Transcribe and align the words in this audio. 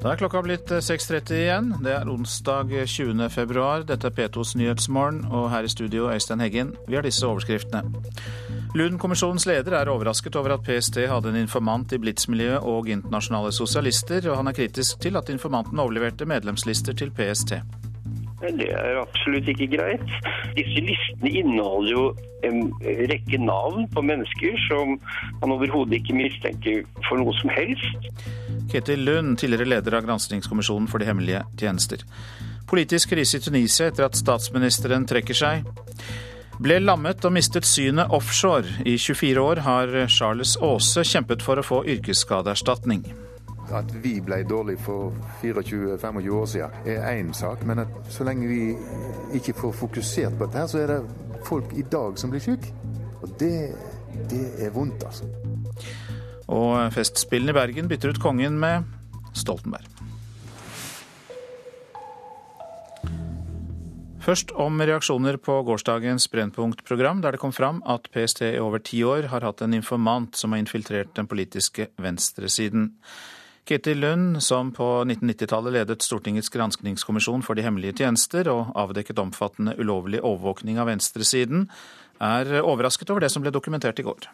Da 0.00 0.14
er 0.14 0.16
klokka 0.16 0.40
blitt 0.40 0.70
6.30 0.72 1.34
igjen. 1.36 1.66
Det 1.84 1.90
er 1.92 2.08
onsdag 2.08 2.70
20. 2.88 3.26
februar. 3.28 3.82
Dette 3.84 4.08
er 4.08 4.14
P2s 4.16 4.54
Nyhetsmorgen, 4.56 5.26
og 5.28 5.50
her 5.52 5.68
i 5.68 5.68
studio 5.68 6.06
Øystein 6.08 6.40
Heggen. 6.40 6.70
Vi 6.88 6.96
har 6.96 7.04
disse 7.04 7.26
overskriftene. 7.28 8.00
Lund-kommisjonens 8.72 9.44
leder 9.50 9.76
er 9.76 9.90
overrasket 9.92 10.38
over 10.40 10.54
at 10.56 10.64
PST 10.64 11.02
hadde 11.10 11.34
en 11.34 11.42
informant 11.42 11.92
i 11.92 12.00
Blitz-miljøet 12.00 12.64
og 12.64 12.88
internasjonale 12.88 13.52
sosialister, 13.52 14.24
og 14.30 14.40
han 14.40 14.48
er 14.48 14.56
kritisk 14.56 15.04
til 15.04 15.20
at 15.20 15.28
informanten 15.28 15.84
overleverte 15.84 16.24
medlemslister 16.24 16.96
til 16.96 17.12
PST. 17.12 17.60
Det 18.40 18.70
er 18.72 18.98
absolutt 19.00 19.48
ikke 19.52 19.68
greit. 19.76 20.12
Disse 20.56 20.82
listene 20.84 21.32
inneholder 21.42 21.90
jo 21.92 22.04
en 22.48 22.70
rekke 23.10 23.40
navn 23.42 23.84
på 23.92 24.02
mennesker 24.04 24.56
som 24.68 24.94
man 25.42 25.52
overhodet 25.56 25.98
ikke 26.00 26.16
mistenker 26.16 26.82
for 27.08 27.20
noe 27.20 27.34
som 27.40 27.52
helst. 27.52 28.08
Ketil 28.72 29.04
Lund, 29.04 29.36
tidligere 29.42 29.68
leder 29.68 29.98
av 29.98 30.06
granskingskommisjonen 30.08 30.88
for 30.88 31.02
de 31.02 31.10
hemmelige 31.10 31.44
tjenester. 31.60 32.06
Politisk 32.70 33.12
krise 33.12 33.40
i 33.40 33.44
Tunisia 33.44 33.90
etter 33.90 34.06
at 34.06 34.18
statsministeren 34.18 35.04
trekker 35.10 35.36
seg. 35.36 35.66
Ble 36.60 36.76
lammet 36.80 37.24
og 37.24 37.32
mistet 37.34 37.68
synet 37.68 38.12
offshore. 38.12 38.68
I 38.84 38.96
24 39.00 39.42
år 39.42 39.64
har 39.64 39.96
Charles 40.12 40.56
Aase 40.60 41.04
kjempet 41.08 41.44
for 41.44 41.60
å 41.60 41.64
få 41.66 41.82
yrkesskadeerstatning. 41.96 43.04
At 43.70 43.92
vi 44.02 44.16
ble 44.24 44.42
dårlige 44.48 44.82
for 44.82 45.14
24-25 45.42 46.30
år 46.34 46.46
siden 46.50 46.88
er 46.90 47.04
én 47.12 47.32
sak, 47.36 47.62
men 47.66 47.84
så 48.10 48.26
lenge 48.26 48.48
vi 48.50 48.74
ikke 49.38 49.54
får 49.54 49.72
fokusert 49.84 50.38
på 50.38 50.48
dette, 50.50 50.66
så 50.68 50.82
er 50.82 50.94
det 50.94 51.00
folk 51.46 51.72
i 51.78 51.86
dag 51.86 52.18
som 52.18 52.30
blir 52.32 52.42
syke. 52.42 52.74
Og 53.22 53.28
det, 53.40 53.54
det 54.30 54.46
er 54.58 54.74
vondt, 54.74 55.04
altså. 55.06 55.28
Og 56.50 56.92
Festspillene 56.92 57.54
i 57.54 57.60
Bergen 57.60 57.88
bytter 57.88 58.10
ut 58.10 58.22
kongen 58.22 58.58
med 58.58 58.88
Stoltenberg. 59.38 59.86
Først 64.20 64.50
om 64.60 64.76
reaksjoner 64.84 65.38
på 65.40 65.54
gårsdagens 65.64 66.26
Brennpunkt-program, 66.28 67.22
der 67.24 67.34
det 67.34 67.40
kom 67.40 67.54
fram 67.56 67.80
at 67.88 68.10
PST 68.12 68.42
i 68.50 68.58
over 68.60 68.82
ti 68.84 69.00
år 69.02 69.30
har 69.32 69.46
hatt 69.46 69.62
en 69.64 69.72
informant 69.74 70.36
som 70.36 70.52
har 70.52 70.60
infiltrert 70.60 71.14
den 71.16 71.26
politiske 71.26 71.88
venstresiden. 71.96 72.92
Ketil 73.70 74.00
Lund, 74.02 74.42
som 74.42 74.72
på 74.74 74.82
1990-tallet 75.04 75.72
ledet 75.76 76.02
Stortingets 76.02 76.50
granskningskommisjon 76.50 77.44
for 77.46 77.54
de 77.54 77.62
hemmelige 77.62 78.00
tjenester 78.00 78.48
og 78.50 78.72
avdekket 78.74 79.20
omfattende 79.22 79.76
ulovlig 79.78 80.18
overvåkning 80.18 80.80
av 80.82 80.88
venstresiden, 80.90 81.68
er 82.18 82.50
overrasket 82.64 83.12
over 83.14 83.22
det 83.22 83.28
som 83.30 83.44
ble 83.44 83.52
dokumentert 83.54 84.02
i 84.02 84.06
går. 84.08 84.26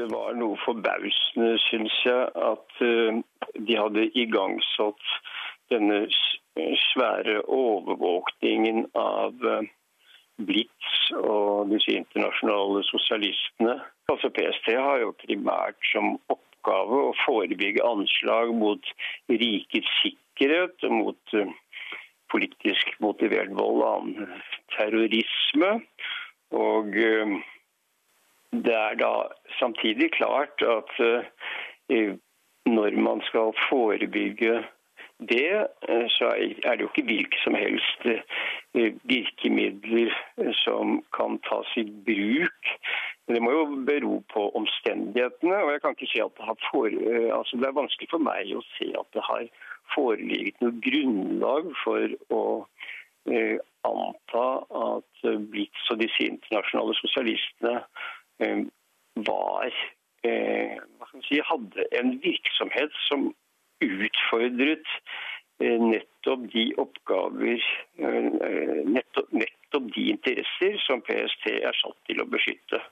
Det 0.00 0.06
var 0.08 0.32
noe 0.40 0.56
forbausende, 0.64 1.58
syns 1.66 1.98
jeg, 2.06 2.24
at 2.32 2.80
eh, 2.88 3.20
de 3.68 3.76
hadde 3.76 4.06
igangsatt 4.16 5.12
denne 5.68 6.00
svære 6.86 7.42
overvåkningen 7.44 8.86
av 8.96 9.44
eh, 9.52 9.68
Blitz 10.40 11.12
og 11.20 11.68
disse 11.74 11.92
internasjonale 12.00 12.80
sosialistene. 12.88 13.76
Altså 14.08 14.32
PST 14.32 14.72
har 14.72 15.04
jo 15.04 15.12
primært 15.20 15.92
som 15.92 16.14
oppgave 16.16 16.53
å 16.72 17.12
forebygge 17.24 17.84
anslag 17.84 18.54
mot 18.56 18.92
rikets 19.28 19.90
sikkerhet, 20.02 20.86
mot 20.90 21.34
eh, 21.34 21.50
politisk 22.32 22.94
motivert 23.04 23.52
vold 23.54 23.82
og 23.82 23.90
annen 23.90 24.38
terrorisme. 24.76 25.72
Og 26.54 26.96
eh, 26.96 27.36
det 28.54 28.78
er 28.78 29.00
da 29.00 29.14
samtidig 29.58 30.12
klart 30.14 30.62
at 30.62 30.92
når 32.64 32.96
man 33.00 33.20
skal 33.26 33.50
forebygge 33.68 34.62
det, 35.28 35.66
eh, 35.88 36.06
så 36.08 36.32
er 36.64 36.76
det 36.76 36.80
jo 36.80 36.90
ikke 36.90 37.06
hvilke 37.06 37.40
som 37.44 37.54
helst 37.54 38.06
eh, 38.06 38.92
virkemidler 39.02 40.10
eh, 40.38 40.52
som 40.64 41.02
kan 41.16 41.38
tas 41.48 41.70
i 41.76 41.84
bruk. 42.06 42.72
Men 43.26 43.36
det 43.36 43.42
må 43.44 43.52
jo 43.54 43.64
bero 43.88 44.18
på 44.32 44.48
omstendighetene. 44.58 45.56
og 45.64 45.70
jeg 45.72 45.80
kan 45.82 45.96
ikke 45.96 46.10
si 46.12 46.20
at 46.20 46.34
Det 46.36 46.44
har 46.44 46.58
for, 46.70 46.88
altså 47.38 47.56
det 47.56 47.68
er 47.68 47.80
vanskelig 47.80 48.10
for 48.10 48.24
meg 48.24 48.52
å 48.52 48.64
se 48.74 48.90
at 49.00 49.08
det 49.16 49.24
har 49.24 49.46
foreligget 49.94 50.60
noe 50.60 50.76
grunnlag 50.84 51.70
for 51.84 52.16
å 52.36 52.44
eh, 53.32 53.56
anta 53.84 54.46
at 54.84 55.26
Blitz 55.52 55.90
og 55.92 56.00
disse 56.00 56.26
internasjonale 56.28 56.96
sosialistene 57.00 57.76
eh, 58.44 58.64
var 59.28 59.72
eh, 60.24 60.76
si, 61.28 61.40
hadde 61.50 61.86
en 61.98 62.16
virksomhet 62.24 62.92
som 63.08 63.30
utfordret 63.84 64.90
eh, 65.60 65.78
nettopp 65.80 66.48
de 66.52 66.66
oppgaver, 66.80 67.62
eh, 67.98 68.82
nettopp, 68.96 69.32
nettopp 69.32 69.88
de 69.94 70.08
interesser 70.14 70.78
som 70.86 71.04
PST 71.04 71.48
er 71.60 71.80
satt 71.80 71.98
til 72.08 72.22
å 72.22 72.28
beskytte. 72.30 72.82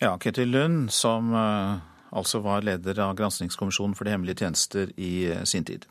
Ja, 0.00 0.14
Ketil 0.18 0.48
Lund, 0.48 0.92
som 0.96 1.34
eh, 1.36 1.80
altså 2.16 2.40
var 2.44 2.64
leder 2.64 2.98
av 3.04 3.16
granskingskommisjonen 3.18 3.96
for 3.96 4.08
de 4.08 4.14
hemmelige 4.14 4.46
tjenester 4.46 4.94
i 4.96 5.28
sin 5.44 5.66
tid. 5.68 5.84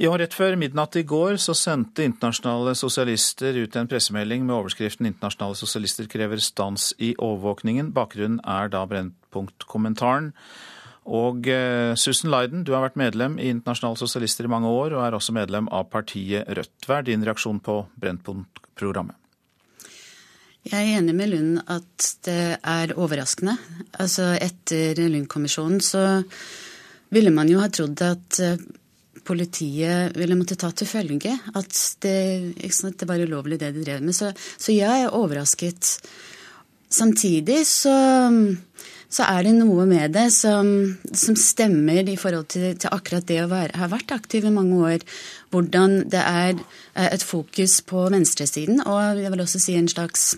Ja, 0.00 0.14
Rett 0.16 0.32
før 0.32 0.54
midnatt 0.56 0.96
i 0.96 1.02
går 1.04 1.36
så 1.44 1.52
sendte 1.52 2.06
internasjonale 2.08 2.72
sosialister 2.78 3.58
ut 3.60 3.74
en 3.76 3.88
pressemelding 3.90 4.46
med 4.46 4.54
overskriften 4.56 5.04
'Internasjonale 5.04 5.58
sosialister 5.60 6.08
krever 6.08 6.40
stans 6.40 6.94
i 6.98 7.12
overvåkningen'. 7.18 7.92
Bakgrunnen 7.92 8.40
er 8.48 8.72
da 8.72 8.86
Brennpunkt-kommentaren. 8.86 10.32
Og 11.04 11.46
eh, 11.48 11.94
Susan 11.96 12.30
Leiden, 12.30 12.64
du 12.64 12.72
har 12.72 12.80
vært 12.86 12.96
medlem 12.96 13.38
i 13.38 13.50
Internasjonale 13.52 14.00
Sosialister 14.00 14.44
i 14.48 14.52
mange 14.52 14.68
år, 14.68 14.96
og 14.96 15.04
er 15.04 15.16
også 15.16 15.36
medlem 15.36 15.68
av 15.68 15.90
partiet 15.92 16.48
Rødt. 16.48 16.86
Hva 16.86 16.98
er 16.98 17.08
din 17.08 17.24
reaksjon 17.24 17.60
på 17.60 17.82
Brennpunkt-programmet? 18.00 19.16
Jeg 20.68 20.76
er 20.76 20.98
enig 20.98 21.14
med 21.16 21.30
Lund 21.32 21.60
at 21.72 22.08
det 22.26 22.58
er 22.58 22.92
overraskende. 23.00 23.54
Altså 24.02 24.34
Etter 24.36 24.98
Lund-kommisjonen 25.08 25.80
så 25.80 26.02
ville 27.10 27.32
man 27.32 27.48
jo 27.48 27.62
ha 27.62 27.70
trodd 27.72 28.02
at 28.04 28.40
eh, 28.44 28.60
politiet 29.24 30.16
ville 30.20 30.36
måtte 30.36 30.58
ta 30.60 30.70
til 30.76 30.88
følge 30.88 31.32
at 31.56 31.80
det, 32.04 32.70
sant, 32.76 32.98
det 33.00 33.08
var 33.08 33.22
ulovlig 33.24 33.60
det 33.60 33.72
de 33.76 33.86
drev 33.86 34.04
med. 34.04 34.16
Så, 34.16 34.34
så 34.60 34.76
jeg 34.76 35.06
er 35.06 35.16
overrasket. 35.16 35.96
Samtidig 36.90 37.62
så 37.68 37.96
så 39.10 39.26
er 39.26 39.42
det 39.42 39.56
noe 39.56 39.84
med 39.90 40.12
det 40.14 40.28
som, 40.30 40.68
som 41.02 41.34
stemmer 41.34 42.06
i 42.06 42.14
forhold 42.18 42.46
til, 42.54 42.76
til 42.78 42.92
akkurat 42.94 43.26
det 43.26 43.40
å 43.42 43.48
være, 43.50 43.74
ha 43.80 43.88
vært 43.90 44.14
aktiv 44.14 44.46
i 44.46 44.52
mange 44.54 44.78
år. 44.78 45.06
Hvordan 45.50 45.96
det 46.12 46.20
er 46.22 46.60
et 46.94 47.24
fokus 47.26 47.80
på 47.82 48.04
venstresiden, 48.14 48.84
og 48.86 49.18
jeg 49.18 49.32
vil 49.34 49.42
også 49.42 49.62
si 49.66 49.74
en 49.74 49.90
slags 49.90 50.28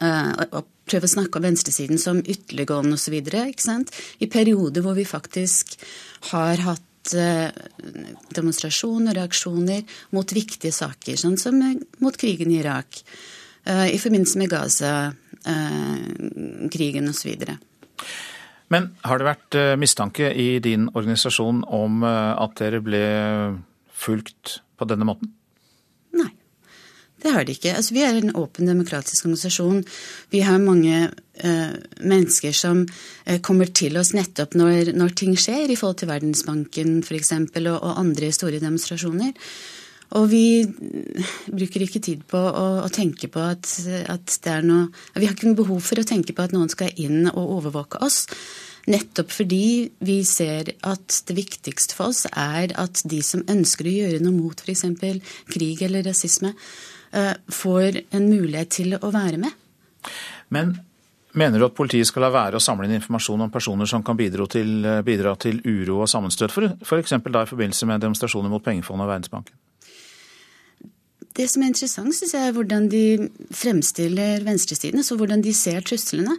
uh, 0.00 0.32
å 0.52 0.62
prøve 0.86 1.04
å 1.08 1.14
snakke 1.14 1.38
om 1.38 1.44
venstresiden 1.46 1.98
som 2.00 2.22
ytterliggående 2.22 2.94
osv. 2.98 3.14
I 4.20 4.26
perioder 4.32 4.80
hvor 4.84 4.94
vi 4.98 5.04
faktisk 5.08 5.64
har 6.32 6.56
hatt 6.66 7.06
uh, 7.16 7.50
demonstrasjoner 8.36 9.10
og 9.14 9.18
reaksjoner 9.20 9.80
mot 10.16 10.28
viktige 10.32 10.74
saker, 10.74 11.14
sånn 11.20 11.38
som 11.40 11.54
mot 12.02 12.16
krigen 12.18 12.50
i 12.54 12.60
Irak, 12.62 12.90
uh, 13.68 13.88
i 13.90 13.98
forbindelse 14.02 14.38
med 14.42 14.50
Gaza-krigen 14.54 17.06
osv. 17.12 17.30
Men 18.72 18.90
har 19.06 19.20
det 19.20 19.28
vært 19.28 19.58
eh, 19.58 19.74
mistanke 19.78 20.32
i 20.34 20.58
din 20.62 20.88
organisasjon 20.90 21.62
om 21.70 22.02
eh, 22.06 22.32
at 22.34 22.56
dere 22.58 22.82
ble 22.84 23.02
fulgt 23.94 24.60
på 24.76 24.88
denne 24.90 25.06
måten? 25.08 25.30
Det 27.26 27.32
har 27.34 27.46
de 27.46 27.56
ikke. 27.56 27.74
Altså, 27.74 27.94
vi 27.96 28.04
er 28.06 28.20
en 28.20 28.36
åpen 28.38 28.68
demokratisk 28.70 29.26
organisasjon. 29.26 29.80
Vi 30.30 30.44
har 30.46 30.62
mange 30.62 31.08
uh, 31.10 31.72
mennesker 31.98 32.54
som 32.54 32.84
uh, 32.86 33.38
kommer 33.42 33.72
til 33.74 33.98
oss 33.98 34.12
nettopp 34.14 34.54
når, 34.54 34.92
når, 34.94 35.16
ting 35.18 35.34
skjer, 35.34 35.66
i 35.66 35.78
forhold 35.78 35.98
til 36.04 36.12
Verdensbanken 36.12 37.00
f.eks. 37.02 37.32
Og, 37.34 37.72
og 37.74 37.98
andre 37.98 38.30
store 38.30 38.62
demonstrasjoner. 38.62 39.34
Og 40.14 40.28
vi 40.30 40.62
bruker 41.50 41.82
ikke 41.82 42.02
tid 42.04 42.22
på 42.30 42.38
å, 42.38 42.66
å 42.84 42.90
tenke 42.94 43.26
på 43.32 43.42
at, 43.42 43.66
at, 44.06 44.36
det 44.44 44.52
er 44.52 44.62
noe 44.62 44.86
Vi 45.16 45.26
har 45.26 45.34
ikke 45.34 45.50
noe 45.50 45.58
behov 45.58 45.82
for 45.82 45.98
å 45.98 46.06
tenke 46.06 46.36
på 46.36 46.46
at 46.46 46.54
noen 46.54 46.70
skal 46.70 46.94
inn 46.94 47.26
og 47.32 47.56
overvåke 47.58 47.98
oss. 48.06 48.22
Nettopp 48.86 49.32
fordi 49.34 49.88
vi 50.06 50.20
ser 50.22 50.70
at 50.86 51.22
det 51.26 51.34
viktigste 51.34 51.96
for 51.98 52.12
oss 52.12 52.22
er 52.30 52.70
at 52.78 53.02
de 53.10 53.18
som 53.26 53.42
ønsker 53.50 53.88
å 53.90 53.96
gjøre 53.96 54.22
noe 54.22 54.36
mot 54.36 54.62
f.eks. 54.62 54.86
krig 55.50 55.82
eller 55.82 56.06
rasisme, 56.06 56.54
eh, 56.54 56.95
får 57.48 58.02
en 58.16 58.28
mulighet 58.28 58.74
til 58.78 58.96
å 58.98 59.10
være 59.14 59.40
med. 59.40 59.54
Men 60.54 60.74
mener 61.36 61.60
du 61.60 61.66
at 61.66 61.76
politiet 61.76 62.08
skal 62.08 62.26
la 62.26 62.32
være 62.34 62.60
å 62.60 62.62
samle 62.62 62.88
inn 62.88 62.96
informasjon 62.98 63.46
om 63.46 63.52
personer 63.52 63.88
som 63.90 64.04
kan 64.06 64.18
bidra 64.18 64.46
til, 64.50 64.84
bidra 65.06 65.36
til 65.40 65.62
uro 65.64 66.02
og 66.04 66.10
sammenstøt, 66.12 66.54
f.eks. 66.84 67.16
Da 67.24 67.44
i 67.44 67.50
forbindelse 67.50 67.88
med 67.88 68.04
demonstrasjoner 68.04 68.52
mot 68.52 68.64
pengefondet 68.64 69.08
og 69.08 69.14
Verdensbanken? 69.14 69.56
det 71.36 71.46
som 71.52 71.62
er 71.62 71.70
interessant, 71.70 72.14
synes 72.16 72.32
jeg, 72.34 72.48
er 72.48 72.54
hvordan 72.56 72.88
de 72.92 73.28
fremstiller 73.54 74.44
venstresiden, 74.46 75.02
altså 75.02 75.18
hvordan 75.20 75.42
de 75.44 75.52
ser 75.56 75.84
truslene. 75.84 76.36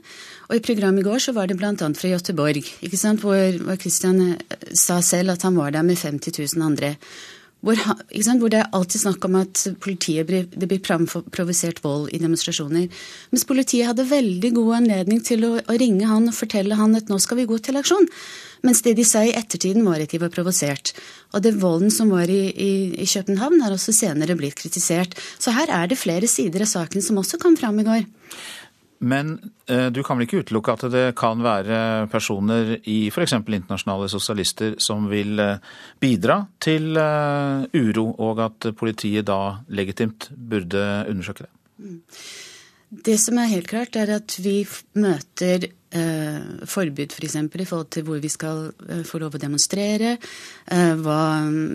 Og 0.49 0.57
I 0.57 0.63
programmet 0.65 1.03
i 1.03 1.07
går 1.07 1.21
så 1.21 1.33
var 1.37 1.49
det 1.49 1.57
bl.a. 1.59 1.73
fra 1.75 2.11
Göteborg, 2.13 2.65
ikke 2.81 2.99
sant, 2.99 3.21
hvor, 3.21 3.59
hvor 3.63 3.77
Christian 3.81 4.21
eh, 4.31 4.69
sa 4.73 4.99
selv 5.05 5.35
at 5.35 5.45
han 5.45 5.57
var 5.59 5.75
der 5.75 5.85
med 5.85 5.99
50 6.01 6.39
000 6.57 6.65
andre. 6.65 6.95
Hvor, 7.65 7.79
hvor, 7.81 8.51
det 8.53 8.59
er 8.59 8.67
alltid 8.77 9.01
snakk 9.01 9.23
om 9.25 9.39
at 9.39 9.63
politiet 9.81 10.27
blir, 10.29 10.45
det 10.45 10.67
blir 10.69 10.81
provosert 11.33 11.79
vold 11.81 12.11
i 12.13 12.19
demonstrasjoner. 12.21 12.85
Mens 13.33 13.47
politiet 13.49 13.89
hadde 13.89 14.05
veldig 14.07 14.51
god 14.59 14.75
anledning 14.83 15.23
til 15.25 15.45
å, 15.47 15.55
å, 15.57 15.77
ringe 15.81 16.05
han 16.05 16.29
og 16.29 16.37
fortelle 16.37 16.77
han 16.77 16.93
at 16.99 17.09
nå 17.09 17.17
skal 17.23 17.41
vi 17.41 17.47
gå 17.49 17.57
til 17.65 17.79
aksjon. 17.81 18.05
Mens 18.65 18.83
det 18.85 18.93
de 18.97 19.05
sa 19.05 19.23
i 19.25 19.33
ettertiden, 19.37 19.85
var 19.85 20.01
at 20.01 20.13
de 20.13 20.21
var 20.21 20.33
provosert. 20.33 20.93
Og 21.33 21.43
det 21.45 21.55
volden 21.61 21.91
som 21.93 22.13
var 22.13 22.29
i, 22.29 22.43
i, 22.53 22.71
i 22.93 23.09
København, 23.09 23.61
har 23.65 23.73
også 23.73 23.95
senere 23.95 24.37
blitt 24.37 24.57
kritisert. 24.61 25.17
Så 25.41 25.53
her 25.57 25.73
er 25.73 25.89
det 25.89 25.99
flere 26.01 26.29
sider 26.29 26.65
av 26.65 26.71
saken 26.71 27.05
som 27.05 27.17
også 27.21 27.41
kom 27.41 27.57
fram 27.57 27.81
i 27.81 27.87
går. 27.89 28.05
Men 28.99 29.35
eh, 29.69 29.87
du 29.93 30.01
kan 30.03 30.17
vel 30.17 30.25
ikke 30.25 30.41
utelukke 30.41 30.73
at 30.73 30.85
det 30.93 31.03
kan 31.19 31.41
være 31.45 32.07
personer 32.09 32.73
i 32.89 32.97
f.eks. 33.11 33.35
internasjonale 33.37 34.09
sosialister 34.09 34.77
som 34.81 35.05
vil 35.11 35.37
eh, 35.43 35.63
bidra 36.01 36.39
til 36.63 36.97
eh, 36.97 37.67
uro, 37.77 38.07
og 38.25 38.41
at 38.47 38.71
politiet 38.77 39.27
da 39.29 39.59
legitimt 39.69 40.31
burde 40.33 40.83
undersøke 41.11 41.45
det? 41.45 41.51
Mm. 41.77 42.01
Det 43.07 43.17
som 43.19 43.37
er 43.37 43.51
helt 43.51 43.67
klart, 43.67 43.97
er 43.99 44.15
at 44.15 44.37
vi 44.41 44.61
møter 44.97 45.67
eh, 45.95 46.65
forbud 46.67 47.13
f.eks. 47.13 47.37
For 47.51 47.61
i 47.61 47.67
forhold 47.67 47.89
til 47.93 48.05
hvor 48.07 48.19
vi 48.23 48.31
skal 48.31 48.67
eh, 48.89 49.03
få 49.07 49.21
lov 49.21 49.37
å 49.37 49.41
demonstrere. 49.41 50.15
Eh, 50.65 50.93
hva 51.03 51.21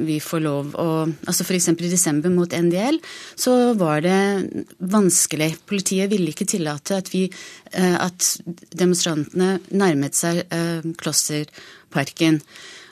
vi 0.07 0.19
får 0.23 0.45
lov 0.45 0.75
å 0.77 0.91
Altså 1.03 1.47
f.eks. 1.47 1.69
i 1.73 1.91
desember 1.91 2.33
mot 2.33 2.53
NDL 2.53 2.99
så 3.39 3.73
var 3.79 4.03
det 4.05 4.19
vanskelig. 4.79 5.53
Politiet 5.69 6.11
ville 6.13 6.33
ikke 6.33 6.49
tillate 6.49 6.99
at, 7.01 7.11
vi, 7.13 7.25
eh, 7.73 7.97
at 7.97 8.29
demonstrantene 8.77 9.57
nærmet 9.71 10.19
seg 10.19 10.45
eh, 10.49 10.85
Klosterparken. 11.01 12.41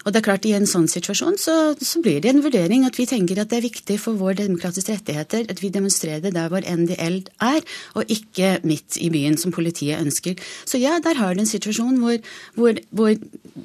Og 0.04 0.12
det 0.12 0.20
er 0.20 0.26
klart 0.26 0.46
I 0.48 0.54
en 0.56 0.68
sånn 0.68 0.88
situasjon 0.90 1.36
så, 1.40 1.54
så, 1.76 2.00
blir 2.00 2.22
det 2.24 2.32
en 2.32 2.42
vurdering 2.44 2.86
at 2.88 2.96
vi 2.96 3.06
tenker 3.08 3.40
at 3.40 3.50
det 3.50 3.58
er 3.60 3.66
viktig 3.66 3.98
for 4.00 4.16
våre 4.20 4.38
demokratiske 4.38 4.96
rettigheter 4.96 5.50
at 5.52 5.60
vi 5.60 5.72
demonstrerer 5.72 6.32
der 6.32 6.48
hvor 6.52 6.64
NDL 6.64 7.20
er, 7.44 7.60
og 7.98 8.12
ikke 8.12 8.58
midt 8.64 8.96
i 9.00 9.10
byen, 9.12 9.36
som 9.40 9.52
politiet 9.52 10.00
ønsker. 10.00 10.40
Så 10.64 10.80
ja, 10.80 10.96
der 11.04 11.18
har 11.20 11.34
du 11.34 11.42
en 11.42 11.50
situasjon 11.50 12.00
hvor, 12.00 12.16
hvor, 12.56 12.80
hvor 12.96 13.12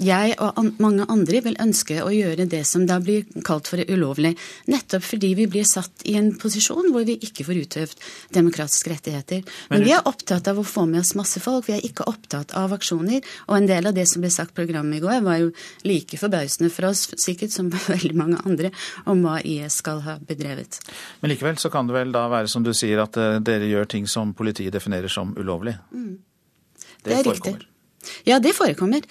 jeg 0.02 0.36
og 0.42 0.60
an, 0.60 0.74
mange 0.84 1.08
andre 1.12 1.42
vil 1.46 1.58
ønske 1.62 2.02
å 2.04 2.12
gjøre 2.12 2.48
det 2.52 2.64
som 2.68 2.84
da 2.90 3.00
blir 3.04 3.26
kalt 3.48 3.70
for 3.72 3.80
ulovlig. 3.80 4.36
Nettopp 4.72 5.06
fordi 5.06 5.32
vi 5.40 5.48
blir 5.52 5.68
satt 5.68 6.04
i 6.10 6.18
en 6.20 6.34
posisjon 6.40 6.92
hvor 6.94 7.08
vi 7.08 7.18
ikke 7.24 7.46
får 7.48 7.62
utøvd 7.64 8.06
demokratiske 8.36 8.92
rettigheter. 8.92 9.46
Men, 9.72 9.86
vi 9.86 9.94
er 9.96 10.06
opptatt 10.10 10.50
av 10.52 10.60
å 10.60 10.68
få 10.68 10.88
med 10.90 11.04
oss 11.04 11.16
masse 11.18 11.40
folk. 11.44 11.70
Vi 11.70 11.78
er 11.78 11.86
ikke 11.86 12.08
opptatt 12.10 12.56
av 12.58 12.74
aksjoner. 12.76 13.24
Og 13.48 13.58
en 13.60 13.70
del 13.70 13.88
av 13.88 13.96
det 13.96 14.08
som 14.10 14.24
ble 14.24 14.32
sagt 14.34 14.56
programmet 14.58 15.00
i 15.00 15.04
går, 15.04 15.22
var 15.26 15.40
jo 15.44 15.52
like 15.88 16.20
forbausende 16.26 16.72
for 16.74 16.90
oss, 16.92 17.08
sikkert 17.22 17.56
som 17.56 17.70
veldig 17.96 18.16
mange 18.18 18.42
andre, 18.46 18.74
om 19.10 19.24
hva 19.26 19.40
IS 19.42 19.82
skal 19.84 20.04
ha 20.06 20.18
bedrevet. 20.20 20.82
Men 21.22 21.34
likevel 21.34 21.62
så 21.62 21.72
kan 21.74 21.88
det 21.90 21.98
vel 21.98 22.16
da 22.16 22.28
være 22.32 22.52
som 22.52 22.66
du 22.66 22.74
sier, 22.76 23.02
at 23.04 23.18
eh, 23.22 23.40
dere 23.46 23.70
gjør 23.72 23.94
ting 23.98 24.10
som 24.10 24.36
politiet 24.38 24.76
definerer 24.76 25.12
som 25.12 25.36
ulovlig? 25.38 25.78
Mm. 25.94 26.12
Det, 26.76 26.86
det 27.06 27.18
er 27.20 27.24
forekommer. 27.24 27.62
riktig. 27.62 27.72
Ja, 28.26 28.40
det 28.42 28.54
forekommer. 28.54 29.06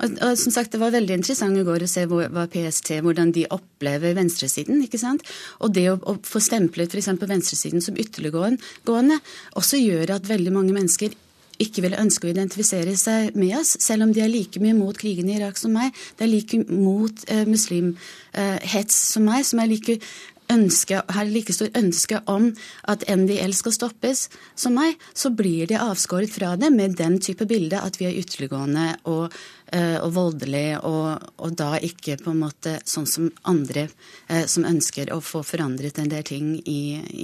Og, 0.00 0.16
og, 0.24 0.36
som 0.38 0.52
sagt, 0.54 0.72
Det 0.72 0.80
var 0.80 0.94
veldig 0.94 1.20
interessant 1.20 1.58
i 1.58 1.64
går 1.66 1.84
å 1.84 1.90
se 1.90 2.06
hvor, 2.10 2.26
hva 2.32 2.46
PST, 2.50 2.96
hvordan 3.04 3.32
de 3.36 3.46
opplever 3.52 4.16
venstresiden. 4.18 4.82
ikke 4.84 5.00
sant? 5.00 5.24
Og 5.60 5.74
det 5.76 5.86
å, 5.92 5.98
å 6.02 6.16
få 6.26 6.42
stemplet 6.42 6.94
f.eks. 6.94 7.12
venstresiden 7.20 7.84
som 7.84 7.98
ytterliggående 7.98 9.20
også 9.60 9.80
gjør 9.80 10.16
at 10.16 10.30
veldig 10.30 10.54
mange 10.54 10.74
mennesker 10.76 11.14
ikke 11.60 11.84
vil 11.84 11.98
ønske 11.98 12.28
å 12.28 12.32
identifisere 12.32 12.96
seg 12.98 13.36
med 13.38 13.54
oss, 13.60 13.76
selv 13.82 14.06
om 14.06 14.14
de 14.16 14.24
er 14.24 14.32
like 14.32 14.62
mye 14.62 14.76
mot 14.76 14.96
krigen 14.96 15.30
i 15.30 15.38
Irak 15.38 15.60
som 15.60 15.74
meg. 15.76 15.94
De 16.18 16.26
er 16.26 16.32
like 16.32 16.64
mot 16.70 17.24
eh, 17.28 17.46
muslimhets 17.48 17.96
eh, 18.34 19.12
som 19.14 19.26
meg, 19.28 19.46
som 19.46 19.62
er 19.62 19.70
like 19.70 20.00
ønske, 20.50 20.98
har 21.14 21.30
like 21.30 21.54
stor 21.54 21.70
ønske 21.78 22.20
om 22.30 22.50
at 22.90 23.04
NDL 23.06 23.54
skal 23.56 23.74
stoppes 23.74 24.26
som 24.58 24.74
meg, 24.78 24.98
så 25.14 25.32
blir 25.34 25.70
de 25.70 25.78
avskåret 25.80 26.32
fra 26.32 26.56
det 26.60 26.72
med 26.74 26.96
den 26.98 27.18
type 27.22 27.46
bilde 27.50 27.80
at 27.80 28.00
vi 28.00 28.08
er 28.08 28.18
ytterliggående 28.18 28.88
og, 29.10 29.30
uh, 29.74 29.98
og 30.02 30.10
voldelige, 30.16 30.80
og, 30.86 31.30
og, 31.38 31.54
da 31.58 31.76
ikke 31.78 32.18
på 32.24 32.34
en 32.34 32.42
måte 32.42 32.78
sånn 32.88 33.08
som 33.08 33.30
andre 33.50 33.86
uh, 34.30 34.44
som 34.50 34.66
ønsker 34.68 35.12
å 35.14 35.22
få 35.24 35.44
forandret 35.46 36.02
en 36.02 36.10
del 36.10 36.26
ting 36.26 36.54
i, 36.64 36.80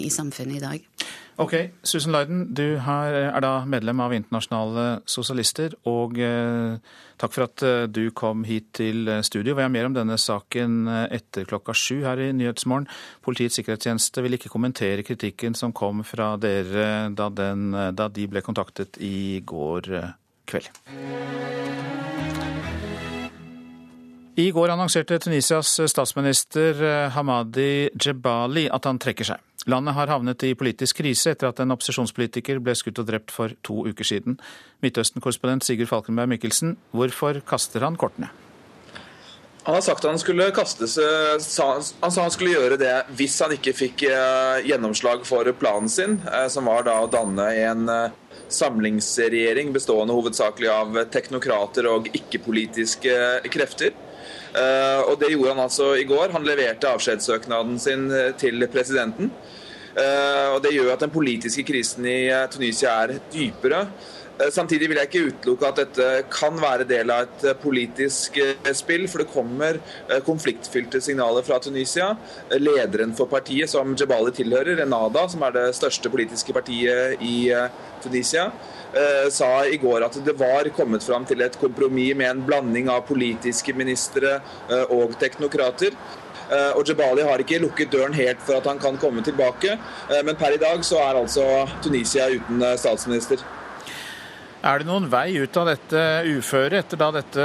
i 0.07 0.11
samfunnet 0.13 0.61
i 0.61 0.67
dag. 0.67 1.07
Ok, 1.37 1.53
Susan 1.85 2.15
Lyden, 2.15 2.55
du 2.57 2.79
er 2.81 3.43
da 3.45 3.51
medlem 3.69 3.99
av 4.01 4.15
Internasjonale 4.17 5.03
Sosialister. 5.05 5.75
Og 5.85 6.17
eh, 6.17 6.79
takk 7.21 7.35
for 7.35 7.45
at 7.45 7.65
eh, 7.67 7.83
du 7.93 8.09
kom 8.17 8.47
hit 8.49 8.71
til 8.79 9.03
eh, 9.13 9.21
studio. 9.21 9.53
Vi 9.59 9.61
har 9.61 9.69
mer 9.73 9.85
om 9.85 9.93
denne 9.93 10.17
saken 10.17 10.89
etter 11.13 11.45
klokka 11.45 11.75
sju 11.77 12.01
her 12.07 12.23
i 12.25 12.31
Nyhetsmorgen. 12.33 12.89
Politiets 13.21 13.61
sikkerhetstjeneste 13.61 14.25
vil 14.25 14.39
ikke 14.39 14.49
kommentere 14.49 15.05
kritikken 15.05 15.53
som 15.59 15.75
kom 15.77 16.01
fra 16.09 16.33
dere 16.41 17.11
da, 17.13 17.29
den, 17.29 17.69
da 17.93 18.09
de 18.09 18.25
ble 18.33 18.41
kontaktet 18.41 18.97
i 19.05 19.43
går 19.45 19.91
kveld. 20.49 20.71
I 24.41 24.49
går 24.57 24.73
annonserte 24.73 25.21
Tunisias 25.21 25.75
statsminister 25.85 26.81
Hamadi 27.13 27.91
Jebali 27.93 28.71
at 28.73 28.89
han 28.89 29.01
trekker 29.05 29.35
seg. 29.35 29.46
Landet 29.67 29.97
har 29.97 30.11
havnet 30.15 30.45
i 30.47 30.55
politisk 30.55 31.01
krise 31.03 31.33
etter 31.35 31.51
at 31.51 31.61
en 31.63 31.75
opposisjonspolitiker 31.75 32.61
ble 32.63 32.75
skutt 32.79 33.01
og 33.03 33.09
drept 33.09 33.33
for 33.35 33.51
to 33.67 33.83
uker 33.91 34.07
siden. 34.07 34.39
Midtøsten-korrespondent 34.85 35.67
Sigurd 35.67 35.91
Falkenberg 35.91 36.31
Mikkelsen, 36.37 36.77
hvorfor 36.95 37.41
kaster 37.47 37.83
han 37.83 37.99
kortene? 37.99 38.31
Han 39.67 39.75
har 39.75 39.83
sagt 39.83 40.05
han 40.07 40.19
skulle 40.23 40.53
kastes, 40.55 40.95
han 41.03 41.41
sa 41.43 42.23
han 42.23 42.31
skulle 42.31 42.53
gjøre 42.53 42.77
det 42.79 42.93
hvis 43.19 43.35
han 43.43 43.57
ikke 43.57 43.73
fikk 43.75 44.05
eh, 44.07 44.61
gjennomslag 44.69 45.25
for 45.27 45.51
planen 45.59 45.91
sin, 45.91 46.21
eh, 46.23 46.47
som 46.55 46.71
var 46.71 46.87
da 46.87 47.01
å 47.03 47.09
danne 47.11 47.49
en 47.65 47.91
eh, 47.91 48.15
samlingsregjering 48.47 49.73
bestående 49.75 50.15
hovedsakelig 50.15 50.71
av 50.71 51.01
teknokrater 51.11 51.91
og 51.91 52.07
ikke-politiske 52.15 53.17
krefter. 53.51 53.91
Og 54.57 55.19
Det 55.21 55.29
gjorde 55.33 55.53
han 55.53 55.65
altså 55.67 55.91
i 56.01 56.07
går. 56.09 56.31
Han 56.33 56.47
leverte 56.47 56.89
avskjedssøknaden 56.89 57.79
sin 57.83 58.09
til 58.41 58.65
presidenten. 58.73 59.31
Eh, 59.97 60.49
og 60.53 60.61
Det 60.63 60.75
gjør 60.75 60.93
at 60.93 61.01
den 61.07 61.13
politiske 61.13 61.65
krisen 61.65 62.05
i 62.05 62.29
eh, 62.29 62.45
Tunisia 62.53 62.99
er 63.05 63.17
dypere. 63.33 63.87
Eh, 64.37 64.51
samtidig 64.53 64.91
vil 64.91 65.01
jeg 65.01 65.09
ikke 65.09 65.31
utelukke 65.31 65.69
at 65.71 65.81
dette 65.81 66.09
kan 66.33 66.59
være 66.61 66.87
del 66.89 67.13
av 67.13 67.27
et 67.27 67.61
politisk 67.63 68.39
spill, 68.77 69.07
for 69.09 69.23
det 69.23 69.33
kommer 69.33 69.81
konfliktfylte 70.27 71.01
signaler 71.03 71.45
fra 71.47 71.59
Tunisia. 71.63 72.13
Lederen 72.61 73.15
for 73.17 73.31
partiet, 73.31 73.71
som 73.73 73.97
Jebali 73.97 74.35
tilhører, 74.37 74.77
Renada, 74.83 75.27
som 75.33 75.45
er 75.47 75.57
det 75.57 75.67
største 75.79 76.13
politiske 76.13 76.55
partiet 76.57 77.23
i 77.25 77.49
Tunisia, 78.05 78.51
sa 79.35 79.49
i 79.69 79.77
går 79.81 80.07
at 80.07 80.15
det 80.25 80.37
var 80.39 80.69
kommet 80.77 81.05
fram 81.05 81.27
til 81.29 81.43
et 81.45 81.59
kompromiss 81.61 82.17
med 82.17 82.31
en 82.31 82.45
blanding 82.47 82.89
av 82.93 83.03
politiske 83.09 83.75
ministre 83.77 84.39
og 84.95 85.19
teknokrater. 85.21 85.97
Eh, 86.51 86.73
og 86.79 86.87
Jebali 86.87 87.25
har 87.27 87.43
ikke 87.43 87.59
lukket 87.63 87.91
døren 87.91 88.15
helt 88.15 88.43
for 88.47 88.61
at 88.61 88.67
han 88.71 88.79
kan 88.79 88.99
komme 89.03 89.25
tilbake, 89.27 89.75
eh, 89.75 90.23
men 90.25 90.39
per 90.39 90.55
i 90.55 90.63
dag 90.63 90.85
så 90.87 91.01
er 91.03 91.19
altså 91.19 91.67
Tunisia 91.83 92.29
uten 92.31 92.63
eh, 92.63 92.77
statsminister. 92.79 93.43
Er 94.67 94.83
det 94.83 94.89
noen 94.89 95.05
vei 95.07 95.37
ut 95.39 95.57
av 95.61 95.69
dette 95.69 96.01
uføret 96.27 96.81
etter 96.81 96.99
da 96.99 97.13
dette 97.15 97.43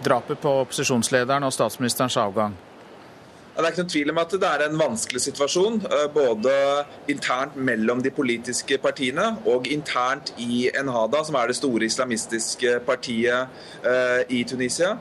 drapet 0.00 0.40
på 0.40 0.52
opposisjonslederen 0.62 1.44
og 1.44 1.52
statsministerens 1.52 2.16
avgang? 2.16 2.54
Det 3.50 3.66
er 3.66 3.74
ikke 3.74 3.82
noen 3.82 3.92
tvil 3.92 4.12
om 4.14 4.20
at 4.22 4.34
det 4.40 4.48
er 4.48 4.62
en 4.64 4.78
vanskelig 4.80 5.20
situasjon, 5.20 5.82
både 6.14 6.54
internt 7.12 7.58
mellom 7.60 8.00
de 8.00 8.12
politiske 8.14 8.78
partiene 8.80 9.26
og 9.52 9.68
internt 9.68 10.32
i 10.40 10.70
Enhada, 10.70 11.20
som 11.28 11.36
er 11.36 11.50
det 11.50 11.58
store 11.58 11.84
islamistiske 11.90 12.78
partiet 12.88 14.32
i 14.32 14.40
Tunisia. 14.48 14.94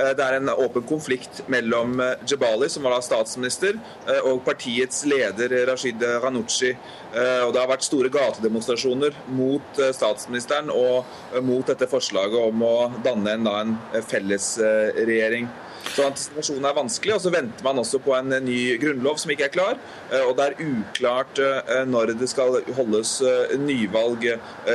Eh, 0.00 0.12
det 0.16 0.24
er 0.24 0.38
en 0.38 0.50
åpen 0.52 0.84
konflikt 0.88 1.42
mellom 1.52 2.00
eh, 2.00 2.14
Jebali, 2.28 2.68
som 2.72 2.86
var 2.86 2.96
da 2.96 3.02
statsminister, 3.04 3.78
eh, 4.06 4.20
og 4.28 4.42
partiets 4.46 5.04
leder 5.08 5.54
Rashid 5.68 6.02
Ranucci. 6.22 6.74
Og 7.10 7.52
Det 7.52 7.58
har 7.58 7.66
vært 7.66 7.82
store 7.82 8.06
gatedemonstrasjoner 8.14 9.16
mot 9.34 9.78
statsministeren 9.96 10.68
og 10.70 11.40
mot 11.42 11.66
dette 11.66 11.88
forslaget 11.90 12.38
om 12.38 12.62
å 12.62 12.74
danne 13.02 13.32
en, 13.34 13.48
da, 13.48 13.54
en 13.64 14.04
fellesregjering. 14.06 15.48
Så 15.90 16.06
situasjonen 16.14 16.64
er 16.68 16.74
vanskelig, 16.76 17.14
og 17.16 17.22
så 17.24 17.30
venter 17.34 17.64
man 17.66 17.80
også 17.82 17.98
på 18.04 18.12
en 18.16 18.28
ny 18.44 18.58
grunnlov 18.82 19.16
som 19.20 19.30
ikke 19.32 19.46
er 19.48 19.54
klar. 19.54 19.74
Eh, 20.10 20.22
og 20.22 20.36
det 20.38 20.44
er 20.46 20.60
uklart 20.66 21.34
eh, 21.42 21.82
når 21.88 22.04
det 22.20 22.28
skal 22.30 22.50
holdes 22.76 23.10
eh, 23.26 23.56
nyvalg, 23.58 24.20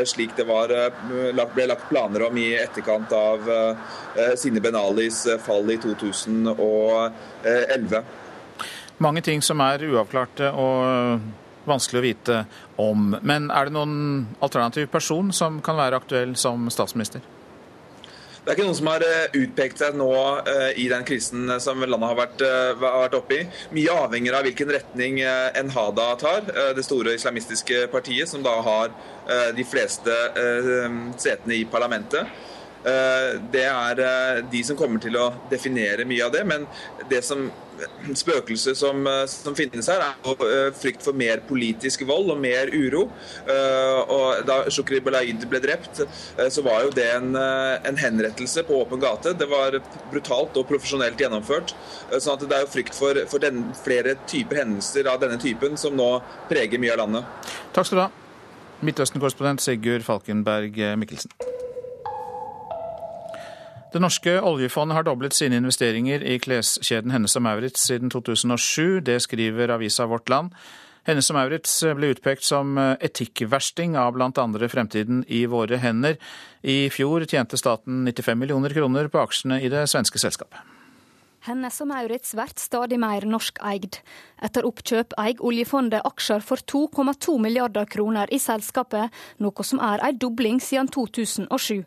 slik 0.10 0.32
det 0.38 0.46
var, 0.50 0.68
ble 1.56 1.66
lagt 1.70 1.90
planer 1.90 2.22
om 2.28 2.38
i 2.40 2.56
etterkant 2.58 3.12
av 3.16 3.40
Sine 4.40 4.62
Benalis 4.64 5.28
fall 5.46 5.70
i 5.72 5.78
2011. 5.82 8.02
Mange 9.04 9.22
ting 9.26 9.40
som 9.46 9.62
er 9.64 9.84
uavklarte 9.88 10.46
og 10.52 10.76
vanskelig 11.70 12.00
å 12.02 12.06
vite 12.06 12.36
om. 12.82 13.16
Men 13.22 13.50
er 13.54 13.64
det 13.68 13.74
noen 13.76 14.26
alternativ 14.44 14.86
person 14.94 15.32
som 15.36 15.62
kan 15.66 15.76
være 15.80 15.96
aktuell 16.02 16.34
som 16.40 16.70
statsminister? 16.74 17.22
Det 18.46 18.52
er 18.52 18.60
ikke 18.60 18.68
noen 18.68 18.78
som 18.78 18.90
har 18.92 19.02
eh, 19.02 19.38
utpekt 19.42 19.80
seg 19.82 19.96
nå 19.98 20.10
uh, 20.46 20.70
i 20.78 20.86
den 20.92 21.06
krisen 21.08 21.50
som 21.64 21.82
landet 21.82 22.12
har 22.12 22.20
vært, 22.20 22.44
vært 22.78 23.18
oppe 23.18 23.40
i. 23.40 23.48
Mye 23.74 23.96
avhenger 24.06 24.38
av 24.38 24.46
hvilken 24.46 24.70
retning 24.76 25.18
Enhada 25.26 26.12
tar, 26.22 26.46
det 26.78 26.86
store 26.86 27.16
islamistiske 27.18 27.88
partiet, 27.90 28.30
som 28.30 28.46
da 28.46 28.54
har 28.66 28.94
de 29.58 29.66
fleste 29.66 30.14
setene 31.18 31.58
i 31.58 31.64
parlamentet. 31.70 32.30
Det 32.86 33.64
er 33.66 34.00
de 34.52 34.60
som 34.66 34.78
kommer 34.78 35.02
til 35.02 35.16
å 35.18 35.32
definere 35.50 36.06
mye 36.06 36.26
av 36.28 36.34
det. 36.36 36.44
Men 36.46 36.68
det 37.10 37.24
som 37.26 37.48
spøkelset 38.22 38.78
som, 38.78 39.06
som, 39.30 39.56
finnes 39.58 39.88
her, 39.92 40.04
er 40.04 40.44
eh, 40.48 40.68
frykt 40.76 41.04
for 41.06 41.18
mer 41.18 41.42
politisk 41.48 42.06
vold 42.08 42.32
og 42.34 42.42
mer 42.42 42.72
uro. 42.74 43.06
Eh, 43.52 44.14
og 44.16 44.46
Da 44.48 44.62
Shukri 44.74 45.02
Belaid 45.04 45.46
ble 45.52 45.62
drept, 45.64 46.04
eh, 46.04 46.50
så 46.52 46.64
var 46.66 46.86
jo 46.86 46.94
det 46.96 47.08
en, 47.18 47.34
en, 47.36 48.00
henrettelse 48.00 48.66
på 48.68 48.82
åpen 48.84 49.02
gate. 49.04 49.36
Det 49.38 49.48
var 49.52 49.80
brutalt 50.12 50.58
og 50.60 50.68
profesjonelt 50.70 51.20
gjennomført. 51.20 51.76
sånn 52.18 52.36
at 52.36 52.46
det 52.46 52.58
er 52.58 52.66
jo 52.66 52.74
frykt 52.76 52.98
for, 52.98 53.20
for 53.32 53.44
den, 53.44 53.66
flere 53.84 54.18
typer 54.30 54.64
hendelser 54.64 55.10
av 55.12 55.22
denne 55.24 55.40
typen 55.42 55.80
som 55.80 55.96
nå 55.98 56.12
preger 56.52 56.82
mye 56.82 56.96
av 56.96 57.06
landet. 57.06 57.52
Takk 57.76 57.90
skal 57.90 58.00
du 58.00 58.06
ha. 58.06 58.12
Midtøsten-korrespondent 58.86 59.64
Sigurd 59.64 60.04
Falkenberg 60.06 60.82
Mikkelsen. 61.00 61.32
Det 63.96 64.02
norske 64.04 64.32
oljefondet 64.44 64.98
har 64.98 65.06
doblet 65.08 65.32
sine 65.32 65.56
investeringer 65.56 66.20
i 66.28 66.34
kleskjeden 66.44 67.14
Hennes 67.16 67.38
og 67.40 67.46
Maurits 67.46 67.86
siden 67.88 68.10
2007. 68.12 69.00
Det 69.08 69.22
skriver 69.24 69.72
avisa 69.72 70.04
Vårt 70.12 70.28
Land. 70.28 70.50
Hennes 71.08 71.32
og 71.32 71.38
Maurits 71.38 71.78
ble 71.96 72.10
utpekt 72.12 72.44
som 72.44 72.76
etikkversting 72.76 73.96
av 73.96 74.18
bl.a. 74.18 74.46
Fremtiden 74.68 75.24
i 75.32 75.46
våre 75.48 75.80
hender. 75.80 76.20
I 76.60 76.90
fjor 76.92 77.24
tjente 77.24 77.56
staten 77.56 78.04
95 78.04 78.44
millioner 78.44 78.76
kroner 78.76 79.08
på 79.08 79.24
aksjene 79.24 79.62
i 79.64 79.72
det 79.72 79.86
svenske 79.88 80.20
selskapet. 80.20 80.60
Hennes 81.48 81.80
og 81.80 81.88
Maurits 81.88 82.36
blir 82.36 82.52
stadig 82.60 83.00
mer 83.00 83.24
norskeid. 83.24 84.02
Etter 84.44 84.68
oppkjøp 84.68 85.16
eier 85.24 85.40
oljefondet 85.40 86.04
aksjer 86.04 86.44
for 86.44 86.60
2,2 86.60 87.40
milliarder 87.40 87.88
kroner 87.88 88.28
i 88.28 88.44
selskapet, 88.44 89.08
noe 89.40 89.72
som 89.72 89.80
er 89.80 90.04
en 90.04 90.20
dobling 90.20 90.60
siden 90.60 90.92
2007. 90.92 91.86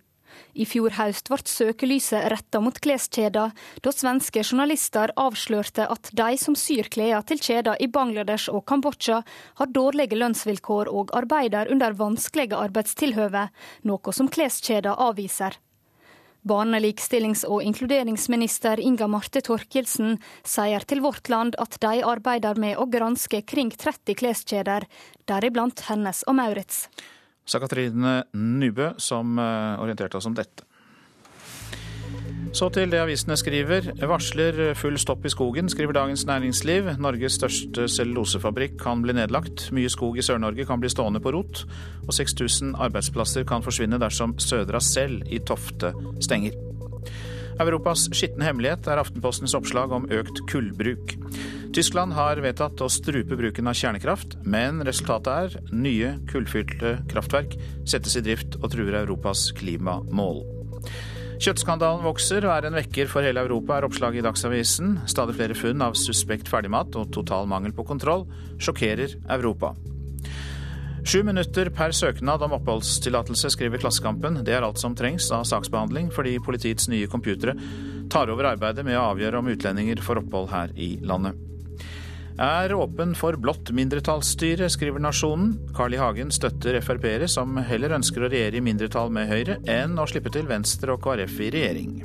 I 0.55 0.67
fjor 0.69 0.95
høst 0.99 1.31
ble 1.31 1.39
søkelyset 1.49 2.29
retta 2.33 2.61
mot 2.65 2.79
kleskjeder, 2.85 3.53
da 3.83 3.93
svenske 3.95 4.43
journalister 4.43 5.13
avslørte 5.17 5.87
at 5.91 6.11
de 6.13 6.39
som 6.41 6.57
syr 6.59 6.91
klær 6.93 7.25
til 7.29 7.41
kjeder 7.43 7.79
i 7.83 7.91
Bangladesh 7.93 8.53
og 8.53 8.65
Kambodsja, 8.71 9.23
har 9.61 9.73
dårlige 9.75 10.19
lønnsvilkår 10.19 10.91
og 10.93 11.15
arbeider 11.17 11.73
under 11.73 11.97
vanskelige 11.99 12.59
arbeidstilhøve, 12.59 13.49
noe 13.89 14.15
som 14.15 14.31
kleskjeder 14.33 14.99
avviser. 15.09 15.59
Barne-, 16.49 16.81
likestillings- 16.81 17.45
og 17.45 17.63
inkluderingsminister 17.67 18.81
Inga 18.81 19.09
Marte 19.11 19.43
Torkelsen 19.45 20.17
sier 20.47 20.87
til 20.89 21.03
Vårt 21.05 21.29
Land 21.29 21.59
at 21.59 21.77
de 21.83 22.01
arbeider 22.07 22.59
med 22.59 22.79
å 22.79 22.87
granske 22.89 23.43
kring 23.43 23.75
30 23.75 24.17
kleskjeder, 24.19 24.87
deriblant 25.29 25.85
hennes 25.91 26.25
og 26.27 26.39
Maurits 26.39 26.87
sa 27.49 27.61
Katrine 27.63 28.23
Nybø, 28.37 28.95
som 29.01 29.39
eh, 29.41 29.81
orienterte 29.81 30.21
oss 30.21 30.29
om 30.29 30.37
dette. 30.37 30.69
Så 32.57 32.71
til 32.73 32.89
det 32.89 33.01
avisene 33.03 33.37
skriver. 33.37 33.91
Varsler 34.09 34.73
full 34.79 34.97
stopp 35.01 35.27
i 35.29 35.33
skogen, 35.33 35.69
skriver 35.69 35.93
Dagens 35.93 36.25
Næringsliv. 36.27 36.89
Norges 37.01 37.37
største 37.37 37.89
cellulosefabrikk 37.93 38.79
kan 38.81 39.03
bli 39.05 39.13
nedlagt. 39.19 39.69
Mye 39.77 39.91
skog 39.93 40.17
i 40.17 40.25
Sør-Norge 40.25 40.65
kan 40.67 40.81
bli 40.81 40.89
stående 40.89 41.21
på 41.21 41.33
rot. 41.37 41.67
Og 42.07 42.15
6000 42.17 42.73
arbeidsplasser 42.81 43.45
kan 43.49 43.65
forsvinne 43.65 44.01
dersom 44.01 44.37
Södra 44.41 44.81
selv 44.81 45.29
i 45.29 45.43
Tofte 45.45 45.93
stenger. 46.25 46.57
Europas 47.59 48.07
skitne 48.15 48.47
hemmelighet 48.47 48.87
er 48.87 49.01
Aftenpostens 49.03 49.55
oppslag 49.59 49.91
om 49.95 50.07
økt 50.15 50.45
kullbruk. 50.51 51.17
Tyskland 51.75 52.15
har 52.15 52.39
vedtatt 52.43 52.81
å 52.81 52.89
strupe 52.93 53.37
bruken 53.39 53.67
av 53.67 53.77
kjernekraft, 53.77 54.39
men 54.47 54.79
resultatet 54.87 55.59
er 55.59 55.75
nye 55.75 56.15
kullfylte 56.31 56.97
kraftverk 57.11 57.59
settes 57.83 58.15
i 58.19 58.23
drift 58.25 58.57
og 58.63 58.71
truer 58.73 59.01
Europas 59.03 59.49
klimamål. 59.59 60.45
Kjøttskandalen 61.39 62.03
vokser 62.07 62.47
og 62.47 62.55
er 62.55 62.67
en 62.67 62.79
vekker 62.79 63.11
for 63.11 63.27
hele 63.27 63.43
Europa, 63.43 63.77
er 63.77 63.87
oppslaget 63.87 64.23
i 64.23 64.27
Dagsavisen. 64.27 64.97
Stadig 65.11 65.37
flere 65.39 65.59
funn 65.59 65.83
av 65.83 65.99
suspekt 65.99 66.51
ferdigmat 66.51 66.99
og 66.99 67.13
total 67.15 67.47
mangel 67.51 67.75
på 67.75 67.87
kontroll 67.91 68.27
sjokkerer 68.63 69.19
Europa. 69.35 69.75
Sju 71.05 71.23
minutter 71.23 71.71
per 71.71 71.93
søknad 71.93 72.43
om 72.43 72.53
oppholdstillatelse, 72.59 73.51
skriver 73.55 73.79
Klassekampen. 73.79 74.41
Det 74.45 74.55
er 74.55 74.65
alt 74.67 74.81
som 74.81 74.97
trengs 74.99 75.31
av 75.33 75.47
saksbehandling, 75.49 76.11
fordi 76.13 76.39
politiets 76.45 76.89
nye 76.91 77.09
computere 77.11 77.55
tar 78.11 78.31
over 78.33 78.51
arbeidet 78.51 78.85
med 78.85 78.99
å 78.99 79.11
avgjøre 79.13 79.39
om 79.41 79.53
utlendinger 79.53 80.03
får 80.05 80.23
opphold 80.25 80.51
her 80.53 80.73
i 80.77 80.97
landet. 81.07 81.37
Er 82.39 82.71
åpen 82.75 83.17
for 83.19 83.35
blått 83.35 83.73
mindretallsstyre, 83.75 84.69
skriver 84.71 85.03
Nasjonen. 85.03 85.57
Carl 85.75 85.97
I. 85.97 85.99
Hagen 85.99 86.31
støtter 86.31 86.79
Frp-ere 86.79 87.27
som 87.31 87.57
heller 87.67 87.97
ønsker 87.97 88.23
å 88.23 88.31
regjere 88.31 88.61
i 88.61 88.63
mindretall 88.63 89.11
med 89.11 89.27
Høyre, 89.31 89.59
enn 89.67 89.99
å 89.99 90.07
slippe 90.07 90.31
til 90.35 90.47
Venstre 90.47 90.95
og 90.95 91.03
KrF 91.03 91.35
i 91.43 91.51
regjering. 91.57 91.97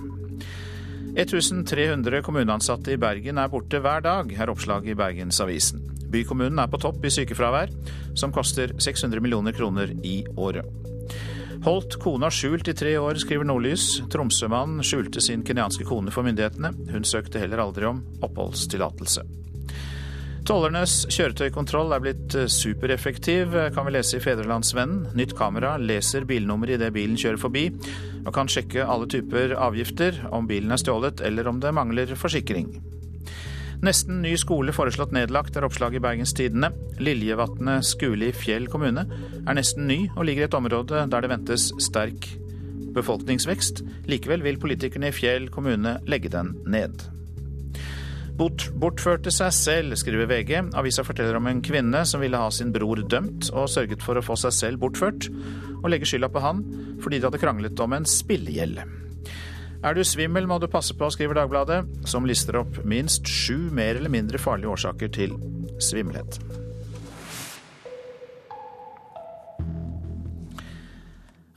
1300 1.13 2.23
kommuneansatte 2.25 2.95
i 2.95 2.97
Bergen 2.97 3.37
er 3.37 3.51
borte 3.53 3.77
hver 3.83 4.01
dag, 4.01 4.33
er 4.33 4.49
oppslaget 4.49 4.95
i 4.95 4.97
Bergensavisen. 4.97 5.92
Bykommunen 6.13 6.61
er 6.61 6.69
på 6.69 6.77
topp 6.81 7.05
i 7.07 7.11
sykefravær, 7.13 7.71
som 8.19 8.33
koster 8.33 8.75
600 8.77 9.23
millioner 9.23 9.55
kroner 9.55 9.95
i 10.05 10.19
året. 10.37 10.67
Holdt 11.63 11.95
kona 12.03 12.27
skjult 12.33 12.67
i 12.67 12.75
tre 12.75 12.91
år, 12.99 13.17
skriver 13.23 13.47
Nordlys. 13.47 14.01
Tromsømannen 14.11 14.83
skjulte 14.85 15.23
sin 15.23 15.45
kenyanske 15.47 15.87
kone 15.87 16.11
for 16.11 16.27
myndighetene. 16.27 16.73
Hun 16.91 17.07
søkte 17.07 17.39
heller 17.39 17.63
aldri 17.63 17.87
om 17.87 18.03
oppholdstillatelse. 18.25 19.23
Tollernes 20.43 21.05
kjøretøykontroll 21.07 21.95
er 21.95 22.01
blitt 22.03 22.35
supereffektiv, 22.51 23.55
kan 23.71 23.87
vi 23.87 23.93
lese 23.95 24.19
i 24.19 24.23
Fedrelandsvennen. 24.25 25.13
Nytt 25.15 25.37
kamera 25.39 25.77
leser 25.79 26.27
bilnummeret 26.27 26.81
idet 26.81 26.91
bilen 26.97 27.15
kjører 27.15 27.39
forbi, 27.39 27.69
og 28.25 28.33
kan 28.35 28.51
sjekke 28.51 28.83
alle 28.83 29.07
typer 29.07 29.55
avgifter, 29.55 30.19
om 30.35 30.49
bilen 30.49 30.75
er 30.75 30.83
stjålet 30.83 31.23
eller 31.23 31.47
om 31.47 31.63
det 31.63 31.71
mangler 31.79 32.11
forsikring. 32.19 32.73
Nesten 33.83 34.21
ny 34.23 34.31
skole 34.39 34.71
foreslått 34.71 35.11
nedlagt, 35.11 35.57
er 35.59 35.65
oppslaget 35.67 35.99
i 35.99 36.03
Bergens 36.05 36.31
Tidende. 36.37 36.69
Liljevatnet 37.03 37.83
skule 37.83 38.29
i 38.29 38.35
Fjell 38.35 38.69
kommune 38.71 39.03
er 39.43 39.57
nesten 39.57 39.89
ny 39.89 40.05
og 40.13 40.23
ligger 40.23 40.45
i 40.45 40.47
et 40.47 40.55
område 40.55 41.01
der 41.11 41.25
det 41.25 41.31
ventes 41.33 41.65
sterk 41.83 42.29
befolkningsvekst. 42.95 43.83
Likevel 44.07 44.45
vil 44.45 44.61
politikerne 44.61 45.11
i 45.11 45.17
Fjell 45.17 45.49
kommune 45.51 45.97
legge 46.07 46.31
den 46.31 46.53
ned. 46.63 47.09
Bort, 48.39 48.69
bortførte 48.79 49.35
seg 49.35 49.51
selv, 49.51 49.99
skriver 49.99 50.31
VG. 50.31 50.55
Avisa 50.79 51.03
forteller 51.03 51.35
om 51.37 51.51
en 51.51 51.59
kvinne 51.61 52.05
som 52.07 52.23
ville 52.23 52.39
ha 52.39 52.47
sin 52.55 52.71
bror 52.73 53.03
dømt, 53.03 53.51
og 53.51 53.67
sørget 53.69 54.01
for 54.01 54.15
å 54.15 54.23
få 54.23 54.39
seg 54.47 54.55
selv 54.63 54.85
bortført, 54.87 55.27
og 55.83 55.91
legge 55.91 56.07
skylda 56.07 56.31
på 56.31 56.41
han 56.41 56.63
fordi 57.03 57.19
de 57.19 57.27
hadde 57.27 57.43
kranglet 57.43 57.83
om 57.83 57.99
en 57.99 58.07
spillegjeld. 58.07 59.02
Er 59.83 59.97
du 59.97 59.99
svimmel, 60.07 60.45
må 60.47 60.61
du 60.63 60.69
passe 60.71 60.95
på, 60.95 61.09
skriver 61.11 61.35
Dagbladet, 61.35 61.81
som 62.07 62.23
lister 62.23 62.55
opp 62.61 62.77
minst 62.87 63.27
sju 63.27 63.67
mer 63.75 63.97
eller 63.99 64.11
mindre 64.13 64.39
farlige 64.39 64.71
årsaker 64.71 65.09
til 65.11 65.33
svimmelhet. 65.83 66.37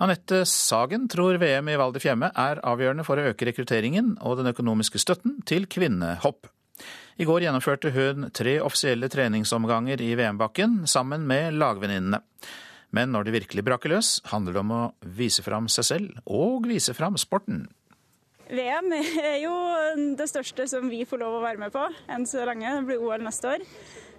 Anette 0.02 0.42
Sagen 0.50 1.06
tror 1.09 1.38
VM 1.38 1.71
i 1.71 1.78
Val 1.78 1.95
di 1.95 2.02
Fiemme 2.02 2.33
er 2.35 2.59
avgjørende 2.66 3.06
for 3.06 3.23
å 3.23 3.30
øke 3.30 3.47
rekrutteringen 3.47 4.16
og 4.18 4.40
den 4.42 4.50
økonomiske 4.50 4.99
støtten 5.00 5.38
til 5.47 5.71
kvinnehopp. 5.71 6.50
I 7.23 7.30
går 7.30 7.47
gjennomførte 7.47 7.95
hun 7.95 8.26
tre 8.35 8.59
offisielle 8.59 9.06
treningsomganger 9.09 10.02
i 10.02 10.11
VM-bakken 10.18 10.83
sammen 10.90 11.30
med 11.30 11.54
lagvenninnene. 11.62 12.25
Men 12.90 13.14
når 13.14 13.30
det 13.30 13.38
virkelig 13.38 13.68
braker 13.71 13.95
løs, 13.95 14.16
handler 14.35 14.59
det 14.59 14.66
om 14.66 14.75
å 14.75 14.85
vise 15.14 15.47
fram 15.47 15.71
seg 15.71 15.92
selv 15.95 16.23
og 16.26 16.66
vise 16.66 16.90
fram 16.99 17.14
sporten. 17.23 17.68
VM 18.47 18.93
er 18.95 19.38
jo 19.43 19.55
det 20.19 20.29
største 20.31 20.69
som 20.71 20.91
vi 20.91 21.05
får 21.09 21.23
lov 21.23 21.38
å 21.38 21.45
være 21.45 21.61
med 21.61 21.73
på 21.75 21.83
enn 22.12 22.26
så 22.29 22.45
lenge. 22.47 22.75
Det 22.79 22.88
blir 22.91 23.03
OL 23.03 23.25
neste 23.26 23.57
år. 23.57 23.65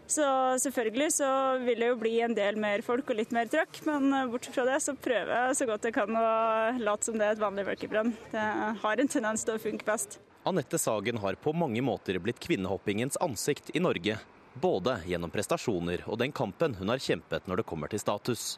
Så 0.08 0.24
selvfølgelig 0.64 1.10
så 1.18 1.30
vil 1.66 1.82
det 1.84 1.90
jo 1.90 1.98
bli 2.00 2.14
en 2.24 2.36
del 2.36 2.56
mer 2.60 2.84
folk 2.86 3.10
og 3.12 3.18
litt 3.20 3.34
mer 3.36 3.50
trøkk, 3.52 3.82
men 3.90 4.14
bortsett 4.32 4.56
fra 4.56 4.64
det 4.70 4.78
så 4.86 4.96
prøver 4.96 5.34
jeg 5.36 5.58
så 5.60 5.68
godt 5.68 5.88
jeg 5.90 5.96
kan 5.98 6.16
å 6.16 6.28
late 6.80 7.10
som 7.10 7.18
det 7.20 7.28
er 7.28 7.36
et 7.36 7.44
vanlig 7.44 7.66
workiprenn. 7.68 8.14
Det 8.32 8.46
har 8.84 9.04
en 9.04 9.12
tendens 9.12 9.44
til 9.44 9.58
å 9.58 9.64
funke 9.64 9.88
best. 9.88 10.20
Anette 10.48 10.80
Sagen 10.80 11.20
har 11.20 11.36
på 11.44 11.52
mange 11.52 11.84
måter 11.84 12.22
blitt 12.24 12.40
kvinnehoppingens 12.40 13.20
ansikt 13.20 13.74
i 13.76 13.84
Norge. 13.84 14.16
Både 14.56 14.96
gjennom 15.06 15.34
prestasjoner 15.34 16.06
og 16.08 16.22
den 16.24 16.32
kampen 16.32 16.78
hun 16.80 16.94
har 16.94 17.04
kjempet 17.04 17.52
når 17.52 17.62
det 17.62 17.68
kommer 17.68 17.92
til 17.92 18.00
status. 18.00 18.56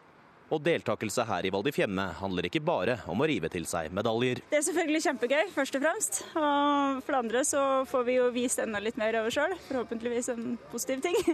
Og 0.49 0.61
deltakelse 0.65 1.25
her 1.29 1.45
i 1.45 1.51
Val 1.53 1.63
di 1.65 1.73
Fiemme 1.73 2.07
handler 2.17 2.47
ikke 2.49 2.61
bare 2.65 2.97
om 3.11 3.21
å 3.21 3.27
rive 3.29 3.51
til 3.53 3.67
seg 3.69 3.93
medaljer. 3.93 4.41
Det 4.49 4.57
er 4.57 4.65
selvfølgelig 4.65 5.01
kjempegøy, 5.05 5.43
først 5.53 5.77
og 5.77 5.83
fremst. 5.85 6.21
Og 6.33 7.03
for 7.05 7.13
det 7.13 7.19
andre 7.19 7.43
så 7.45 7.65
får 7.89 8.05
vi 8.07 8.17
jo 8.17 8.29
vist 8.33 8.61
enda 8.63 8.81
litt 8.81 8.97
mer 8.97 9.19
oss 9.21 9.37
sjøl. 9.37 9.53
Forhåpentligvis 9.67 10.31
en 10.35 10.55
positiv 10.73 11.05
ting. 11.05 11.19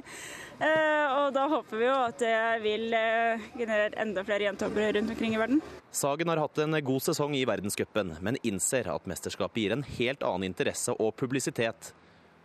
Eh, 0.56 1.08
og 1.12 1.34
da 1.36 1.42
håper 1.52 1.76
vi 1.76 1.84
jo 1.84 1.96
at 2.00 2.22
det 2.22 2.36
vil 2.64 2.94
eh, 2.96 3.42
generere 3.60 3.98
enda 4.00 4.22
flere 4.24 4.46
jentehoppere 4.46 4.94
rundt 4.96 5.12
omkring 5.12 5.34
i 5.36 5.42
verden. 5.42 5.60
Sagen 5.92 6.32
har 6.32 6.40
hatt 6.40 6.62
en 6.64 6.78
god 6.88 7.04
sesong 7.04 7.36
i 7.36 7.44
verdenscupen, 7.48 8.14
men 8.24 8.40
innser 8.40 8.88
at 8.94 9.10
mesterskapet 9.10 9.66
gir 9.66 9.76
en 9.76 9.84
helt 9.98 10.24
annen 10.24 10.48
interesse 10.48 10.96
og 10.96 11.12
publisitet 11.20 11.92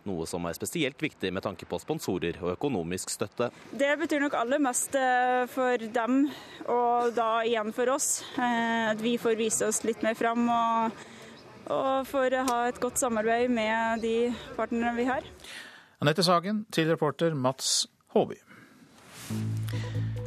noe 0.09 0.25
som 0.29 0.45
er 0.49 0.57
spesielt 0.57 1.01
viktig 1.01 1.31
med 1.33 1.43
tanke 1.45 1.67
på 1.69 1.79
sponsorer 1.81 2.37
og 2.41 2.53
økonomisk 2.55 3.11
støtte. 3.13 3.51
Det 3.71 3.91
betyr 4.01 4.23
nok 4.25 4.37
aller 4.39 4.61
mest 4.63 4.95
eh, 4.97 5.45
for 5.51 5.81
dem, 5.95 6.23
og 6.67 7.11
da 7.17 7.29
igjen 7.47 7.73
for 7.75 7.93
oss. 7.93 8.21
Eh, 8.37 8.91
at 8.91 9.01
vi 9.03 9.17
får 9.21 9.37
vise 9.39 9.67
oss 9.67 9.83
litt 9.87 10.03
mer 10.05 10.17
fram 10.19 10.47
og, 10.51 11.03
og 11.71 12.07
får 12.09 12.37
ha 12.49 12.59
et 12.69 12.81
godt 12.81 13.01
samarbeid 13.01 13.51
med 13.53 14.05
de 14.05 14.15
partnerne 14.57 14.95
vi 14.97 15.09
har. 15.09 15.27
Anette 16.01 16.25
Sagen 16.25 16.65
til 16.73 16.89
reporter 16.89 17.35
Mats 17.37 17.85
Håby. 18.15 18.39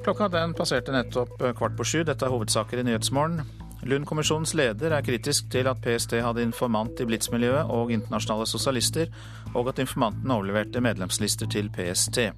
Klokka 0.04 0.28
den 0.32 0.54
passerte 0.56 0.92
nettopp 0.94 1.40
kvart 1.56 1.76
på 1.76 1.86
sju. 1.88 2.02
Dette 2.06 2.26
er 2.26 2.32
hovedsaker 2.32 2.80
i 2.80 2.86
Nyhetsmorgen. 2.86 3.63
Lund-kommisjonens 3.84 4.54
leder 4.56 4.94
er 4.96 5.04
kritisk 5.04 5.50
til 5.52 5.68
at 5.68 5.80
PST 5.84 6.16
hadde 6.24 6.44
informant 6.44 7.00
i 7.02 7.06
Blitz-miljøet 7.08 7.68
og 7.68 7.92
internasjonale 7.92 8.46
sosialister, 8.48 9.10
og 9.52 9.68
at 9.68 9.82
informanten 9.84 10.32
overleverte 10.32 10.80
medlemslister 10.80 11.50
til 11.52 11.68
PST. 11.74 12.30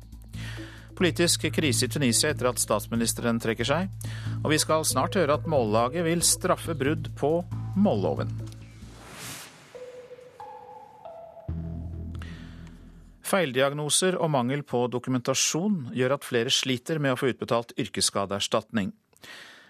Politisk 0.96 1.44
krise 1.54 1.86
i 1.86 1.92
Tunisia 1.92 2.32
etter 2.32 2.48
at 2.50 2.58
statsministeren 2.58 3.38
trekker 3.38 3.68
seg. 3.68 3.90
Og 4.42 4.50
vi 4.50 4.58
skal 4.58 4.86
snart 4.88 5.18
høre 5.20 5.36
at 5.36 5.46
Mållaget 5.46 6.06
vil 6.08 6.24
straffe 6.24 6.74
brudd 6.74 7.12
på 7.20 7.32
målloven. 7.78 8.32
Feildiagnoser 13.26 14.16
og 14.22 14.30
mangel 14.34 14.62
på 14.66 14.86
dokumentasjon 14.90 15.90
gjør 15.94 16.16
at 16.16 16.26
flere 16.26 16.50
sliter 16.50 16.98
med 17.02 17.14
å 17.14 17.20
få 17.20 17.30
utbetalt 17.34 17.74
yrkesskadeerstatning. 17.78 18.94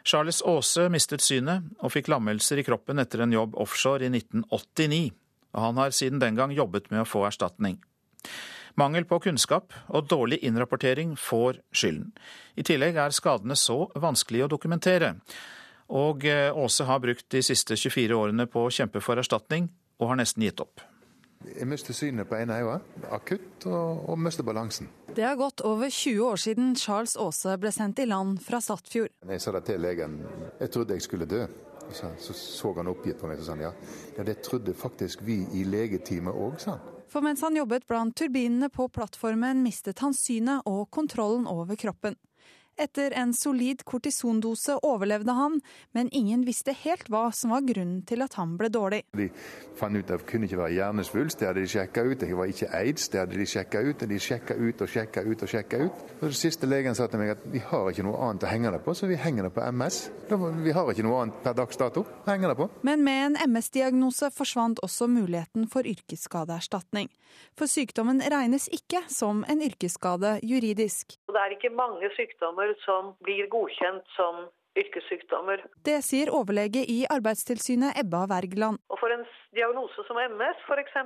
Charles 0.07 0.39
Aase 0.47 0.87
mistet 0.93 1.25
synet 1.25 1.67
og 1.83 1.91
fikk 1.91 2.11
lammelser 2.13 2.61
i 2.63 2.65
kroppen 2.67 3.03
etter 3.03 3.25
en 3.25 3.35
jobb 3.35 3.57
offshore 3.59 4.07
i 4.07 4.13
1989. 4.13 5.11
Og 5.57 5.65
han 5.65 5.81
har 5.81 5.95
siden 5.97 6.23
den 6.23 6.39
gang 6.39 6.55
jobbet 6.55 6.91
med 6.93 7.03
å 7.03 7.09
få 7.09 7.25
erstatning. 7.27 7.81
Mangel 8.77 9.07
på 9.09 9.19
kunnskap 9.25 9.73
og 9.89 10.09
dårlig 10.11 10.43
innrapportering 10.45 11.15
får 11.19 11.63
skylden. 11.73 12.11
I 12.55 12.63
tillegg 12.67 12.99
er 13.01 13.15
skadene 13.17 13.57
så 13.57 13.87
vanskelig 13.97 14.45
å 14.45 14.51
dokumentere. 14.53 15.15
Og 15.89 16.27
Aase 16.29 16.87
har 16.87 17.01
brukt 17.03 17.27
de 17.33 17.43
siste 17.43 17.79
24 17.79 18.15
årene 18.15 18.47
på 18.51 18.67
å 18.67 18.75
kjempe 18.75 19.01
for 19.03 19.19
erstatning, 19.19 19.71
og 19.97 20.13
har 20.13 20.21
nesten 20.21 20.45
gitt 20.45 20.61
opp. 20.61 20.85
Jeg 21.47 21.69
mister 21.69 21.95
synet 21.95 22.29
på 22.29 22.39
ene 22.39 22.57
øyet 22.63 23.07
akutt, 23.13 23.67
og, 23.67 24.09
og 24.11 24.19
mister 24.19 24.45
balansen. 24.47 24.89
Det 25.17 25.25
har 25.25 25.37
gått 25.39 25.63
over 25.65 25.89
20 25.91 26.25
år 26.27 26.41
siden 26.41 26.75
Charles 26.77 27.17
Aase 27.17 27.55
ble 27.61 27.73
sendt 27.73 28.03
i 28.03 28.09
land 28.09 28.41
fra 28.45 28.61
Sattfjord. 28.61 29.13
Jeg 29.29 29.41
sa 29.41 29.55
det 29.57 29.65
til 29.69 29.81
legen, 29.81 30.19
jeg 30.61 30.73
trodde 30.75 30.99
jeg 30.99 31.07
skulle 31.07 31.29
dø. 31.31 31.47
Så 31.93 32.11
så, 32.19 32.35
så 32.35 32.73
han 32.75 32.91
oppgitt 32.91 33.21
på 33.21 33.29
meg 33.31 33.39
og 33.39 33.47
sa 33.47 33.55
ja, 33.61 33.71
ja, 34.17 34.25
det 34.27 34.41
trodde 34.43 34.75
faktisk 34.75 35.23
vi 35.23 35.45
i 35.55 35.63
legeteamet 35.65 36.35
òg, 36.35 36.59
sa 36.59 36.75
han. 36.75 36.93
For 37.07 37.23
mens 37.23 37.45
han 37.47 37.55
jobbet 37.57 37.87
blant 37.87 38.17
turbinene 38.19 38.69
på 38.75 38.89
plattformen, 38.91 39.63
mistet 39.63 40.03
han 40.03 40.15
synet 40.17 40.67
og 40.67 40.89
kontrollen 40.91 41.47
over 41.47 41.79
kroppen. 41.79 42.19
Etter 42.77 43.15
en 43.17 43.33
solid 43.33 43.81
kortisondose 43.89 44.75
overlevde 44.85 45.33
han, 45.33 45.61
men 45.97 46.11
ingen 46.13 46.43
visste 46.45 46.75
helt 46.77 47.09
hva 47.09 47.31
som 47.33 47.55
var 47.55 47.65
grunnen 47.65 48.03
til 48.05 48.21
at 48.21 48.37
han 48.37 48.59
ble 48.61 48.69
dårlig. 48.69 48.99
De 49.17 49.31
fant 49.79 49.97
ut 49.97 50.11
at 50.11 50.21
det 50.21 50.29
kunne 50.29 50.45
ikke 50.45 50.59
være 50.61 50.75
hjernesvulst, 50.77 51.41
det 51.41 51.49
hadde 51.49 51.63
de 51.65 51.71
sjekka 51.73 52.05
ut. 52.05 52.19
Det 52.21 52.37
var 52.37 52.53
ikke 52.53 52.69
aids, 52.77 53.09
det 53.13 53.23
hadde 53.23 53.39
de 53.41 53.47
sjekka 53.49 53.81
ut. 53.81 54.05
Og 54.05 54.13
de 54.13 54.21
sjekka 54.21 54.59
ut 54.61 54.85
og 54.85 54.93
sjekka 54.93 55.25
ut 55.25 55.45
og 55.47 55.53
sjekka 55.53 55.81
ut. 55.87 56.05
Og 56.19 56.27
den 56.27 56.37
siste 56.37 56.69
legen 56.69 56.99
sa 56.99 57.09
til 57.09 57.23
meg 57.23 57.33
at 57.37 57.47
vi 57.53 57.63
har 57.65 57.89
ikke 57.91 58.05
noe 58.05 58.21
annet 58.29 58.45
å 58.45 58.51
henge 58.51 58.75
det 58.77 58.83
på, 58.85 58.97
så 58.99 59.09
vi 59.09 59.17
henger 59.21 59.49
det 59.49 59.55
på 59.57 59.65
MS. 59.73 60.01
Vi 60.67 60.77
har 60.77 60.93
ikke 60.93 61.07
noe 61.07 61.23
annet 61.23 61.41
per 61.45 61.57
dags 61.57 61.81
dato. 61.81 62.05
å 62.05 62.29
henge 62.29 62.53
det 62.53 62.59
på. 62.61 62.69
Men 62.85 63.05
med 63.07 63.23
en 63.31 63.41
MS-diagnose 63.55 64.31
forsvant 64.37 64.85
også 64.85 65.09
muligheten 65.09 65.65
for 65.73 65.89
yrkesskadeerstatning. 65.89 67.09
For 67.57 67.69
sykdommen 67.71 68.21
regnes 68.21 68.69
ikke 68.73 69.03
som 69.13 69.45
en 69.49 69.63
yrkesskade 69.65 70.39
juridisk. 70.45 71.17
Det 71.29 71.41
er 71.41 71.53
ikke 71.57 71.73
mange 71.77 72.09
sykdommer 72.17 72.66
som 72.85 73.15
blir 73.27 73.47
godkjent 73.53 74.07
som 74.17 74.47
yrkessykdommer. 74.77 75.63
Det 75.89 75.99
sier 76.05 76.31
overlege 76.35 76.83
i 76.93 76.99
Arbeidstilsynet 77.13 77.97
Ebba 78.03 78.27
Wergeland. 78.31 78.81
Og 78.93 79.01
For 79.01 79.13
en 79.15 79.25
diagnose 79.57 80.05
som 80.09 80.19
MS 80.21 80.65
f.eks., 80.69 80.97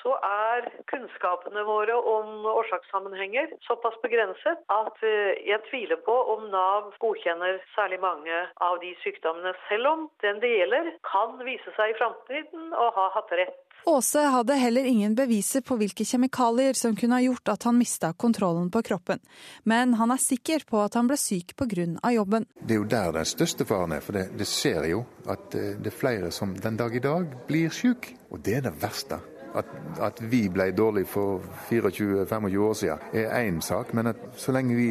så 0.00 0.14
er 0.24 0.68
kunnskapene 0.92 1.64
våre 1.68 1.96
om 2.14 2.46
årsakssammenhenger 2.48 3.52
såpass 3.66 3.98
begrenset 4.04 4.62
at 4.72 5.04
jeg 5.04 5.60
tviler 5.68 6.00
på 6.06 6.16
om 6.34 6.48
Nav 6.54 6.92
godkjenner 7.04 7.60
særlig 7.74 8.00
mange 8.00 8.42
av 8.64 8.80
de 8.84 8.94
sykdommene, 9.04 9.52
selv 9.68 9.92
om 9.92 10.06
den 10.24 10.40
det 10.40 10.54
gjelder 10.54 10.94
kan 11.10 11.36
vise 11.44 11.76
seg 11.76 11.92
i 11.92 11.98
framtiden 12.00 12.72
å 12.72 12.88
ha 12.96 13.10
hatt 13.18 13.36
rett 13.42 13.60
Aase 13.86 14.18
hadde 14.18 14.54
heller 14.60 14.84
ingen 14.84 15.14
beviser 15.14 15.64
på 15.64 15.76
hvilke 15.80 16.04
kjemikalier 16.04 16.76
som 16.76 16.96
kunne 16.96 17.16
ha 17.16 17.24
gjort 17.24 17.48
at 17.54 17.64
han 17.68 17.78
mista 17.78 18.12
kontrollen 18.12 18.70
på 18.70 18.82
kroppen, 18.82 19.20
men 19.64 19.94
han 20.00 20.12
er 20.12 20.20
sikker 20.20 20.66
på 20.68 20.82
at 20.84 20.98
han 20.98 21.08
ble 21.08 21.16
syk 21.20 21.56
pga. 21.56 21.86
jobben. 22.12 22.46
Det 22.60 22.74
er 22.74 22.80
jo 22.80 22.84
der 22.84 23.12
den 23.12 23.24
største 23.24 23.64
faren 23.64 23.92
er, 23.92 24.00
for 24.04 24.12
det, 24.12 24.30
det 24.36 24.46
ser 24.46 24.84
jo 24.90 25.04
at 25.26 25.50
det 25.52 25.86
er 25.86 25.96
flere 25.96 26.30
som 26.30 26.54
den 26.56 26.76
dag 26.76 26.94
i 26.94 27.02
dag 27.04 27.26
blir 27.48 27.70
syk. 27.70 28.14
Og 28.30 28.40
det 28.44 28.56
er 28.56 28.66
det 28.68 28.74
verste. 28.82 29.20
At, 29.54 29.66
at, 29.98 30.20
vi 30.30 30.44
ble 30.48 30.68
dårlige 30.70 31.08
for 31.10 31.42
24-25 31.70 32.58
år 32.62 32.74
siden 32.78 32.98
er 33.12 33.32
én 33.40 33.60
sak, 33.60 33.94
men 33.94 34.12
at 34.12 34.16
så 34.38 34.52
lenge 34.54 34.76
vi 34.78 34.90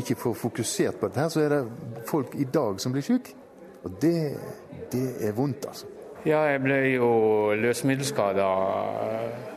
ikke 0.00 0.16
får 0.16 0.38
fokusert 0.40 1.00
på 1.00 1.10
dette, 1.10 1.26
så 1.30 1.44
er 1.44 1.52
det 1.52 2.06
folk 2.08 2.32
i 2.40 2.48
dag 2.48 2.80
som 2.80 2.94
blir 2.94 3.04
syke. 3.04 3.36
Og 3.84 3.98
det, 4.00 4.38
det 4.92 5.04
er 5.20 5.36
vondt, 5.36 5.66
altså. 5.68 5.93
Ja, 6.24 6.40
jeg 6.48 6.62
ble 6.64 6.76
jo 6.94 7.08
løsemiddelskada. 7.60 8.48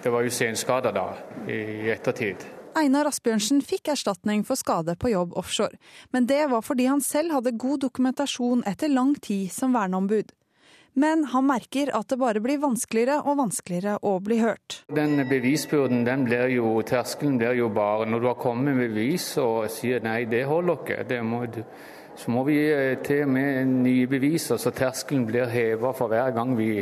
Det 0.03 0.11
var 0.11 0.25
jo 0.25 0.31
senskader 0.35 0.91
da, 0.91 1.05
i 1.47 1.87
ettertid. 1.93 2.43
Einar 2.77 3.07
Asbjørnsen 3.07 3.61
fikk 3.65 3.87
erstatning 3.93 4.43
for 4.45 4.59
skade 4.59 4.97
på 4.99 5.13
jobb 5.13 5.31
offshore, 5.39 5.79
men 6.11 6.27
det 6.29 6.43
var 6.51 6.65
fordi 6.67 6.89
han 6.91 6.99
selv 7.01 7.33
hadde 7.37 7.55
god 7.57 7.85
dokumentasjon 7.87 8.65
etter 8.69 8.91
lang 8.91 9.15
tid 9.15 9.47
som 9.53 9.73
verneombud. 9.73 10.35
Men 10.97 11.23
han 11.31 11.45
merker 11.47 11.93
at 11.95 12.09
det 12.09 12.19
bare 12.19 12.41
blir 12.43 12.59
vanskeligere 12.59 13.21
og 13.23 13.39
vanskeligere 13.39 13.99
å 14.01 14.17
bli 14.19 14.39
hørt. 14.41 14.81
Den 14.91 15.21
bevisbyrden, 15.29 16.03
den 16.07 16.25
blir 16.27 16.49
jo, 16.51 16.71
terskelen 16.81 17.37
blir 17.39 17.55
jo 17.57 17.69
bare 17.73 18.09
når 18.09 18.23
du 18.23 18.27
har 18.33 18.39
kommet 18.41 18.73
med 18.75 18.89
bevis 18.91 19.29
og 19.41 19.69
sier 19.71 20.03
nei, 20.03 20.25
det 20.29 20.43
holder 20.49 20.81
ikke. 20.81 21.03
det 21.07 21.21
må 21.23 21.45
du 21.47 21.61
så 22.17 22.33
må 22.33 22.41
vi 22.47 22.57
til 23.05 23.27
med 23.29 23.69
nye 23.85 24.07
beviser, 24.09 24.57
så 24.57 24.73
terskelen 24.73 25.27
blir 25.29 25.51
heva 25.51 25.93
for 25.93 26.09
hver 26.09 26.33
gang 26.33 26.55
vi, 26.57 26.81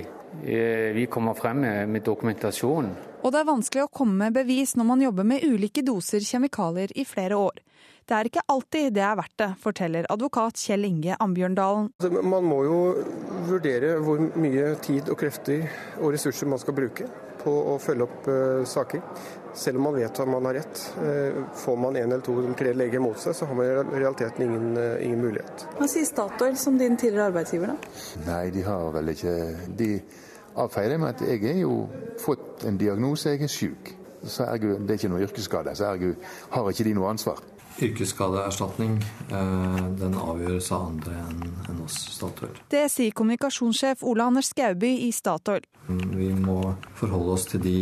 vi 0.96 1.06
kommer 1.12 1.36
frem 1.36 1.60
med, 1.66 1.92
med 1.92 2.06
dokumentasjon. 2.08 2.90
Og 3.26 3.34
det 3.34 3.42
er 3.42 3.48
vanskelig 3.50 3.84
å 3.84 3.92
komme 3.92 4.28
med 4.28 4.36
bevis 4.38 4.76
når 4.80 4.88
man 4.88 5.04
jobber 5.04 5.28
med 5.28 5.44
ulike 5.44 5.84
doser 5.84 6.24
kjemikalier 6.24 6.94
i 6.96 7.08
flere 7.10 7.40
år. 7.40 7.60
Det 8.06 8.14
er 8.14 8.28
ikke 8.30 8.44
alltid 8.54 8.92
det 8.94 9.02
er 9.02 9.16
verdt 9.18 9.40
det, 9.42 9.48
forteller 9.64 10.08
advokat 10.14 10.62
Kjell 10.62 10.86
Inge 10.86 11.16
Ambjørndalen. 11.26 11.88
Man 12.22 12.46
må 12.46 12.60
jo 12.68 12.76
vurdere 13.48 13.96
hvor 14.06 14.22
mye 14.38 14.76
tid 14.86 15.10
og 15.10 15.18
krefter 15.18 15.66
og 15.98 16.14
ressurser 16.14 16.52
man 16.52 16.62
skal 16.62 16.78
bruke 16.78 17.08
på 17.42 17.56
å 17.74 17.80
følge 17.82 18.06
opp 18.06 18.30
uh, 18.30 18.62
saker. 18.70 19.02
Selv 19.56 19.80
om 19.80 19.88
man 19.88 19.96
vet 19.96 20.20
at 20.20 20.28
man 20.28 20.46
har 20.50 20.58
rett. 20.60 20.82
Uh, 21.00 21.44
får 21.56 21.78
man 21.80 21.96
en 21.96 22.12
eller 22.12 22.24
to 22.26 22.36
eller 22.42 22.54
tre 22.60 22.74
leger 22.76 23.04
mot 23.04 23.20
seg, 23.20 23.36
så 23.38 23.48
har 23.48 23.58
man 23.58 23.66
i 23.70 24.00
realiteten 24.02 24.46
ingen, 24.46 24.78
uh, 24.78 25.06
ingen 25.06 25.22
mulighet. 25.24 25.66
Hva 25.80 25.88
sier 25.90 26.08
Statoil 26.08 26.58
som 26.60 26.78
din 26.80 26.98
tidligere 27.00 27.32
arbeidsgiver, 27.32 27.74
da? 27.74 27.96
Nei, 28.28 28.44
de 28.56 28.64
har 28.68 28.92
vel 28.96 29.14
ikke 29.16 29.36
De 29.80 29.90
avfeier 30.60 30.96
det 30.96 31.00
med 31.02 31.16
at 31.16 31.24
jeg 31.28 31.44
er 31.52 31.62
jo 31.64 31.86
fått 32.22 32.64
en 32.68 32.78
diagnose, 32.80 33.34
jeg 33.34 33.48
er 33.48 33.52
syk. 33.52 33.92
Så 34.26 34.46
ergo, 34.48 34.78
det 34.80 34.96
er 34.96 35.00
ikke 35.00 35.12
noe 35.12 35.26
yrkesskade, 35.26 35.76
så 35.78 35.92
ergo 35.92 36.16
har 36.56 36.72
ikke 36.72 36.88
de 36.88 36.96
noe 36.98 37.12
ansvar. 37.12 37.44
Yrkesskadeerstatning 37.76 38.94
den 40.00 40.16
avgjøres 40.16 40.70
av 40.72 40.86
andre 40.94 41.18
enn 41.68 41.82
oss 41.84 41.98
Statoil. 42.16 42.56
Det 42.72 42.86
sier 42.92 43.12
kommunikasjonssjef 43.16 44.04
Ole 44.08 44.24
Anders 44.32 44.54
Skauby 44.54 44.94
i 45.06 45.12
Statoil. 45.16 45.66
Vi 45.90 46.32
må 46.40 46.60
forholde 46.96 47.36
oss 47.36 47.50
til 47.52 47.64
de 47.66 47.78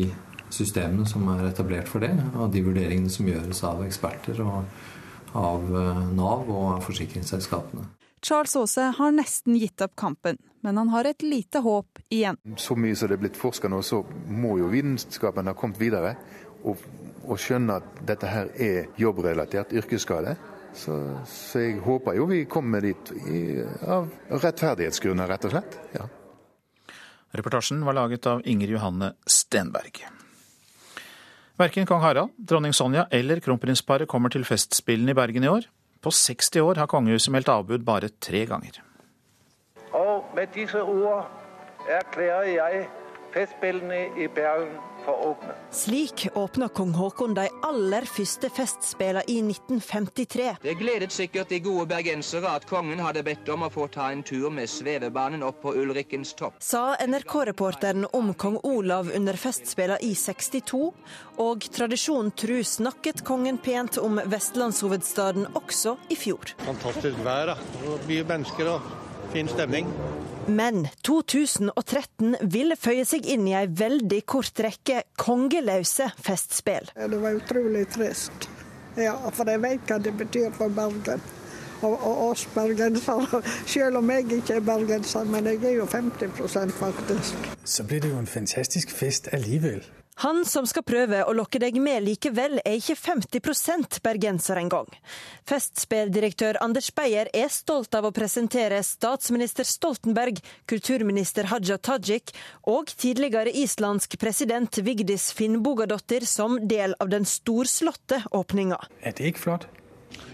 systemene 0.53 1.07
som 1.09 1.27
er 1.33 1.47
etablert 1.49 1.89
for 1.91 2.03
det, 2.03 2.13
og 2.37 2.53
de 2.53 2.63
vurderingene 2.65 3.11
som 3.11 3.27
gjøres 3.29 3.63
av 3.67 3.83
eksperter 3.85 4.39
og 4.45 4.63
av 5.33 5.63
Nav 6.13 6.45
og 6.45 6.65
av 6.75 6.83
forsikringsselskapene. 6.85 7.87
Charles 8.23 8.53
Aase 8.55 8.91
har 8.95 9.15
nesten 9.15 9.57
gitt 9.59 9.81
opp 9.83 9.97
kampen, 9.99 10.37
men 10.63 10.77
han 10.79 10.93
har 10.93 11.09
et 11.09 11.25
lite 11.25 11.59
håp 11.65 11.99
igjen. 12.13 12.37
Så 12.55 12.77
mye 12.79 12.95
som 12.95 13.09
det 13.09 13.17
er 13.17 13.23
blitt 13.25 13.39
forska 13.39 13.67
nå, 13.67 13.81
så 13.83 14.03
må 14.29 14.59
jo 14.61 14.69
vitenskapen 14.71 15.49
ha 15.49 15.57
kommet 15.57 15.81
videre. 15.81 16.15
og 16.63 16.79
og 17.27 17.39
skjønne 17.39 17.77
at 17.79 18.01
dette 18.07 18.29
her 18.29 18.49
er 18.59 18.89
jobbrelatert 18.99 19.73
yrkesskade. 19.75 20.35
Så, 20.73 20.95
så, 21.29 21.61
jeg 21.61 21.77
håper 21.85 22.17
jo 22.17 22.25
vi 22.31 22.43
kommer 22.49 22.81
dit 22.81 23.13
i, 23.29 23.61
av 23.85 24.09
rettferdighetsgrunner, 24.33 25.29
rett 25.29 25.47
og 25.47 25.53
slett. 25.53 25.77
Ja. 25.93 26.07
Reportasjen 27.33 27.83
var 27.85 27.97
laget 27.97 28.27
av 28.29 28.43
Inger 28.49 28.75
Johanne 28.75 29.13
Stenberg. 29.29 30.03
Verken 31.53 31.85
kong 31.85 32.01
Harald, 32.01 32.31
dronning 32.37 32.73
Sonja 32.73 33.03
eller 33.13 33.37
kronprinsparet 33.37 34.09
kommer 34.09 34.31
til 34.33 34.41
Festspillene 34.41 35.13
i 35.13 35.17
Bergen 35.17 35.43
i 35.45 35.51
år. 35.51 35.67
På 36.01 36.09
60 36.09 36.55
år 36.57 36.79
har 36.81 36.89
kongehuset 36.89 37.29
meldt 37.31 37.51
avbud 37.53 37.83
bare 37.85 38.09
tre 38.09 38.41
ganger. 38.49 38.79
Og 39.93 40.25
med 40.33 40.49
disse 40.55 40.81
ord 40.81 41.29
erklærer 41.85 42.49
jeg 42.55 42.87
Festspillene 43.35 44.01
i 44.17 44.27
Bergen. 44.33 44.81
Slik 45.71 46.27
åpna 46.33 46.67
kong 46.69 46.93
Haakon 46.93 47.33
de 47.33 47.47
aller 47.63 48.05
første 48.07 48.49
festspillene 48.53 49.23
i 49.27 49.39
1953. 49.41 50.45
Det 50.63 50.75
gledet 50.79 51.11
sikkert 51.11 51.49
de 51.51 51.59
gode 51.65 51.87
bergensere 51.91 52.51
at 52.55 52.67
kongen 52.69 53.01
hadde 53.03 53.23
bedt 53.25 53.49
om 53.51 53.65
å 53.65 53.71
få 53.73 53.87
ta 53.91 54.11
en 54.13 54.23
tur 54.23 54.47
med 54.53 54.69
svevebanen 54.69 55.43
opp 55.43 55.59
på 55.65 55.73
Ulrikkens 55.81 56.33
topp. 56.39 56.59
Sa 56.63 56.93
NRK-reporteren 57.03 58.07
om 58.13 58.33
kong 58.33 58.59
Olav 58.63 59.11
under 59.15 59.39
festspillene 59.39 59.99
i 60.05 60.13
62. 60.15 60.83
Og 61.43 61.65
tradisjonen 61.73 62.31
tru 62.37 62.61
snakket 62.63 63.25
kongen 63.27 63.57
pent 63.57 63.97
om 63.99 64.21
vestlandshovedstaden 64.29 65.49
også 65.57 65.97
i 66.13 66.19
fjor. 66.19 66.53
Fantastisk 66.63 67.19
vær, 67.25 67.53
da. 67.53 67.57
Mye 68.07 68.27
mennesker 68.29 68.75
og 68.77 68.93
fin 69.33 69.47
stemning. 69.47 69.87
Men 70.47 70.87
2013 71.07 72.35
ville 72.41 72.75
føye 72.75 73.05
seg 73.07 73.25
inn 73.31 73.47
i 73.47 73.55
ei 73.57 73.67
veldig 73.67 74.19
kort 74.29 74.59
rekke 74.61 75.03
kongeløse 75.19 76.09
festspill. 76.21 76.91
Det 76.95 77.21
var 77.21 77.39
utrolig 77.39 77.87
trist. 77.93 78.49
Ja, 78.99 79.15
for 79.33 79.49
jeg 79.49 79.63
vet 79.63 79.87
hva 79.89 79.97
det 80.03 80.13
betyr 80.19 80.51
for 80.57 80.73
Bergen. 80.73 81.23
Og, 81.83 81.97
og 81.97 82.19
oss 82.29 82.45
bergensere. 82.53 83.41
Selv 83.67 83.99
om 83.99 84.11
jeg 84.13 84.29
ikke 84.37 84.55
er 84.55 84.63
bergenser, 84.63 85.25
men 85.27 85.49
jeg 85.51 85.59
er 85.67 85.73
jo 85.81 85.87
50% 85.89 86.77
faktisk. 86.77 87.49
Så 87.65 87.83
blir 87.83 87.99
det 87.99 88.13
jo 88.13 88.21
en 88.21 88.29
fantastisk 88.29 88.91
fest 88.91 89.27
allikevel. 89.35 89.83
Han 90.15 90.45
som 90.45 90.67
skal 90.69 90.85
prøve 90.85 91.23
å 91.25 91.33
lokke 91.33 91.59
deg 91.61 91.79
med 91.81 92.03
likevel, 92.05 92.59
er 92.61 92.77
ikke 92.77 92.95
50 92.99 93.99
bergenser 94.05 94.61
engang. 94.61 94.89
Festspilldirektør 95.49 96.59
Anders 96.61 96.91
Beyer 96.93 97.31
er 97.33 97.49
stolt 97.49 97.95
av 97.97 98.05
å 98.05 98.13
presentere 98.13 98.81
statsminister 98.85 99.65
Stoltenberg, 99.67 100.39
kulturminister 100.69 101.49
Haja 101.49 101.79
Tajik 101.81 102.35
og 102.69 102.93
tidligere 102.93 103.51
islandsk 103.63 104.19
president 104.21 104.77
Vigdis 104.85 105.31
Finnbogadottir 105.33 106.27
som 106.29 106.59
del 106.67 106.93
av 106.99 107.09
den 107.09 107.25
storslåtte 107.25 108.23
åpninga. 108.31 108.79
Er 109.01 109.17
det 109.17 109.33
ikke 109.33 109.47
flott? 109.47 109.71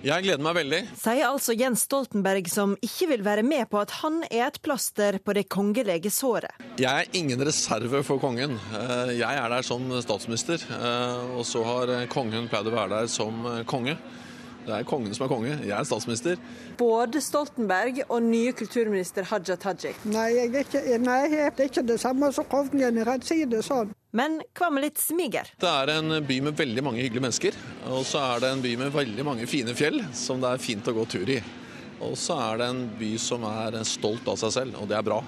Jeg 0.06 0.24
gleder 0.24 0.44
meg 0.44 0.56
veldig. 0.60 0.82
Sier 1.00 1.26
altså 1.28 1.56
Jens 1.58 1.84
Stoltenberg, 1.88 2.48
som 2.52 2.78
ikke 2.86 3.10
vil 3.12 3.26
være 3.26 3.44
med 3.44 3.68
på 3.72 3.82
at 3.82 3.98
han 4.00 4.22
er 4.30 4.46
et 4.48 4.62
plaster 4.64 5.20
på 5.24 5.36
det 5.36 5.48
kongelige 5.52 6.12
såret. 6.14 6.56
Jeg 6.80 6.90
er 7.06 7.20
ingen 7.20 7.42
reserve 7.44 8.04
for 8.08 8.22
kongen. 8.22 8.56
Eh, 8.72 9.18
jeg 9.20 9.42
er 9.42 9.52
der 9.52 9.66
som 9.66 9.90
statsminister, 10.00 10.64
eh, 10.78 11.36
og 11.36 11.46
så 11.48 11.66
har 11.68 11.94
kongen 12.12 12.48
pleid 12.52 12.72
å 12.72 12.76
være 12.78 13.02
der 13.02 13.12
som 13.12 13.44
konge. 13.68 13.98
Det 14.70 14.76
er 14.76 14.84
kongen 14.88 15.16
som 15.16 15.26
er 15.26 15.32
konge. 15.32 15.54
Jeg 15.66 15.74
er 15.74 15.88
statsminister. 15.88 16.42
Både 16.78 17.22
Stoltenberg 17.24 18.04
og 18.08 18.22
nye 18.24 18.52
kulturminister 18.54 19.26
Haja 19.32 19.56
Tajik. 19.58 20.04
Nei, 20.06 20.28
jeg 20.36 20.52
er 20.54 20.68
ikke, 20.68 20.84
nei, 21.02 21.22
det 21.32 21.66
er 21.66 21.72
ikke 21.72 21.88
det 21.88 22.00
samme 22.02 22.30
som 22.36 22.46
kongen. 22.52 23.00
Jeg 23.02 23.26
sier 23.26 23.50
det 23.50 23.64
sånn. 23.66 23.96
Men 24.12 24.40
hva 24.58 24.72
med 24.74 24.88
litt 24.88 24.98
smiger? 24.98 25.52
Det 25.62 25.70
er 25.70 25.92
en 25.94 26.16
by 26.26 26.40
med 26.48 26.58
veldig 26.58 26.84
mange 26.86 27.04
hyggelige 27.04 27.26
mennesker. 27.28 27.58
Og 27.94 28.02
så 28.10 28.22
er 28.32 28.42
det 28.42 28.54
en 28.56 28.64
by 28.64 28.72
med 28.82 28.94
veldig 28.96 29.26
mange 29.28 29.50
fine 29.50 29.76
fjell 29.78 30.02
som 30.18 30.42
det 30.42 30.54
er 30.56 30.64
fint 30.64 30.88
å 30.90 30.96
gå 30.98 31.04
tur 31.12 31.30
i. 31.30 31.38
Og 32.02 32.16
så 32.18 32.38
er 32.42 32.62
det 32.62 32.70
en 32.72 32.82
by 32.98 33.12
som 33.22 33.46
er 33.46 33.78
stolt 33.86 34.26
av 34.32 34.40
seg 34.42 34.56
selv, 34.56 34.80
og 34.82 34.90
det 34.90 34.98
er 34.98 35.06
bra. 35.06 35.20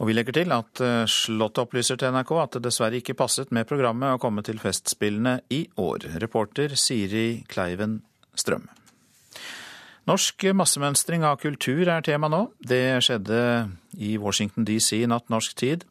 Og 0.00 0.08
vi 0.08 0.16
legger 0.16 0.34
til 0.38 0.52
at 0.56 0.80
Slottet 1.12 1.62
opplyser 1.62 2.00
til 2.00 2.12
NRK 2.12 2.32
at 2.40 2.56
det 2.56 2.64
dessverre 2.68 3.00
ikke 3.00 3.16
passet 3.16 3.52
med 3.52 3.68
programmet 3.68 4.16
å 4.16 4.20
komme 4.20 4.44
til 4.44 4.60
Festspillene 4.60 5.38
i 5.52 5.62
år. 5.80 6.08
Reporter 6.24 6.76
Siri 6.76 7.44
Kleiven 7.48 8.00
Strøm. 8.36 8.64
Norsk 10.08 10.46
massemønstring 10.56 11.24
av 11.28 11.36
kultur 11.42 11.84
er 11.84 12.04
tema 12.04 12.30
nå. 12.32 12.46
Det 12.64 13.02
skjedde 13.04 13.40
i 14.00 14.14
Washington 14.18 14.64
DC 14.64 14.94
i 14.96 15.08
natt 15.10 15.28
norsk 15.32 15.52
tid. 15.60 15.84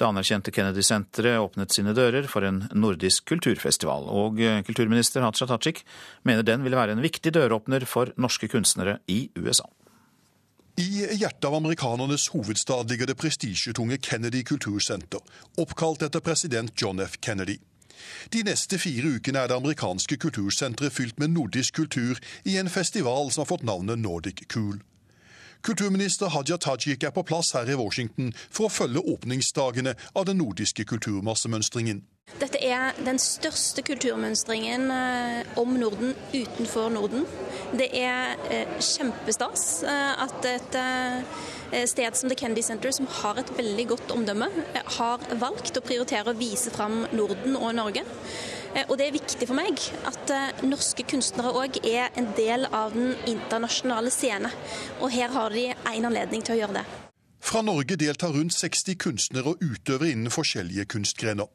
Det 0.00 0.06
anerkjente 0.06 0.52
Kennedy-senteret 0.54 1.42
åpnet 1.42 1.76
sine 1.76 1.92
dører 1.96 2.28
for 2.30 2.46
en 2.48 2.64
nordisk 2.72 3.28
kulturfestival. 3.28 4.08
Og 4.08 4.40
kulturminister 4.66 5.26
Hatsha 5.26 5.50
Tajik 5.50 5.84
mener 6.24 6.46
den 6.46 6.64
vil 6.64 6.78
være 6.78 6.96
en 6.96 7.04
viktig 7.04 7.34
døråpner 7.36 7.84
for 7.88 8.14
norske 8.16 8.48
kunstnere 8.48 8.98
i 9.12 9.26
USA. 9.36 9.68
I 10.80 11.04
hjertet 11.20 11.44
av 11.44 11.54
amerikanernes 11.58 12.30
hovedstad 12.32 12.88
ligger 12.88 13.10
det 13.10 13.18
prestisjetunge 13.20 13.98
Kennedy 14.00 14.40
kultursenter, 14.48 15.20
oppkalt 15.60 16.06
etter 16.06 16.24
president 16.24 16.72
John 16.80 17.02
F. 17.04 17.18
Kennedy. 17.20 17.58
De 18.32 18.42
neste 18.46 18.78
fire 18.78 19.16
ukene 19.16 19.42
er 19.42 19.50
det 19.50 19.56
amerikanske 19.56 20.16
kultursenteret 20.16 20.92
fylt 20.92 21.18
med 21.18 21.34
nordisk 21.34 21.74
kultur 21.80 22.20
i 22.44 22.56
en 22.60 22.70
festival 22.70 23.30
som 23.30 23.44
har 23.44 23.50
fått 23.52 23.66
navnet 23.66 23.98
Nordic 23.98 24.46
Cool. 24.52 24.80
Kulturminister 25.62 26.30
Hadia 26.32 26.56
Tajik 26.56 27.02
er 27.04 27.12
på 27.12 27.22
plass 27.28 27.52
her 27.52 27.68
i 27.68 27.76
Washington 27.76 28.30
for 28.48 28.68
å 28.68 28.72
følge 28.72 29.02
åpningsdagene 29.12 29.92
av 30.16 30.24
den 30.24 30.40
nordiske 30.40 30.86
kulturmassemønstringen. 30.88 32.00
Dette 32.38 32.60
er 32.62 32.94
den 33.04 33.18
største 33.20 33.82
kulturmønstringen 33.84 34.86
om 35.60 35.74
Norden 35.80 36.14
utenfor 36.32 36.88
Norden. 36.94 37.26
Det 37.76 37.88
er 37.98 38.38
kjempestas 38.80 39.82
at 39.86 40.46
et 40.48 40.78
sted 41.90 42.16
som 42.16 42.30
The 42.30 42.38
Kennedy 42.38 42.62
Center, 42.62 42.94
som 42.94 43.10
har 43.20 43.42
et 43.42 43.52
veldig 43.58 43.86
godt 43.92 44.14
omdømme, 44.14 44.48
har 44.96 45.26
valgt 45.42 45.76
å 45.76 45.84
prioritere 45.84 46.32
å 46.32 46.38
vise 46.38 46.72
fram 46.74 47.04
Norden 47.12 47.58
og 47.60 47.74
Norge. 47.76 48.06
Og 48.86 48.96
det 48.98 49.08
er 49.08 49.18
viktig 49.18 49.50
for 49.50 49.58
meg 49.58 49.82
at 50.06 50.34
norske 50.62 51.04
kunstnere 51.10 51.52
òg 51.58 51.80
er 51.82 52.08
en 52.14 52.32
del 52.38 52.68
av 52.70 52.94
den 52.94 53.16
internasjonale 53.28 54.14
scene. 54.14 54.50
Og 55.02 55.10
her 55.14 55.34
har 55.34 55.54
de 55.54 55.70
én 55.74 56.06
anledning 56.06 56.46
til 56.46 56.56
å 56.56 56.60
gjøre 56.62 56.80
det. 56.80 57.09
Fra 57.40 57.62
Norge 57.62 57.96
deltar 57.96 58.32
rundt 58.36 58.54
60 58.54 58.94
kunstnere 59.00 59.54
og 59.54 59.62
utøvere 59.64 60.10
innen 60.12 60.30
forskjellige 60.30 60.84
kunstgrener. 60.92 61.48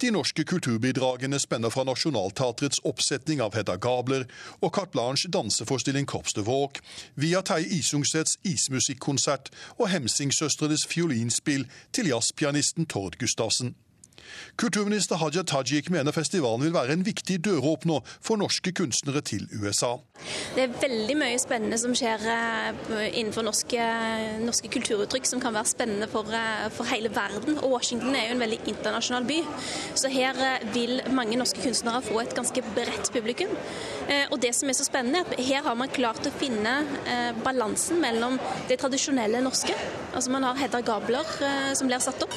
De 0.00 0.10
norske 0.12 0.44
kulturbidragene 0.44 1.40
spenner 1.40 1.72
fra 1.72 1.84
Nationaltheatrets 1.88 2.82
oppsetning 2.84 3.40
av 3.40 3.56
Hedda 3.56 3.78
Gabler 3.80 4.26
og 4.60 4.74
Carte 4.76 4.92
Blanche 4.92 5.32
danseforestilling 5.32 6.06
Korps 6.06 6.36
de 6.36 6.44
Våg, 6.44 6.80
via 7.16 7.40
Terje 7.40 7.72
Isungsets 7.80 8.36
ismusikkonsert 8.44 9.48
og 9.78 9.88
Hemsingsøstrenes 9.88 10.86
fiolinspill 10.86 11.64
til 11.92 12.12
jazzpianisten 12.12 12.86
Tord 12.86 13.16
Gustavsen. 13.18 13.74
Kulturminister 14.60 15.16
Haja 15.20 15.42
Tajik 15.42 15.90
mener 15.90 16.12
festivalen 16.12 16.64
vil 16.66 16.74
være 16.74 16.94
en 16.96 17.04
viktig 17.06 17.38
døråpner 17.44 18.04
for 18.20 18.40
norske 18.40 18.72
kunstnere 18.76 19.22
til 19.24 19.46
USA. 19.56 19.96
Det 20.54 20.64
er 20.66 20.74
veldig 20.82 21.16
mye 21.16 21.38
spennende 21.40 21.78
som 21.80 21.94
skjer 21.96 22.24
innenfor 23.08 23.46
norske, 23.46 23.86
norske 24.44 24.70
kulturuttrykk 24.74 25.28
som 25.28 25.40
kan 25.40 25.54
være 25.56 25.70
spennende 25.70 26.08
for, 26.10 26.28
for, 26.76 26.88
hele 26.90 27.12
verden. 27.14 27.56
Og 27.62 27.76
Washington 27.76 28.16
er 28.18 28.28
jo 28.28 28.36
en 28.36 28.44
veldig 28.44 28.60
internasjonal 28.74 29.28
by, 29.28 29.38
så 29.96 30.10
her 30.12 30.36
vil 30.74 31.00
mange 31.16 31.38
norske 31.40 31.62
kunstnere 31.64 32.02
få 32.04 32.20
et 32.24 32.36
ganske 32.36 32.64
bredt 32.74 33.12
publikum. 33.14 33.54
Og 34.30 34.36
det 34.42 34.52
som 34.58 34.68
er 34.68 34.76
så 34.76 34.84
spennende, 34.88 35.22
er 35.22 35.30
at 35.38 35.48
her 35.48 35.64
har 35.70 35.78
man 35.78 35.92
klart 35.94 36.26
å 36.26 36.34
finne 36.34 36.76
balansen 37.46 38.02
mellom 38.02 38.36
det 38.68 38.80
tradisjonelle 38.82 39.40
norske, 39.44 39.76
altså 40.12 40.34
man 40.34 40.44
har 40.48 40.58
Hedda 40.60 40.82
Gabler 40.84 41.34
som 41.78 41.88
blir 41.88 42.02
satt 42.02 42.22
opp, 42.26 42.36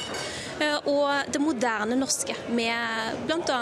og 0.88 1.32
det 1.34 1.42
moderne 1.42 1.73
norske, 1.98 2.36
med 2.54 3.24
bl.a. 3.26 3.60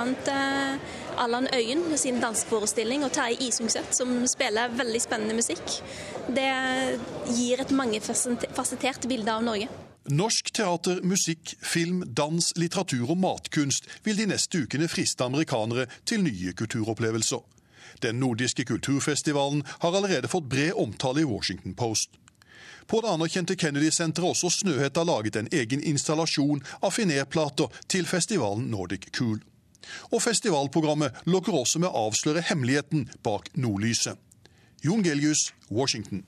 Allan 1.23 1.49
Øyen 1.55 1.85
sin 1.99 2.21
danseforestilling 2.21 3.05
og 3.05 3.13
Terje 3.13 3.39
Isungset 3.49 3.95
som 3.97 4.27
spiller 4.31 4.73
veldig 4.73 5.01
spennende 5.03 5.37
musikk. 5.37 5.81
Det 6.29 6.51
gir 7.37 7.63
et 7.63 7.75
mangefasettert 7.77 9.09
bilde 9.09 9.33
av 9.33 9.45
Norge. 9.45 9.69
Norsk 10.11 10.51
teater, 10.55 10.99
musikk, 11.07 11.55
film, 11.63 12.03
dans, 12.11 12.53
litteratur 12.59 13.13
og 13.13 13.21
matkunst 13.23 13.87
vil 14.03 14.19
de 14.19 14.27
neste 14.33 14.65
ukene 14.65 14.89
friste 14.91 15.23
amerikanere 15.25 15.87
til 16.05 16.25
nye 16.25 16.55
kulturopplevelser. 16.59 17.45
Den 18.03 18.19
nordiske 18.19 18.65
kulturfestivalen 18.67 19.63
har 19.85 19.95
allerede 19.95 20.31
fått 20.31 20.49
bred 20.51 20.75
omtale 20.75 21.23
i 21.23 21.29
Washington 21.29 21.77
Post. 21.79 22.11
På 22.87 23.01
det 23.01 23.13
anerkjente 23.13 23.57
Kennedy-senteret 23.57 24.25
har 24.27 24.35
også 24.35 24.51
Snøhetta 24.51 25.05
laget 25.07 25.37
en 25.37 25.51
egen 25.53 25.83
installasjon 25.83 26.63
av 26.81 26.95
finerplater 26.97 27.71
til 27.93 28.09
festivalen 28.09 28.69
Nordic 28.73 29.11
Cool. 29.17 29.41
Og 30.13 30.23
festivalprogrammet 30.23 31.25
lokker 31.27 31.57
også 31.57 31.83
med 31.83 31.91
å 31.91 32.09
avsløre 32.09 32.45
hemmeligheten 32.51 33.09
bak 33.27 33.51
nordlyset. 33.59 34.19
Jon 34.83 35.03
Gelius, 35.03 35.53
Washington. 35.71 36.25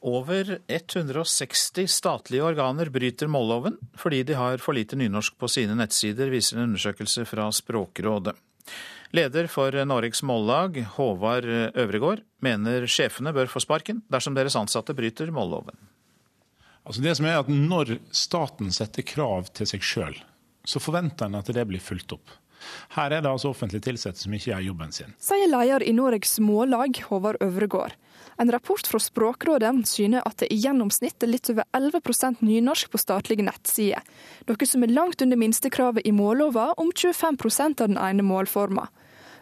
Over 0.00 0.58
160 0.66 1.88
statlige 1.92 2.44
organer 2.44 2.88
bryter 2.88 3.28
målloven 3.28 3.76
fordi 4.00 4.22
de 4.24 4.36
har 4.38 4.62
for 4.62 4.76
lite 4.76 4.96
nynorsk 4.96 5.36
på 5.36 5.48
sine 5.52 5.76
nettsider, 5.76 6.32
viser 6.32 6.56
en 6.56 6.70
undersøkelse 6.70 7.26
fra 7.28 7.50
Språkrådet. 7.52 8.32
Leder 9.10 9.48
for 9.50 9.74
Norges 9.84 10.22
Mållag, 10.22 10.76
Håvard 10.94 11.44
Øvregård, 11.74 12.20
mener 12.38 12.84
sjefene 12.86 13.32
bør 13.34 13.48
få 13.50 13.58
sparken 13.64 14.04
dersom 14.06 14.36
deres 14.36 14.54
ansatte 14.54 14.94
bryter 14.94 15.32
målloven. 15.34 15.74
Altså 16.86 17.02
det 17.02 17.16
som 17.18 17.26
er 17.26 17.40
at 17.40 17.50
Når 17.50 17.96
staten 18.14 18.70
setter 18.70 19.02
krav 19.02 19.50
til 19.50 19.66
seg 19.66 19.82
sjøl, 19.82 20.14
så 20.62 20.78
forventer 20.78 21.26
en 21.26 21.40
at 21.40 21.50
det 21.50 21.66
blir 21.66 21.82
fulgt 21.82 22.14
opp. 22.14 22.36
Her 22.94 23.10
er 23.10 23.24
det 23.24 23.30
altså 23.32 23.50
offentlig 23.50 23.80
ansatte 23.82 24.20
som 24.20 24.34
ikke 24.36 24.52
gjør 24.52 24.68
jobben 24.68 24.94
sin. 24.94 25.16
Sier 25.18 25.50
leder 25.50 25.82
i 25.82 25.96
Norges 25.96 26.38
Mållag, 26.44 27.02
Håvard 27.08 27.40
Øvregård. 27.42 27.96
En 28.40 28.52
rapport 28.52 28.86
fra 28.86 29.00
Språkrådet 29.02 29.72
syner 29.88 30.22
at 30.28 30.38
det 30.40 30.52
i 30.52 30.60
gjennomsnitt 30.62 31.24
er 31.24 31.32
litt 31.32 31.50
over 31.50 31.66
11% 31.76 32.44
nynorsk 32.44 32.92
på 32.92 33.00
statlige 33.00 33.44
nettsider, 33.44 34.06
noe 34.46 34.68
som 34.68 34.86
er 34.86 34.94
langt 34.94 35.24
under 35.24 35.40
minstekravet 35.40 36.06
i 36.06 36.14
mållova 36.14 36.70
om 36.80 36.92
25 36.94 37.40
av 37.80 37.88
den 37.88 37.98
ene 38.00 38.24
målforma. 38.24 38.86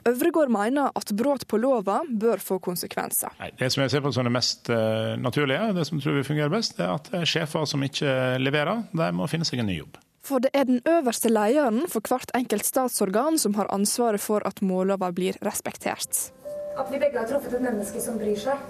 Øvregård 0.09 0.53
mener 0.53 0.93
at 0.97 1.13
brudd 1.17 1.45
på 1.49 1.61
lova 1.61 2.01
bør 2.09 2.41
få 2.43 2.59
konsekvenser. 2.65 3.35
Nei, 3.41 3.51
det 3.61 3.71
som 3.75 3.85
jeg 3.85 3.93
ser 3.93 4.05
på 4.05 4.13
som 4.15 4.29
det 4.29 4.35
mest 4.35 4.71
uh, 4.73 5.15
naturlige, 5.21 5.73
det 5.77 5.87
som 5.89 6.01
tror 6.03 6.19
vi 6.21 6.27
fungerer 6.27 6.53
best, 6.53 6.81
er 6.81 6.95
at 6.97 7.11
sjefer 7.29 7.67
som 7.69 7.85
ikke 7.85 8.39
leverer, 8.41 8.87
de 8.97 9.11
må 9.17 9.29
finne 9.31 9.49
seg 9.49 9.63
en 9.63 9.71
ny 9.71 9.81
jobb. 9.81 9.99
For 10.29 10.45
det 10.45 10.51
er 10.53 10.67
den 10.69 10.83
øverste 10.89 11.31
lederen 11.33 11.87
for 11.89 12.05
hvert 12.05 12.33
enkelt 12.37 12.67
statsorgan 12.69 13.39
som 13.41 13.55
har 13.57 13.71
ansvaret 13.73 14.21
for 14.21 14.45
at 14.49 14.61
mållova 14.61 15.09
blir 15.17 15.39
respektert. 15.47 16.33
At 16.79 16.93
vi 16.93 17.01
begge 17.01 17.19
har 17.19 17.29
truffet 17.31 17.57
et 17.57 17.65
menneske 17.65 18.03
som 18.03 18.21
bryr 18.21 18.37
seg. 18.39 18.61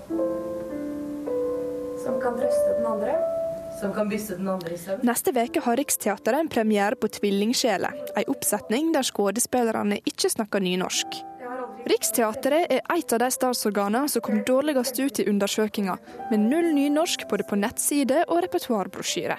Som 2.05 2.23
kan 2.23 2.39
trøste 2.39 2.79
den 2.79 2.87
andre. 2.89 3.38
Som 3.79 3.95
kan 3.95 4.09
bysse 4.11 4.37
den 4.37 4.49
andre 4.51 4.75
i 4.75 4.79
søvn. 4.81 5.05
Neste 5.07 5.31
uke 5.37 5.63
har 5.63 5.79
Riksteatret 5.79 6.41
en 6.41 6.51
premiere 6.51 6.99
på 6.99 7.11
Tvillingsjeler, 7.19 7.95
en 8.17 8.31
oppsetning 8.33 8.93
der 8.95 9.07
skuespillerne 9.07 10.01
ikke 10.03 10.31
snakker 10.33 10.63
nynorsk. 10.65 11.21
Riksteatret 11.89 12.67
er 12.69 12.81
et 12.83 13.13
av 13.15 13.21
de 13.23 13.29
statsorganene 13.33 14.11
som 14.13 14.21
kom 14.25 14.43
dårligst 14.45 14.99
ut 15.01 15.21
i 15.23 15.25
undersøkinga, 15.31 15.95
med 16.29 16.43
null 16.51 16.67
nynorsk 16.77 17.23
både 17.31 17.47
på 17.49 17.57
nettside 17.57 18.25
og 18.27 18.43
repertoarbrosjyre. 18.45 19.39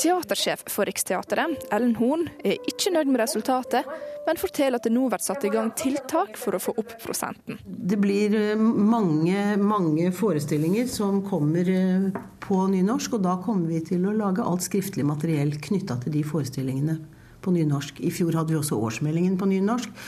Teatersjef 0.00 0.64
for 0.72 0.88
Riksteatret, 0.88 1.68
Ellen 1.70 1.92
Horn, 2.00 2.24
er 2.42 2.56
ikke 2.70 2.90
nøyd 2.94 3.12
med 3.12 3.20
resultatet, 3.22 3.86
men 4.26 4.40
forteller 4.40 4.80
at 4.80 4.86
det 4.88 4.92
nå 4.94 5.04
blir 5.12 5.22
satt 5.22 5.46
i 5.46 5.52
gang 5.52 5.70
tiltak 5.78 6.40
for 6.40 6.56
å 6.56 6.62
få 6.62 6.74
opp 6.80 6.96
prosenten. 7.04 7.60
Det 7.62 7.98
blir 8.02 8.34
eh, 8.38 8.58
mange, 8.58 9.44
mange 9.60 10.10
forestillinger 10.16 10.88
som 10.90 11.20
kommer 11.28 11.70
eh, 11.70 12.08
på 12.42 12.64
nynorsk, 12.72 13.14
og 13.18 13.24
da 13.28 13.36
kommer 13.44 13.70
vi 13.70 13.84
til 13.92 14.08
å 14.08 14.16
lage 14.16 14.42
alt 14.46 14.66
skriftlig 14.66 15.06
materiell 15.06 15.54
knytta 15.68 16.00
til 16.02 16.18
de 16.18 16.24
forestillingene 16.26 16.98
på 17.44 17.54
nynorsk. 17.54 18.02
I 18.02 18.10
fjor 18.14 18.40
hadde 18.40 18.56
vi 18.56 18.60
også 18.60 18.80
årsmeldingen 18.88 19.38
på 19.38 19.48
nynorsk. 19.52 20.02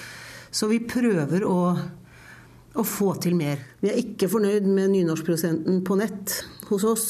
Så 0.53 0.69
vi 0.69 0.83
prøver 0.85 1.47
å, 1.49 1.59
å 2.77 2.85
få 2.85 3.15
til 3.25 3.37
mer. 3.39 3.61
Vi 3.81 3.91
er 3.91 4.01
ikke 4.03 4.29
fornøyd 4.31 4.69
med 4.69 4.93
nynorskprosenten 4.93 5.81
på 5.87 5.97
nett 6.01 6.39
hos 6.69 6.85
oss. 6.85 7.07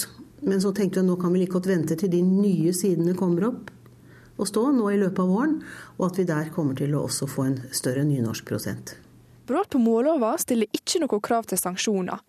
Men 0.46 0.62
så 0.62 0.72
tenkte 0.74 1.00
vi 1.00 1.04
at 1.04 1.10
nå 1.10 1.18
kan 1.20 1.34
vi 1.34 1.42
like 1.42 1.54
godt 1.54 1.70
vente 1.70 1.98
til 1.98 2.10
de 2.10 2.22
nye 2.26 2.72
sidene 2.74 3.14
kommer 3.18 3.50
opp 3.50 3.70
og 4.40 4.48
stå 4.48 4.62
nå 4.74 4.88
i 4.90 4.98
løpet 4.98 5.20
av 5.22 5.28
våren, 5.28 5.58
og 6.00 6.06
at 6.08 6.18
vi 6.18 6.24
der 6.26 6.48
kommer 6.54 6.74
til 6.74 6.94
å 6.96 7.04
også 7.06 7.28
få 7.30 7.44
en 7.46 7.58
større 7.70 8.02
nynorskprosent. 8.08 8.94
Brudd 9.46 9.68
på 9.70 9.78
mållova 9.82 10.32
stiller 10.40 10.70
ikke 10.74 11.02
noe 11.02 11.20
krav 11.22 11.46
til 11.50 11.60
sanksjoner. 11.60 12.22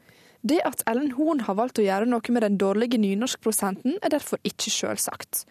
Det 0.43 0.59
at 0.67 0.81
Ellen 0.91 1.13
Horn 1.15 1.45
har 1.47 1.55
valgt 1.55 1.79
å 1.79 1.85
gjøre 1.85 2.07
noe 2.11 2.33
med 2.35 2.43
den 2.43 2.57
dårlige 2.59 2.99
nynorskprosenten, 2.99 3.95
er 4.03 4.11
derfor 4.11 4.41
ikke 4.43 4.73
selvsagt. 4.75 5.45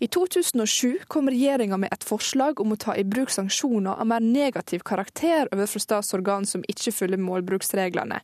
I 0.00 0.08
2007 0.08 1.04
kom 1.12 1.28
regjeringa 1.28 1.76
med 1.76 1.92
et 1.92 2.06
forslag 2.06 2.62
om 2.62 2.72
å 2.72 2.78
ta 2.80 2.94
i 2.96 3.04
bruk 3.04 3.28
sanksjoner 3.34 4.00
av 4.00 4.08
mer 4.08 4.24
negativ 4.24 4.86
karakter 4.88 5.50
overfor 5.52 5.84
statsorgan 5.84 6.48
som 6.48 6.64
ikke 6.64 6.94
følger 6.96 7.20
målbruksreglene. 7.20 8.22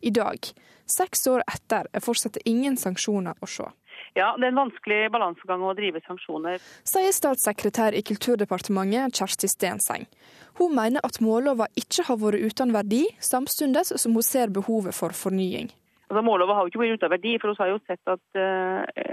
I 0.00 0.14
dag, 0.16 0.48
seks 0.88 1.26
år 1.28 1.44
etter, 1.44 1.90
er 1.92 2.04
fortsatt 2.04 2.40
ingen 2.48 2.80
sanksjoner 2.80 3.36
å 3.42 3.50
se. 3.50 3.68
Ja, 4.16 4.30
det 4.38 4.46
er 4.46 4.54
en 4.54 4.62
vanskelig 4.62 5.10
balansegang 5.12 5.60
å 5.60 5.74
drive 5.76 6.00
sanksjoner. 6.06 6.62
Sier 6.88 7.12
statssekretær 7.12 7.92
i 7.92 8.04
Kulturdepartementet 8.06 9.20
Kjersti 9.20 9.50
Stenseng. 9.52 10.08
Hun 10.56 10.76
mener 10.76 11.04
at 11.04 11.20
mållova 11.20 11.68
ikke 11.76 12.06
har 12.08 12.20
vært 12.20 12.44
uten 12.48 12.72
verdi, 12.72 13.02
samtidig 13.20 13.84
som 13.92 14.16
hun 14.16 14.24
ser 14.24 14.52
behovet 14.54 14.96
for 14.96 15.12
fornying. 15.12 15.68
Altså, 16.06 16.22
Mållova 16.22 16.54
har 16.54 16.62
jo 16.62 16.70
ikke 16.70 16.80
vært 16.84 17.00
uten 17.00 17.10
verdi, 17.10 17.32
for 17.42 17.50
vi 17.50 17.58
har 17.58 17.70
jo 17.72 17.78
sett 17.82 18.10
at 18.12 18.38
eh, 18.38 19.06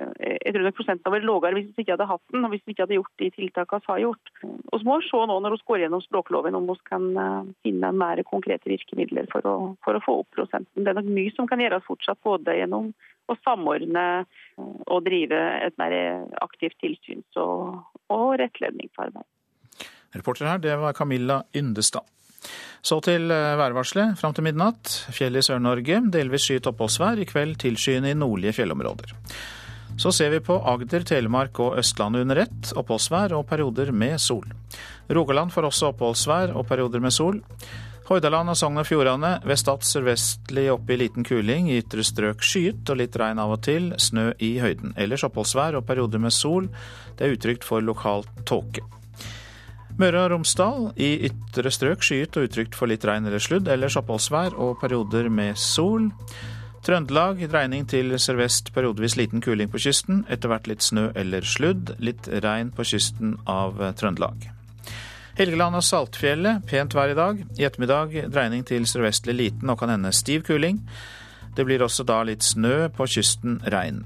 jeg 0.46 0.54
tror 0.54 0.66
nok 0.68 0.76
prosenten 0.78 1.08
har 1.08 1.16
vært 1.16 1.26
lavere 1.26 1.58
hvis 1.58 1.72
vi 1.74 1.82
ikke 1.82 1.96
hadde 1.96 2.08
hatt 2.12 2.22
den, 2.30 2.46
og 2.46 2.54
hvis 2.54 2.62
vi 2.68 2.76
ikke 2.76 2.86
hadde 2.86 3.00
gjort 3.00 3.24
de 3.24 3.30
tiltakene 3.34 3.82
vi 3.82 3.92
har 3.94 4.02
gjort. 4.04 4.32
Vi 4.44 4.82
må 4.86 4.98
se 5.02 5.22
nå 5.32 5.38
når 5.42 5.56
vi 5.56 5.66
går 5.72 5.82
gjennom 5.82 6.04
språkloven 6.06 6.60
om 6.60 6.70
vi 6.70 6.76
kan 6.86 7.08
uh, 7.18 7.50
finne 7.66 7.92
mer 7.98 8.22
konkrete 8.30 8.70
virkemidler 8.70 9.26
for 9.34 9.50
å, 9.50 9.56
for 9.82 9.98
å, 9.98 10.04
få 10.06 10.20
opp 10.22 10.30
prosenten. 10.38 10.86
Det 10.86 10.94
er 10.94 11.00
nok 11.00 11.10
mye 11.18 11.34
som 11.34 11.50
kan 11.50 11.66
gjøres 11.66 11.88
fortsatt, 11.88 12.22
både 12.22 12.60
gjennom 12.60 12.94
å 13.26 13.40
samordne 13.42 14.08
uh, 14.22 14.74
og 14.86 15.08
drive 15.10 15.42
et 15.66 15.82
mer 15.82 15.98
aktivt 16.46 16.78
tilsyns- 16.84 17.42
og, 17.42 17.82
og 18.14 18.36
rettledningsarbeid. 18.44 19.26
Reporter 20.14 20.50
her, 20.50 20.62
det 20.62 20.76
var 20.82 20.94
Camilla 20.94 21.42
Yndestad. 21.56 22.06
Så 22.84 23.00
til 23.00 23.32
eh, 23.32 23.56
værvarselet 23.60 24.18
fram 24.20 24.34
til 24.36 24.44
midnatt. 24.44 24.92
Fjell 25.16 25.40
i 25.40 25.44
Sør-Norge, 25.46 26.02
delvis 26.12 26.50
skyet 26.50 26.68
oppholdsvær. 26.74 27.22
I 27.24 27.28
kveld 27.30 27.56
tilskyende 27.64 28.12
i 28.12 28.18
nordlige 28.18 28.58
fjellområder. 28.60 29.16
Så 29.98 30.12
ser 30.12 30.34
vi 30.34 30.42
på 30.44 30.58
Agder, 30.58 31.06
Telemark 31.06 31.60
og 31.64 31.78
Østlandet 31.80 32.26
under 32.26 32.42
ett. 32.44 32.74
Oppholdsvær 32.76 33.36
og 33.38 33.48
perioder 33.48 33.94
med 33.96 34.20
sol. 34.20 34.46
Rogaland 35.10 35.54
får 35.54 35.70
også 35.70 35.94
oppholdsvær 35.94 36.56
og 36.58 36.68
perioder 36.68 37.04
med 37.04 37.14
sol. 37.14 37.40
Hordaland 38.04 38.52
og 38.52 38.58
Sogn 38.60 38.82
og 38.82 38.88
Fjordane 38.90 39.38
ved 39.48 39.60
Stad 39.62 39.86
sørvestlig 39.88 40.66
oppe 40.74 40.96
i 40.96 40.98
liten 41.00 41.24
kuling. 41.24 41.70
I 41.72 41.80
ytre 41.80 42.04
strøk 42.04 42.44
skyet 42.44 42.90
og 42.92 43.00
litt 43.00 43.16
regn 43.16 43.40
av 43.40 43.54
og 43.56 43.62
til. 43.64 43.94
Snø 43.96 44.34
i 44.44 44.58
høyden. 44.60 44.92
Ellers 45.00 45.24
oppholdsvær 45.24 45.80
og 45.80 45.88
perioder 45.88 46.20
med 46.20 46.36
sol. 46.36 46.68
Det 47.16 47.30
er 47.30 47.38
utrygt 47.38 47.64
for 47.64 47.86
lokal 47.86 48.28
tåke. 48.50 48.84
Møre 50.02 50.24
og 50.24 50.32
Romsdal 50.34 50.88
i 50.98 51.12
ytre 51.28 51.70
strøk 51.70 52.02
skyet 52.02 52.38
og 52.40 52.48
utrygt 52.48 52.74
for 52.78 52.90
litt 52.90 53.06
regn 53.06 53.28
eller 53.30 53.42
sludd. 53.44 53.70
Ellers 53.70 53.98
oppholdsvær 54.00 54.56
og 54.58 54.80
perioder 54.82 55.30
med 55.30 55.60
sol. 55.62 56.10
Trøndelag 56.84 57.44
dreining 57.48 57.86
til 57.88 58.10
sørvest, 58.20 58.74
periodevis 58.74 59.16
liten 59.20 59.44
kuling 59.44 59.70
på 59.72 59.80
kysten. 59.86 60.26
Etter 60.34 60.50
hvert 60.52 60.68
litt 60.68 60.84
snø 60.84 61.12
eller 61.16 61.46
sludd. 61.46 61.94
Litt 62.04 62.28
regn 62.28 62.74
på 62.74 62.88
kysten 62.90 63.38
av 63.46 63.78
Trøndelag. 64.00 64.50
Helgeland 65.38 65.78
og 65.78 65.86
Saltfjellet 65.86 66.66
pent 66.70 66.98
vær 66.98 67.14
i 67.14 67.18
dag. 67.18 67.46
I 67.58 67.70
ettermiddag 67.70 68.18
dreining 68.34 68.66
til 68.66 68.90
sørvestlig 68.90 69.38
liten 69.38 69.70
og 69.70 69.80
kan 69.82 69.94
hende 69.94 70.12
stiv 70.14 70.44
kuling. 70.50 70.82
Det 71.54 71.70
blir 71.70 71.86
også 71.86 72.02
da 72.06 72.24
litt 72.26 72.42
snø, 72.42 72.90
på 72.90 73.06
kysten 73.06 73.62
regn. 73.70 74.04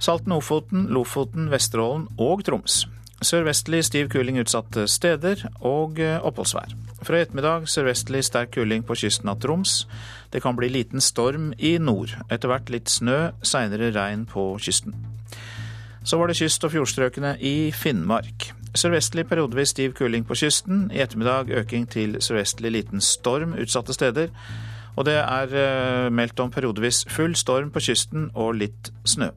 Salten, 0.00 0.32
Ofoten, 0.32 0.88
Lofoten, 0.92 1.50
Vesterålen 1.52 2.08
og 2.16 2.44
Troms. 2.48 2.86
Sørvestlig 3.24 3.80
stiv 3.86 4.10
kuling 4.12 4.36
utsatte 4.42 4.84
steder 4.92 5.46
og 5.64 6.00
eh, 6.02 6.18
oppholdsvær. 6.20 6.74
Fra 7.00 7.16
i 7.16 7.24
ettermiddag 7.24 7.64
sørvestlig 7.72 8.20
sterk 8.26 8.52
kuling 8.52 8.84
på 8.84 8.96
kysten 9.00 9.30
av 9.32 9.38
Troms. 9.40 9.86
Det 10.32 10.42
kan 10.44 10.56
bli 10.58 10.68
liten 10.68 11.00
storm 11.00 11.54
i 11.56 11.78
nord. 11.80 12.12
Etter 12.28 12.52
hvert 12.52 12.68
litt 12.72 12.92
snø, 12.92 13.30
seinere 13.40 13.88
regn 13.96 14.26
på 14.28 14.50
kysten. 14.60 14.92
Så 16.04 16.20
var 16.20 16.28
det 16.28 16.36
kyst- 16.36 16.64
og 16.68 16.74
fjordstrøkene 16.76 17.38
i 17.40 17.72
Finnmark. 17.72 18.50
Sørvestlig 18.76 19.24
periodevis 19.26 19.72
stiv 19.72 19.96
kuling 19.96 20.26
på 20.28 20.36
kysten. 20.36 20.90
I 20.92 21.00
ettermiddag 21.00 21.48
øking 21.56 21.88
til 21.88 22.18
sørvestlig 22.20 22.74
liten 22.76 23.00
storm 23.00 23.56
utsatte 23.56 23.96
steder. 23.96 24.28
Og 24.96 25.08
det 25.08 25.16
er 25.22 25.56
eh, 25.56 26.12
meldt 26.12 26.40
om 26.40 26.52
periodevis 26.52 27.06
full 27.08 27.32
storm 27.36 27.72
på 27.72 27.80
kysten 27.88 28.28
og 28.34 28.58
litt 28.60 28.92
snø. 29.08 29.32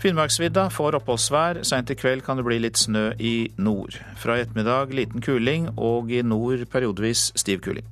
Finnmarksvidda 0.00 0.70
får 0.72 0.96
oppholdsvær. 0.96 1.58
Seint 1.68 1.90
i 1.92 1.94
kveld 1.98 2.22
kan 2.24 2.38
det 2.40 2.46
bli 2.46 2.56
litt 2.62 2.78
snø 2.80 3.10
i 3.20 3.50
nord. 3.60 3.98
Fra 4.16 4.38
i 4.38 4.44
ettermiddag 4.46 4.94
liten 4.96 5.20
kuling, 5.20 5.66
og 5.76 6.08
i 6.08 6.22
nord 6.24 6.64
periodevis 6.72 7.26
stiv 7.36 7.60
kuling. 7.66 7.84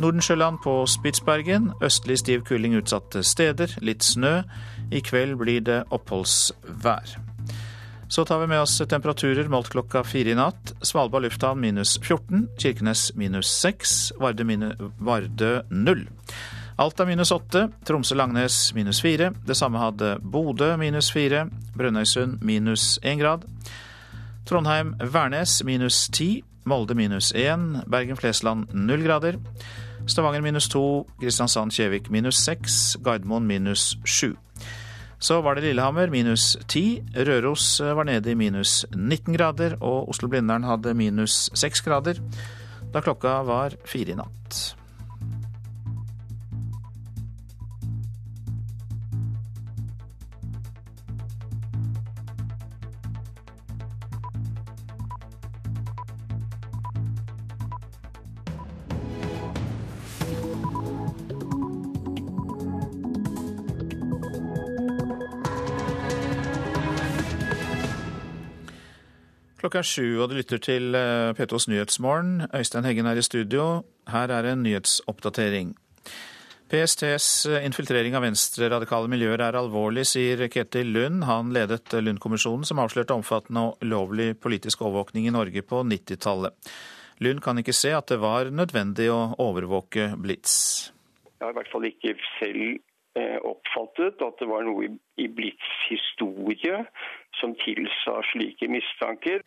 Nordensjøland 0.00 0.62
på 0.64 0.86
Spitsbergen. 0.88 1.72
Østlig 1.84 2.16
stiv 2.22 2.46
kuling 2.48 2.78
utsatte 2.80 3.20
steder. 3.20 3.76
Litt 3.84 4.06
snø. 4.08 4.38
I 4.88 5.02
kveld 5.04 5.36
blir 5.42 5.60
det 5.68 5.82
oppholdsvær. 5.92 7.18
Så 8.08 8.24
tar 8.24 8.40
vi 8.40 8.48
med 8.48 8.62
oss 8.62 8.78
temperaturer 8.88 9.50
målt 9.52 9.68
klokka 9.74 10.00
fire 10.08 10.32
i 10.32 10.38
natt. 10.38 10.72
Svalbard 10.80 11.26
lufthavn 11.26 11.60
minus 11.60 11.98
14. 12.00 12.46
Kirkenes 12.56 13.10
minus 13.20 13.52
6. 13.60 13.98
Vardø, 14.16 14.48
Vardø 14.96 15.58
0. 15.68 16.06
Alta 16.78 17.02
minus 17.04 17.32
åtte, 17.34 17.64
Tromsø-Langnes 17.84 18.72
minus 18.74 19.00
fire. 19.02 19.32
Det 19.46 19.56
samme 19.58 19.80
hadde 19.82 20.12
Bodø 20.22 20.76
minus 20.78 21.08
fire, 21.10 21.48
Brønnøysund 21.74 22.38
minus 22.46 23.00
én 23.02 23.18
grad. 23.18 23.42
Trondheim-Værnes 24.46 25.64
minus 25.66 26.04
ti, 26.14 26.44
Molde 26.70 26.94
minus 26.94 27.32
én, 27.34 27.82
Bergen-Flesland 27.90 28.70
null 28.78 29.02
grader. 29.02 29.40
Stavanger 30.06 30.46
minus 30.46 30.70
to, 30.70 31.02
Kristiansand-Kjevik 31.18 32.12
minus 32.14 32.38
seks, 32.46 32.96
Gardermoen 33.02 33.50
minus 33.50 33.96
sju. 34.06 34.36
Så 35.18 35.42
var 35.42 35.58
det 35.58 35.66
Lillehammer 35.66 36.14
minus 36.14 36.56
10, 36.68 37.02
Røros 37.26 37.80
var 37.82 38.06
nede 38.06 38.30
i 38.30 38.38
minus 38.38 38.84
19 38.94 39.34
grader, 39.34 39.80
og 39.82 40.12
Oslo-Blindern 40.14 40.62
hadde 40.62 40.94
minus 40.94 41.50
6 41.54 41.80
grader. 41.80 42.22
da 42.92 43.00
klokka 43.00 43.42
var 43.42 43.74
fire 43.84 44.14
i 44.14 44.14
natt. 44.14 44.78
Klokka 69.68 69.82
er 69.84 69.88
sju, 69.90 70.22
og 70.24 70.30
du 70.30 70.38
lytter 70.38 70.60
til 70.64 70.94
eh, 70.96 71.34
P2s 71.36 71.66
Nyhetsmorgen. 71.68 72.46
Øystein 72.56 72.86
Heggen 72.88 73.04
er 73.04 73.18
i 73.20 73.22
studio. 73.26 73.82
Her 74.08 74.30
er 74.32 74.46
en 74.48 74.62
nyhetsoppdatering. 74.64 75.74
PSTs 76.72 77.26
eh, 77.50 77.66
infiltrering 77.68 78.16
av 78.16 78.24
venstreradikale 78.24 79.12
miljøer 79.12 79.42
er 79.44 79.58
alvorlig, 79.60 80.06
sier 80.08 80.40
Ketil 80.48 80.88
Lund. 80.94 81.26
Han 81.28 81.52
ledet 81.52 81.92
Lund-kommisjonen, 81.92 82.64
som 82.64 82.80
avslørte 82.80 83.12
omfattende 83.12 83.66
og 83.66 83.84
ulovlig 83.84 84.30
politisk 84.40 84.86
overvåkning 84.86 85.28
i 85.28 85.34
Norge 85.36 85.60
på 85.60 85.82
90-tallet. 85.84 86.72
Lund 87.20 87.44
kan 87.44 87.60
ikke 87.60 87.76
se 87.76 87.92
at 87.92 88.08
det 88.08 88.22
var 88.24 88.48
nødvendig 88.48 89.10
å 89.12 89.20
overvåke 89.36 90.14
Blitz. 90.16 90.88
Jeg 91.28 91.44
har 91.44 91.52
i 91.52 91.58
hvert 91.60 91.72
fall 91.74 91.90
ikke 91.90 92.16
selv 92.38 92.64
eh, 93.20 93.36
oppfattet 93.44 94.24
at 94.24 94.40
det 94.40 94.48
var 94.48 94.64
noe 94.64 94.94
i 95.20 95.28
Blitz 95.28 95.76
historie 95.92 96.80
som 97.36 97.52
tilsa 97.66 98.16
slike 98.32 98.72
mistanker. 98.72 99.44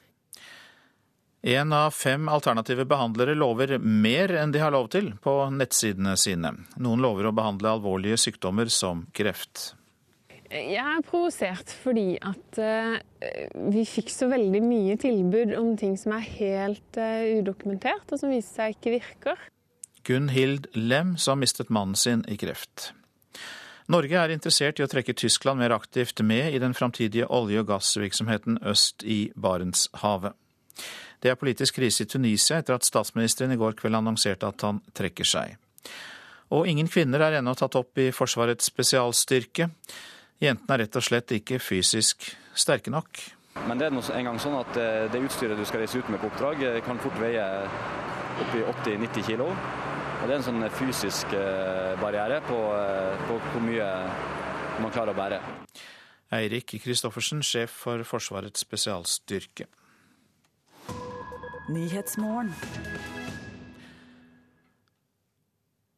En 1.42 1.74
av 1.74 1.92
fem 1.92 2.30
alternative 2.30 2.86
behandlere 2.86 3.34
lover 3.34 3.80
mer 3.82 4.30
enn 4.38 4.52
de 4.54 4.60
har 4.62 4.74
lov 4.76 4.92
til 4.94 5.10
på 5.24 5.34
nettsidene 5.50 6.14
sine. 6.14 6.54
Noen 6.78 7.02
lover 7.02 7.32
å 7.32 7.34
behandle 7.34 7.72
alvorlige 7.80 8.20
sykdommer 8.22 8.70
som 8.70 9.08
kreft. 9.18 9.72
Jeg 10.52 10.84
er 10.84 11.02
provosert 11.08 11.72
fordi 11.82 12.20
at 12.22 12.60
uh, 12.62 13.00
vi 13.74 13.86
fikk 13.88 14.12
så 14.14 14.28
veldig 14.30 14.62
mye 14.62 14.98
tilbud 15.02 15.56
om 15.58 15.74
ting 15.80 15.96
som 15.98 16.14
er 16.14 16.28
helt 16.28 17.00
uh, 17.00 17.24
udokumentert, 17.40 18.06
og 18.12 18.22
som 18.22 18.34
viser 18.34 18.60
seg 18.60 18.76
ikke 18.76 18.96
virker. 19.00 19.46
Gunn 20.06 20.30
Hild 20.36 20.68
Lem, 20.76 21.16
som 21.18 21.42
mistet 21.42 21.72
mannen 21.74 21.98
sin 21.98 22.26
i 22.30 22.38
kreft. 22.38 22.92
Norge 23.92 24.20
er 24.20 24.34
interessert 24.34 24.78
i 24.78 24.86
å 24.86 24.90
trekke 24.92 25.16
Tyskland 25.18 25.60
mer 25.64 25.74
aktivt 25.74 26.22
med 26.22 26.54
i 26.54 26.62
den 26.62 26.76
framtidige 26.78 27.26
olje- 27.34 27.64
og 27.64 27.72
gassvirksomheten 27.72 28.62
øst 28.68 29.02
i 29.08 29.32
Barentshavet. 29.34 30.38
Det 31.22 31.30
er 31.30 31.38
politisk 31.38 31.78
krise 31.78 32.04
i 32.06 32.10
Tunisia 32.10 32.58
etter 32.58 32.76
at 32.76 32.88
statsministeren 32.88 33.54
i 33.54 33.60
går 33.62 33.76
kveld 33.78 34.00
annonserte 34.00 34.50
at 34.50 34.66
han 34.66 34.82
trekker 34.98 35.28
seg. 35.28 35.58
Og 36.52 36.68
ingen 36.68 36.90
kvinner 36.92 37.22
er 37.24 37.38
ennå 37.40 37.54
tatt 37.56 37.78
opp 37.80 38.00
i 38.02 38.10
Forsvarets 38.16 38.68
spesialstyrke. 38.72 39.70
Jentene 40.42 40.76
er 40.76 40.84
rett 40.84 40.98
og 40.98 41.06
slett 41.06 41.32
ikke 41.38 41.62
fysisk 41.62 42.26
sterke 42.58 42.92
nok. 42.92 43.22
Men 43.68 43.80
det 43.80 43.88
er 43.88 43.96
en 44.18 44.28
gang 44.30 44.40
sånn 44.42 44.58
at 44.58 44.78
eh, 44.80 45.06
det 45.12 45.22
utstyret 45.28 45.60
du 45.60 45.66
skal 45.68 45.84
reise 45.84 46.00
ut 46.00 46.10
med 46.10 46.22
på 46.22 46.30
oppdrag, 46.32 46.64
eh, 46.66 46.80
kan 46.86 47.00
fort 47.04 47.18
veie 47.22 47.44
oppi 48.42 48.64
80-90 48.64 49.28
kilo. 49.28 49.50
Og 49.52 50.24
Det 50.28 50.34
er 50.34 50.38
en 50.40 50.46
sånn 50.46 50.66
fysisk 50.78 51.34
eh, 51.36 51.94
barriere 52.02 52.40
på, 52.48 52.58
på 53.28 53.38
hvor 53.52 53.66
mye 53.66 53.90
man 54.82 54.94
klarer 54.94 55.14
å 55.14 55.20
bære. 55.20 55.42
Eirik 56.32 56.78
Kristoffersen, 56.80 57.44
sjef 57.44 57.74
for 57.84 58.06
Forsvarets 58.08 58.64
spesialstyrke. 58.64 59.68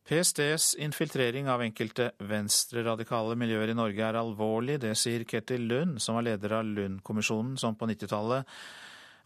PSTs 0.04 0.76
infiltrering 0.76 1.50
av 1.50 1.64
enkelte 1.66 2.12
venstreradikale 2.22 3.34
miljøer 3.40 3.72
i 3.72 3.76
Norge 3.78 4.04
er 4.06 4.20
alvorlig. 4.20 4.76
Det 4.84 4.92
sier 5.00 5.24
Ketil 5.26 5.66
Lund, 5.72 5.98
som 6.04 6.20
var 6.20 6.28
leder 6.28 6.60
av 6.60 6.68
Lund-kommisjonen, 6.68 7.56
som 7.58 7.74
på 7.80 7.88
90-tallet 7.90 8.46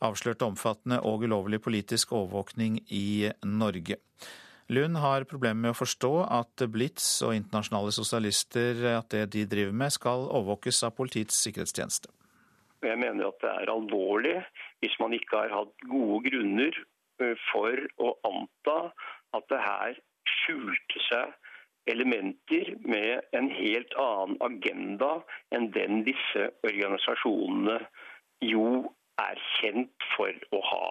avslørte 0.08 0.48
omfattende 0.48 1.02
og 1.10 1.26
ulovlig 1.28 1.60
politisk 1.66 2.14
overvåkning 2.16 2.80
i 2.96 3.28
Norge. 3.44 3.98
Lund 4.72 5.00
har 5.04 5.28
problemer 5.28 5.66
med 5.66 5.76
å 5.76 5.80
forstå 5.82 6.14
at 6.38 6.64
Blitz 6.72 7.10
og 7.28 7.36
internasjonale 7.36 7.92
sosialister, 7.96 8.86
at 8.94 9.12
det 9.12 9.26
de 9.36 9.44
driver 9.50 9.76
med, 9.84 9.96
skal 9.96 10.30
overvåkes 10.30 10.84
av 10.88 10.96
Politiets 10.96 11.44
sikkerhetstjeneste. 11.44 12.14
Jeg 12.86 13.00
mener 13.02 13.32
at 13.32 13.40
det 13.42 13.52
er 13.52 13.72
alvorlig 13.74 14.38
hvis 14.84 14.98
man 15.02 15.16
ikke 15.18 15.44
har 15.44 15.54
hatt 15.54 15.88
gode 15.90 16.22
grunner 16.30 16.80
for 17.50 17.84
å 18.04 18.14
anta 18.30 18.78
at 19.38 19.48
det 19.52 19.62
her 19.64 20.00
skjulte 20.38 21.04
seg 21.08 21.34
elementer 21.88 22.74
med 22.84 23.24
en 23.38 23.50
helt 23.54 23.96
annen 24.02 24.38
agenda 24.44 25.12
enn 25.56 25.70
den 25.76 26.04
disse 26.08 26.50
organisasjonene 26.68 27.80
jo 28.44 28.68
er 29.22 29.40
kjent 29.58 30.10
for 30.16 30.36
å 30.54 30.62
ha. 30.72 30.88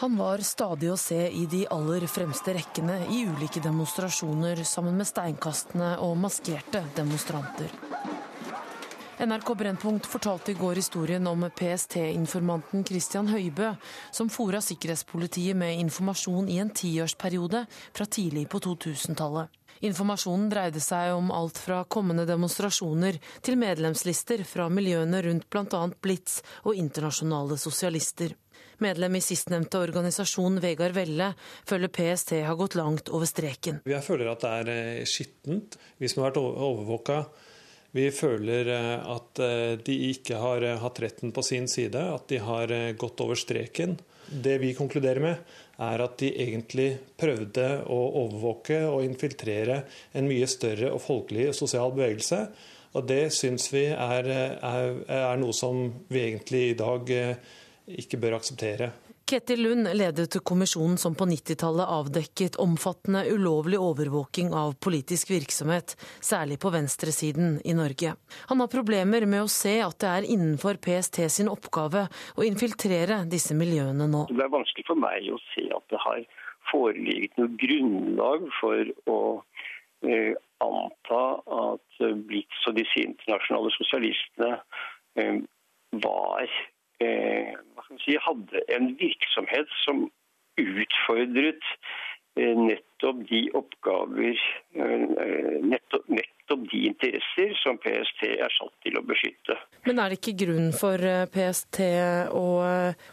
Han 0.00 0.16
var 0.16 0.40
stadig 0.48 0.88
å 0.88 0.96
se 0.96 1.26
i 1.28 1.44
de 1.52 1.66
aller 1.68 2.06
fremste 2.08 2.54
rekkene 2.56 3.02
i 3.12 3.20
ulike 3.28 3.60
demonstrasjoner 3.60 4.62
sammen 4.64 4.96
med 4.96 5.08
steinkastene 5.10 5.90
og 6.06 6.16
maskerte 6.22 6.80
demonstranter. 6.96 7.68
NRK 9.20 9.54
Brennpunkt 9.54 10.06
fortalte 10.06 10.52
i 10.52 10.54
går 10.54 10.74
historien 10.74 11.26
om 11.26 11.42
PST-informanten 11.56 12.84
Christian 12.88 13.26
Høibø, 13.28 13.74
som 14.16 14.30
fora 14.32 14.62
sikkerhetspolitiet 14.64 15.58
med 15.60 15.76
informasjon 15.82 16.48
i 16.48 16.56
en 16.62 16.70
tiårsperiode 16.72 17.66
fra 17.92 18.06
tidlig 18.08 18.46
på 18.48 18.62
2000-tallet. 18.64 19.52
Informasjonen 19.84 20.46
dreide 20.48 20.80
seg 20.80 21.12
om 21.12 21.28
alt 21.36 21.60
fra 21.60 21.82
kommende 21.84 22.24
demonstrasjoner 22.28 23.18
til 23.44 23.60
medlemslister 23.60 24.40
fra 24.48 24.70
miljøene 24.72 25.20
rundt 25.28 25.50
bl.a. 25.52 25.82
Blitz 26.00 26.40
og 26.64 26.80
internasjonale 26.80 27.60
sosialister. 27.60 28.32
Medlem 28.80 29.20
i 29.20 29.24
sistnevnte 29.24 29.84
organisasjon, 29.84 30.62
Vegard 30.64 30.96
Velle, 30.96 31.34
føler 31.68 31.92
PST 31.92 32.38
har 32.48 32.56
gått 32.56 32.80
langt 32.80 33.12
over 33.12 33.28
streken. 33.28 33.84
Jeg 33.84 34.00
føler 34.08 34.32
at 34.32 34.48
det 34.48 34.56
er 34.62 34.74
eh, 34.78 35.04
skittent. 35.04 35.76
Vi 36.00 36.08
som 36.08 36.24
har 36.24 36.30
vært 36.30 36.40
overvåka, 36.40 37.22
vi 37.96 38.06
føler 38.14 38.70
eh, 38.74 39.10
at 39.14 39.42
eh, 39.42 39.74
de 39.84 39.96
ikke 40.10 40.38
har 40.40 40.66
hatt 40.82 41.00
retten 41.02 41.34
på 41.34 41.44
sin 41.46 41.68
side, 41.70 41.98
at 41.98 42.28
de 42.30 42.40
har 42.42 42.72
gått 43.00 43.20
over 43.24 43.38
streken. 43.38 43.96
Det 44.30 44.58
vi 44.62 44.74
konkluderer 44.78 45.22
med, 45.24 45.54
er 45.82 46.04
at 46.04 46.18
de 46.20 46.30
egentlig 46.44 46.90
prøvde 47.18 47.66
å 47.90 48.00
overvåke 48.22 48.84
og 48.86 49.02
infiltrere 49.06 49.82
en 50.14 50.28
mye 50.30 50.46
større 50.50 50.92
og 50.94 51.02
folkelig 51.02 51.50
sosial 51.56 51.90
bevegelse. 51.96 52.44
Og 52.94 53.06
det 53.10 53.32
syns 53.34 53.68
vi 53.72 53.86
er, 53.90 54.28
er, 54.30 55.00
er 55.06 55.40
noe 55.40 55.54
som 55.56 55.82
vi 56.10 56.24
egentlig 56.28 56.62
i 56.70 56.78
dag 56.78 57.10
ikke 57.90 58.20
bør 58.22 58.38
akseptere. 58.38 58.90
Ketil 59.30 59.62
Lund 59.62 59.86
ledet 59.94 60.34
kommisjonen 60.44 60.96
som 60.98 61.14
på 61.14 61.24
90-tallet 61.24 61.86
avdekket 61.86 62.56
omfattende 62.56 63.20
ulovlig 63.30 63.78
overvåking 63.78 64.48
av 64.54 64.72
politisk 64.82 65.30
virksomhet, 65.30 65.94
særlig 66.18 66.56
på 66.58 66.72
venstresiden 66.74 67.60
i 67.64 67.74
Norge. 67.78 68.16
Han 68.50 68.60
har 68.60 68.70
problemer 68.72 69.26
med 69.30 69.44
å 69.44 69.52
se 69.54 69.76
at 69.84 70.00
det 70.02 70.08
er 70.10 70.26
innenfor 70.34 70.80
PST 70.82 71.20
sin 71.30 71.50
oppgave 71.52 72.08
å 72.34 72.46
infiltrere 72.48 73.20
disse 73.30 73.54
miljøene 73.54 74.08
nå. 74.10 74.24
Det 74.32 74.42
er 74.48 74.50
vanskelig 74.50 74.88
for 74.90 74.98
meg 74.98 75.30
å 75.30 75.38
se 75.52 75.68
at 75.78 75.86
det 75.94 76.02
har 76.08 76.26
foreligget 76.72 77.38
noe 77.38 77.54
grunnlag 77.62 78.50
for 78.58 78.92
å 79.14 79.20
eh, 80.10 80.34
anta 80.66 81.22
at 81.60 82.02
Blitz 82.26 82.66
og 82.66 82.80
disse 82.82 83.06
internasjonale 83.06 83.70
sosialistene 83.78 84.52
eh, 85.22 85.38
var 86.02 86.50
eh, 87.00 87.52
si, 88.04 88.16
hadde 88.20 88.64
en 88.76 88.94
virksomhet 89.00 89.68
som 89.84 90.06
utfordret 90.60 91.62
eh, 92.36 92.56
nettopp 92.56 93.22
de 93.28 93.44
oppgaver, 93.58 94.42
eh, 94.74 95.06
nettopp, 95.62 96.08
nettopp, 96.08 96.66
de 96.70 96.80
interesser 96.88 97.52
som 97.60 97.78
PST 97.78 98.24
er 98.26 98.50
satt 98.56 98.72
til 98.82 98.98
å 98.98 99.04
beskytte. 99.06 99.54
Men 99.86 100.00
er 100.02 100.10
det 100.10 100.18
ikke 100.18 100.36
grunn 100.44 100.72
for 100.76 100.98
eh, 100.98 101.26
PST 101.30 101.80
å, 102.34 102.44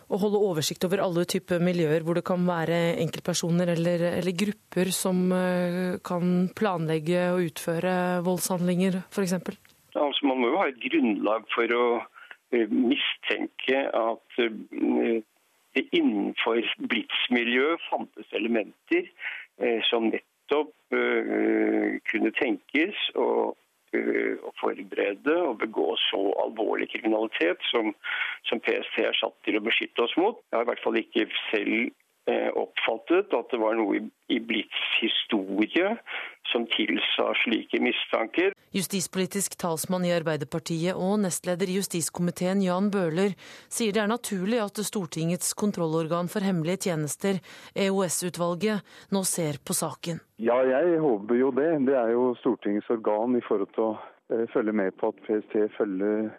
å 0.10 0.22
holde 0.24 0.44
oversikt 0.50 0.88
over 0.90 1.04
alle 1.06 1.28
typer 1.30 1.62
miljøer 1.64 2.06
hvor 2.06 2.18
det 2.18 2.26
kan 2.28 2.44
være 2.48 2.98
enkeltpersoner 3.06 3.76
eller, 3.78 4.08
eller 4.18 4.38
grupper 4.44 4.92
som 4.96 5.24
kan 6.06 6.36
planlegge 6.58 7.30
og 7.36 7.48
utføre 7.52 7.96
voldshandlinger, 8.26 9.02
f.eks.? 9.08 9.40
Altså, 9.98 10.28
man 10.30 10.42
må 10.42 10.52
jo 10.52 10.60
ha 10.62 10.68
et 10.70 10.82
grunnlag 10.82 11.46
for 11.54 11.74
å 11.74 11.86
mistenke 12.52 13.80
at 13.94 14.40
eh, 14.40 15.22
det 15.76 15.84
innenfor 15.92 16.62
Blitz-miljøet 16.90 17.84
fantes 17.90 18.34
elementer 18.34 19.08
eh, 19.62 19.82
som 19.90 20.10
nettopp 20.10 20.74
eh, 20.96 22.00
kunne 22.12 22.34
tenkes 22.40 23.08
å 23.16 23.56
forberede 24.60 25.34
og 25.48 25.62
begå 25.62 25.94
så 26.10 26.20
alvorlig 26.44 26.90
kriminalitet 26.92 27.62
som, 27.70 27.94
som 28.46 28.60
PST 28.60 29.00
er 29.00 29.16
satt 29.16 29.34
til 29.48 29.58
å 29.58 29.64
beskytte 29.64 30.04
oss 30.04 30.16
mot. 30.20 30.42
Jeg 30.52 30.60
har 30.60 30.66
i 30.66 30.70
hvert 30.70 30.84
fall 30.84 31.00
ikke 31.00 31.24
selv 31.48 31.96
oppfattet 32.60 33.32
at 33.32 33.48
det 33.54 33.62
var 33.62 33.78
noe 33.80 34.02
i 34.28 34.40
Blitz 34.44 34.82
historie 35.00 35.94
som 36.52 36.68
tilsa 36.76 37.30
slike 37.46 37.80
mistanker. 37.80 38.52
Justispolitisk 38.76 39.56
talsmann 39.62 40.06
i 40.08 40.12
Arbeiderpartiet 40.16 40.98
og 40.98 41.22
nestleder 41.24 41.70
i 41.72 41.78
justiskomiteen 41.78 42.64
Jan 42.66 42.90
Bøhler 42.92 43.38
sier 43.72 43.96
det 43.96 44.04
er 44.04 44.12
naturlig 44.12 44.60
at 44.64 44.82
Stortingets 44.88 45.54
kontrollorgan 45.58 46.28
for 46.32 46.44
hemmelige 46.44 46.90
tjenester, 46.90 47.40
EOS-utvalget, 47.76 48.84
nå 49.16 49.24
ser 49.24 49.62
på 49.64 49.78
saken. 49.78 50.20
Ja, 50.44 50.60
jeg 50.68 51.00
håper 51.04 51.40
jo 51.40 51.54
det. 51.56 51.72
Det 51.88 51.96
er 51.96 52.12
jo 52.16 52.34
Stortingets 52.42 52.92
organ 52.94 53.40
i 53.40 53.46
forhold 53.48 53.72
til 53.78 53.88
å 53.88 54.46
følge 54.52 54.76
med 54.76 55.00
på 55.00 55.14
at 55.14 55.26
PST 55.26 55.58
følger 55.78 56.30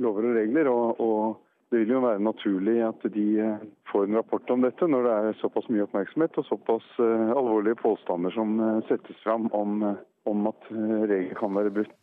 lover 0.00 0.32
og 0.32 0.36
regler. 0.40 0.72
og, 0.72 1.00
og 1.00 1.46
det 1.70 1.84
vil 1.84 1.92
jo 1.94 2.02
være 2.02 2.22
naturlig 2.22 2.80
at 2.82 3.04
de 3.14 3.26
eh, 3.38 3.66
får 3.92 4.08
en 4.08 4.16
rapport 4.18 4.48
om 4.50 4.64
dette 4.66 4.86
når 4.90 5.04
det 5.06 5.12
er 5.16 5.36
såpass 5.38 5.68
mye 5.70 5.84
oppmerksomhet 5.86 6.38
og 6.42 6.46
såpass 6.48 6.86
eh, 6.98 7.30
alvorlige 7.30 7.78
påstander 7.78 8.34
som 8.34 8.56
eh, 8.58 8.80
settes 8.88 9.20
fram 9.22 9.46
om, 9.54 9.84
om 10.28 10.50
at 10.50 10.68
regler 10.70 11.36
kan 11.38 11.54
være 11.56 11.72
brutt. 11.74 11.96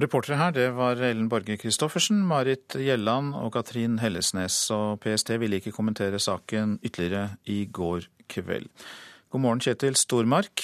Reportere 0.00 0.38
her 0.38 0.52
det 0.54 0.68
var 0.76 1.00
Ellen 1.02 1.28
Borge 1.28 1.56
Christoffersen, 1.58 2.20
Marit 2.24 2.76
Gjelland 2.78 3.34
og 3.34 3.52
Katrin 3.56 3.98
Hellesnes. 4.00 4.56
Og 4.70 5.00
PST 5.02 5.34
ville 5.42 5.58
ikke 5.58 5.74
kommentere 5.74 6.20
saken 6.22 6.78
ytterligere 6.84 7.36
i 7.50 7.64
går 7.66 8.06
kveld. 8.30 8.70
God 9.30 9.44
morgen, 9.44 9.60
Kjetil 9.60 9.98
Stormark. 9.98 10.62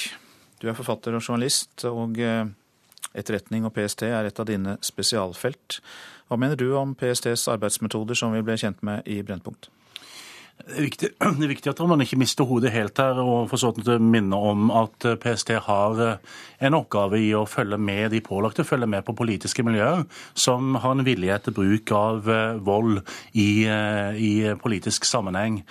Du 0.62 0.68
er 0.70 0.78
forfatter 0.78 1.14
og 1.18 1.24
journalist, 1.26 1.84
og 1.84 2.16
etterretning 3.16 3.66
og 3.66 3.74
PST 3.76 4.06
er 4.08 4.28
et 4.28 4.40
av 4.40 4.48
dine 4.48 4.76
spesialfelt. 4.84 5.80
Hva 6.26 6.38
mener 6.40 6.58
du 6.58 6.70
om 6.78 6.94
PSTs 6.98 7.48
arbeidsmetoder 7.52 8.18
som 8.18 8.34
vi 8.34 8.44
ble 8.46 8.56
kjent 8.60 8.82
med 8.86 9.06
i 9.10 9.20
Brennpunkt? 9.26 9.68
Det 10.56 10.72
er, 10.72 10.82
viktig, 10.86 11.10
det 11.38 11.46
er 11.46 11.52
viktig 11.52 11.70
at 11.70 11.82
man 11.88 12.02
ikke 12.02 12.18
mister 12.20 12.48
hodet 12.48 12.72
helt 12.74 12.98
her, 12.98 13.20
og 13.22 13.50
for 13.50 13.60
sånn 13.60 13.84
å 13.84 13.98
minne 14.02 14.38
om 14.50 14.70
at 14.74 15.06
PST 15.22 15.52
har 15.68 16.02
en 16.06 16.78
oppgave 16.78 17.20
i 17.22 17.30
å 17.36 17.44
følge 17.50 17.78
med 17.78 18.10
de 18.16 18.22
pålagte, 18.24 18.66
følge 18.66 18.88
med 18.90 19.04
på 19.06 19.16
politiske 19.18 19.64
miljøer 19.66 20.06
som 20.34 20.78
har 20.82 20.96
en 20.96 21.06
vilje 21.06 21.38
til 21.44 21.56
bruk 21.60 21.92
av 21.96 22.32
vold 22.66 23.02
i, 23.32 23.66
i 23.68 24.32
politisk 24.62 25.06
sammenheng. 25.08 25.62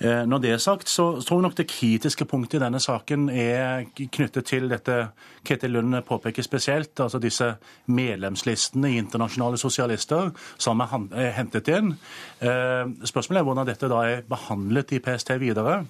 Eh, 0.00 0.22
når 0.24 0.38
det 0.40 0.50
er 0.54 0.62
sagt, 0.62 0.88
så 0.88 1.10
tror 1.20 1.40
jeg 1.40 1.44
nok 1.44 1.56
det 1.58 1.68
kritiske 1.68 2.24
punktet 2.24 2.56
i 2.56 2.62
denne 2.62 2.80
saken 2.80 3.28
er 3.28 3.84
knyttet 4.00 4.48
til 4.48 4.68
dette 4.72 4.96
Ketil 5.44 5.74
Lund 5.76 5.98
påpeker 6.08 6.44
spesielt, 6.46 6.94
altså 7.00 7.20
disse 7.20 7.50
medlemslistene 7.92 8.94
i 8.94 8.98
internasjonale 9.00 9.60
sosialister 9.60 10.32
som 10.56 10.80
er 10.80 11.34
hentet 11.36 11.68
inn. 11.68 11.92
Eh, 12.40 12.88
spørsmålet 13.04 13.42
er 13.42 13.48
hvordan 13.50 13.68
dette 13.68 13.92
da 13.92 14.04
er 14.08 14.28
behandlet 14.28 14.96
i 14.96 15.02
PST 15.04 15.36
videre 15.42 15.82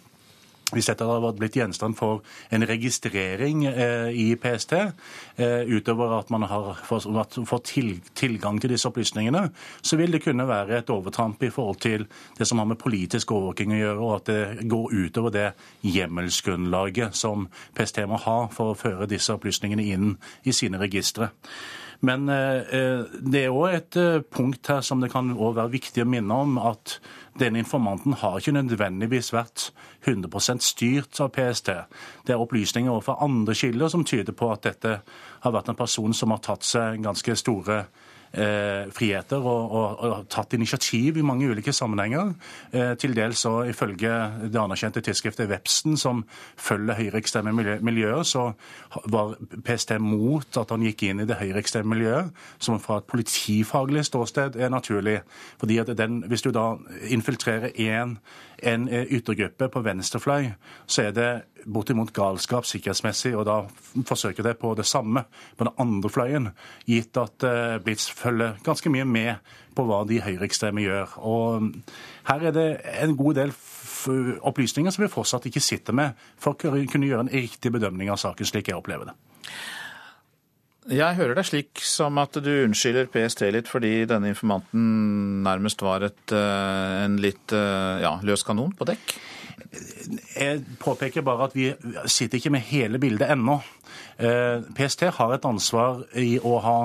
hvis 0.74 0.88
dette 0.90 1.06
hadde 1.06 1.32
blitt 1.38 1.56
gjenstand 1.58 1.96
for 1.98 2.22
en 2.54 2.64
registrering 2.68 3.64
eh, 3.68 4.10
i 4.14 4.26
PST, 4.40 4.74
eh, 4.76 5.62
utover 5.66 6.18
at 6.18 6.30
man 6.30 6.46
har 6.50 6.78
fått 6.86 7.72
tilgang 8.14 8.60
til 8.60 8.74
disse 8.74 8.88
opplysningene, 8.88 9.48
så 9.82 9.98
vil 10.00 10.14
det 10.14 10.22
kunne 10.24 10.48
være 10.48 10.80
et 10.80 10.92
overtramp 10.92 11.42
i 11.42 11.52
forhold 11.52 11.82
til 11.82 12.06
det 12.38 12.48
som 12.48 12.62
har 12.62 12.70
med 12.70 12.80
politisk 12.80 13.34
overvåking 13.34 13.74
å 13.74 13.82
gjøre, 13.82 13.98
og 14.00 14.14
at 14.20 14.30
det 14.30 14.70
går 14.70 14.96
utover 15.06 15.34
det 15.34 15.48
hjemmelsgrunnlaget 15.86 17.18
som 17.18 17.48
PST 17.76 18.04
må 18.10 18.20
ha 18.26 18.40
for 18.54 18.72
å 18.72 18.78
føre 18.78 19.10
disse 19.10 19.34
opplysningene 19.34 19.90
inn 19.90 20.16
i 20.44 20.54
sine 20.56 20.80
registre. 20.80 21.32
Men 22.00 22.30
eh, 22.32 23.02
det 23.20 23.42
er 23.44 23.52
òg 23.52 23.74
et 23.76 23.98
punkt 24.32 24.70
her 24.72 24.80
som 24.86 25.02
det 25.02 25.10
kan 25.12 25.34
være 25.36 25.68
viktig 25.74 26.06
å 26.06 26.08
minne 26.08 26.38
om, 26.46 26.56
at 26.62 26.96
denne 27.40 27.60
informanten 27.60 28.16
har 28.20 28.38
ikke 28.40 28.54
nødvendigvis 28.56 29.32
vært 29.34 29.70
100 30.08 30.59
styrt 30.64 31.20
av 31.20 31.32
PST. 31.34 31.72
Det 32.26 32.34
er 32.34 32.42
opplysninger 32.42 32.92
overfor 32.92 33.22
andre 33.24 33.54
kilder 33.54 33.88
som 33.92 34.04
tyder 34.04 34.36
på 34.36 34.52
at 34.52 34.64
dette 34.68 35.00
har 35.40 35.56
vært 35.56 35.72
en 35.72 35.78
person 35.78 36.14
som 36.14 36.34
har 36.34 36.42
tatt 36.44 36.66
seg 36.66 37.02
ganske 37.04 37.36
store 37.36 37.84
eh, 38.32 38.90
friheter 38.94 39.42
og, 39.42 39.72
og, 39.72 40.02
og, 40.04 40.26
tatt 40.30 40.54
initiativ 40.54 41.18
i 41.18 41.24
mange 41.26 41.48
ulike 41.50 41.72
sammenhenger. 41.74 42.32
Eh, 42.72 42.92
til 43.00 43.14
dels 43.16 43.42
så 43.44 43.64
ifølge 43.70 44.12
det 44.46 44.60
anerkjente 44.60 45.02
tidsskriftet 45.04 45.50
Vepsen, 45.50 45.96
som 46.00 46.24
følger 46.56 46.98
høyreekstreme 46.98 47.54
miljøer, 47.82 48.22
så 48.22 48.50
var 49.10 49.36
PST 49.66 49.96
mot 50.02 50.60
at 50.60 50.74
han 50.74 50.86
gikk 50.86 51.06
inn 51.08 51.24
i 51.24 51.28
det 51.28 51.40
høyreekstreme 51.40 51.94
miljøet, 51.94 52.30
som 52.58 52.80
fra 52.82 53.00
et 53.00 53.10
politifaglig 53.10 54.06
ståsted 54.08 54.58
er 54.60 54.72
naturlig. 54.72 55.20
Fordi 55.60 55.80
at 55.82 55.96
den, 55.98 56.22
Hvis 56.28 56.42
du 56.42 56.50
da 56.50 56.76
infiltrerer 57.08 57.70
én 57.74 58.18
en 58.62 58.88
yttergruppe 58.88 59.68
på 59.72 59.82
venstrefløy, 59.84 60.50
så 60.86 61.08
er 61.08 61.14
det 61.16 61.30
bortimot 61.66 62.12
galskap 62.16 62.66
sikkerhetsmessig, 62.68 63.34
og 63.36 63.46
da 63.48 63.56
forsøker 64.06 64.46
det 64.46 64.56
på 64.60 64.72
det 64.78 64.86
samme 64.88 65.24
på 65.56 65.66
den 65.66 65.74
andre 65.80 66.10
fløyen, 66.12 66.48
gitt 66.88 67.16
at 67.20 67.46
uh, 67.46 67.78
Blitz 67.84 68.10
følger 68.16 68.60
ganske 68.64 68.92
mye 68.92 69.04
med 69.08 69.56
på 69.76 69.84
hva 69.86 70.02
de 70.08 70.20
høyreekstreme 70.24 70.84
gjør. 70.84 71.18
Og 71.18 71.62
mm, 71.62 71.74
her 72.30 72.48
er 72.48 72.56
det 72.56 72.68
en 73.02 73.16
god 73.18 73.40
del 73.40 73.54
opplysninger 74.46 74.94
som 74.94 75.04
vi 75.04 75.12
fortsatt 75.12 75.46
ikke 75.50 75.62
sitter 75.62 75.96
med 75.96 76.16
for 76.40 76.54
å 76.54 76.60
kunne 76.90 77.08
gjøre 77.08 77.26
en 77.26 77.34
riktig 77.34 77.72
bedømning 77.74 78.10
av 78.12 78.20
saken, 78.22 78.48
slik 78.48 78.72
jeg 78.72 78.80
opplever 78.80 79.10
det. 79.10 79.18
Jeg 80.88 81.18
hører 81.18 81.36
deg 81.36 81.44
slik 81.44 81.82
som 81.84 82.16
at 82.22 82.38
du 82.40 82.48
unnskylder 82.62 83.10
PST 83.12 83.44
litt 83.52 83.68
fordi 83.68 84.06
denne 84.08 84.30
informanten 84.32 85.42
nærmest 85.44 85.82
var 85.84 86.06
et, 86.06 86.32
eh, 86.32 86.94
en 87.04 87.18
litt 87.20 87.52
eh, 87.52 88.00
ja, 88.00 88.14
løs 88.24 88.46
kanon 88.46 88.72
på 88.72 88.88
dekk? 88.88 89.12
Jeg 90.40 90.62
påpeker 90.80 91.22
bare 91.22 91.50
at 91.50 91.54
vi 91.54 91.68
sitter 92.08 92.40
ikke 92.40 92.52
med 92.54 92.64
hele 92.64 92.98
bildet 92.98 93.28
ennå. 93.28 93.58
Eh, 94.16 94.64
PST 94.72 95.04
har 95.18 95.34
et 95.34 95.44
ansvar 95.44 96.00
i 96.16 96.38
å 96.40 96.58
ha 96.64 96.78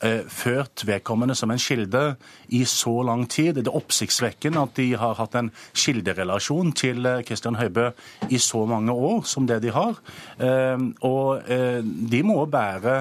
ført 0.00 0.80
vedkommende 0.88 1.34
som 1.36 1.50
en 1.52 1.60
kilde 1.60 2.14
i 2.56 2.62
så 2.64 2.94
lang 3.04 3.26
tid. 3.28 3.58
Det 3.58 3.66
er 3.68 3.74
oppsiktsvekkende 3.76 4.62
at 4.62 4.78
de 4.78 4.86
har 4.96 5.18
hatt 5.18 5.34
en 5.36 5.50
kilderelasjon 5.76 6.72
til 6.72 7.04
Kristian 7.28 7.58
Høibø 7.60 7.90
i 8.32 8.40
så 8.40 8.62
mange 8.64 8.94
år 8.96 9.26
som 9.28 9.44
det 9.44 9.58
de 9.60 9.74
har. 9.76 10.00
Og 11.04 11.52
de 12.14 12.22
må 12.24 12.38
bære 12.48 12.94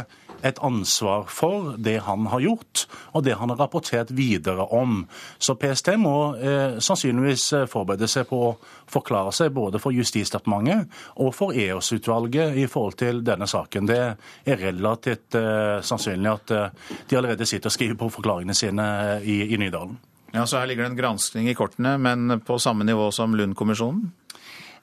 et 0.45 0.59
ansvar 0.63 1.27
for 1.31 1.73
det 1.77 1.97
han 2.05 2.27
har 2.31 2.43
gjort, 2.43 2.85
og 3.13 3.23
det 3.25 3.35
han 3.39 3.51
har 3.53 3.59
rapportert 3.59 4.11
videre 4.15 4.65
om. 4.75 5.03
Så 5.37 5.55
PST 5.59 5.93
må 5.99 6.15
eh, 6.35 6.79
sannsynligvis 6.83 7.47
eh, 7.53 7.65
forberede 7.69 8.07
seg 8.09 8.27
på 8.29 8.41
å 8.49 8.53
forklare 8.89 9.33
seg 9.35 9.53
både 9.55 9.81
for 9.81 9.95
Justisdepartementet 9.95 10.89
og 11.19 11.33
for 11.35 11.55
EOS-utvalget 11.55 12.57
i 12.59 12.67
forhold 12.71 12.99
til 13.01 13.23
denne 13.25 13.47
saken. 13.49 13.89
Det 13.89 13.99
er 13.99 14.63
relativt 14.63 15.37
eh, 15.39 15.79
sannsynlig 15.85 16.31
at 16.33 16.55
eh, 16.55 16.95
de 17.09 17.19
allerede 17.19 17.47
sitter 17.49 17.71
og 17.71 17.75
skriver 17.75 17.99
på 17.99 18.11
forklaringene 18.19 18.57
sine 18.57 18.87
eh, 19.17 19.27
i, 19.27 19.41
i 19.53 19.59
Nydalen. 19.61 19.97
Ja, 20.33 20.45
så 20.45 20.59
Her 20.59 20.69
ligger 20.69 20.85
det 20.85 20.91
en 20.91 20.99
granskning 20.99 21.49
i 21.49 21.57
kortene, 21.57 21.95
men 21.97 22.41
på 22.45 22.59
samme 22.61 22.85
nivå 22.85 23.09
som 23.11 23.33
Lund-kommisjonen? 23.35 24.11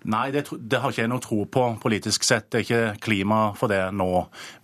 Nei, 0.06 0.30
det, 0.30 0.46
det, 0.60 0.78
har 0.78 0.92
ikke 0.92 1.02
jeg 1.02 1.10
noe 1.10 1.24
tro 1.24 1.40
på 1.50 1.64
politisk 1.82 2.26
sett. 2.26 2.50
Det 2.52 2.60
er 2.60 2.66
ikke 2.66 3.02
klima 3.08 3.40
for 3.58 3.72
det 3.72 3.82
nå. 3.96 4.10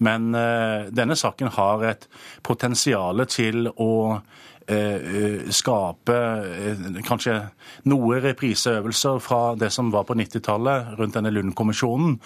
Men 0.04 0.30
uh, 0.36 0.88
denne 0.94 1.18
saken 1.18 1.50
har 1.56 1.82
et 1.88 2.06
potensial 2.46 3.24
til 3.26 3.66
å 3.72 3.90
uh, 4.12 5.50
skape 5.50 6.14
uh, 6.14 6.86
kanskje 7.08 7.36
noe 7.90 8.22
repriseøvelser 8.22 9.18
fra 9.24 9.42
det 9.58 9.72
som 9.74 9.90
var 9.94 10.06
på 10.06 10.14
90-tallet 10.20 10.94
rundt 11.00 11.18
denne 11.18 11.34
Lund-kommisjonen. 11.34 12.18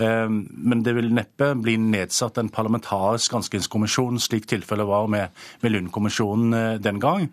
Men 0.00 0.82
det 0.86 0.94
vil 0.96 1.10
neppe 1.12 1.50
bli 1.58 1.74
nedsatt 1.82 2.38
en 2.38 2.48
parlamentarisk 2.54 3.34
granskingskommisjon, 3.34 4.20
slik 4.22 4.46
tilfellet 4.48 4.86
var 4.88 5.10
med, 5.10 5.34
med 5.60 5.74
Lund-kommisjonen 5.74 6.78
den 6.80 7.02
gang. 7.02 7.26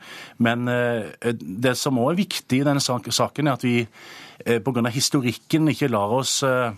Men 0.44 0.66
det 1.38 1.76
som 1.80 2.02
òg 2.02 2.16
er 2.16 2.24
viktig 2.26 2.60
i 2.60 2.66
denne 2.66 2.82
saken, 2.82 3.48
er 3.48 3.54
at 3.54 3.64
vi 3.64 3.78
pga. 4.46 4.90
historikken 4.94 5.68
ikke 5.74 5.90
lar 5.92 6.14
oss 6.20 6.42
eh, 6.44 6.72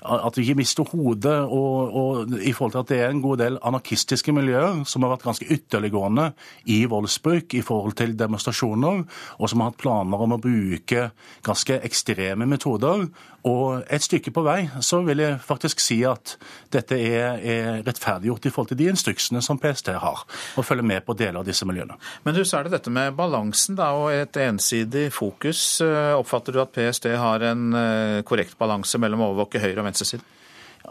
at 0.00 0.36
vi 0.36 0.46
ikke 0.46 0.60
mister 0.62 0.86
hodet, 0.88 1.42
og, 1.44 1.94
og, 1.96 2.32
i 2.40 2.52
forhold 2.56 2.72
til 2.72 2.80
at 2.80 2.88
det 2.88 3.00
er 3.04 3.10
en 3.12 3.22
god 3.22 3.40
del 3.42 3.58
anarkistiske 3.66 4.32
miljøer 4.32 4.82
som 4.88 5.04
har 5.04 5.12
vært 5.12 5.26
ganske 5.28 5.48
ytterliggående 5.52 6.30
i 6.72 6.84
voldsbruk 6.88 7.54
i 7.58 7.64
forhold 7.64 7.98
til 8.00 8.16
demonstrasjoner, 8.18 9.04
og 9.38 9.50
som 9.50 9.60
har 9.60 9.72
hatt 9.72 9.82
planer 9.82 10.24
om 10.24 10.36
å 10.36 10.40
bruke 10.40 11.10
ganske 11.46 11.80
ekstreme 11.84 12.48
metoder. 12.48 13.08
Og 13.48 13.86
et 13.88 14.04
stykke 14.04 14.32
på 14.36 14.42
vei 14.44 14.58
så 14.84 15.00
vil 15.06 15.22
jeg 15.22 15.38
faktisk 15.44 15.80
si 15.80 16.00
at 16.04 16.34
dette 16.72 16.98
er, 17.00 17.38
er 17.40 17.84
rettferdiggjort 17.86 18.48
i 18.48 18.52
forhold 18.52 18.72
til 18.72 18.80
de 18.82 18.90
instruksene 18.92 19.40
som 19.44 19.60
PST 19.60 19.92
har, 20.02 20.24
og 20.56 20.66
følge 20.66 20.84
med 20.84 21.06
på 21.06 21.16
deler 21.16 21.40
av 21.40 21.48
disse 21.48 21.68
miljøene. 21.68 21.96
Men 22.26 22.36
du, 22.36 22.42
så 22.44 22.58
er 22.58 22.68
det 22.68 22.74
dette 22.76 22.92
med 22.92 23.16
balansen 23.16 23.78
da, 23.80 23.92
og 23.96 24.12
et 24.12 24.36
ensidig 24.44 25.08
fokus. 25.16 25.80
Oppfatter 26.18 26.56
du 26.56 26.60
at 26.64 26.74
PST 26.74 27.08
har 27.16 27.46
en 27.48 27.70
eh, 27.72 28.20
korrekt 28.28 28.58
balanse 28.60 29.00
mellom 29.00 29.24
å 29.24 29.32
overvåke 29.32 29.62
høyre 29.62 29.80
og 29.80 29.88
venstresiden? 29.88 30.28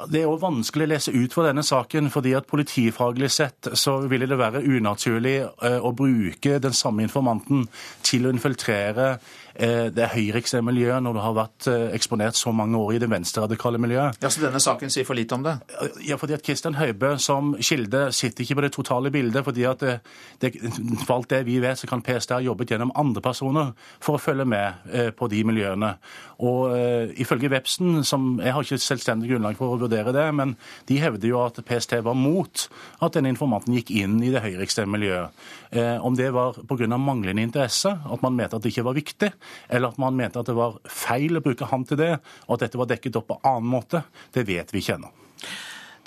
Det 0.07 0.21
er 0.21 0.29
også 0.29 0.45
vanskelig 0.45 0.85
å 0.85 0.89
lese 0.91 1.11
ut 1.11 1.33
fra 1.33 1.47
denne 1.47 1.63
saken, 1.65 2.11
fordi 2.13 2.35
at 2.37 2.47
politifaglig 2.47 3.31
sett 3.33 3.71
så 3.79 3.97
ville 4.07 4.27
det 4.29 4.37
være 4.39 4.61
unaturlig 4.61 5.39
eh, 5.41 5.79
å 5.81 5.91
bruke 5.97 6.59
den 6.61 6.75
samme 6.77 7.03
informanten 7.03 7.65
til 8.05 8.27
å 8.27 8.33
infiltrere 8.33 9.07
eh, 9.15 9.19
det 9.95 10.10
høyreekstreme 10.14 10.72
miljøet 10.72 11.03
når 11.03 11.18
du 11.18 11.22
har 11.24 11.36
vært 11.38 11.68
eh, 11.72 11.88
eksponert 11.97 12.38
så 12.39 12.53
mange 12.55 12.80
år 12.80 12.95
i 12.95 13.01
det 13.03 13.10
venstreradikale 13.12 13.82
miljøet. 13.82 14.20
Ja, 14.24 14.32
Så 14.32 14.43
denne 14.43 14.62
saken 14.64 14.93
sier 14.93 15.07
for 15.07 15.18
lite 15.20 15.36
om 15.36 15.43
det? 15.45 15.57
Ja, 16.07 16.18
fordi 16.22 16.38
at 16.38 16.45
Kristian 16.45 16.78
Høibø 16.80 17.16
som 17.20 17.53
kilde 17.60 18.07
sitter 18.16 18.45
ikke 18.45 18.60
på 18.60 18.66
det 18.66 18.72
totale 18.76 19.12
bildet. 19.12 19.43
fordi 19.43 19.66
at 19.68 19.80
det, 19.84 19.99
det, 20.41 20.53
For 21.05 21.18
alt 21.18 21.30
det 21.30 21.43
vi 21.47 21.60
vet, 21.60 21.80
så 21.80 21.88
kan 21.88 22.03
PST 22.05 22.36
ha 22.36 22.41
jobbet 22.43 22.72
gjennom 22.72 22.93
andre 22.95 23.22
personer 23.22 23.74
for 23.99 24.16
å 24.18 24.22
følge 24.22 24.45
med 24.45 25.14
på 25.18 25.28
de 25.32 25.43
miljøene. 25.43 25.93
Og 26.45 26.72
ifølge 27.20 27.51
Vepsen, 27.51 28.03
som 28.07 28.39
jeg 28.39 28.53
har 28.53 28.64
ikke 28.64 28.80
selvstendig 28.82 29.32
grunnlag 29.32 29.57
for 29.60 29.76
å 29.76 29.80
vurdere 29.82 30.14
det, 30.16 30.28
men 30.36 30.55
de 30.88 30.99
hevder 31.01 31.32
jo 31.32 31.41
at 31.43 31.60
PST 31.66 31.99
var 32.05 32.18
mot 32.18 32.66
at 33.03 33.16
denne 33.16 33.32
informanten 33.34 33.76
gikk 33.76 33.91
inn 33.95 34.18
i 34.24 34.32
det 34.34 34.43
høyreekstreme 34.43 34.95
miljøet. 34.97 35.36
Eh, 35.72 36.05
om 36.05 36.16
det 36.16 36.32
var 36.34 36.57
pga. 36.68 36.97
manglende 36.97 37.41
interesse, 37.41 37.89
at 37.89 38.22
man 38.22 38.36
mente 38.36 38.55
at 38.55 38.64
det 38.64 38.72
ikke 38.74 38.88
var 38.88 38.97
viktig, 38.97 39.32
eller 39.67 39.91
at 39.91 39.99
man 40.01 40.17
mente 40.17 40.41
at 40.41 40.49
det 40.49 40.57
var 40.57 40.77
feil 40.89 41.39
å 41.39 41.43
bruke 41.45 41.67
han 41.71 41.85
til 41.87 41.99
det, 42.01 42.13
og 42.47 42.55
at 42.55 42.67
dette 42.67 42.79
var 42.81 42.89
dekket 42.91 43.19
opp 43.19 43.29
på 43.31 43.39
annen 43.47 43.69
måte, 43.71 44.03
det 44.35 44.45
vet 44.49 44.73
vi 44.73 44.83
ikke 44.83 44.97
ennå. 44.99 45.11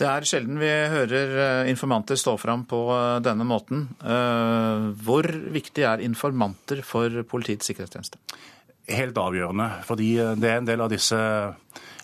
Det 0.00 0.08
er 0.08 0.26
sjelden 0.26 0.56
vi 0.58 0.70
hører 0.90 1.34
eh, 1.44 1.70
informanter 1.70 2.18
stå 2.18 2.34
fram 2.40 2.64
på 2.66 2.80
eh, 2.94 3.18
denne 3.22 3.44
måten. 3.46 3.84
Hvor 5.04 5.28
viktig 5.54 5.84
er 5.86 6.02
informanter 6.02 6.80
for 6.86 7.22
Politiets 7.28 7.68
sikkerhetstjeneste? 7.70 8.18
Helt 8.88 9.18
avgjørende, 9.20 9.68
fordi 9.86 10.16
det 10.40 10.48
er 10.48 10.58
en 10.58 10.66
del 10.66 10.82
av 10.82 10.90
disse 10.90 11.20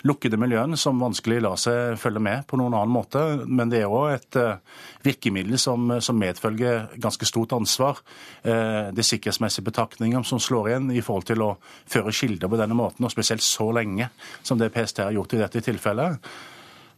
lukkede 0.07 0.39
miljøene 0.41 0.77
som 0.79 1.01
vanskelig 1.01 1.41
lar 1.45 1.59
seg 1.61 1.97
følge 2.01 2.23
med 2.23 2.47
på 2.51 2.59
noen 2.61 2.77
annen 2.77 2.93
måte. 2.95 3.23
Men 3.47 3.73
det 3.73 3.83
er 3.83 3.95
òg 3.95 4.13
et 4.15 4.39
uh, 4.41 4.85
virkemiddel 5.07 5.59
som, 5.59 5.89
som, 6.05 6.19
medfølger 6.19 6.99
ganske 7.01 7.27
stort 7.29 7.55
ansvar. 7.57 8.01
Det 8.43 8.99
er 8.99 9.07
sikkerhetsmessige 9.07 9.67
betraktninger 9.69 10.25
som 10.27 10.41
slår 10.43 10.71
igjen 10.71 10.91
i 10.91 11.03
forhold 11.05 11.29
til 11.31 11.45
å 11.47 11.51
føre 11.89 12.13
kilder 12.15 12.51
på 12.51 12.59
denne 12.61 12.77
måten, 12.77 13.07
og 13.07 13.15
spesielt 13.15 13.45
så 13.45 13.71
lenge 13.75 14.11
som 14.43 14.59
det 14.59 14.73
PST 14.75 15.05
har 15.07 15.15
gjort 15.15 15.37
i 15.37 15.43
dette 15.45 15.63
tilfellet. 15.65 16.19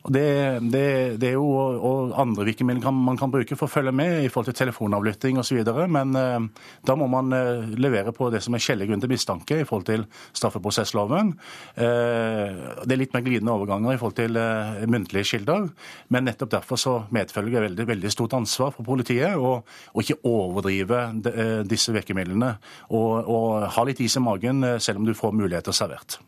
Det, 0.09 0.61
det, 0.73 1.17
det, 1.21 1.29
er 1.29 1.35
jo 1.37 1.45
og 1.51 2.15
andre 2.19 2.47
virkemidler 2.49 2.95
man 2.95 3.19
kan 3.21 3.33
bruke 3.33 3.57
for 3.59 3.69
å 3.69 3.73
følge 3.73 3.93
med 3.93 4.25
i 4.25 4.31
forhold 4.33 4.49
til 4.49 4.57
telefonavlytting 4.63 5.37
osv. 5.43 5.61
Men 5.93 6.17
eh, 6.17 6.47
da 6.89 6.97
må 6.97 7.09
man 7.13 7.35
eh, 7.37 7.67
levere 7.77 8.15
på 8.17 8.31
det 8.33 8.41
som 8.45 8.57
er 8.57 8.65
skjellig 8.65 8.89
grunn 8.89 9.03
til 9.03 9.13
mistanke 9.13 9.61
i 9.61 9.67
forhold 9.69 9.89
til 9.91 10.07
straffeprosessloven. 10.33 11.35
Eh, 11.77 12.63
det 12.81 12.97
er 12.97 13.03
litt 13.03 13.13
mer 13.17 13.27
glidende 13.27 13.53
overganger 13.53 13.93
i 13.93 14.01
forhold 14.01 14.17
til 14.23 14.41
eh, 14.41 14.87
muntlige 14.89 15.35
kilder. 15.35 15.69
Men 16.09 16.29
nettopp 16.31 16.55
derfor 16.57 16.81
så 16.81 16.97
medfølger 17.13 17.69
veldig, 17.69 17.89
veldig 17.93 18.15
stort 18.17 18.39
ansvar 18.41 18.73
for 18.77 18.89
politiet 18.89 19.37
å 19.37 19.59
ikke 20.01 20.23
overdrive 20.25 21.05
de, 21.21 21.37
eh, 21.37 21.55
disse 21.69 21.93
virkemidlene. 21.93 22.55
Og, 22.89 23.29
og 23.29 23.69
ha 23.77 23.87
litt 23.87 24.01
is 24.01 24.17
i 24.17 24.25
magen 24.25 24.65
eh, 24.65 24.81
selv 24.81 25.03
om 25.03 25.09
du 25.09 25.13
får 25.17 25.37
muligheter 25.37 25.77
servert. 25.77 26.23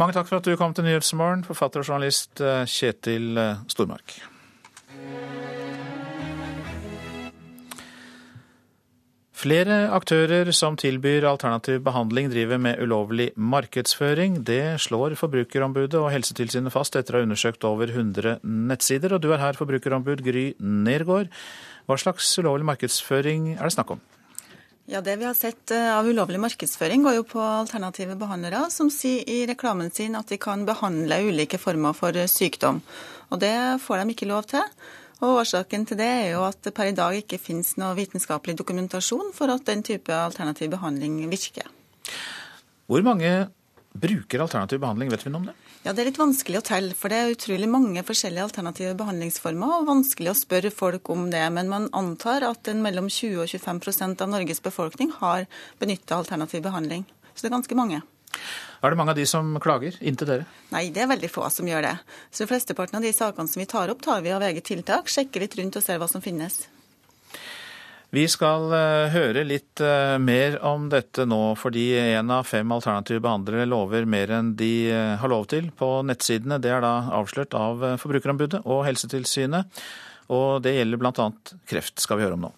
Mange 0.00 0.16
takk 0.16 0.28
for 0.30 0.40
at 0.40 0.48
du 0.48 0.56
kom 0.56 0.72
til 0.74 0.86
Nyhetsmorgen, 0.88 1.44
forfatter 1.44 1.82
og 1.82 1.88
journalist 1.88 2.40
eh, 2.40 2.64
Kjetil 2.68 3.36
eh, 3.38 3.64
Stormark. 3.72 4.20
Flere 9.42 9.88
aktører 9.90 10.46
som 10.54 10.76
tilbyr 10.78 11.24
alternativ 11.26 11.80
behandling 11.82 12.28
driver 12.30 12.60
med 12.62 12.78
ulovlig 12.78 13.32
markedsføring. 13.34 14.36
Det 14.46 14.78
slår 14.84 15.16
Forbrukerombudet 15.18 15.98
og 15.98 16.12
Helsetilsynet 16.14 16.70
fast 16.70 16.94
etter 16.94 17.16
å 17.16 17.18
ha 17.18 17.26
undersøkt 17.26 17.66
over 17.66 17.90
100 17.90 18.38
nettsider. 18.46 19.16
Og 19.16 19.24
du 19.24 19.32
er 19.34 19.42
her, 19.42 19.58
forbrukerombud 19.58 20.22
Gry 20.22 20.52
Nergård. 20.62 21.32
Hva 21.90 21.98
slags 21.98 22.30
ulovlig 22.38 22.70
markedsføring 22.70 23.56
er 23.56 23.66
det 23.66 23.74
snakk 23.74 23.96
om? 23.96 24.04
Ja, 24.90 25.00
Det 25.00 25.16
vi 25.16 25.24
har 25.24 25.34
sett 25.34 25.70
eh, 25.70 25.98
av 25.98 26.08
ulovlig 26.08 26.40
markedsføring, 26.42 27.04
går 27.04 27.14
jo 27.20 27.26
på 27.36 27.40
alternative 27.40 28.16
behandlere 28.18 28.64
som 28.70 28.90
sier 28.90 29.22
i 29.30 29.44
reklamen 29.46 29.92
sin 29.94 30.16
at 30.18 30.32
de 30.32 30.40
kan 30.42 30.66
behandle 30.66 31.20
ulike 31.28 31.58
former 31.58 31.94
for 31.94 32.16
sykdom. 32.26 32.82
Og 33.30 33.38
Det 33.40 33.54
får 33.84 34.02
de 34.02 34.16
ikke 34.16 34.28
lov 34.28 34.42
til. 34.50 34.66
Og 35.22 35.38
Årsaken 35.44 35.86
til 35.86 36.00
det 36.00 36.08
er 36.10 36.28
jo 36.32 36.42
at 36.42 36.58
det 36.66 36.74
per 36.74 36.90
i 36.90 36.96
dag 36.98 37.14
ikke 37.14 37.38
finnes 37.38 37.76
noe 37.78 37.94
vitenskapelig 37.94 38.56
dokumentasjon 38.58 39.30
for 39.36 39.54
at 39.54 39.62
den 39.70 39.84
type 39.86 40.10
alternativ 40.10 40.72
behandling 40.74 41.20
virker. 41.30 41.68
Hvor 42.90 43.06
mange 43.06 43.30
bruker 43.94 44.42
alternativ 44.42 44.82
behandling, 44.82 45.12
vet 45.14 45.22
vi 45.22 45.30
noe 45.30 45.44
om 45.44 45.50
det? 45.52 45.61
Ja, 45.82 45.90
Det 45.92 46.04
er 46.04 46.12
litt 46.12 46.18
vanskelig 46.20 46.60
å 46.60 46.62
telle, 46.62 46.94
for 46.94 47.10
det 47.10 47.16
er 47.18 47.32
utrolig 47.32 47.66
mange 47.66 48.04
forskjellige 48.06 48.44
alternative 48.46 48.94
behandlingsformer. 49.00 49.80
og 49.80 49.88
Vanskelig 49.88 50.30
å 50.30 50.38
spørre 50.38 50.70
folk 50.70 51.10
om 51.10 51.24
det. 51.32 51.42
Men 51.50 51.68
man 51.68 51.88
antar 51.92 52.46
at 52.46 52.68
en 52.70 52.84
mellom 52.84 53.08
20 53.10 53.42
og 53.42 53.48
25% 53.50 54.22
av 54.22 54.30
Norges 54.30 54.62
befolkning 54.62 55.10
har 55.18 55.48
benytta 55.80 56.14
alternativ 56.14 56.62
behandling. 56.62 57.02
Så 57.34 57.42
det 57.42 57.50
er 57.50 57.56
ganske 57.56 57.74
mange. 57.74 57.98
Er 58.82 58.90
det 58.90 58.96
mange 58.96 59.10
av 59.10 59.18
de 59.18 59.26
som 59.26 59.58
klager 59.58 59.98
inn 60.00 60.14
til 60.14 60.30
dere? 60.30 60.46
Nei, 60.70 60.90
det 60.94 61.02
er 61.02 61.10
veldig 61.10 61.30
få 61.34 61.50
som 61.50 61.66
gjør 61.66 61.82
det. 61.82 61.96
Så 62.30 62.46
Flesteparten 62.46 63.00
av 63.00 63.02
de 63.02 63.12
sakene 63.12 63.50
som 63.50 63.58
vi 63.58 63.66
tar 63.66 63.90
opp, 63.90 64.02
tar 64.06 64.22
vi 64.22 64.30
av 64.30 64.42
eget 64.42 64.64
tiltak. 64.70 65.10
Sjekker 65.10 65.42
litt 65.42 65.58
rundt 65.58 65.76
og 65.76 65.82
ser 65.82 65.98
hva 65.98 66.06
som 66.06 66.22
finnes. 66.22 66.68
Vi 68.12 68.26
skal 68.28 68.66
eh, 68.76 69.06
høre 69.14 69.40
litt 69.48 69.80
eh, 69.80 70.18
mer 70.20 70.58
om 70.68 70.90
dette 70.92 71.24
nå, 71.24 71.54
fordi 71.56 71.86
en 71.96 72.28
av 72.34 72.44
fem 72.44 72.74
alternative 72.74 73.22
behandlere 73.24 73.64
lover 73.64 74.04
mer 74.04 74.34
enn 74.36 74.50
de 74.60 74.90
eh, 74.92 75.14
har 75.16 75.32
lov 75.32 75.46
til 75.48 75.70
på 75.72 75.88
nettsidene. 76.04 76.58
Det 76.60 76.74
er 76.74 76.84
da 76.84 76.90
avslørt 77.16 77.56
av 77.56 77.80
Forbrukerombudet 78.02 78.60
og 78.66 78.82
Helsetilsynet. 78.84 79.80
Og 80.28 80.60
det 80.60 80.74
gjelder 80.76 81.00
bl.a. 81.00 81.30
kreft, 81.72 82.04
skal 82.04 82.20
vi 82.20 82.26
høre 82.26 82.36
om 82.36 82.44
nå. 82.50 82.52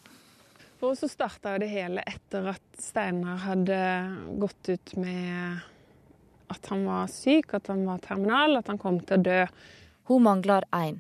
For 0.83 0.99
så 0.99 1.07
starta 1.13 1.55
det 1.63 1.71
hele 1.71 2.03
etter 2.03 2.51
at 2.57 2.83
Steinar 2.83 3.39
hadde 3.47 3.79
gått 4.43 4.75
ut 4.75 4.97
med 4.99 5.63
at 6.51 6.73
han 6.75 6.83
var 6.91 7.07
syk, 7.15 7.55
at 7.55 7.71
han 7.71 7.87
var 7.87 8.03
terminal, 8.03 8.59
at 8.59 8.75
han 8.75 8.83
kom 8.83 8.99
til 9.07 9.23
å 9.23 9.27
dø. 9.31 9.41
Hun 10.11 10.27
mangler 10.27 10.67
én. 10.75 10.99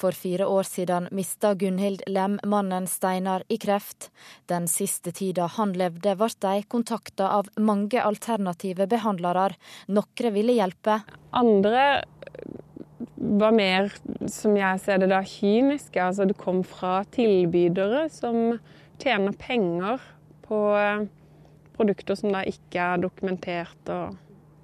For 0.00 0.16
fire 0.16 0.46
år 0.48 0.64
siden 0.64 1.10
mista 1.12 1.52
Gunhild 1.54 2.02
Lem 2.08 2.38
mannen 2.48 2.86
Steinar 2.88 3.42
i 3.52 3.58
kreft. 3.60 4.08
Den 4.48 4.68
siste 4.68 5.12
tida 5.12 5.44
han 5.58 5.74
levde, 5.76 6.14
ble 6.16 6.30
de 6.40 6.62
kontakta 6.72 7.28
av 7.36 7.50
mange 7.60 8.00
alternative 8.00 8.86
behandlere. 8.88 9.50
Noen 9.92 10.32
ville 10.32 10.56
hjelpe. 10.56 11.02
Andre 11.36 11.84
var 13.14 13.52
mer, 13.52 13.92
som 14.32 14.56
jeg 14.56 14.80
ser 14.80 15.04
det 15.04 15.10
da, 15.12 15.20
kyniske. 15.20 16.00
Altså 16.00 16.24
det 16.24 16.40
kom 16.40 16.64
fra 16.64 17.02
tilbydere 17.12 18.06
som 18.12 18.56
tjener 19.00 19.36
penger 19.36 20.00
på 20.48 20.64
eh, 20.80 21.06
produkter 21.76 22.16
som 22.16 22.32
da 22.32 22.46
ikke 22.48 22.92
er 22.94 23.04
dokumentert, 23.04 23.92
og 23.92 24.16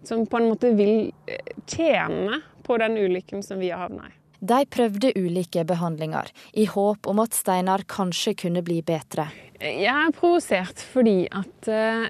som 0.07 0.25
på 0.25 0.41
en 0.41 0.49
måte 0.49 0.73
vil 0.77 1.11
eh, 1.29 1.57
tjene 1.69 2.41
på 2.65 2.81
den 2.81 2.97
ulykken 2.97 3.45
som 3.45 3.61
vi 3.61 3.69
har 3.73 3.85
havna 3.85 4.09
i. 4.09 4.17
De 4.41 4.61
prøvde 4.69 5.13
ulike 5.17 5.65
behandlinger, 5.69 6.31
i 6.55 6.67
håp 6.69 7.09
om 7.09 7.23
at 7.25 7.37
Steinar 7.37 7.87
kanskje 7.89 8.37
kunne 8.45 8.63
bli 8.67 8.83
bedre. 8.87 9.29
Jeg 9.57 9.89
er 9.89 10.13
provosert 10.13 10.83
fordi 10.93 11.25
at 11.33 11.69
uh, 11.73 12.05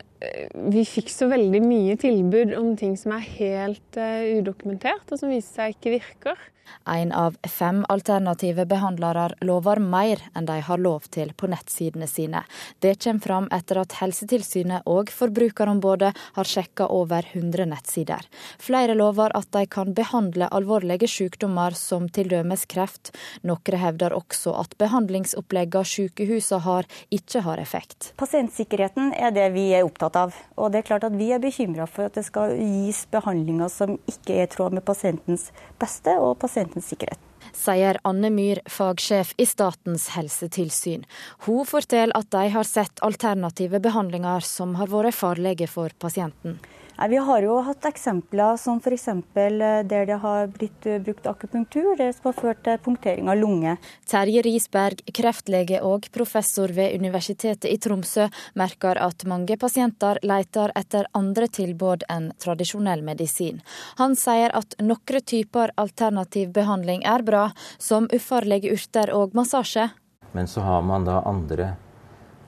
vi 0.72 0.82
fikk 0.88 1.12
så 1.12 1.28
veldig 1.30 1.60
mye 1.62 1.94
tilbud 2.02 2.56
om 2.58 2.72
ting 2.78 2.96
som 2.98 3.14
er 3.14 3.28
helt 3.36 4.00
uh, 4.00 4.26
udokumentert, 4.40 5.06
og 5.12 5.20
som 5.20 5.30
viser 5.30 5.52
seg 5.60 5.76
ikke 5.76 5.94
virker. 6.00 6.46
En 6.84 7.12
av 7.12 7.36
fem 7.48 7.84
alternative 7.88 8.66
behandlere 8.66 9.28
lover 9.46 9.80
mer 9.82 10.22
enn 10.34 10.46
de 10.48 10.58
har 10.62 10.80
lov 10.82 11.06
til 11.14 11.32
på 11.36 11.48
nettsidene 11.50 12.08
sine. 12.10 12.42
Det 12.80 12.96
kommer 13.02 13.24
fram 13.26 13.48
etter 13.54 13.80
at 13.82 13.96
Helsetilsynet 14.00 14.86
og 14.90 15.10
Forbrukerombudet 15.14 16.12
har 16.36 16.50
sjekka 16.50 16.88
over 16.92 17.26
100 17.32 17.68
nettsider. 17.70 18.26
Flere 18.62 18.96
lover 18.98 19.34
at 19.36 19.50
de 19.54 19.64
kan 19.70 19.94
behandle 19.94 20.48
alvorlige 20.50 21.08
sykdommer 21.10 21.76
som 21.78 22.08
t.d. 22.08 22.42
kreft. 22.68 23.12
Noen 23.46 23.78
hevder 23.80 24.14
også 24.16 24.54
at 24.60 24.76
behandlingsoppleggene 24.80 25.86
sykehusene 25.86 26.62
har, 26.66 26.86
ikke 27.14 27.42
har 27.46 27.62
effekt. 27.62 28.12
Pasientsikkerheten 28.20 29.12
er 29.14 29.34
det 29.34 29.50
vi 29.54 29.68
er 29.76 29.86
opptatt 29.86 30.16
av. 30.18 30.36
Og 30.56 30.72
det 30.72 30.82
er 30.82 30.90
klart 30.90 31.04
at 31.06 31.14
Vi 31.16 31.30
er 31.32 31.40
bekymra 31.40 31.86
for 31.88 32.10
at 32.10 32.16
det 32.18 32.26
skal 32.26 32.52
gis 32.58 33.06
behandlinger 33.10 33.70
som 33.72 33.94
ikke 34.10 34.34
er 34.36 34.44
i 34.44 34.50
tråd 34.52 34.74
med 34.76 34.84
pasientens 34.84 35.48
beste 35.80 36.12
og 36.20 36.36
pasientens 36.42 36.55
pasientens 36.56 36.88
sikkerhet. 36.88 37.18
Sier 37.52 37.98
Anne 38.04 38.30
Myhr, 38.30 38.60
fagsjef 38.68 39.34
i 39.36 39.46
Statens 39.46 40.08
helsetilsyn. 40.16 41.04
Hun 41.46 41.66
forteller 41.66 42.16
at 42.16 42.30
de 42.32 42.48
har 42.52 42.64
sett 42.64 43.00
alternative 43.02 43.80
behandlinger 43.80 44.40
som 44.40 44.74
har 44.76 44.88
vært 44.88 45.14
farlige 45.14 45.68
for 45.68 45.92
pasienten. 45.98 46.58
Nei, 46.96 47.08
vi 47.08 47.16
har 47.16 47.42
jo 47.44 47.58
hatt 47.60 47.84
eksempler 47.84 48.56
som 48.56 48.78
f.eks. 48.80 49.08
Eh, 49.08 49.82
der 49.84 50.06
det 50.08 50.16
har 50.22 50.46
blitt 50.48 50.86
eh, 50.88 50.96
brukt 51.04 51.26
akupunktur, 51.28 51.90
det 51.98 52.14
som 52.16 52.30
har 52.30 52.36
ført 52.38 52.62
til 52.64 52.78
punktering 52.80 53.28
av 53.28 53.36
lunge. 53.36 53.74
Terje 54.08 54.40
Risberg, 54.46 55.02
kreftlege 55.12 55.82
og 55.84 56.08
professor 56.14 56.72
ved 56.72 56.96
Universitetet 56.96 57.68
i 57.68 57.76
Tromsø, 57.76 58.30
merker 58.56 58.96
at 58.96 59.26
mange 59.28 59.58
pasienter 59.60 60.22
leter 60.24 60.72
etter 60.72 61.10
andre 61.12 61.50
tilbud 61.52 62.08
enn 62.08 62.30
tradisjonell 62.40 63.04
medisin. 63.04 63.60
Han 64.00 64.16
sier 64.16 64.56
at 64.56 64.78
noen 64.80 65.20
typer 65.20 65.76
alternativ 65.76 66.56
behandling 66.56 67.04
er 67.04 67.20
bra, 67.22 67.50
som 67.76 68.08
ufarlige 68.08 68.72
urter 68.72 69.12
og 69.12 69.36
massasje. 69.36 69.90
Men 70.32 70.48
så 70.48 70.64
har 70.64 70.80
man 70.80 71.04
da 71.04 71.20
andre, 71.28 71.74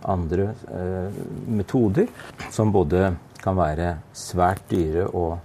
andre 0.08 0.54
eh, 0.72 1.24
metoder 1.52 2.08
som 2.48 2.72
både 2.72 3.12
kan 3.48 3.56
være 3.56 3.88
svært 4.16 4.66
dyre 4.68 5.06
og, 5.16 5.38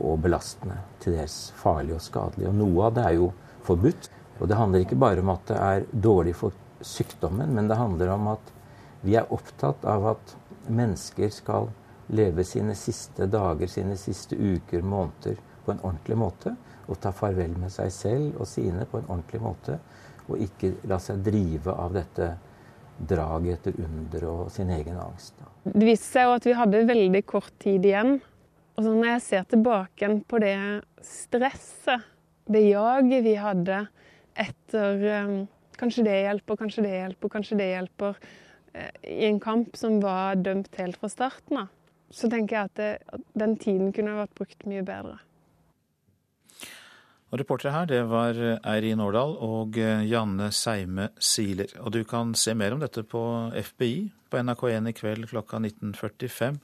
og 0.00 0.18
belastende. 0.24 0.80
Til 1.02 1.18
dels 1.18 1.52
farlige 1.60 1.98
og 1.98 2.02
skadelige. 2.02 2.50
Og 2.50 2.58
noe 2.58 2.88
av 2.88 2.96
det 2.96 3.06
er 3.06 3.16
jo 3.20 3.30
forbudt. 3.66 4.10
Og 4.40 4.50
det 4.50 4.58
handler 4.58 4.82
ikke 4.82 4.98
bare 4.98 5.22
om 5.22 5.30
at 5.30 5.46
det 5.50 5.58
er 5.62 5.86
dårlig 5.92 6.34
for 6.38 6.56
sykdommen, 6.84 7.54
men 7.54 7.68
det 7.70 7.78
handler 7.78 8.10
om 8.16 8.32
at 8.34 8.50
vi 9.04 9.14
er 9.16 9.30
opptatt 9.32 9.84
av 9.86 10.06
at 10.14 10.34
mennesker 10.66 11.30
skal 11.32 11.70
leve 12.14 12.44
sine 12.44 12.74
siste 12.76 13.28
dager, 13.30 13.70
sine 13.70 13.96
siste 14.00 14.36
uker, 14.36 14.82
måneder 14.82 15.38
på 15.64 15.72
en 15.72 15.82
ordentlig 15.84 16.18
måte. 16.18 16.54
Og 16.88 16.98
ta 17.00 17.14
farvel 17.16 17.54
med 17.60 17.72
seg 17.72 17.92
selv 17.94 18.40
og 18.40 18.48
sine 18.50 18.88
på 18.90 18.98
en 19.00 19.06
ordentlig 19.08 19.40
måte. 19.44 19.78
Og 20.26 20.40
ikke 20.42 20.74
la 20.90 20.98
seg 21.00 21.22
drive 21.24 21.72
av 21.72 21.94
dette 21.94 22.32
draget 22.98 23.58
etter 23.58 23.80
under 23.84 24.26
og 24.30 24.52
sin 24.52 24.70
egen 24.74 24.96
angst. 25.00 25.36
Det 25.64 25.84
viste 25.86 26.06
seg 26.06 26.28
jo 26.28 26.36
at 26.36 26.46
vi 26.46 26.56
hadde 26.58 26.84
veldig 26.88 27.22
kort 27.28 27.52
tid 27.62 27.86
igjen. 27.86 28.18
Og 28.74 28.82
så 28.82 28.92
når 28.92 29.10
jeg 29.12 29.24
ser 29.28 29.44
tilbake 29.50 30.10
på 30.28 30.40
det 30.42 30.54
stresset, 31.04 32.06
det 32.50 32.64
jaget 32.66 33.24
vi 33.24 33.34
hadde 33.40 33.84
etter 34.34 35.04
um, 35.24 35.36
Kanskje 35.74 36.04
det 36.06 36.12
hjelper, 36.22 36.54
kanskje 36.54 36.82
det 36.84 36.90
hjelper, 36.92 37.30
kanskje 37.32 37.56
det 37.58 37.64
hjelper. 37.66 38.18
Uh, 38.76 38.90
I 39.10 39.24
en 39.26 39.40
kamp 39.42 39.74
som 39.74 39.96
var 40.02 40.38
dømt 40.38 40.76
helt 40.78 41.00
fra 41.00 41.10
starten 41.10 41.64
av. 41.64 41.72
Så 42.14 42.30
tenker 42.30 42.54
jeg 42.54 42.70
at, 42.70 42.76
det, 42.78 42.90
at 43.10 43.24
den 43.42 43.56
tiden 43.58 43.90
kunne 43.94 44.14
vært 44.20 44.36
brukt 44.38 44.62
mye 44.70 44.84
bedre. 44.86 45.16
Og 47.34 47.40
Reportere 47.40 47.72
her 47.74 47.86
det 47.90 48.02
var 48.06 48.36
Eirin 48.62 49.00
Årdal 49.02 49.32
og 49.42 49.74
eh, 49.82 50.04
Janne 50.06 50.52
Seime 50.54 51.08
Siler. 51.18 51.72
Og 51.82 51.90
du 51.96 52.04
kan 52.06 52.30
se 52.38 52.54
mer 52.54 52.76
om 52.76 52.78
dette 52.78 53.02
på 53.02 53.22
FBI 53.58 53.96
på 54.30 54.38
NRK1 54.38 54.86
i 54.86 54.94
kveld 54.94 55.26
klokka 55.32 55.58
19.45. 55.58 56.60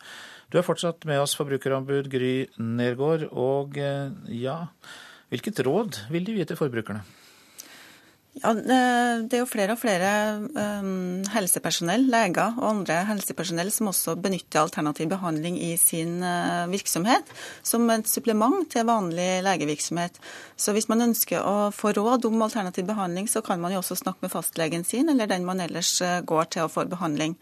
Du 0.46 0.60
er 0.60 0.66
fortsatt 0.66 1.02
med 1.10 1.18
oss, 1.24 1.34
forbrukerombud 1.34 2.06
Gry 2.12 2.46
Nergård. 2.62 3.26
Og 3.34 3.80
eh, 3.82 4.14
ja, 4.30 4.60
hvilket 5.34 5.58
råd 5.66 6.04
vil 6.14 6.30
de 6.30 6.38
gi 6.38 6.46
til 6.46 6.62
forbrukerne? 6.62 7.02
Ja, 8.38 8.52
Det 8.54 9.34
er 9.34 9.40
jo 9.40 9.48
flere 9.48 9.74
og 9.74 9.80
flere 9.80 10.10
um, 10.54 11.24
helsepersonell, 11.32 12.04
leger 12.12 12.54
og 12.60 12.68
andre 12.68 13.00
helsepersonell 13.08 13.72
som 13.74 13.90
også 13.90 14.14
benytter 14.22 14.62
alternativ 14.62 15.08
behandling 15.10 15.58
i 15.58 15.72
sin 15.80 16.22
uh, 16.22 16.70
virksomhet, 16.70 17.26
som 17.66 17.90
et 17.90 18.06
supplement 18.08 18.62
til 18.70 18.86
vanlig 18.86 19.42
legevirksomhet. 19.42 20.22
Så 20.54 20.76
hvis 20.76 20.86
man 20.88 21.02
ønsker 21.10 21.42
å 21.42 21.72
få 21.74 21.90
råd 21.98 22.30
om 22.30 22.46
alternativ 22.46 22.86
behandling, 22.92 23.26
så 23.26 23.42
kan 23.42 23.60
man 23.60 23.74
jo 23.74 23.82
også 23.82 23.98
snakke 23.98 24.22
med 24.22 24.32
fastlegen 24.32 24.86
sin, 24.86 25.10
eller 25.10 25.26
den 25.26 25.44
man 25.44 25.60
ellers 25.66 25.96
uh, 25.98 26.20
går 26.22 26.54
til 26.54 26.68
å 26.68 26.72
få 26.72 26.86
behandling. 26.86 27.34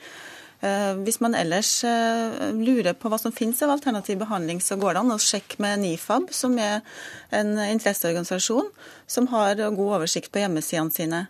Eh, 0.59 0.94
hvis 1.06 1.20
man 1.22 1.36
ellers 1.38 1.70
eh, 1.86 2.50
lurer 2.59 2.96
på 2.98 3.11
hva 3.11 3.18
som 3.20 3.34
finnes 3.34 3.61
av 3.62 3.70
alternativ 3.76 4.18
behandling, 4.24 4.59
så 4.62 4.78
går 4.80 4.96
det 4.96 5.04
an 5.04 5.14
å 5.14 5.20
sjekke 5.22 5.61
med 5.62 5.84
NIFAB, 5.84 6.32
som 6.34 6.56
er 6.59 6.82
en 7.30 7.54
interesseorganisasjon 7.68 8.72
som 9.06 9.30
har 9.30 9.61
god 9.62 10.00
oversikt 10.00 10.32
på 10.34 10.42
hjemmesidene 10.42 10.94
sine. 10.94 11.20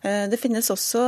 Eh, 0.00 0.24
det 0.32 0.40
finnes 0.40 0.70
også 0.72 1.02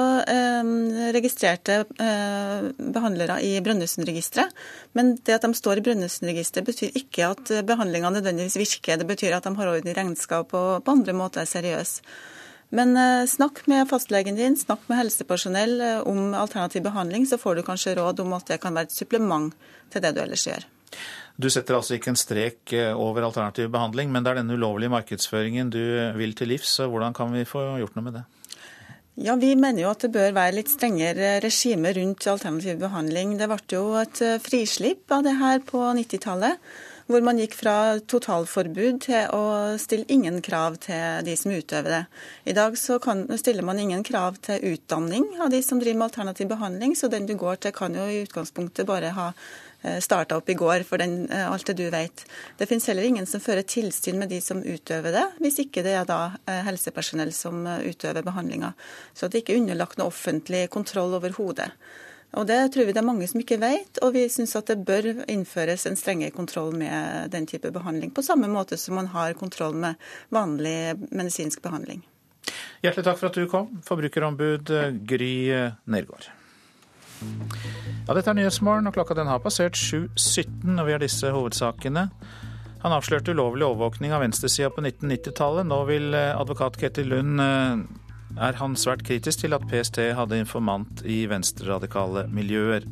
registrerte 1.17 1.79
behandlere 1.97 3.39
i 3.41 3.55
Brønnøysundregisteret. 3.65 4.53
Men 4.93 5.15
det 5.25 5.39
at 5.39 5.47
de 5.47 5.57
står 5.57 5.81
i 5.81 5.87
Brønnøysundregisteret 5.87 6.69
betyr 6.69 7.01
ikke 7.01 7.33
at 7.33 7.55
behandlinga 7.73 8.13
nødvendigvis 8.13 8.61
virker. 8.61 9.01
Det 9.01 9.09
betyr 9.09 9.39
at 9.39 9.49
de 9.49 9.57
har 9.57 9.73
orden 9.73 9.89
i 9.89 9.97
regnskap 9.97 10.53
og 10.53 10.85
på 10.85 10.99
andre 10.99 11.17
måter 11.17 11.47
er 11.47 11.49
seriøse. 11.49 12.05
Men 12.73 12.97
eh, 12.97 13.27
snakk 13.29 13.67
med 13.69 13.89
fastlegen 13.91 14.39
din, 14.39 14.57
snakk 14.57 14.87
med 14.89 15.03
helsepersonell 15.03 15.81
eh, 15.81 15.99
om 16.09 16.33
alternativ 16.35 16.87
behandling, 16.87 17.27
så 17.29 17.37
får 17.39 17.59
du 17.59 17.67
kanskje 17.67 17.99
råd 17.99 18.23
om 18.25 18.33
at 18.33 18.49
det 18.49 18.63
kan 18.63 18.73
være 18.73 18.89
et 18.89 18.95
supplement 18.97 19.51
til 19.93 20.05
det 20.05 20.15
du 20.17 20.23
ellers 20.23 20.47
gjør. 20.49 20.65
Du 21.37 21.51
setter 21.53 21.77
altså 21.77 21.99
ikke 21.99 22.13
en 22.15 22.21
strek 22.21 22.73
eh, 22.77 22.95
over 22.97 23.27
alternativ 23.29 23.69
behandling, 23.75 24.09
men 24.13 24.25
det 24.25 24.33
er 24.33 24.41
denne 24.41 24.57
ulovlige 24.57 24.93
markedsføringen 24.95 25.73
du 25.75 25.83
vil 26.17 26.33
til 26.39 26.49
livs. 26.55 26.79
så 26.79 26.89
Hvordan 26.89 27.13
kan 27.17 27.35
vi 27.37 27.45
få 27.49 27.75
gjort 27.83 27.99
noe 27.99 28.07
med 28.09 28.17
det? 28.21 28.25
Ja, 29.21 29.37
Vi 29.37 29.53
mener 29.53 29.83
jo 29.83 29.91
at 29.93 30.07
det 30.07 30.15
bør 30.15 30.33
være 30.33 30.57
litt 30.57 30.73
strengere 30.73 31.35
regime 31.45 31.93
rundt 31.93 32.25
alternativ 32.25 32.81
behandling. 32.81 33.37
Det 33.37 33.51
ble 33.53 33.61
jo 33.69 33.85
et 34.01 34.25
frislipp 34.41 35.13
av 35.13 35.29
det 35.29 35.37
her 35.37 35.61
på 35.69 35.85
90-tallet 36.01 36.57
hvor 37.11 37.25
man 37.25 37.41
gikk 37.41 37.57
fra 37.59 37.75
totalforbud 38.11 39.01
til 39.07 39.33
å 39.35 39.43
stille 39.81 40.07
ingen 40.13 40.41
krav 40.45 40.79
til 40.85 41.25
de 41.27 41.35
som 41.39 41.55
utøver 41.55 41.97
det. 41.97 42.03
I 42.51 42.55
dag 42.57 42.79
så 42.79 42.99
kan, 43.03 43.25
stiller 43.39 43.67
man 43.67 43.81
ingen 43.83 44.05
krav 44.07 44.39
til 44.45 44.63
utdanning 44.75 45.27
av 45.43 45.53
de 45.53 45.63
som 45.65 45.81
driver 45.83 46.01
med 46.01 46.11
alternativ 46.11 46.53
behandling, 46.53 46.97
så 46.97 47.11
den 47.13 47.27
du 47.29 47.35
går 47.39 47.63
til 47.63 47.75
kan 47.77 47.97
jo 47.97 48.07
i 48.07 48.23
utgangspunktet 48.27 48.89
bare 48.89 49.15
ha 49.17 49.31
eh, 49.83 49.99
starta 50.05 50.39
opp 50.39 50.53
i 50.53 50.59
går, 50.59 50.87
for 50.89 51.03
den, 51.03 51.27
eh, 51.31 51.49
alt 51.49 51.67
det 51.71 51.79
du 51.81 51.85
vet. 51.93 52.25
Det 52.59 52.69
finnes 52.71 52.87
heller 52.91 53.09
ingen 53.09 53.27
som 53.27 53.43
fører 53.43 53.67
tilsyn 53.67 54.21
med 54.23 54.33
de 54.33 54.41
som 54.45 54.63
utøver 54.63 55.15
det, 55.17 55.27
hvis 55.43 55.61
ikke 55.67 55.85
det 55.87 55.97
er 55.99 56.09
da 56.09 56.23
eh, 56.47 56.63
helsepersonell 56.69 57.35
som 57.37 57.67
utøver 57.67 58.25
behandlinga. 58.27 58.73
Så 59.15 59.29
det 59.29 59.41
er 59.41 59.47
ikke 59.47 59.61
underlagt 59.61 59.99
noe 60.01 60.13
offentlig 60.13 60.69
kontroll 60.73 61.19
overhodet. 61.19 61.73
Og 62.33 62.47
Det 62.49 62.73
tror 62.73 62.87
vi 62.89 62.93
det 62.97 63.03
er 63.03 63.05
mange 63.07 63.27
som 63.29 63.43
ikke 63.43 63.61
vet, 63.61 63.99
og 64.03 64.15
vi 64.15 64.25
syns 64.33 64.57
at 64.57 64.71
det 64.71 64.85
bør 64.89 65.11
innføres 65.29 65.85
en 65.87 65.99
strengere 66.01 66.33
kontroll 66.33 66.73
med 66.77 67.29
den 67.35 67.47
type 67.47 67.71
behandling, 67.71 68.15
på 68.15 68.25
samme 68.25 68.49
måte 68.49 68.79
som 68.81 68.97
man 68.97 69.11
har 69.13 69.37
kontroll 69.37 69.77
med 69.77 70.01
vanlig 70.33 70.95
medisinsk 71.13 71.61
behandling. 71.63 72.01
Hjertelig 72.83 73.05
takk 73.05 73.19
for 73.21 73.29
at 73.29 73.37
du 73.37 73.45
kom, 73.51 73.69
forbrukerombud 73.85 74.73
Gry 75.07 75.35
Nergård. 75.85 76.31
Ja, 78.09 78.15
dette 78.17 78.33
er 78.33 78.35
Nyhetsmorgen, 78.35 78.89
og 78.89 78.97
klokka 78.97 79.15
den 79.15 79.31
har 79.31 79.43
passert 79.45 79.77
7.17, 79.79 80.73
og 80.73 80.89
vi 80.89 80.95
har 80.97 81.03
disse 81.03 81.31
hovedsakene. 81.31 82.09
Han 82.83 82.95
avslørte 82.97 83.31
ulovlig 83.31 83.63
overvåkning 83.69 84.11
av 84.11 84.25
venstresida 84.25 84.73
på 84.75 84.83
1990-tallet. 84.83 85.69
Nå 85.71 85.79
vil 85.87 86.17
advokat 86.19 86.81
Ketil 86.81 87.13
Lund 87.13 87.45
eh, 87.45 87.85
er 88.41 88.59
han 88.61 88.77
svært 88.79 89.05
kritisk 89.07 89.45
til 89.45 89.57
at 89.57 89.65
PST 89.71 89.99
hadde 90.17 90.39
informant 90.41 91.03
i 91.05 91.25
venstreradikale 91.31 92.27
miljøer. 92.33 92.87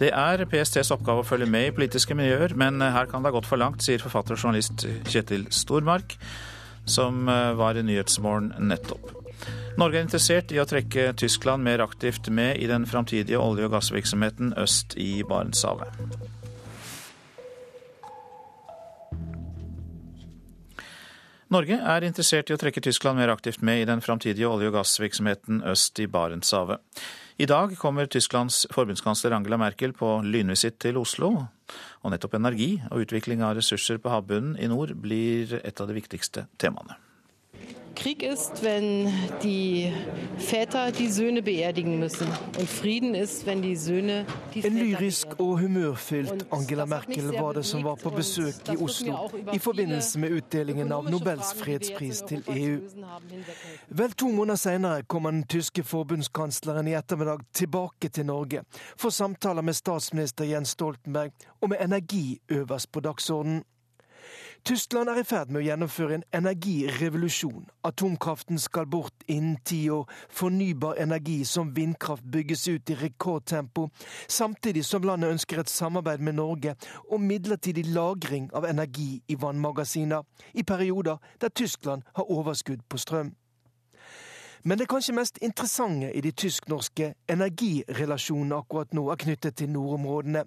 Det 0.00 0.08
er 0.16 0.46
PSTs 0.48 0.94
oppgave 0.94 1.20
å 1.20 1.28
følge 1.28 1.48
med 1.50 1.68
i 1.68 1.74
politiske 1.76 2.16
miljøer, 2.16 2.54
men 2.56 2.80
her 2.80 3.08
kan 3.10 3.20
det 3.20 3.30
ha 3.30 3.36
gått 3.36 3.48
for 3.50 3.60
langt, 3.60 3.84
sier 3.84 4.00
forfatter 4.00 4.36
og 4.36 4.40
journalist 4.40 4.86
Kjetil 5.10 5.44
Stormark, 5.52 6.16
som 6.88 7.28
eh, 7.28 7.52
var 7.58 7.76
i 7.76 7.84
Nyhetsmorgen 7.84 8.54
nettopp. 8.70 9.12
Norge 9.80 10.00
er 10.00 10.04
interessert 10.04 10.52
i 10.52 10.58
å 10.60 10.66
trekke 10.68 11.12
Tyskland 11.20 11.64
mer 11.64 11.84
aktivt 11.84 12.28
med 12.32 12.58
i 12.60 12.68
den 12.68 12.88
framtidige 12.88 13.40
olje- 13.40 13.68
og 13.68 13.76
gassvirksomheten 13.76 14.54
øst 14.60 14.96
i 15.00 15.22
Barentshavet. 15.28 16.39
Norge 21.50 21.74
er 21.74 22.04
interessert 22.06 22.46
i 22.46 22.54
å 22.54 22.58
trekke 22.62 22.78
Tyskland 22.78 23.18
mer 23.18 23.32
aktivt 23.32 23.58
med 23.66 23.80
i 23.80 23.86
den 23.88 23.98
framtidige 23.98 24.46
olje- 24.46 24.68
og 24.70 24.76
gassvirksomheten 24.76 25.64
øst 25.66 25.98
i 25.98 26.06
Barentshavet. 26.06 26.78
I 27.42 27.48
dag 27.50 27.74
kommer 27.74 28.06
Tysklands 28.06 28.68
forbundskansler 28.70 29.34
Angela 29.34 29.58
Merkel 29.58 29.90
på 29.90 30.12
lynvisitt 30.22 30.78
til 30.78 31.02
Oslo. 31.02 31.32
Og 32.06 32.14
nettopp 32.14 32.38
energi 32.38 32.76
og 32.92 33.02
utvikling 33.02 33.42
av 33.42 33.56
ressurser 33.58 33.98
på 33.98 34.14
havbunnen 34.14 34.54
i 34.62 34.70
nord 34.70 34.94
blir 35.02 35.58
et 35.64 35.82
av 35.82 35.90
de 35.90 35.98
viktigste 35.98 36.46
temaene. 36.62 36.94
Krieg 38.00 38.22
ist, 38.22 38.62
wenn 38.62 39.12
die 39.42 39.92
Väter 40.38 40.90
die 40.90 41.08
Söhne 41.08 41.42
beerdigen 41.42 41.98
müssen. 41.98 42.26
Und 42.58 42.66
Frieden 42.66 43.14
ist, 43.14 43.44
wenn 43.44 43.60
die 43.60 43.76
Söhne 43.76 44.24
die 44.54 44.64
En 44.64 44.74
lyrisk 44.74 45.38
og 45.38 45.60
humørfylt 45.60 46.46
Angela 46.50 46.86
Merkel 46.86 47.28
var 47.38 47.52
det 47.52 47.66
som 47.66 47.84
var 47.84 47.96
på 47.96 48.10
besøk 48.10 48.68
i 48.72 48.76
Oslo 48.76 49.28
i 49.52 49.58
forbindelse 49.58 50.18
med 50.18 50.32
utdelingen 50.32 50.92
av 50.92 51.10
Nobels 51.10 51.52
fredspris 51.54 52.22
til 52.28 52.40
EU. 52.48 52.78
Vel 53.88 54.16
to 54.16 54.30
måneder 54.32 54.56
senere 54.56 55.02
kom 55.02 55.28
den 55.28 55.42
tyske 55.44 55.84
forbundskansleren 55.84 56.88
i 56.88 56.96
ettermiddag 56.96 57.44
tilbake 57.52 58.08
til 58.08 58.26
Norge 58.26 58.64
for 58.96 59.12
samtaler 59.12 59.62
med 59.62 59.76
statsminister 59.76 60.48
Jens 60.48 60.72
Stoltenberg 60.72 61.36
og 61.60 61.68
med 61.68 61.84
energi 61.84 62.40
øverst 62.48 62.92
på 62.92 63.04
dagsordenen. 63.04 63.60
Tyskland 64.64 65.08
er 65.08 65.20
i 65.20 65.24
ferd 65.24 65.48
med 65.48 65.62
å 65.62 65.64
gjennomføre 65.64 66.18
en 66.18 66.24
energirevolusjon. 66.36 67.64
Atomkraften 67.88 68.60
skal 68.60 68.88
bort 68.92 69.24
innen 69.26 69.56
ti 69.64 69.78
år. 69.90 70.04
Fornybar 70.28 71.00
energi 71.00 71.38
som 71.48 71.72
vindkraft 71.76 72.26
bygges 72.28 72.66
ut 72.68 72.92
i 72.92 72.98
rekordtempo, 73.00 73.88
samtidig 74.28 74.84
som 74.84 75.06
landet 75.08 75.32
ønsker 75.32 75.62
et 75.62 75.72
samarbeid 75.72 76.20
med 76.20 76.36
Norge 76.36 76.76
om 77.08 77.24
midlertidig 77.24 77.86
lagring 77.94 78.50
av 78.52 78.68
energi 78.68 79.22
i 79.28 79.38
vannmagasiner, 79.40 80.26
i 80.52 80.62
perioder 80.62 81.16
der 81.40 81.48
Tyskland 81.48 82.02
har 82.14 82.30
overskudd 82.30 82.84
på 82.88 83.00
strøm. 83.00 83.32
Men 84.62 84.78
det 84.78 84.90
kanskje 84.92 85.14
mest 85.16 85.38
interessante 85.40 86.10
i 86.12 86.20
de 86.20 86.30
tysk-norske 86.36 87.14
energirelasjonene 87.32 88.58
akkurat 88.60 88.90
nå 88.92 89.06
er 89.08 89.20
knyttet 89.22 89.56
til 89.56 89.70
nordområdene. 89.72 90.42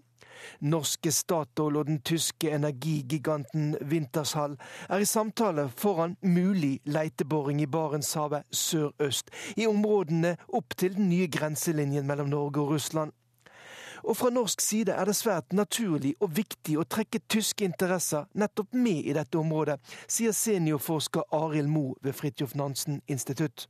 Norske 0.61 1.11
Statoil 1.11 1.79
og 1.79 1.87
den 1.87 1.97
tyske 2.05 2.51
energigiganten 2.53 3.73
Wintershall 3.81 4.53
er 4.89 5.01
i 5.01 5.09
samtale 5.09 5.65
foran 5.77 6.13
mulig 6.21 6.79
leiteboring 6.85 7.61
i 7.61 7.65
Barentshavet 7.65 8.45
sørøst, 8.53 9.33
i 9.57 9.65
områdene 9.67 10.35
opp 10.53 10.77
til 10.77 10.93
den 10.99 11.09
nye 11.09 11.27
grenselinjen 11.27 12.05
mellom 12.05 12.29
Norge 12.29 12.61
og 12.61 12.75
Russland. 12.75 13.17
Og 14.03 14.17
fra 14.17 14.29
norsk 14.29 14.61
side 14.61 14.93
er 14.93 15.05
det 15.09 15.15
svært 15.15 15.53
naturlig 15.57 16.13
og 16.19 16.35
viktig 16.37 16.77
å 16.77 16.85
trekke 16.85 17.23
tyske 17.29 17.65
interesser 17.65 18.27
nettopp 18.37 18.75
med 18.75 19.07
i 19.09 19.17
dette 19.17 19.41
området, 19.41 19.79
sier 20.05 20.35
seniorforsker 20.37 21.31
Arild 21.33 21.71
Moe 21.71 21.95
ved 22.03 22.13
Fridtjof 22.13 22.53
Nansen 22.59 23.01
institutt. 23.07 23.69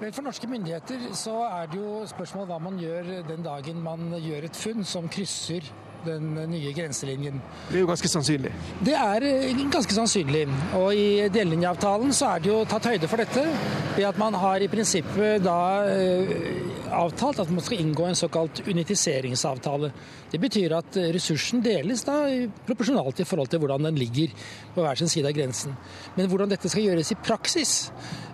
Vel, 0.00 0.12
For 0.12 0.26
norske 0.26 0.48
myndigheter 0.50 1.08
så 1.16 1.36
er 1.46 1.70
det 1.70 1.78
jo 1.78 2.02
spørsmål 2.10 2.48
hva 2.50 2.60
man 2.62 2.78
gjør 2.82 3.10
den 3.28 3.44
dagen 3.46 3.82
man 3.82 4.10
gjør 4.18 4.48
et 4.48 4.58
funn 4.58 4.86
som 4.86 5.08
krysser 5.08 5.66
den 6.04 6.34
nye 6.50 6.72
grenselinjen. 6.76 7.38
Det 7.70 7.78
er 7.78 7.80
jo 7.80 7.88
ganske 7.88 8.10
sannsynlig? 8.12 8.50
Det 8.84 8.92
er 8.98 9.24
eh, 9.24 9.62
ganske 9.72 9.96
sannsynlig. 9.96 10.42
Og 10.76 10.90
i 10.92 11.06
delelinjeavtalen 11.32 12.12
så 12.12 12.34
er 12.34 12.44
det 12.44 12.50
jo 12.50 12.58
tatt 12.68 12.90
høyde 12.90 13.08
for 13.08 13.22
dette 13.22 13.44
ved 13.94 14.04
at 14.08 14.18
man 14.20 14.36
har 14.36 14.60
i 14.60 14.68
prinsippet 14.68 15.44
da 15.46 15.56
eh, 15.88 16.34
avtalt 16.92 17.40
at 17.40 17.52
man 17.54 17.64
skal 17.64 17.80
inngå 17.80 18.10
en 18.10 18.18
såkalt 18.18 18.60
unitiseringsavtale. 18.68 19.90
Det 20.34 20.42
betyr 20.42 20.76
at 20.76 20.98
ressursen 21.14 21.64
deles 21.64 22.04
da 22.04 22.18
proporsjonalt 22.66 23.24
i 23.24 23.28
forhold 23.28 23.48
til 23.54 23.64
hvordan 23.64 23.88
den 23.88 23.98
ligger 23.98 24.34
på 24.74 24.84
hver 24.84 25.00
sin 25.00 25.10
side 25.10 25.30
av 25.30 25.36
grensen. 25.38 25.72
Men 26.18 26.28
hvordan 26.28 26.52
dette 26.52 26.68
skal 26.68 26.90
gjøres 26.90 27.14
i 27.14 27.20
praksis, 27.22 27.74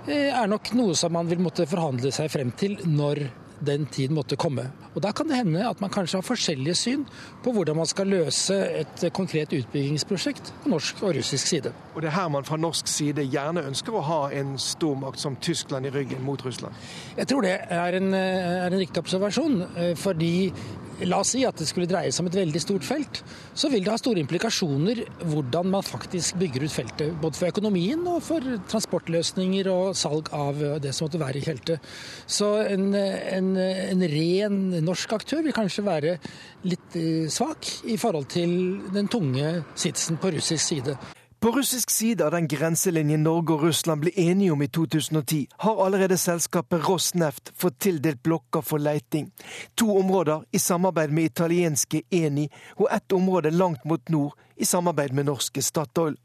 er 0.09 0.49
nok 0.49 0.73
noe 0.79 0.97
som 0.97 1.13
man 1.13 1.29
vil 1.29 1.43
måtte 1.43 1.69
forhandle 1.69 2.13
seg 2.15 2.31
frem 2.33 2.53
til 2.57 2.79
når 2.89 3.27
den 3.61 3.87
tid 3.93 4.11
måtte 4.11 4.39
komme. 4.41 4.71
Og 4.95 5.03
Da 5.03 5.13
kan 5.13 5.29
det 5.29 5.37
hende 5.37 5.69
at 5.69 5.81
man 5.81 5.91
kanskje 5.91 6.19
har 6.19 6.27
forskjellige 6.27 6.75
syn 6.75 7.05
på 7.45 7.53
hvordan 7.53 7.77
man 7.77 7.87
skal 7.87 8.09
løse 8.09 8.57
et 8.81 9.05
konkret 9.13 9.53
utbyggingsprosjekt 9.53 10.53
på 10.63 10.73
norsk 10.73 11.03
og 11.03 11.15
russisk 11.17 11.47
side. 11.47 11.73
Og 11.95 12.03
Det 12.03 12.09
er 12.09 12.17
her 12.17 12.29
man 12.29 12.45
fra 12.45 12.57
norsk 12.57 12.89
side 12.89 13.27
gjerne 13.29 13.67
ønsker 13.69 13.93
å 13.93 14.05
ha 14.07 14.21
en 14.33 14.57
stormakt 14.59 15.21
som 15.21 15.37
Tyskland 15.37 15.87
i 15.87 15.91
ryggen 15.91 16.25
mot 16.25 16.45
Russland? 16.45 16.75
Jeg 17.17 17.29
tror 17.29 17.43
det 17.43 17.59
er 17.69 18.01
en, 18.01 18.15
er 18.15 18.67
en 18.67 18.79
riktig 18.79 18.99
observasjon. 18.99 19.63
Eh, 19.77 19.95
fordi 19.97 20.53
La 21.09 21.21
oss 21.23 21.31
si 21.33 21.45
at 21.49 21.57
det 21.57 21.67
skulle 21.69 21.89
dreie 21.89 22.11
seg 22.13 22.25
om 22.25 22.29
et 22.29 22.39
veldig 22.41 22.61
stort 22.61 22.85
felt. 22.85 23.23
Så 23.57 23.71
vil 23.73 23.85
det 23.85 23.93
ha 23.93 23.99
store 24.01 24.21
implikasjoner 24.21 25.03
hvordan 25.31 25.71
man 25.73 25.87
faktisk 25.87 26.37
bygger 26.41 26.67
ut 26.67 26.75
feltet. 26.75 27.15
Både 27.23 27.39
for 27.39 27.49
økonomien 27.49 28.03
og 28.11 28.21
for 28.25 28.45
transportløsninger 28.71 29.71
og 29.73 29.95
salg 29.99 30.29
av 30.37 30.61
det 30.83 30.93
som 30.97 31.07
måtte 31.07 31.23
være 31.23 31.41
i 31.41 31.47
feltet. 31.47 31.89
Så 32.29 32.51
en, 32.67 32.91
en, 32.95 33.55
en 33.57 34.05
ren 34.13 34.61
norsk 34.85 35.17
aktør 35.17 35.45
vil 35.47 35.57
kanskje 35.57 35.87
være 35.87 36.19
litt 36.69 36.99
eh, 37.01 37.31
svak 37.33 37.71
i 37.89 37.97
forhold 38.01 38.29
til 38.33 38.53
den 38.93 39.09
tunge 39.11 39.61
sitsen 39.79 40.21
på 40.21 40.35
russisk 40.37 40.65
side. 40.67 40.99
På 41.41 41.51
russisk 41.51 41.91
side 41.91 42.25
av 42.25 42.31
den 42.31 42.49
grenselinjen 42.49 43.23
Norge 43.25 43.55
og 43.55 43.63
Russland 43.65 44.03
ble 44.05 44.11
enige 44.21 44.53
om 44.53 44.61
i 44.61 44.67
2010, 44.69 45.47
har 45.65 45.79
allerede 45.81 46.19
selskapet 46.21 46.85
Rosneft 46.85 47.49
fått 47.57 47.79
tildelt 47.81 48.21
blokker 48.23 48.61
for 48.61 48.77
leiting. 48.77 49.31
To 49.81 49.89
områder 50.03 50.45
i 50.53 50.61
samarbeid 50.61 51.17
med 51.17 51.31
italienske 51.31 52.03
Eni, 52.11 52.45
og 52.77 52.93
ett 52.93 53.17
område 53.17 53.55
langt 53.57 53.89
mot 53.89 54.13
nord 54.13 54.37
i 54.57 54.69
samarbeid 54.69 55.17
med 55.17 55.31
norske 55.33 55.65
Statoil. 55.65 56.21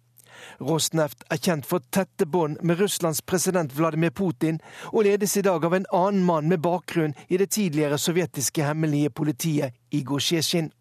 Rosneft 0.60 1.24
er 1.32 1.40
kjent 1.40 1.66
for 1.66 1.88
tette 1.96 2.28
bånd 2.28 2.60
med 2.60 2.84
Russlands 2.84 3.24
president 3.24 3.72
Vladimir 3.72 4.12
Putin, 4.12 4.60
og 4.92 5.08
ledes 5.08 5.38
i 5.40 5.48
dag 5.48 5.64
av 5.64 5.80
en 5.80 5.88
annen 5.96 6.26
mann 6.28 6.52
med 6.52 6.60
bakgrunn 6.60 7.16
i 7.30 7.40
det 7.40 7.54
tidligere 7.56 7.96
sovjetiske 7.96 8.68
hemmelige 8.68 9.16
politiet, 9.16 9.80
Igor 9.96 10.20
Sjezjin. 10.20 10.74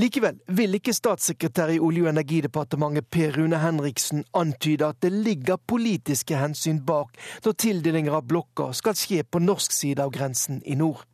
Likevel 0.00 0.40
vil 0.56 0.78
ikke 0.78 0.94
statssekretær 0.96 1.74
i 1.74 1.80
Olje- 1.82 2.06
og 2.06 2.12
energidepartementet 2.14 3.10
Per 3.10 3.36
Rune 3.38 3.60
Henriksen 3.62 4.24
antyde 4.34 4.88
at 4.88 5.00
det 5.02 5.12
ligger 5.12 5.60
politiske 5.66 6.38
hensyn 6.38 6.82
bak 6.86 7.16
når 7.44 7.58
tildelinger 7.58 8.18
av 8.20 8.26
blokker 8.28 8.74
skal 8.76 8.98
skje 8.98 9.24
på 9.24 9.42
norsk 9.42 9.72
side 9.74 10.02
av 10.02 10.12
grensen 10.14 10.62
i 10.64 10.76
nord. 10.78 11.06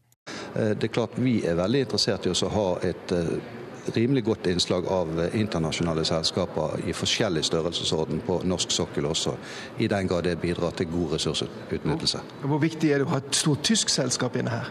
Eh, 0.56 0.74
det 0.76 0.88
er 0.88 0.92
klart 0.92 1.18
Vi 1.18 1.38
er 1.46 1.58
veldig 1.58 1.86
interessert 1.86 2.26
i 2.26 2.32
å 2.32 2.50
ha 2.52 2.66
et 2.86 3.12
eh, 3.14 3.36
rimelig 3.94 4.24
godt 4.24 4.46
innslag 4.50 4.88
av 4.90 5.20
eh, 5.20 5.38
internasjonale 5.40 6.04
selskaper 6.04 6.88
i 6.88 6.94
forskjellig 6.96 7.44
størrelsesorden 7.46 8.22
på 8.26 8.40
norsk 8.44 8.74
sokkel 8.74 9.06
også, 9.06 9.36
i 9.78 9.88
den 9.88 10.08
grad 10.10 10.26
det 10.26 10.38
bidrar 10.42 10.74
til 10.76 10.90
god 10.90 11.16
ressursutnyttelse. 11.16 12.22
Hvor 12.42 12.62
viktig 12.62 12.90
er 12.90 13.02
det 13.02 13.08
å 13.08 13.14
ha 13.14 13.22
et 13.22 13.38
stort 13.38 13.64
tysk 13.66 13.92
selskap 13.92 14.36
inne 14.36 14.54
her? 14.58 14.70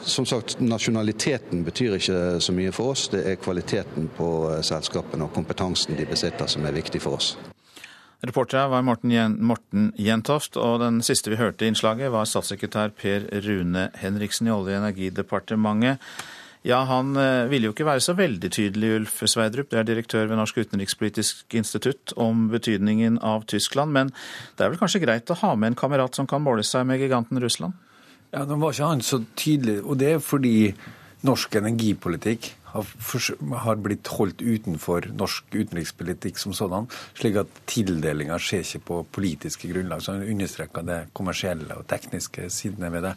Som 0.00 0.26
sagt, 0.26 0.60
Nasjonaliteten 0.60 1.64
betyr 1.64 1.96
ikke 1.98 2.18
så 2.42 2.54
mye 2.56 2.72
for 2.74 2.94
oss. 2.94 3.08
Det 3.12 3.22
er 3.28 3.40
kvaliteten 3.40 4.08
på 4.16 4.28
eh, 4.50 4.62
selskapene 4.66 5.28
og 5.28 5.34
kompetansen 5.36 5.98
de 5.98 6.06
besitter 6.08 6.50
som 6.50 6.66
er 6.66 6.76
viktig 6.76 7.02
for 7.04 7.20
oss. 7.20 7.34
Reportere 8.22 8.68
var 8.70 8.84
Morten, 8.86 9.88
Jentoft, 9.98 10.56
og 10.56 10.78
den 10.82 11.00
siste 11.02 11.32
vi 11.32 11.40
hørte 11.40 11.66
i 11.66 11.72
innslaget 11.72 12.12
var 12.14 12.28
statssekretær 12.30 12.92
Per 12.94 13.26
Rune 13.42 13.88
Henriksen 13.98 14.46
i 14.46 14.54
Olje- 14.54 14.76
og 14.76 14.84
energidepartementet. 14.84 15.98
Ja, 16.62 16.84
han 16.86 17.16
eh, 17.18 17.48
ville 17.50 17.66
jo 17.66 17.74
ikke 17.74 17.88
være 17.88 18.04
så 18.04 18.14
veldig 18.14 18.50
tydelig, 18.54 18.92
Ulf 19.00 19.16
Sveidrup, 19.26 19.72
det 19.72 19.80
er 19.80 19.88
direktør 19.88 20.28
ved 20.30 20.38
Norsk 20.38 20.60
utenrikspolitisk 20.62 21.56
institutt, 21.58 22.14
om 22.14 22.46
betydningen 22.52 23.18
av 23.18 23.48
Tyskland. 23.50 23.90
Men 23.90 24.12
det 24.54 24.62
er 24.62 24.70
vel 24.70 24.78
kanskje 24.78 25.02
greit 25.02 25.30
å 25.34 25.40
ha 25.42 25.56
med 25.58 25.72
en 25.72 25.80
kamerat 25.82 26.14
som 26.14 26.30
kan 26.30 26.44
måle 26.44 26.62
seg 26.66 26.86
med 26.86 27.02
giganten 27.02 27.42
Russland? 27.42 27.74
Ja, 28.32 28.46
Nå 28.48 28.56
var 28.56 28.72
ikke 28.72 28.88
han 28.88 29.04
så 29.04 29.20
tydelig, 29.36 29.82
og 29.84 29.98
det 30.00 30.14
er 30.14 30.22
fordi 30.24 30.72
norsk 31.22 31.56
energipolitikk 31.60 32.48
har, 32.72 33.80
blitt 33.84 34.08
holdt 34.16 34.40
utenfor 34.40 35.10
norsk 35.12 35.52
utenrikspolitikk 35.52 36.40
som 36.40 36.54
sådan, 36.56 36.88
slik 37.18 37.36
at 37.42 37.60
tildelinga 37.68 38.38
skjer 38.40 38.64
ikke 38.64 38.86
på 38.88 39.00
politiske 39.20 39.68
grunnlag. 39.68 40.00
Så 40.00 40.16
han 40.16 40.24
understreker 40.24 40.88
det 40.88 41.00
kommersielle 41.12 41.76
og 41.76 41.84
tekniske 41.90 42.48
sidene 42.52 42.88
ved 42.94 43.10
det. 43.10 43.14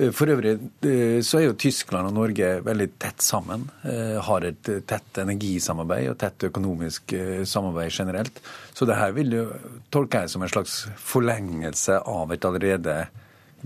Eh, 0.00 0.10
for 0.16 0.32
øvrig 0.32 0.56
eh, 0.88 1.20
så 1.20 1.42
er 1.42 1.48
jo 1.50 1.60
Tyskland 1.60 2.08
og 2.08 2.16
Norge 2.16 2.50
veldig 2.64 2.90
tett 2.96 3.20
sammen. 3.20 3.68
Eh, 3.84 4.16
har 4.24 4.48
et 4.48 4.74
tett 4.88 5.20
energisamarbeid 5.20 6.14
og 6.14 6.20
tett 6.24 6.48
økonomisk 6.48 7.12
samarbeid 7.44 7.92
generelt. 7.92 8.40
Så 8.72 8.88
det 8.88 8.96
her 8.96 9.12
vil 9.16 9.36
jo 9.36 9.48
tolke 9.92 10.24
jeg 10.24 10.32
som 10.32 10.48
en 10.48 10.56
slags 10.56 10.86
forlengelse 10.96 12.00
av 12.00 12.32
et 12.32 12.48
allerede 12.48 13.02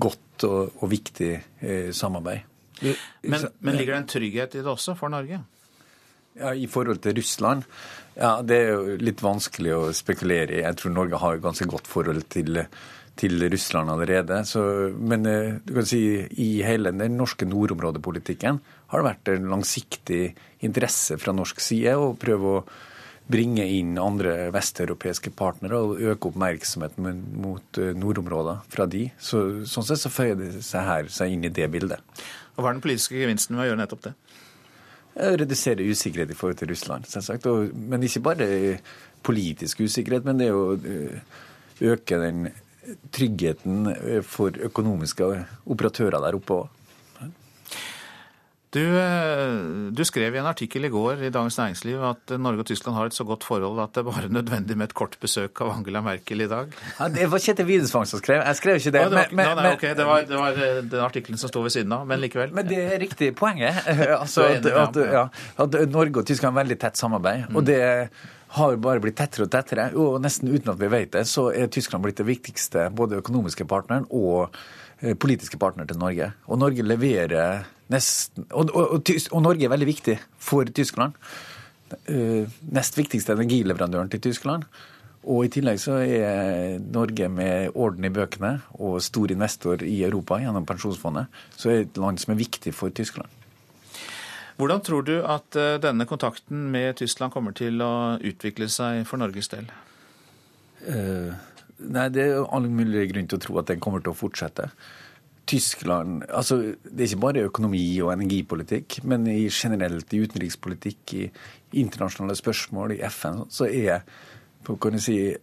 godt 0.00 0.46
og, 0.48 0.80
og 0.82 0.90
viktig 0.90 1.32
eh, 1.34 1.90
samarbeid. 1.94 2.50
Men, 3.22 3.46
men, 3.60 3.76
ligger 3.78 3.94
det 3.94 4.00
en 4.02 4.10
trygghet 4.10 4.56
i 4.58 4.62
det 4.64 4.70
også 4.70 4.96
for 4.98 5.12
Norge? 5.12 5.38
Ja, 6.34 6.50
I 6.50 6.66
forhold 6.66 6.98
til 7.04 7.14
Russland? 7.20 7.62
Ja, 8.18 8.42
Det 8.42 8.56
er 8.56 8.72
jo 8.74 8.98
litt 8.98 9.22
vanskelig 9.22 9.74
å 9.76 9.84
spekulere 9.94 10.58
i. 10.58 10.64
Jeg 10.64 10.78
tror 10.80 10.94
Norge 10.94 11.20
har 11.22 11.36
et 11.36 11.44
ganske 11.44 11.68
godt 11.70 11.86
forhold 11.90 12.24
til, 12.34 12.64
til 13.18 13.46
Russland 13.50 13.92
allerede. 13.94 14.40
Så, 14.48 14.64
men 14.98 15.26
eh, 15.30 15.60
du 15.62 15.74
kan 15.78 15.86
si 15.88 16.02
i 16.42 16.50
hele 16.66 16.94
den 16.94 17.18
norske 17.18 17.46
nordområdepolitikken 17.48 18.58
har 18.90 19.00
det 19.00 19.08
vært 19.08 19.30
en 19.32 19.48
langsiktig 19.54 20.24
interesse 20.66 21.18
fra 21.22 21.34
norsk 21.34 21.62
side 21.62 21.94
å 21.98 22.12
prøve 22.18 22.58
å 22.58 22.66
bringe 23.30 23.64
inn 23.78 23.96
andre 24.00 24.50
vesteuropeiske 24.52 25.32
partnere 25.36 25.78
og 25.80 26.00
øke 26.12 26.28
oppmerksomheten 26.30 27.22
mot 27.40 27.80
eh, 27.80 27.94
nordområder 27.96 28.64
fra 28.72 28.86
de. 28.90 29.06
Så, 29.18 29.64
sånn 29.68 29.86
sett 29.88 30.02
så 30.02 30.12
føyer 30.12 30.36
det 30.40 30.50
seg 30.66 30.88
her 30.88 31.08
seg 31.12 31.32
inn 31.32 31.46
i 31.48 31.52
det 31.54 31.70
bildet. 31.72 32.04
Og 32.54 32.62
Hva 32.62 32.70
er 32.70 32.76
den 32.76 32.84
politiske 32.84 33.16
gevinsten 33.18 33.56
ved 33.56 33.64
å 33.64 33.70
gjøre 33.70 33.80
nettopp 33.80 34.04
det? 34.08 34.14
Redusere 35.14 35.86
usikkerhet 35.86 36.34
i 36.34 36.36
forhold 36.36 36.58
til 36.58 36.72
Russland, 36.72 37.06
selvsagt. 37.08 37.46
Men 37.74 38.02
ikke 38.04 38.24
bare 38.24 38.48
politisk 39.24 39.84
usikkerhet, 39.86 40.26
men 40.26 40.40
det 40.42 40.50
å 40.52 40.74
eh, 40.76 41.40
øke 41.94 42.20
den 42.20 42.48
tryggheten 43.14 43.88
eh, 43.94 44.22
for 44.26 44.56
økonomiske 44.68 45.30
operatører 45.72 46.20
der 46.26 46.38
oppe 46.38 46.60
òg. 46.60 46.80
Du, 48.74 48.82
eh, 48.98 49.90
du, 49.94 50.02
skrev 50.04 50.34
i 50.34 50.40
en 50.40 50.48
artikkel 50.50 50.88
i 50.88 50.90
går 50.90 51.20
i 51.22 51.30
Dagens 51.30 51.58
Næringsliv 51.60 52.00
at 52.08 52.32
Norge 52.42 52.64
og 52.64 52.66
Tyskland 52.66 52.96
har 52.98 53.06
et 53.06 53.14
så 53.14 53.22
godt 53.26 53.46
forhold 53.46 53.78
at 53.84 53.94
det 53.94 54.02
er 54.02 54.08
bare 54.08 54.30
nødvendig 54.38 54.76
med 54.80 54.90
et 54.90 54.96
kort 54.98 55.14
besøk 55.22 55.62
av 55.62 55.70
Angela 55.76 56.02
Merkel 56.02 56.42
i 56.42 56.50
dag. 56.50 56.74
Ja, 56.98 57.08
det 57.14 57.28
var 57.30 57.44
Kjetil 57.44 57.68
Widesvang 57.68 58.08
som 58.10 58.22
skrev. 58.22 58.42
Jeg 58.42 58.58
skrev 58.58 58.80
ikke 58.80 58.94
det. 58.96 59.04
Ja, 59.04 59.12
det, 59.12 59.20
var, 59.20 59.30
men, 59.30 59.46
nei, 59.46 59.54
nei, 59.62 59.72
okay. 59.78 59.94
det, 59.94 60.08
var, 60.08 60.26
det 60.26 60.40
var 60.40 60.58
den 60.90 61.06
artikkelen 61.06 61.38
som 61.38 61.52
sto 61.52 61.62
ved 61.62 61.76
siden 61.76 61.94
av, 61.94 62.06
men 62.10 62.22
likevel. 62.24 62.50
Men 62.56 62.66
det 62.66 62.82
er 62.82 62.98
riktig 63.04 63.30
poenget. 63.38 63.78
altså, 64.22 64.48
at, 64.56 64.66
at, 64.66 65.02
ja, 65.20 65.28
at, 65.54 65.82
Norge 65.94 66.24
og 66.24 66.26
Tyskland 66.26 66.56
har 66.56 66.64
veldig 66.64 66.80
tett 66.82 66.98
samarbeid. 66.98 67.52
og 67.54 67.68
det 67.70 67.82
har 68.54 68.76
bare 68.78 69.02
blitt 69.02 69.16
tettere 69.18 69.46
og 69.46 69.54
tettere. 69.54 69.90
Og 69.98 70.18
nesten 70.22 70.50
uten 70.50 70.74
at 70.74 70.82
vi 70.82 70.90
vet 70.90 71.14
det, 71.14 71.28
så 71.30 71.48
er 71.54 71.70
Tyskland 71.70 72.02
blitt 72.06 72.18
det 72.18 72.26
viktigste 72.26 72.88
både 72.94 73.22
økonomiske 73.22 73.66
partneren 73.70 74.06
og 74.10 74.54
politiske 75.20 75.58
partner 75.60 75.88
til 75.88 76.00
Norge. 76.00 76.30
Og 76.48 76.60
Norge 76.60 76.86
leverer 76.86 77.64
Nesten, 77.92 78.46
og, 78.48 78.70
og, 78.72 78.94
og, 78.96 79.10
og, 79.30 79.42
Norge 79.44 79.66
er 79.66 79.72
veldig 79.74 79.86
viktig 79.90 80.16
for 80.40 80.64
Tyskland. 80.64 81.18
Uh, 82.08 82.48
nest 82.72 82.96
viktigste 82.96 83.36
energileverandøren 83.36 84.08
til 84.10 84.22
Tyskland. 84.24 84.64
Og 85.24 85.46
i 85.46 85.52
tillegg 85.52 85.78
så 85.80 85.98
er 86.04 86.80
Norge 86.92 87.28
med 87.32 87.76
orden 87.80 88.04
i 88.04 88.12
bøkene 88.12 88.58
og 88.76 88.98
stor 89.04 89.32
investor 89.32 89.84
i 89.84 90.02
Europa 90.04 90.36
gjennom 90.42 90.66
pensjonsfondet, 90.68 91.32
så 91.56 91.70
er 91.70 91.78
det 91.78 91.86
et 91.86 92.00
land 92.02 92.20
som 92.20 92.34
er 92.34 92.40
viktig 92.42 92.74
for 92.76 92.92
Tyskland. 92.92 93.30
Hvordan 94.60 94.84
tror 94.86 95.02
du 95.02 95.16
at 95.26 95.56
eh, 95.58 95.78
denne 95.82 96.06
kontakten 96.06 96.68
med 96.70 97.00
Tyskland 97.00 97.32
kommer 97.34 97.56
til 97.56 97.80
å 97.82 98.20
utvikle 98.22 98.68
seg 98.70 99.02
for 99.08 99.18
Norges 99.18 99.50
del? 99.50 99.66
Uh, 100.84 101.32
nei, 101.78 102.08
Det 102.08 102.22
er 102.22 102.44
all 102.44 102.68
mulig 102.68 103.08
grunn 103.12 103.28
til 103.28 103.38
å 103.38 103.44
tro 103.46 103.58
at 103.60 103.72
den 103.72 103.80
kommer 103.80 104.02
til 104.02 104.14
å 104.14 104.18
fortsette. 104.18 104.70
Tyskland 105.44 106.22
altså 106.32 106.56
Det 106.84 107.02
er 107.02 107.10
ikke 107.10 107.20
bare 107.20 107.48
økonomi 107.50 107.84
og 108.00 108.14
energipolitikk, 108.14 109.02
men 109.04 109.26
i 109.28 109.48
generelt 109.50 110.12
i 110.14 110.22
utenrikspolitikk, 110.24 111.14
i 111.14 111.30
internasjonale 111.82 112.36
spørsmål, 112.38 112.96
i 112.96 113.02
FN, 113.10 113.44
så 113.52 113.68
er 113.68 114.04
kan 114.64 114.96
si, 115.00 115.34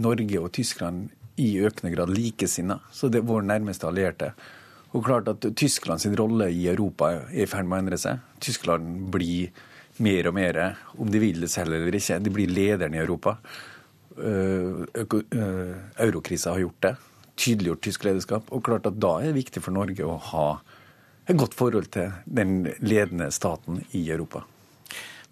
Norge 0.00 0.40
og 0.40 0.52
Tyskland 0.56 1.10
i 1.36 1.58
økende 1.60 1.92
grad 1.94 2.12
likesinna. 2.12 2.78
Så 2.92 3.10
det 3.12 3.20
er 3.20 3.28
vår 3.28 3.44
nærmeste 3.44 3.88
allierte. 3.88 4.32
Og 4.92 5.04
klart 5.04 5.28
at 5.28 5.44
Tyskland 5.56 6.00
sin 6.00 6.16
rolle 6.16 6.50
i 6.52 6.66
Europa 6.68 7.10
er 7.12 7.44
i 7.44 7.48
ferd 7.48 7.68
med 7.68 7.78
å 7.78 7.82
endre 7.82 7.98
seg. 8.00 8.20
Tyskland 8.40 9.10
blir 9.12 9.52
mer 10.02 10.28
og 10.28 10.36
mer, 10.36 10.60
om 10.96 11.10
de 11.12 11.20
vil 11.20 11.44
det 11.44 11.50
selv 11.52 11.76
eller 11.76 11.96
ikke, 11.96 12.20
de 12.20 12.32
blir 12.32 12.52
lederen 12.52 12.96
i 12.96 13.00
Europa. 13.00 13.36
Eurokrisa 16.02 16.54
har 16.54 16.62
gjort 16.66 16.82
det 16.84 16.94
tydeliggjort 17.42 17.84
tysk 17.84 18.06
lederskap. 18.06 18.48
Og 18.52 18.64
klart 18.66 18.86
at 18.88 19.00
da 19.02 19.18
er 19.20 19.30
det 19.30 19.40
viktig 19.40 19.64
for 19.64 19.74
Norge 19.74 20.06
å 20.06 20.18
ha 20.32 20.48
et 21.30 21.38
godt 21.38 21.54
forhold 21.54 21.92
til 21.94 22.12
den 22.26 22.66
ledende 22.82 23.30
staten 23.34 23.82
i 23.94 24.04
Europa. 24.10 24.44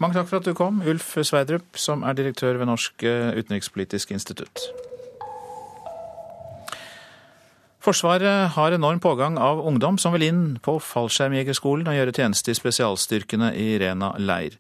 Mange 0.01 0.17
takk 0.17 0.31
for 0.31 0.41
at 0.41 0.47
du 0.49 0.55
kom, 0.57 0.81
Ulf 0.89 1.13
Sveidrup, 1.19 1.77
som 1.77 2.07
er 2.09 2.17
direktør 2.17 2.57
ved 2.57 2.71
Norsk 2.71 3.03
eh, 3.05 3.35
utenrikspolitisk 3.37 4.15
institutt. 4.17 4.71
Forsvaret 7.85 8.53
har 8.55 8.77
enorm 8.77 9.01
pågang 9.01 9.39
av 9.41 9.61
ungdom 9.65 9.99
som 10.01 10.13
vil 10.17 10.27
inn 10.29 10.43
på 10.65 10.79
fallskjermjegerskolen 10.85 11.89
og 11.89 11.97
gjøre 11.97 12.17
tjeneste 12.17 12.53
i 12.53 12.57
spesialstyrkene 12.57 13.53
i 13.57 13.75
Rena 13.81 14.15
leir. 14.21 14.57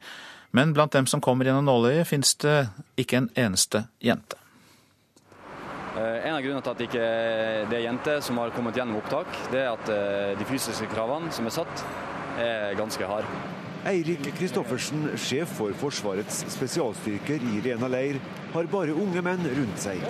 Men 0.51 0.72
blant 0.74 0.92
dem 0.92 1.07
som 1.07 1.22
kommer 1.22 1.46
gjennom 1.46 1.66
nåløyet, 1.68 2.09
finnes 2.11 2.34
det 2.42 2.57
ikke 2.98 3.20
en 3.20 3.30
eneste 3.38 3.84
jente. 4.03 4.38
Eh, 5.96 6.26
en 6.26 6.36
av 6.36 6.42
grunnene 6.42 6.62
til 6.62 6.72
at 6.72 6.78
det 6.80 6.88
ikke 6.90 7.07
er 7.76 7.84
jenter 7.84 8.20
som 8.24 8.38
har 8.38 8.53
kommet 8.55 8.76
gjennom 8.78 8.98
opptak, 9.01 9.30
det 9.51 9.64
er 9.64 9.72
at 9.72 9.90
eh, 9.94 10.34
de 10.38 10.46
fysiske 10.48 10.90
kravene 10.92 11.32
som 11.34 11.46
er 11.46 11.55
satt, 11.55 11.86
er 12.40 12.78
ganske 12.78 13.07
harde. 13.07 13.40
Eirik 13.90 14.26
Kristoffersen, 14.36 15.07
sjef 15.16 15.55
for 15.57 15.72
Forsvarets 15.80 16.42
spesialstyrker 16.53 17.40
i 17.48 17.62
Rena 17.64 17.88
leir, 17.88 18.18
har 18.53 18.68
bare 18.68 18.92
unge 18.92 19.22
menn 19.24 19.40
rundt 19.40 19.80
seg. 19.80 20.03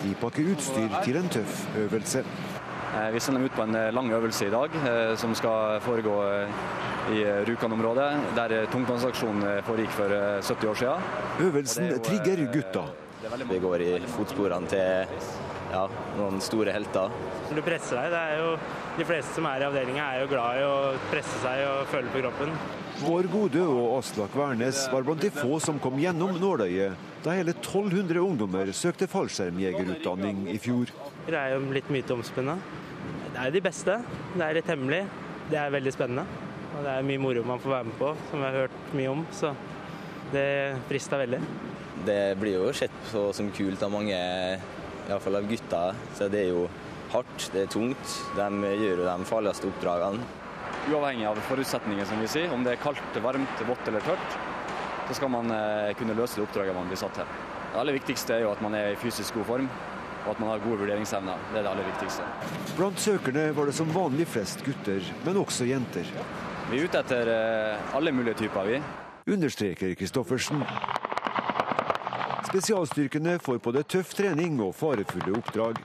De 0.00 0.14
pakker 0.22 0.48
utstyr 0.54 0.96
til 1.04 1.20
en 1.20 1.28
tøff 1.36 1.60
øvelse. 1.82 2.24
Eh, 2.90 3.10
vi 3.14 3.20
sender 3.20 3.40
dem 3.40 3.50
ut 3.50 3.56
på 3.56 3.66
en 3.66 3.94
lang 3.94 4.12
øvelse 4.12 4.48
i 4.48 4.54
dag, 4.54 4.74
som 5.16 5.34
skal 5.38 5.78
foregå 5.84 6.16
i 7.14 7.22
Rjukan-området, 7.46 8.08
der 8.38 8.56
tungtvannsaksjonen 8.72 9.62
foregikk 9.66 9.94
for 9.94 10.16
70 10.42 10.72
år 10.72 10.82
siden. 10.82 11.14
Øvelsen 11.46 11.94
trigger 12.02 12.44
gutta 12.52 12.88
vi 13.50 13.58
går 13.58 13.82
i 13.84 13.90
fotsporene 14.08 14.68
til 14.70 15.10
ja, 15.70 15.82
noen 16.16 16.40
store 16.40 16.72
helter. 16.72 17.12
Du 17.52 17.60
presser 17.62 17.98
deg. 18.00 18.14
det 18.14 18.20
er 18.20 18.38
jo 18.40 18.54
De 18.96 19.06
fleste 19.06 19.36
som 19.36 19.46
er 19.50 19.60
i 19.60 19.66
avdelinga 19.68 20.06
er 20.14 20.22
jo 20.22 20.30
glad 20.32 20.60
i 20.60 20.64
å 20.64 20.78
presse 21.10 21.42
seg 21.44 21.60
og 21.68 21.90
føle 21.92 22.08
på 22.14 22.22
kroppen. 22.24 22.54
Vår 23.00 23.26
Godø 23.32 23.62
og 23.64 23.94
Aslak 23.96 24.34
Wærnes 24.36 24.82
var 24.92 25.04
blant 25.06 25.22
de 25.24 25.30
få 25.32 25.56
som 25.64 25.78
kom 25.80 25.96
gjennom 25.96 26.34
nåløyet 26.36 27.08
da 27.24 27.32
hele 27.32 27.54
1200 27.54 28.20
ungdommer 28.20 28.68
søkte 28.76 29.08
fallskjermjegerutdanning 29.08 30.42
i 30.52 30.58
fjor. 30.60 30.92
Det 31.24 31.36
er 31.36 31.54
jo 31.54 31.62
litt 31.72 31.88
myteomspunnet. 31.92 32.60
Det 33.30 33.40
er 33.40 33.54
de 33.54 33.62
beste. 33.64 33.96
Det 34.34 34.44
er 34.44 34.58
litt 34.58 34.68
hemmelig. 34.68 35.00
Det 35.48 35.58
er 35.60 35.72
veldig 35.72 35.92
spennende. 35.96 36.26
Og 36.74 36.84
det 36.84 36.92
er 36.92 37.06
mye 37.08 37.22
moro 37.24 37.44
man 37.48 37.62
får 37.62 37.74
være 37.74 37.88
med 37.88 37.96
på, 38.00 38.10
som 38.30 38.42
vi 38.42 38.48
har 38.48 38.58
hørt 38.64 38.92
mye 39.00 39.14
om. 39.14 39.24
Så 39.32 39.54
det 40.34 40.46
frista 40.90 41.20
veldig. 41.20 41.40
Det 42.04 42.20
blir 42.40 42.58
jo 42.58 42.68
sett 42.76 43.00
på 43.10 43.26
som 43.36 43.48
kult 43.56 43.84
av 43.84 43.94
mange, 43.96 44.20
iallfall 45.08 45.40
av 45.40 45.48
gutta. 45.48 45.86
Så 46.16 46.28
det 46.32 46.44
er 46.44 46.52
jo 46.52 46.66
hardt, 47.14 47.48
det 47.54 47.64
er 47.64 47.72
tungt. 47.72 48.18
De 48.36 48.76
gjør 48.84 49.02
jo 49.04 49.08
de 49.08 49.30
farligste 49.32 49.72
oppdragene. 49.72 50.39
Uavhengig 50.88 51.26
av 51.28 51.36
forutsetninger, 51.44 52.06
som 52.08 52.20
vi 52.22 52.28
sier, 52.30 52.52
om 52.54 52.64
det 52.64 52.74
er 52.74 52.80
kaldt, 52.80 53.20
varmt, 53.22 53.62
vått 53.68 53.88
eller 53.90 54.00
tørt, 54.06 54.36
så 55.08 55.16
skal 55.18 55.32
man 55.32 55.52
eh, 55.52 55.90
kunne 55.98 56.16
løse 56.16 56.38
det 56.38 56.46
oppdraget 56.46 56.76
man 56.76 56.88
blir 56.88 57.00
satt 57.00 57.18
til. 57.20 57.34
Det 57.70 57.78
aller 57.82 57.98
viktigste 57.98 58.36
er 58.36 58.44
jo 58.46 58.52
at 58.54 58.62
man 58.64 58.74
er 58.78 58.94
i 58.94 58.98
fysisk 58.98 59.36
god 59.36 59.48
form, 59.50 59.68
og 60.24 60.30
at 60.32 60.40
man 60.40 60.52
har 60.52 60.62
gode 60.64 60.80
vurderingsevner. 60.82 61.44
Det 61.52 61.60
er 61.60 61.66
det 61.66 61.72
aller 61.74 61.88
viktigste. 61.90 62.26
Blant 62.78 63.00
søkerne 63.00 63.44
var 63.56 63.68
det 63.70 63.76
som 63.76 63.92
vanlig 63.94 64.26
flest 64.30 64.64
gutter, 64.66 65.12
men 65.26 65.40
også 65.42 65.68
jenter. 65.68 66.08
Vi 66.70 66.80
er 66.80 66.88
ute 66.88 67.04
etter 67.04 67.32
eh, 67.34 67.94
alle 67.98 68.14
mulige 68.14 68.40
typer, 68.44 68.72
vi. 68.72 68.82
Understreker 69.30 69.94
Kristoffersen. 69.98 70.64
Spesialstyrkene 72.50 73.38
får 73.38 73.60
både 73.62 73.84
tøff 73.86 74.14
trening 74.16 74.56
og 74.64 74.72
farefulle 74.74 75.36
oppdrag. 75.38 75.78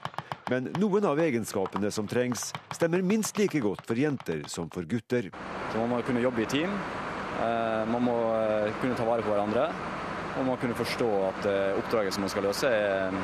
Men 0.46 0.68
noen 0.78 1.06
av 1.10 1.18
egenskapene 1.18 1.90
som 1.90 2.06
trengs, 2.06 2.52
stemmer 2.78 3.02
minst 3.02 3.40
like 3.42 3.58
godt 3.64 3.82
for 3.90 3.98
jenter 3.98 4.44
som 4.52 4.68
for 4.70 4.86
gutter. 4.86 5.32
Så 5.72 5.80
man 5.80 5.90
må 5.90 6.02
kunne 6.06 6.22
jobbe 6.22 6.44
i 6.44 6.50
team, 6.52 6.76
eh, 7.42 7.82
man 7.90 8.06
må 8.06 8.14
eh, 8.36 8.70
kunne 8.78 8.94
ta 8.94 9.08
vare 9.08 9.26
på 9.26 9.34
hverandre. 9.34 9.64
Og 10.36 10.38
man 10.44 10.52
må 10.52 10.60
kunne 10.62 10.78
forstå 10.78 11.10
at 11.32 11.50
eh, 11.50 11.80
oppdraget 11.80 12.14
som 12.14 12.28
man 12.28 12.34
skal 12.34 12.46
løse 12.46 12.70
er, 12.70 13.18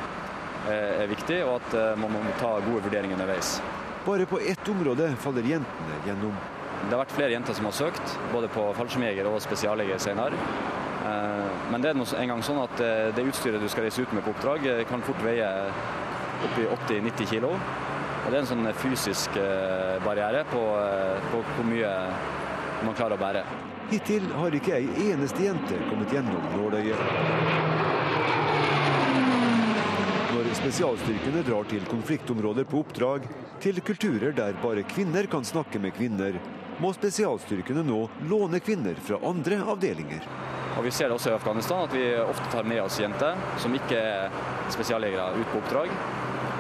er 0.71 1.13
viktig, 1.13 1.39
og 1.45 1.59
at 1.59 1.97
man 2.01 2.13
må 2.13 2.19
ta 2.39 2.55
gode 2.65 2.87
vurderinger 2.87 3.17
underveis. 3.19 3.55
Bare 4.05 4.25
på 4.29 4.41
ett 4.41 4.73
område 4.73 5.11
faller 5.21 5.45
jentene 5.45 6.01
gjennom. 6.07 6.35
Det 6.81 6.89
har 6.89 7.03
vært 7.03 7.17
flere 7.19 7.35
jenter 7.35 7.57
som 7.57 7.69
har 7.69 7.77
søkt, 7.77 8.19
både 8.33 8.49
på 8.53 8.67
fallskjermjeger 8.77 9.29
og 9.29 9.41
spesialjeger 9.45 10.01
senere. 10.01 10.37
Men 11.73 11.81
det 11.81 11.91
er 11.91 11.97
en 11.97 12.33
gang 12.33 12.45
sånn 12.45 12.61
at 12.61 12.77
det 13.17 13.25
utstyret 13.25 13.61
du 13.61 13.67
skal 13.73 13.87
reise 13.87 14.05
ut 14.05 14.13
med 14.13 14.25
på 14.25 14.33
oppdrag, 14.35 14.69
kan 14.89 15.01
fort 15.05 15.21
veie 15.25 15.49
oppi 16.49 16.67
80-90 16.67 17.31
kilo. 17.35 17.53
Og 18.21 18.29
det 18.29 18.37
er 18.37 18.41
en 18.43 18.51
sånn 18.51 18.69
fysisk 18.77 19.37
barriere 20.05 20.43
på, 20.51 20.61
på 21.31 21.41
hvor 21.55 21.67
mye 21.67 21.91
man 22.85 22.97
klarer 22.97 23.17
å 23.17 23.21
bære. 23.21 23.43
Hittil 23.91 24.29
har 24.37 24.55
ikke 24.55 24.77
ei 24.77 25.09
eneste 25.11 25.43
jente 25.43 25.79
kommet 25.89 26.13
gjennom 26.15 26.45
nåløyet. 26.53 27.01
Når 30.31 30.47
spesialstyrkene 30.61 31.43
drar 31.43 31.67
til 31.67 31.83
konfliktområder 31.89 32.69
på 32.71 32.85
oppdrag, 32.85 33.27
til 33.61 33.81
kulturer 33.85 34.31
der 34.37 34.55
bare 34.63 34.85
kvinner 34.87 35.27
kan 35.31 35.43
snakke 35.45 35.81
med 35.83 35.93
kvinner, 35.97 36.39
må 36.81 36.93
spesialstyrkene 36.95 37.83
nå 37.85 37.99
låne 38.31 38.61
kvinner 38.63 38.95
fra 39.05 39.19
andre 39.27 39.59
avdelinger. 39.73 40.23
Og 40.77 40.85
Vi 40.87 40.91
ser 40.95 41.11
det 41.11 41.17
også 41.17 41.33
i 41.33 41.35
Afghanistan, 41.35 41.83
at 41.83 41.93
vi 41.93 42.05
ofte 42.23 42.47
tar 42.53 42.63
med 42.63 42.79
oss 42.81 42.99
jenter 42.99 43.35
som 43.59 43.75
ikke 43.75 43.99
er 43.99 44.31
spesiallegere 44.71 45.33
ut 45.35 45.51
på 45.51 45.59
oppdrag. 45.59 45.91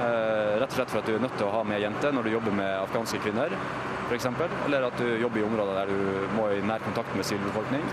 Eh, 0.01 0.59
rett 0.61 0.71
og 0.71 0.77
slett 0.79 0.91
for 0.91 1.01
at 1.01 1.09
du 1.09 1.13
er 1.13 1.21
nødt 1.21 1.35
til 1.37 1.45
å 1.45 1.53
ha 1.53 1.61
med 1.67 1.81
jenter 1.83 2.13
når 2.15 2.25
du 2.25 2.31
jobber 2.33 2.55
med 2.57 2.69
afghanske 2.79 3.19
kvinner, 3.21 3.53
f.eks. 4.07 4.27
Eller 4.65 4.87
at 4.87 4.97
du 4.97 5.05
jobber 5.21 5.41
i 5.41 5.45
områder 5.45 5.77
der 5.77 5.91
du 5.91 6.31
må 6.37 6.47
i 6.55 6.61
nær 6.65 6.81
kontakt 6.81 7.13
med 7.17 7.27
sivilbefolkning. 7.27 7.83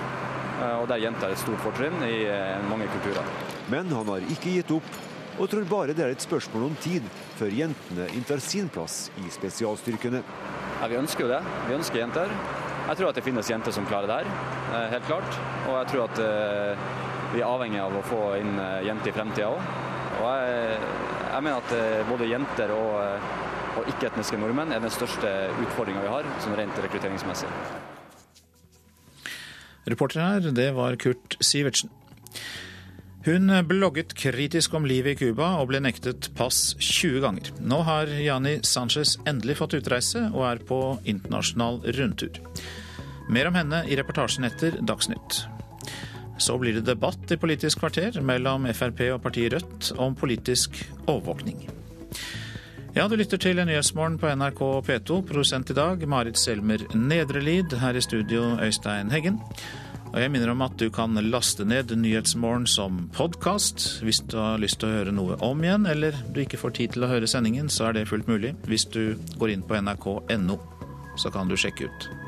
Eh, 0.63 0.77
og 0.79 0.87
der 0.91 1.03
jenter 1.03 1.29
er 1.29 1.37
et 1.37 1.43
stort 1.43 1.61
fortrinn 1.65 1.99
i 2.07 2.23
eh, 2.25 2.55
mange 2.71 2.89
kulturer. 2.95 3.29
Men 3.73 3.93
han 3.93 4.09
har 4.15 4.25
ikke 4.33 4.55
gitt 4.57 4.73
opp, 4.79 4.89
og 5.39 5.51
tror 5.53 5.69
bare 5.71 5.95
det 5.95 6.07
er 6.07 6.15
et 6.15 6.25
spørsmål 6.25 6.71
om 6.71 6.79
tid 6.83 7.05
før 7.39 7.53
jentene 7.55 8.09
inntar 8.17 8.41
sin 8.43 8.71
plass 8.73 9.11
i 9.21 9.29
spesialstyrkene. 9.35 10.23
Ja, 10.81 10.89
Vi 10.89 10.99
ønsker 10.99 11.27
jo 11.27 11.35
det. 11.35 11.43
Vi 11.69 11.77
ønsker 11.77 12.01
jenter. 12.01 12.33
Jeg 12.89 12.97
tror 12.97 13.11
at 13.11 13.21
det 13.21 13.27
finnes 13.27 13.51
jenter 13.53 13.75
som 13.75 13.87
klarer 13.87 14.09
det 14.09 14.17
her, 14.23 14.89
helt 14.95 15.05
klart. 15.11 15.39
Og 15.69 15.75
jeg 15.77 15.91
tror 15.93 16.07
at 16.07 16.21
vi 17.35 17.43
er 17.43 17.45
avhengig 17.45 17.83
av 17.85 17.93
å 17.99 18.01
få 18.09 18.23
inn 18.39 18.55
jenter 18.87 19.13
i 19.13 19.15
fremtida 19.19 19.51
òg. 19.53 19.61
Og 20.19 20.25
jeg, 20.33 20.79
jeg, 21.39 21.47
mener 21.47 21.62
at 21.62 22.09
både 22.09 22.26
jenter 22.30 22.72
og, 22.74 23.28
og 23.78 23.93
ikke-etniske 23.93 24.41
nordmenn 24.41 24.74
er 24.74 24.82
den 24.82 24.93
største 24.93 25.30
utfordringa 25.62 26.03
vi 26.03 26.11
har, 26.11 26.32
sånn 26.43 26.59
rent 26.59 26.80
rekrutteringsmessig. 26.82 27.51
Reporter 29.89 30.20
her, 30.20 30.51
det 30.53 30.72
var 30.76 30.99
Kurt 31.01 31.39
Sivertsen. 31.41 31.95
Hun 33.28 33.51
blogget 33.68 34.14
kritisk 34.16 34.74
om 34.78 34.86
livet 34.89 35.16
i 35.16 35.26
Cuba 35.26 35.51
og 35.61 35.68
ble 35.68 35.82
nektet 35.84 36.30
pass 36.39 36.72
20 36.80 37.20
ganger. 37.24 37.51
Nå 37.61 37.82
har 37.84 38.09
Jani 38.09 38.59
Sanchez 38.64 39.16
endelig 39.28 39.59
fått 39.59 39.76
utreise 39.76 40.28
og 40.30 40.47
er 40.49 40.62
på 40.64 40.80
internasjonal 41.05 41.82
rundtur. 41.99 42.41
Mer 43.28 43.51
om 43.51 43.59
henne 43.59 43.82
i 43.84 43.99
reportasjen 44.01 44.49
etter 44.49 44.78
Dagsnytt. 44.80 45.43
Så 46.39 46.59
blir 46.59 46.78
det 46.78 46.86
debatt 46.86 47.32
i 47.34 47.36
Politisk 47.36 47.82
kvarter 47.82 48.20
mellom 48.22 48.68
Frp 48.70 49.03
og 49.12 49.22
partiet 49.24 49.57
Rødt 49.57 49.93
om 49.99 50.14
politisk 50.14 50.78
overvåkning. 51.07 51.66
Ja, 52.95 53.09
du 53.09 53.16
lytter 53.18 53.39
til 53.39 53.59
Nyhetsmorgen 53.59 54.16
på 54.18 54.30
NRK 54.34 54.62
P2. 54.86 55.20
Produsent 55.28 55.70
i 55.70 55.76
dag 55.76 56.01
Marit 56.09 56.39
Selmer 56.39 56.82
Nedrelid. 56.95 57.74
Her 57.78 57.99
i 57.99 58.03
studio 58.03 58.57
Øystein 58.62 59.11
Heggen. 59.11 59.41
Og 60.09 60.20
jeg 60.22 60.32
minner 60.32 60.55
om 60.55 60.62
at 60.64 60.78
du 60.80 60.89
kan 60.95 61.18
laste 61.28 61.66
ned 61.68 61.93
Nyhetsmorgen 61.93 62.66
som 62.66 63.05
podkast 63.14 64.01
hvis 64.07 64.22
du 64.30 64.39
har 64.41 64.62
lyst 64.62 64.80
til 64.80 64.89
å 64.89 64.95
høre 64.97 65.12
noe 65.14 65.36
om 65.45 65.61
igjen, 65.62 65.84
eller 65.91 66.16
du 66.32 66.41
ikke 66.43 66.61
får 66.61 66.78
tid 66.78 66.97
til 66.97 67.05
å 67.05 67.11
høre 67.12 67.28
sendingen, 67.28 67.68
så 67.68 67.91
er 67.91 67.99
det 67.99 68.09
fullt 68.09 68.30
mulig. 68.30 68.55
Hvis 68.70 68.89
du 68.95 69.18
går 69.39 69.53
inn 69.53 69.66
på 69.66 69.78
nrk.no, 69.82 70.59
så 71.18 71.34
kan 71.34 71.51
du 71.51 71.59
sjekke 71.61 71.91
ut 71.91 72.28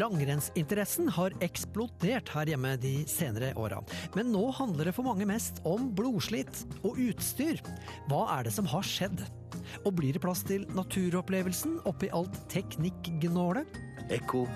Langrennsinteressen 0.00 1.10
har 1.12 1.34
eksplodert 1.44 2.30
her 2.32 2.48
hjemme 2.48 2.72
de 2.80 2.94
senere 3.10 3.52
åra. 3.60 3.82
Men 4.16 4.32
nå 4.32 4.46
handler 4.56 4.88
det 4.88 4.96
for 4.96 5.06
mange 5.06 5.28
mest 5.28 5.60
om 5.68 5.90
blodslitt 5.96 6.64
og 6.80 6.98
utstyr. 7.00 7.60
Hva 8.08 8.24
er 8.38 8.48
det 8.48 8.54
som 8.56 8.68
har 8.70 8.86
skjedd? 8.86 9.26
Og 9.84 9.94
blir 9.98 10.16
det 10.16 10.24
plass 10.24 10.42
til 10.48 10.66
naturopplevelsen 10.76 11.80
oppi 11.90 12.10
alt 12.16 12.40
teknikkgnålet? 12.52 13.80
Ekko 14.10 14.46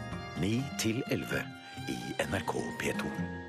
9 0.43 0.55
11 1.13 1.45
i 1.93 1.99
NRK 2.25 2.55
P2. 2.81 3.44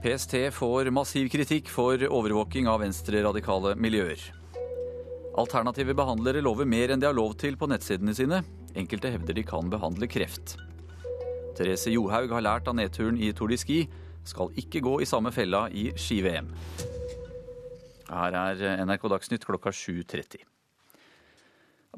PST 0.00 0.32
får 0.56 0.88
massiv 0.96 1.26
kritikk 1.28 1.66
for 1.68 2.00
overvåking 2.00 2.64
av 2.72 2.78
venstreradikale 2.80 3.74
miljøer. 3.76 4.22
Alternative 5.36 5.92
behandlere 5.92 6.40
lover 6.40 6.64
mer 6.64 6.94
enn 6.94 7.02
de 7.02 7.08
har 7.10 7.16
lov 7.16 7.34
til 7.36 7.58
på 7.60 7.68
nettsidene 7.68 8.14
sine. 8.16 8.38
Enkelte 8.80 9.10
hevder 9.12 9.36
de 9.36 9.44
kan 9.44 9.68
behandle 9.68 10.08
kreft. 10.08 10.54
Therese 11.58 11.92
Johaug 11.92 12.32
har 12.32 12.46
lært 12.46 12.70
av 12.72 12.78
nedturen 12.78 13.18
i 13.20 13.28
Tour 13.36 13.52
de 13.52 13.58
Ski, 13.60 13.82
skal 14.24 14.48
ikke 14.62 14.80
gå 14.86 14.94
i 15.04 15.08
samme 15.08 15.34
fella 15.36 15.66
i 15.68 15.90
ski-VM. 15.92 16.48
Her 18.08 18.38
er 18.40 18.64
NRK 18.86 19.04
Dagsnytt 19.12 19.44
klokka 19.44 19.68
7.30. 19.68 20.40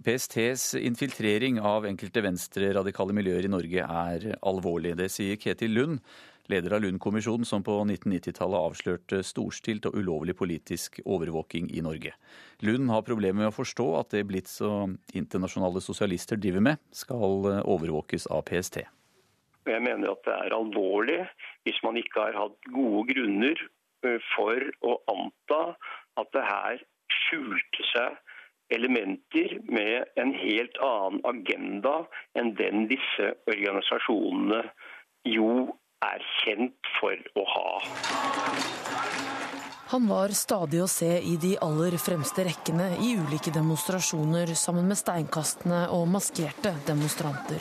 PSTs 0.02 0.72
infiltrering 0.80 1.60
av 1.62 1.86
enkelte 1.86 2.22
venstreradikale 2.24 3.14
miljøer 3.14 3.46
i 3.46 3.54
Norge 3.54 3.86
er 3.86 4.28
alvorlig. 4.42 4.96
Det 4.98 5.10
sier 5.12 5.38
Ketil 5.38 5.76
Lund, 5.76 6.00
leder 6.50 6.74
av 6.76 6.82
Lund-kommisjonen, 6.82 7.44
som 7.46 7.62
på 7.64 7.74
1990-tallet 7.84 8.66
avslørte 8.70 9.20
storstilt 9.26 9.86
og 9.90 9.98
ulovlig 9.98 10.34
politisk 10.38 10.98
overvåking 11.04 11.70
i 11.74 11.82
Norge. 11.84 12.14
Lund 12.66 12.90
har 12.90 13.06
problemer 13.06 13.44
med 13.44 13.52
å 13.52 13.56
forstå 13.56 13.86
at 14.00 14.16
det 14.16 14.24
Blitz 14.30 14.58
og 14.66 14.96
internasjonale 15.14 15.82
sosialister 15.84 16.40
driver 16.40 16.64
med, 16.70 16.82
skal 16.90 17.62
overvåkes 17.62 18.28
av 18.32 18.44
PST. 18.48 18.82
Jeg 19.68 19.82
mener 19.84 20.10
at 20.10 20.24
det 20.26 20.34
er 20.34 20.56
alvorlig 20.56 21.20
hvis 21.66 21.78
man 21.86 21.98
ikke 22.00 22.26
har 22.26 22.38
hatt 22.40 22.72
gode 22.74 23.06
grunner 23.12 23.60
for 24.32 24.70
å 24.82 24.96
anta 25.12 25.62
at 26.18 26.32
det 26.34 26.42
her 26.48 26.82
skjulte 27.22 27.86
seg 27.92 28.18
elementer 28.72 29.58
med 29.68 30.08
en 30.20 30.32
helt 30.34 30.78
annen 30.82 31.20
agenda 31.28 31.94
enn 32.38 32.54
den 32.58 32.88
disse 32.90 33.34
organisasjonene 33.50 34.64
jo 35.28 35.76
er 36.06 36.24
kjent 36.42 36.92
for 36.98 37.16
å 37.38 37.44
ha. 37.54 37.68
Han 39.92 40.06
var 40.08 40.32
stadig 40.32 40.80
å 40.80 40.88
se 40.88 41.10
i 41.20 41.34
de 41.36 41.52
aller 41.60 41.98
fremste 42.00 42.46
rekkene 42.48 42.94
i 43.04 43.12
ulike 43.20 43.52
demonstrasjoner 43.52 44.54
sammen 44.56 44.88
med 44.88 44.96
steinkastende 44.96 45.84
og 45.92 46.06
maskerte 46.14 46.72
demonstranter. 46.86 47.60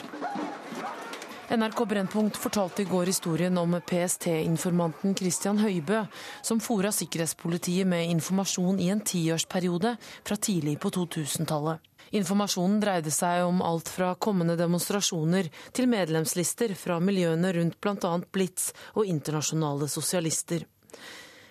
NRK 1.52 1.84
Brennpunkt 1.88 2.36
fortalte 2.36 2.82
i 2.82 2.84
går 2.84 3.06
historien 3.06 3.58
om 3.58 3.74
PST-informanten 3.86 5.12
Christian 5.14 5.58
Høibø, 5.60 5.98
som 6.40 6.60
fora 6.64 6.88
sikkerhetspolitiet 6.96 7.84
med 7.86 8.08
informasjon 8.08 8.78
i 8.80 8.86
en 8.88 9.02
tiårsperiode 9.04 9.92
fra 10.00 10.38
tidlig 10.40 10.78
på 10.80 10.88
2000-tallet. 10.96 11.84
Informasjonen 12.16 12.78
dreide 12.80 13.12
seg 13.12 13.44
om 13.44 13.60
alt 13.68 13.92
fra 13.92 14.14
kommende 14.16 14.56
demonstrasjoner 14.56 15.52
til 15.76 15.92
medlemslister 15.92 16.72
fra 16.72 16.96
miljøene 17.04 17.52
rundt 17.58 17.76
bl.a. 17.84 18.14
Blitz 18.32 18.72
og 18.96 19.12
internasjonale 19.12 19.92
sosialister. 19.92 20.64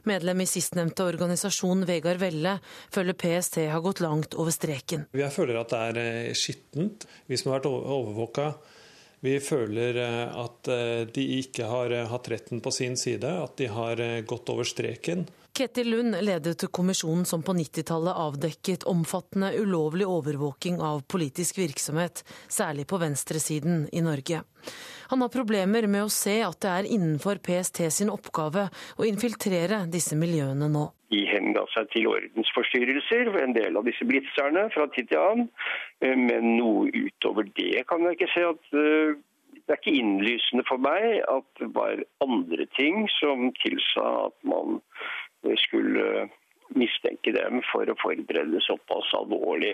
Medlem 0.09 0.41
i 0.41 0.49
sistnevnte 0.49 1.05
organisasjon, 1.05 1.85
Vegard 1.85 2.17
Velle, 2.25 2.57
føler 2.89 3.13
PST 3.13 3.67
har 3.69 3.85
gått 3.85 4.01
langt 4.01 4.33
over 4.33 4.49
streken. 4.49 5.05
Jeg 5.13 5.29
føler 5.29 5.61
at 5.61 5.77
det 5.77 5.87
er 5.93 6.37
skittent. 6.37 7.05
Vi 7.29 7.37
som 7.37 7.51
har 7.51 7.61
vært 7.61 7.69
overvåka 7.69 8.53
vi 9.22 9.38
føler 9.43 9.97
at 10.01 10.69
de 11.13 11.26
ikke 11.38 11.67
har 11.69 11.93
hatt 12.09 12.30
retten 12.34 12.61
på 12.61 12.74
sin 12.74 12.97
side, 12.97 13.30
at 13.30 13.53
de 13.61 13.69
har 13.69 14.01
gått 14.28 14.49
over 14.49 14.67
streken. 14.67 15.28
Ketil 15.53 15.89
Lund 15.89 16.15
ledet 16.22 16.72
kommisjonen 16.72 17.26
som 17.26 17.43
på 17.43 17.53
90-tallet 17.53 18.15
avdekket 18.15 18.84
omfattende 18.84 19.51
ulovlig 19.59 20.07
overvåking 20.07 20.80
av 20.82 21.01
politisk 21.11 21.57
virksomhet, 21.57 22.24
særlig 22.47 22.88
på 22.88 22.97
venstresiden 22.97 23.89
i 23.91 24.01
Norge. 24.01 24.41
Han 25.11 25.22
har 25.22 25.30
problemer 25.30 25.88
med 25.91 26.05
å 26.05 26.13
se 26.13 26.38
at 26.45 26.61
det 26.63 26.72
er 26.72 26.89
innenfor 26.95 27.43
PST 27.43 27.84
sin 27.91 28.13
oppgave 28.13 28.69
å 28.95 29.07
infiltrere 29.07 29.84
disse 29.91 30.15
miljøene 30.15 30.72
nå. 30.72 30.88
De 31.12 31.26
henga 31.28 31.66
seg 31.74 31.89
til 31.91 32.07
ordensforstyrrelser, 32.07 33.34
en 33.41 33.55
del 33.57 33.76
av 33.76 33.84
disse 33.88 34.05
blitzerne 34.07 34.68
fra 34.72 34.88
tid 34.95 35.09
til 35.12 35.20
annen. 35.20 35.49
Men 35.99 36.53
noe 36.55 36.88
utover 36.95 37.49
det 37.57 37.84
kan 37.89 38.05
jeg 38.07 38.18
ikke 38.18 38.32
se 38.32 38.45
at 38.47 38.72
det 38.72 39.76
er 39.76 39.80
ikke 39.80 39.99
innlysende 39.99 40.64
for 40.68 40.82
meg 40.82 41.20
at 41.30 41.47
det 41.59 41.70
var 41.76 41.99
andre 42.24 42.66
ting 42.78 43.05
som 43.20 43.51
tilsa 43.62 44.05
at 44.28 44.38
man 44.47 44.80
skulle 45.66 46.30
mistenke 46.76 47.34
dem 47.36 47.59
for 47.72 47.89
å 47.91 47.97
forberede 47.99 48.62
såpass 48.64 49.12
alvorlig 49.18 49.74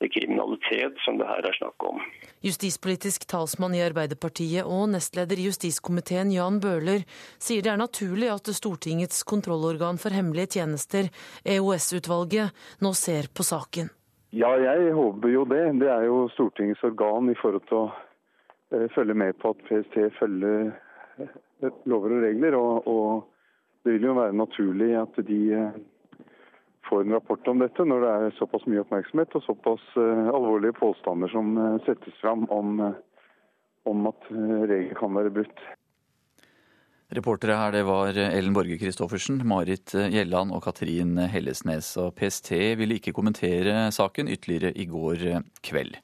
kriminalitet 0.00 0.98
som 1.04 1.18
det 1.18 1.26
her 1.28 1.46
er 1.48 1.56
snakk 1.56 1.84
om. 1.88 2.00
Justispolitisk 2.44 3.24
talsmann 3.30 3.74
i 3.74 3.82
Arbeiderpartiet 3.84 4.68
og 4.68 4.90
nestleder 4.92 5.40
i 5.40 5.46
justiskomiteen 5.48 6.32
Jan 6.34 6.60
Bøhler 6.60 7.06
sier 7.42 7.64
det 7.64 7.72
er 7.72 7.80
naturlig 7.80 8.28
at 8.32 8.50
Stortingets 8.54 9.22
kontrollorgan 9.28 10.00
for 10.02 10.14
hemmelige 10.14 10.58
tjenester, 10.58 11.08
EOS-utvalget, 11.44 12.52
nå 12.84 12.92
ser 12.96 13.30
på 13.32 13.46
saken. 13.46 13.88
Ja, 14.36 14.52
jeg 14.60 14.92
håper 14.92 15.32
jo 15.32 15.46
det. 15.48 15.64
Det 15.80 15.88
er 15.88 16.04
jo 16.10 16.26
Stortingets 16.34 16.84
organ 16.84 17.30
i 17.32 17.38
forhold 17.40 17.64
til 17.70 17.86
å 17.86 18.88
følge 18.92 19.16
med 19.16 19.38
på 19.40 19.54
at 19.54 19.64
PST 19.68 19.96
følger 20.18 20.74
lover 21.88 22.18
og 22.18 22.26
regler. 22.26 22.58
og, 22.58 22.86
og 22.90 23.32
det 23.86 23.94
vil 23.94 24.08
jo 24.08 24.16
være 24.18 24.34
naturlig 24.34 24.90
at 24.98 25.18
de 25.28 25.40
får 26.88 27.00
en 27.04 27.16
rapport 27.16 27.48
om 27.48 27.62
dette 27.62 27.84
når 27.84 28.04
det 28.04 28.12
er 28.12 28.36
såpass 28.38 28.66
mye 28.70 28.82
oppmerksomhet 28.84 29.34
og 29.38 29.44
såpass 29.46 29.84
alvorlige 29.98 30.76
påstander 30.78 31.32
som 31.32 31.56
settes 31.86 32.14
fram 32.22 32.46
om, 32.54 32.80
om 33.90 34.06
at 34.10 34.30
regler 34.30 34.94
kan 34.98 35.14
være 35.18 35.34
brutt. 35.34 35.66
Reportere 37.14 37.54
her 37.54 37.70
det 37.70 37.84
var 37.86 38.16
Ellen 38.18 38.54
Borge 38.56 38.74
Christoffersen, 38.80 39.38
Marit 39.46 39.92
Gjelland 39.94 40.50
og 40.50 40.64
Katrin 40.64 41.14
Hellesnes. 41.30 41.92
Og 42.02 42.10
PST 42.18 42.50
ville 42.80 42.96
ikke 42.98 43.14
kommentere 43.14 43.92
saken 43.94 44.26
ytterligere 44.32 44.72
i 44.74 44.88
går 44.90 45.22
kveld. 45.62 45.94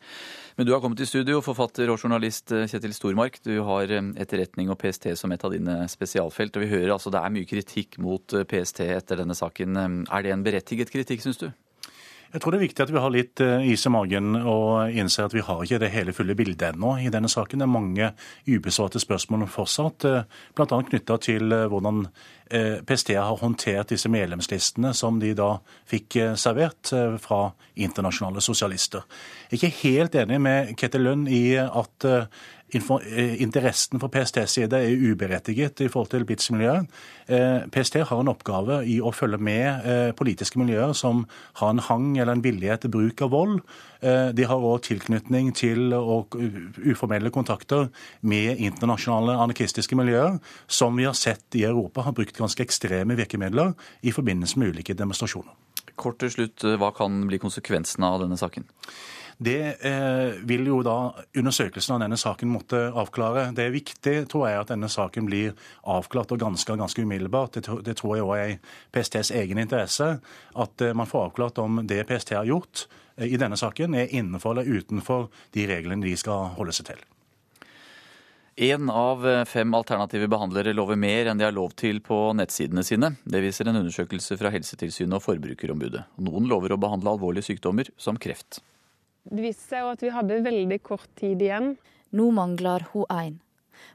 Men 0.55 0.69
du 0.69 0.71
har 0.75 0.83
kommet 0.85 1.03
i 1.03 1.09
studio, 1.09 1.41
forfatter 1.43 1.91
og 1.91 1.99
journalist 1.99 2.55
Kjetil 2.55 2.95
Stormark. 2.95 3.41
Du 3.43 3.57
har 3.67 3.91
etterretning 3.91 4.71
og 4.71 4.79
PST 4.79 5.11
som 5.19 5.35
et 5.35 5.43
av 5.43 5.51
dine 5.57 5.81
spesialfelt. 5.91 6.55
Og 6.55 6.67
vi 6.67 6.71
hører 6.71 6.95
altså 6.95 7.11
det 7.11 7.25
er 7.25 7.35
mye 7.35 7.51
kritikk 7.51 7.99
mot 7.99 8.39
PST 8.53 8.85
etter 8.87 9.25
denne 9.25 9.35
saken. 9.35 10.07
Er 10.07 10.23
det 10.23 10.37
en 10.37 10.47
berettiget 10.47 10.95
kritikk, 10.95 11.25
syns 11.25 11.43
du? 11.43 11.49
Jeg 12.33 12.41
tror 12.41 12.55
det 12.55 12.59
er 12.63 12.65
viktig 12.65 12.81
at 12.81 12.91
vi 12.95 13.01
har 13.05 13.13
litt 13.13 13.41
eh, 13.45 13.67
is 13.75 13.83
i 13.85 13.91
magen 13.93 14.39
og 14.39 14.95
innser 14.97 15.27
at 15.27 15.35
vi 15.37 15.43
har 15.45 15.59
ikke 15.61 15.83
det 15.83 15.91
hele 15.93 16.15
fulle 16.17 16.37
bildet 16.37 16.71
ennå 16.71 16.95
i 17.05 17.11
denne 17.13 17.29
saken. 17.29 17.61
Det 17.61 17.67
er 17.67 17.73
mange 17.75 18.09
ubesvarte 18.49 19.03
spørsmål 19.03 19.45
fortsatt, 19.53 20.07
eh, 20.09 20.25
bl.a. 20.57 20.79
knytta 20.89 21.19
til 21.29 21.53
eh, 21.53 21.67
hvordan 21.69 22.07
PST 22.53 23.15
har 23.17 23.39
håndtert 23.41 23.95
disse 23.95 24.11
medlemslistene 24.13 24.91
som 24.93 25.17
de 25.17 25.31
da 25.33 25.55
fikk 25.89 26.19
servert 26.37 26.91
fra 27.25 27.39
internasjonale 27.81 28.43
sosialister. 28.45 29.07
Jeg 29.49 29.55
er 29.55 29.57
ikke 29.57 29.87
helt 29.87 30.19
enig 30.21 30.41
med 30.45 30.75
Ketil 30.77 31.07
Lund 31.07 31.31
i 31.33 31.55
at 31.57 32.05
interessen 32.79 34.01
for 34.01 34.09
PSTs 34.13 34.57
side 34.57 34.79
er 34.79 35.05
uberettiget 35.13 35.81
i 35.85 35.89
forhold 35.93 36.11
til 36.13 36.25
BITS-miljøet. 36.25 36.89
Eh, 37.29 37.67
PST 37.73 38.01
har 38.09 38.21
en 38.21 38.31
oppgave 38.33 38.81
i 38.89 38.99
å 39.01 39.13
følge 39.13 39.39
med 39.39 39.87
eh, 39.87 40.13
politiske 40.17 40.59
miljøer 40.61 40.95
som 40.97 41.27
har 41.61 41.75
en 41.75 41.83
hang 41.85 42.17
eller 42.17 42.33
en 42.33 42.45
villighet 42.45 42.85
til 42.85 42.95
bruk 42.95 43.23
av 43.23 43.33
vold. 43.35 43.61
De 44.03 44.43
har 44.51 44.65
òg 44.67 44.81
tilknytning 44.83 45.53
til 45.55 45.93
og 45.95 46.35
uformelle 46.35 47.31
kontakter 47.31 47.85
med 48.27 48.59
internasjonale 48.59 49.37
anarkistiske 49.45 49.95
miljøer, 49.95 50.41
som 50.67 50.99
vi 50.99 51.07
har 51.07 51.15
sett 51.15 51.55
i 51.55 51.63
Europa 51.69 52.03
har 52.03 52.17
brukt 52.17 52.35
ganske 52.35 52.67
ekstreme 52.67 53.15
virkemidler 53.15 53.77
i 54.03 54.11
forbindelse 54.11 54.59
med 54.59 54.75
ulike 54.75 54.99
demonstrasjoner. 54.99 55.55
Kort 55.95 56.19
til 56.19 56.35
slutt, 56.35 56.67
hva 56.83 56.91
kan 56.97 57.29
bli 57.29 57.39
konsekvensene 57.39 58.11
av 58.11 58.25
denne 58.25 58.41
saken? 58.41 58.67
Det 59.43 59.77
eh, 59.81 60.35
vil 60.47 60.69
jo 60.71 60.83
da 60.87 60.97
undersøkelsen 61.35 61.97
av 61.97 62.03
denne 62.05 62.19
saken 62.21 62.51
måtte 62.53 62.79
avklare. 62.95 63.49
Det 63.57 63.65
er 63.65 63.75
viktig 63.75 64.15
tror 64.31 64.47
jeg, 64.47 64.61
at 64.61 64.71
denne 64.71 64.91
saken 64.93 65.27
blir 65.27 65.57
avklart 65.91 66.35
og 66.35 66.43
granska 66.45 66.77
ganske 66.79 67.03
umiddelbart. 67.03 67.59
Det, 67.59 67.79
det, 67.83 67.97
tror 67.99 68.17
jeg 68.17 68.27
òg 68.27 68.35
er 68.37 68.53
i 68.53 68.59
PSTs 68.95 69.33
egen 69.41 69.59
interesse. 69.59 70.13
At 70.55 70.85
eh, 70.85 70.95
man 70.95 71.11
får 71.11 71.33
avklart 71.33 71.59
om 71.65 71.83
det 71.91 72.05
PST 72.07 72.37
har 72.39 72.47
gjort 72.47 72.87
eh, 73.17 73.33
i 73.33 73.41
denne 73.41 73.59
saken, 73.59 73.99
er 73.99 74.15
innenfor 74.15 74.55
eller 74.55 74.79
utenfor 74.79 75.27
de 75.57 75.67
reglene 75.73 76.07
de 76.07 76.15
skal 76.21 76.53
holde 76.61 76.77
seg 76.79 76.93
til. 76.93 77.03
Én 78.63 78.91
av 78.95 79.27
eh, 79.27 79.45
fem 79.49 79.75
alternative 79.75 80.31
behandlere 80.31 80.77
lover 80.77 81.01
mer 81.01 81.33
enn 81.33 81.41
de 81.41 81.51
har 81.51 81.57
lov 81.57 81.75
til 81.83 81.99
på 82.05 82.29
nettsidene 82.39 82.87
sine. 82.87 83.17
Det 83.25 83.43
viser 83.43 83.67
en 83.67 83.83
undersøkelse 83.83 84.39
fra 84.39 84.55
Helsetilsynet 84.55 85.19
og 85.19 85.27
Forbrukerombudet. 85.27 86.05
Noen 86.23 86.47
lover 86.53 86.77
å 86.77 86.85
behandle 86.85 87.17
alvorlige 87.17 87.51
sykdommer, 87.51 87.91
som 87.99 88.21
kreft. 88.23 88.63
Det 89.25 89.43
viste 89.43 89.69
seg 89.71 89.85
jo 89.85 89.95
at 89.95 90.03
vi 90.03 90.13
hadde 90.13 90.43
veldig 90.45 90.79
kort 90.83 91.09
tid 91.19 91.43
igjen. 91.43 91.75
Nå 92.13 92.31
mangler 92.35 92.87
hun 92.93 93.09
én. 93.11 93.41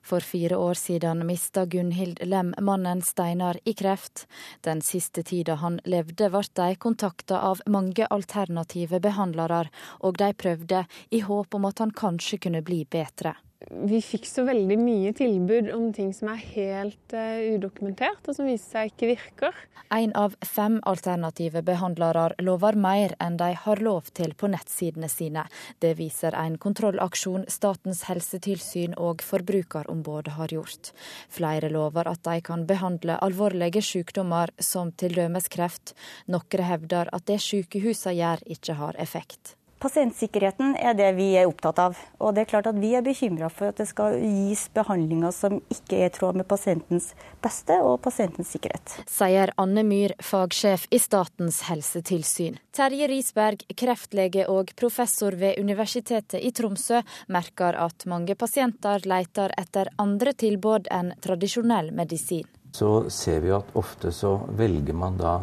For 0.03 0.23
fire 0.23 0.57
år 0.57 0.73
siden 0.79 1.25
mista 1.27 1.65
Gunhild 1.65 2.19
Lem 2.25 2.53
mannen 2.61 3.01
Steinar 3.01 3.59
i 3.63 3.73
kreft. 3.73 4.25
Den 4.61 4.81
siste 4.81 5.23
tida 5.23 5.55
han 5.63 5.79
levde, 5.85 6.29
ble 6.31 6.43
de 6.59 6.75
kontakta 6.75 7.39
av 7.49 7.63
mange 7.67 8.07
alternative 8.09 8.99
behandlere, 9.03 9.67
og 9.99 10.19
de 10.19 10.31
prøvde 10.33 10.85
i 11.11 11.23
håp 11.23 11.55
om 11.55 11.67
at 11.69 11.83
han 11.83 11.91
kanskje 11.91 12.41
kunne 12.47 12.63
bli 12.63 12.83
bedre 12.89 13.35
vi 13.69 13.99
fikk 14.05 14.27
så 14.29 14.43
veldig 14.45 14.77
mye 14.79 15.11
tilbud 15.17 15.71
om 15.73 15.89
ting 15.93 16.11
som 16.13 16.29
er 16.29 16.43
helt 16.53 17.15
uh, 17.15 17.39
udokumentert, 17.55 18.21
og 18.29 18.37
som 18.37 18.45
viser 18.45 18.69
seg 18.69 18.91
ikke 18.91 19.09
virker. 19.15 19.57
En 19.93 20.13
av 20.19 20.35
fem 20.45 20.77
alternative 20.85 21.63
behandlere 21.65 22.29
lover 22.43 22.77
mer 22.77 23.15
enn 23.23 23.39
de 23.39 23.49
har 23.57 23.81
lov 23.81 24.11
til 24.19 24.35
på 24.37 24.49
nettsidene 24.51 25.09
sine. 25.09 25.47
Det 25.81 25.95
viser 25.97 26.37
en 26.37 26.59
kontrollaksjon 26.61 27.47
Statens 27.51 28.03
helsetilsyn 28.09 28.93
og 28.99 29.25
Forbrukerombudet 29.25 30.37
har 30.37 30.53
gjort. 30.53 30.93
Flere 31.33 31.71
lover 31.73 32.11
at 32.11 32.23
de 32.27 32.39
kan 32.45 32.67
behandle 32.69 33.17
alvorlige 33.23 33.81
sykdommer 33.81 34.53
som 34.59 34.91
t.d. 34.91 35.29
kreft. 35.49 35.95
Noen 36.27 36.67
hevder 36.67 37.09
at 37.15 37.25
det 37.31 37.41
sykehusene 37.41 38.19
gjør, 38.19 38.43
ikke 38.57 38.77
har 38.77 38.99
effekt. 39.01 39.56
Pasientsikkerheten 39.77 40.71
er 40.81 40.95
det 40.97 41.11
vi 41.19 41.27
er 41.37 41.45
opptatt 41.45 41.77
av. 41.81 41.97
Og 42.17 42.33
det 42.33 42.43
er 42.43 42.49
klart 42.49 42.69
at 42.71 42.77
Vi 42.81 42.95
er 42.97 43.03
bekymra 43.05 43.49
for 43.53 43.69
at 43.69 43.77
det 43.77 43.87
skal 43.89 44.17
gis 44.17 44.67
behandlinger 44.73 45.33
som 45.35 45.59
ikke 45.73 45.99
er 45.99 46.09
i 46.09 46.13
tråd 46.13 46.39
med 46.39 46.47
pasientens 46.49 47.11
beste 47.43 47.77
og 47.85 47.99
pasientens 48.01 48.49
sikkerhet. 48.53 48.95
Sier 49.09 49.53
Anne 49.57 49.83
Myhr, 49.85 50.15
fagsjef 50.17 50.87
i 50.89 50.99
Statens 51.01 51.61
helsetilsyn. 51.69 52.57
Terje 52.73 53.09
Risberg, 53.11 53.65
kreftlege 53.77 54.47
og 54.49 54.73
professor 54.77 55.37
ved 55.37 55.59
Universitetet 55.61 56.41
i 56.41 56.51
Tromsø, 56.51 57.03
merker 57.33 57.77
at 57.77 58.07
mange 58.09 58.35
pasienter 58.35 59.05
leter 59.05 59.53
etter 59.57 59.93
andre 60.01 60.33
tilbud 60.33 60.89
enn 60.93 61.13
tradisjonell 61.21 61.93
medisin. 61.93 62.47
Så 62.73 63.09
ser 63.13 63.41
vi 63.45 63.53
at 63.53 63.69
ofte 63.77 64.11
så 64.13 64.39
velger 64.57 64.97
man 64.97 65.21
da 65.21 65.37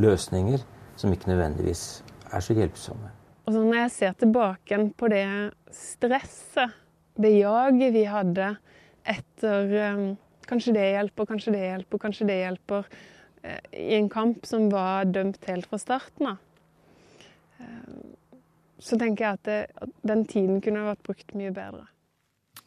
løsninger 0.00 0.64
som 0.96 1.12
ikke 1.12 1.32
nødvendigvis 1.32 1.86
er 2.32 2.40
så 2.44 2.56
hjelpsomme. 2.56 3.15
Og 3.46 3.54
så 3.54 3.62
når 3.62 3.78
jeg 3.78 3.94
ser 3.94 4.14
tilbake 4.18 4.78
på 4.98 5.08
det 5.12 5.26
stresset, 5.74 6.74
det 7.16 7.32
jaget 7.38 7.94
vi 7.94 8.04
hadde 8.10 8.54
etter 9.06 9.76
um, 9.96 10.06
Kanskje 10.46 10.76
det 10.76 10.82
hjelper, 10.92 11.26
kanskje 11.26 11.52
det 11.56 11.60
hjelper, 11.64 11.98
kanskje 11.98 12.26
det 12.28 12.34
hjelper. 12.38 12.84
Uh, 13.42 13.62
I 13.74 13.96
en 13.96 14.10
kamp 14.10 14.44
som 14.46 14.68
var 14.70 15.08
dømt 15.10 15.42
helt 15.50 15.66
fra 15.66 15.80
starten 15.82 16.28
av. 16.30 16.36
Uh, 17.58 18.14
så 18.78 18.98
tenker 19.00 19.24
jeg 19.24 19.40
at, 19.40 19.48
det, 19.48 19.88
den 20.06 20.22
tiden 20.30 20.60
kunne 20.62 20.84
vært 20.86 21.02
brukt 21.06 21.34
mye 21.34 21.50
bedre. 21.54 21.88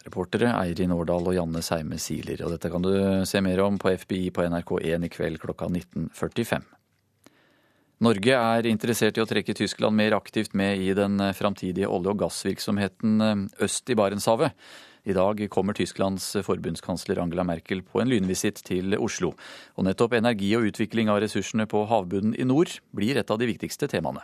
Reportere 0.04 0.52
Eirin 0.60 0.92
Årdal 0.96 1.32
og 1.32 1.38
Janne 1.38 1.64
Seime 1.64 2.00
Siler. 2.04 2.44
Og 2.44 2.56
dette 2.56 2.72
kan 2.72 2.84
du 2.84 2.92
se 3.28 3.40
mer 3.44 3.64
om 3.64 3.80
på 3.80 3.94
FBI 4.00 4.28
på 4.36 4.48
NRK1 4.48 5.08
i 5.08 5.12
kveld 5.12 5.40
klokka 5.44 5.72
19.45. 5.72 6.68
Norge 8.00 8.32
er 8.32 8.68
interessert 8.70 9.18
i 9.18 9.22
å 9.22 9.28
trekke 9.28 9.52
Tyskland 9.60 9.98
mer 10.00 10.14
aktivt 10.16 10.54
med 10.56 10.80
i 10.80 10.94
den 10.96 11.20
framtidige 11.36 11.90
olje- 11.92 12.14
og 12.14 12.22
gassvirksomheten 12.22 13.26
eh, 13.26 13.42
øst 13.66 13.92
i 13.92 13.98
Barentshavet. 14.00 14.56
I 15.04 15.16
dag 15.18 15.42
kommer 15.52 15.76
Tysklands 15.76 16.30
forbundskansler 16.48 17.20
Angela 17.20 17.44
Merkel 17.44 17.82
på 17.84 18.00
en 18.00 18.08
lynvisitt 18.08 18.64
til 18.64 18.96
Oslo. 18.96 19.34
Og 19.76 19.88
nettopp 19.88 20.16
energi 20.16 20.54
og 20.56 20.70
utvikling 20.72 21.12
av 21.12 21.20
ressursene 21.26 21.68
på 21.68 21.84
havbunnen 21.92 22.38
i 22.40 22.48
nord 22.48 22.72
blir 22.96 23.20
et 23.20 23.32
av 23.32 23.40
de 23.40 23.52
viktigste 23.52 23.92
temaene. 23.92 24.24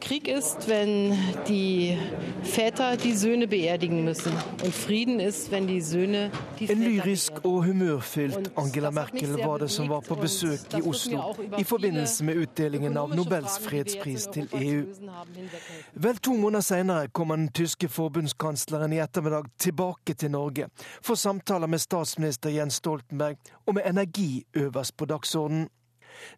Krieg 0.00 0.28
ist, 0.28 0.68
wenn 0.68 1.16
die 1.48 1.98
Väter 2.42 2.96
die 2.96 3.14
Söhne 3.14 3.46
beerdigen 3.46 4.04
müssen. 4.04 4.32
Und 4.62 4.74
Frieden 4.74 5.20
ist, 5.20 5.50
wenn 5.50 5.66
die 5.66 5.80
Söhne 5.80 6.30
die 6.58 6.70
En 6.70 6.82
lyrisk 6.82 7.44
og 7.44 7.64
humørfylt 7.64 8.52
Angela 8.56 8.90
Merkel 8.90 9.36
var 9.38 9.58
det 9.58 9.70
som 9.70 9.88
var 9.88 10.00
på 10.00 10.14
besøk 10.14 10.60
i 10.78 10.82
Oslo 10.82 11.34
i 11.58 11.64
forbindelse 11.64 12.24
med 12.24 12.36
utdelingen 12.36 12.96
av 12.96 13.14
Nobels 13.14 13.58
fredspris 13.58 14.28
til 14.32 14.48
EU. 14.52 14.84
Vel 15.94 16.18
to 16.18 16.36
måneder 16.36 16.62
senere 16.62 17.08
kom 17.08 17.34
den 17.34 17.48
tyske 17.52 17.88
forbundskansleren 17.88 18.92
i 18.92 19.02
ettermiddag 19.02 19.50
tilbake 19.58 20.14
til 20.14 20.30
Norge 20.30 20.68
for 21.02 21.14
samtaler 21.14 21.66
med 21.66 21.82
statsminister 21.82 22.50
Jens 22.54 22.78
Stoltenberg 22.78 23.36
og 23.66 23.74
med 23.74 23.82
energi 23.86 24.44
øverst 24.54 24.96
på 24.96 25.04
dagsordenen. 25.04 25.68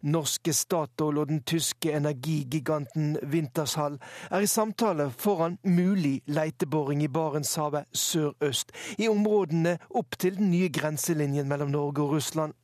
Norske 0.01 0.53
Statoil 0.55 1.21
og 1.21 1.29
den 1.31 1.43
tyske 1.47 1.93
energigiganten 1.97 3.15
Wintershall 3.31 3.99
er 4.29 4.45
i 4.45 4.49
samtale 4.49 5.09
foran 5.11 5.57
mulig 5.67 6.21
leiteboring 6.31 7.03
i 7.05 7.11
Barentshavet 7.11 7.89
sørøst, 7.95 8.73
i 8.97 9.09
områdene 9.11 9.77
opp 9.89 10.17
til 10.21 10.37
den 10.39 10.51
nye 10.53 10.71
grenselinjen 10.73 11.49
mellom 11.49 11.71
Norge 11.73 12.03
og 12.03 12.17
Russland. 12.17 12.57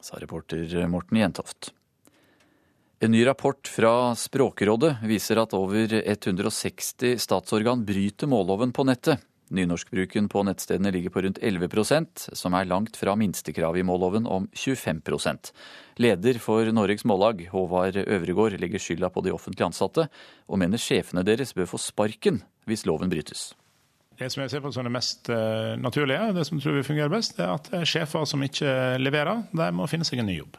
Sa 0.00 0.20
reporter 0.20 0.86
Morten 0.88 1.18
Jentoft. 1.18 1.72
En 3.00 3.12
ny 3.14 3.24
rapport 3.26 3.68
fra 3.70 4.14
Språkrådet 4.18 4.96
viser 5.06 5.38
at 5.38 5.54
over 5.54 5.92
160 6.00 7.14
statsorgan 7.22 7.84
bryter 7.86 8.30
målloven 8.30 8.72
på 8.74 8.86
nettet. 8.88 9.22
Nynorskbruken 9.54 10.28
på 10.28 10.42
nettstedene 10.46 10.90
ligger 10.94 11.12
på 11.14 11.22
rundt 11.24 11.38
11% 11.38 12.28
som 12.36 12.56
er 12.56 12.68
langt 12.68 12.96
fra 12.96 13.14
minstekravet 13.18 13.80
i 13.80 13.86
målloven 13.86 14.26
om 14.28 14.48
25% 14.52 15.52
Leder 15.98 16.38
for 16.38 16.68
Norges 16.70 17.04
Mållag, 17.08 17.40
Håvard 17.52 17.96
Øvregård, 18.04 18.54
legger 18.60 18.78
skylda 18.78 19.10
på 19.10 19.24
de 19.26 19.32
offentlig 19.34 19.66
ansatte, 19.66 20.06
og 20.46 20.60
mener 20.62 20.78
sjefene 20.78 21.24
deres 21.26 21.54
bør 21.56 21.72
få 21.72 21.80
sparken 21.82 22.42
hvis 22.68 22.86
loven 22.86 23.10
brytes. 23.10 23.50
Det 24.18 24.30
som 24.30 24.42
jeg 24.42 24.50
ser 24.50 24.62
på 24.62 24.70
som 24.74 24.86
det 24.86 24.94
mest 24.94 25.28
eh, 25.30 25.74
naturlige, 25.78 26.32
det 26.34 26.46
som 26.46 26.58
tror 26.62 26.78
vi 26.78 26.86
fungerer 26.86 27.12
best, 27.12 27.38
er 27.38 27.54
at 27.54 27.70
sjefer 27.86 28.26
som 28.26 28.42
ikke 28.42 28.98
leverer, 28.98 29.44
de 29.50 29.68
må 29.74 29.86
finne 29.90 30.06
seg 30.06 30.22
en 30.22 30.30
ny 30.30 30.40
jobb. 30.40 30.58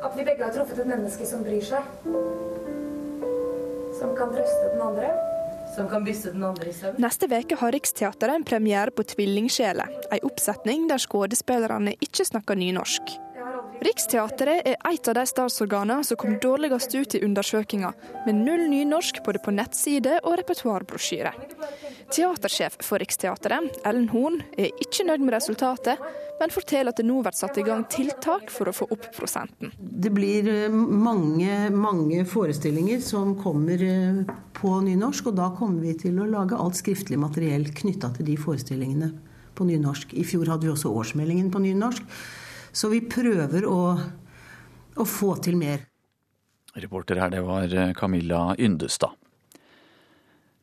At 0.00 0.14
vi 0.16 0.26
begge 0.26 0.46
har 0.46 0.54
truffet 0.54 0.78
et 0.78 0.90
menneske 0.90 1.26
som 1.28 1.42
bryr 1.46 1.66
seg. 1.66 1.90
Som 3.98 4.14
kan 4.16 4.30
trøste 4.32 4.70
den 4.72 4.86
andre 4.86 5.10
som 5.74 5.88
kan 5.88 6.04
bysse 6.04 6.32
den 6.34 6.44
andre 6.44 6.68
i 6.70 6.74
søvn. 6.74 7.00
Neste 7.02 7.28
uke 7.30 7.58
har 7.60 7.72
Riksteatret 7.72 8.34
en 8.34 8.44
premiere 8.44 8.90
på 8.90 9.02
'Tvillingsjeler', 9.02 9.90
en 10.12 10.24
oppsetning 10.26 10.88
der 10.90 10.98
skuespillerne 10.98 11.94
ikke 12.00 12.24
snakker 12.24 12.54
nynorsk. 12.54 13.02
Riksteatret 13.80 14.66
er 14.68 14.74
et 14.76 15.08
av 15.08 15.14
de 15.16 15.22
statsorganene 15.24 16.04
som 16.04 16.18
kom 16.20 16.34
dårligst 16.42 16.92
ut 16.92 17.14
i 17.16 17.22
undersøkinga, 17.24 17.92
med 18.26 18.40
null 18.42 18.66
nynorsk 18.68 19.22
både 19.24 19.40
på 19.40 19.54
nettside 19.56 20.18
og 20.20 20.36
repertoarbrosjyre. 20.42 21.32
Teatersjef 22.12 22.76
for 22.84 23.00
Riksteatret, 23.00 23.78
Ellen 23.88 24.10
Horn, 24.12 24.42
er 24.58 24.74
ikke 24.84 25.06
nøyd 25.08 25.24
med 25.24 25.32
resultatet, 25.32 26.02
men 26.40 26.52
forteller 26.52 26.92
at 26.92 27.00
det 27.00 27.06
nå 27.08 27.22
blir 27.24 27.36
satt 27.36 27.56
i 27.60 27.64
gang 27.64 27.86
tiltak 27.92 28.52
for 28.52 28.68
å 28.68 28.74
få 28.74 28.88
opp 28.92 29.06
prosenten. 29.16 29.72
Det 29.78 30.12
blir 30.12 30.48
eh, 30.52 30.68
mange, 30.72 31.70
mange 31.72 32.26
forestillinger 32.28 33.00
som 33.04 33.32
kommer 33.40 33.80
eh, 33.86 34.20
på 34.56 34.74
nynorsk, 34.84 35.30
og 35.32 35.38
da 35.40 35.48
kommer 35.56 35.86
vi 35.86 35.96
til 36.04 36.20
å 36.20 36.28
lage 36.28 36.58
alt 36.58 36.76
skriftlig 36.80 37.20
materiell 37.20 37.68
knytta 37.80 38.12
til 38.18 38.28
de 38.28 38.36
forestillingene 38.40 39.12
på 39.56 39.68
nynorsk. 39.68 40.12
I 40.20 40.26
fjor 40.28 40.52
hadde 40.52 40.68
vi 40.68 40.74
også 40.74 40.92
årsmeldingen 41.00 41.48
på 41.52 41.64
nynorsk. 41.64 42.04
Så 42.72 42.90
vi 42.92 43.00
prøver 43.02 43.66
å, 43.66 43.80
å 44.96 45.06
få 45.08 45.34
til 45.42 45.58
mer. 45.58 45.86
Reporter 46.78 47.18
her, 47.18 47.32
det 47.32 47.42
var 47.42 47.74
Camilla 47.98 48.54
Yndestad. 48.58 49.16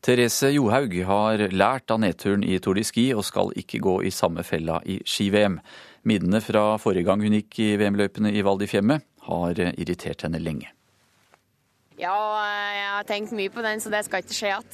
Therese 0.00 0.52
Johaug 0.54 0.94
har 1.04 1.42
lært 1.52 1.90
av 1.90 2.00
nedturen 2.00 2.44
i 2.46 2.56
Tour 2.62 2.78
de 2.78 2.84
Ski 2.86 3.10
og 3.16 3.26
skal 3.26 3.50
ikke 3.58 3.82
gå 3.82 3.98
i 4.06 4.14
samme 4.14 4.44
fella 4.46 4.78
i 4.86 5.00
ski-VM. 5.04 5.58
Minnene 6.08 6.40
fra 6.40 6.78
forrige 6.80 7.10
gang 7.10 7.26
hun 7.26 7.34
gikk 7.40 7.58
i 7.66 7.72
VM-løypene 7.80 8.32
i 8.32 8.44
Val 8.46 8.62
di 8.62 8.70
Fiemme 8.70 9.00
har 9.26 9.60
irritert 9.74 10.24
henne 10.24 10.40
lenge. 10.40 10.70
Ja, 11.98 12.14
jeg 12.70 12.90
har 12.94 13.06
tenkt 13.08 13.32
mye 13.34 13.50
på 13.50 13.62
den, 13.62 13.80
så 13.82 13.90
det 13.90 14.04
skal 14.06 14.22
ikke 14.22 14.36
skje 14.36 14.52
igjen. 14.52 14.66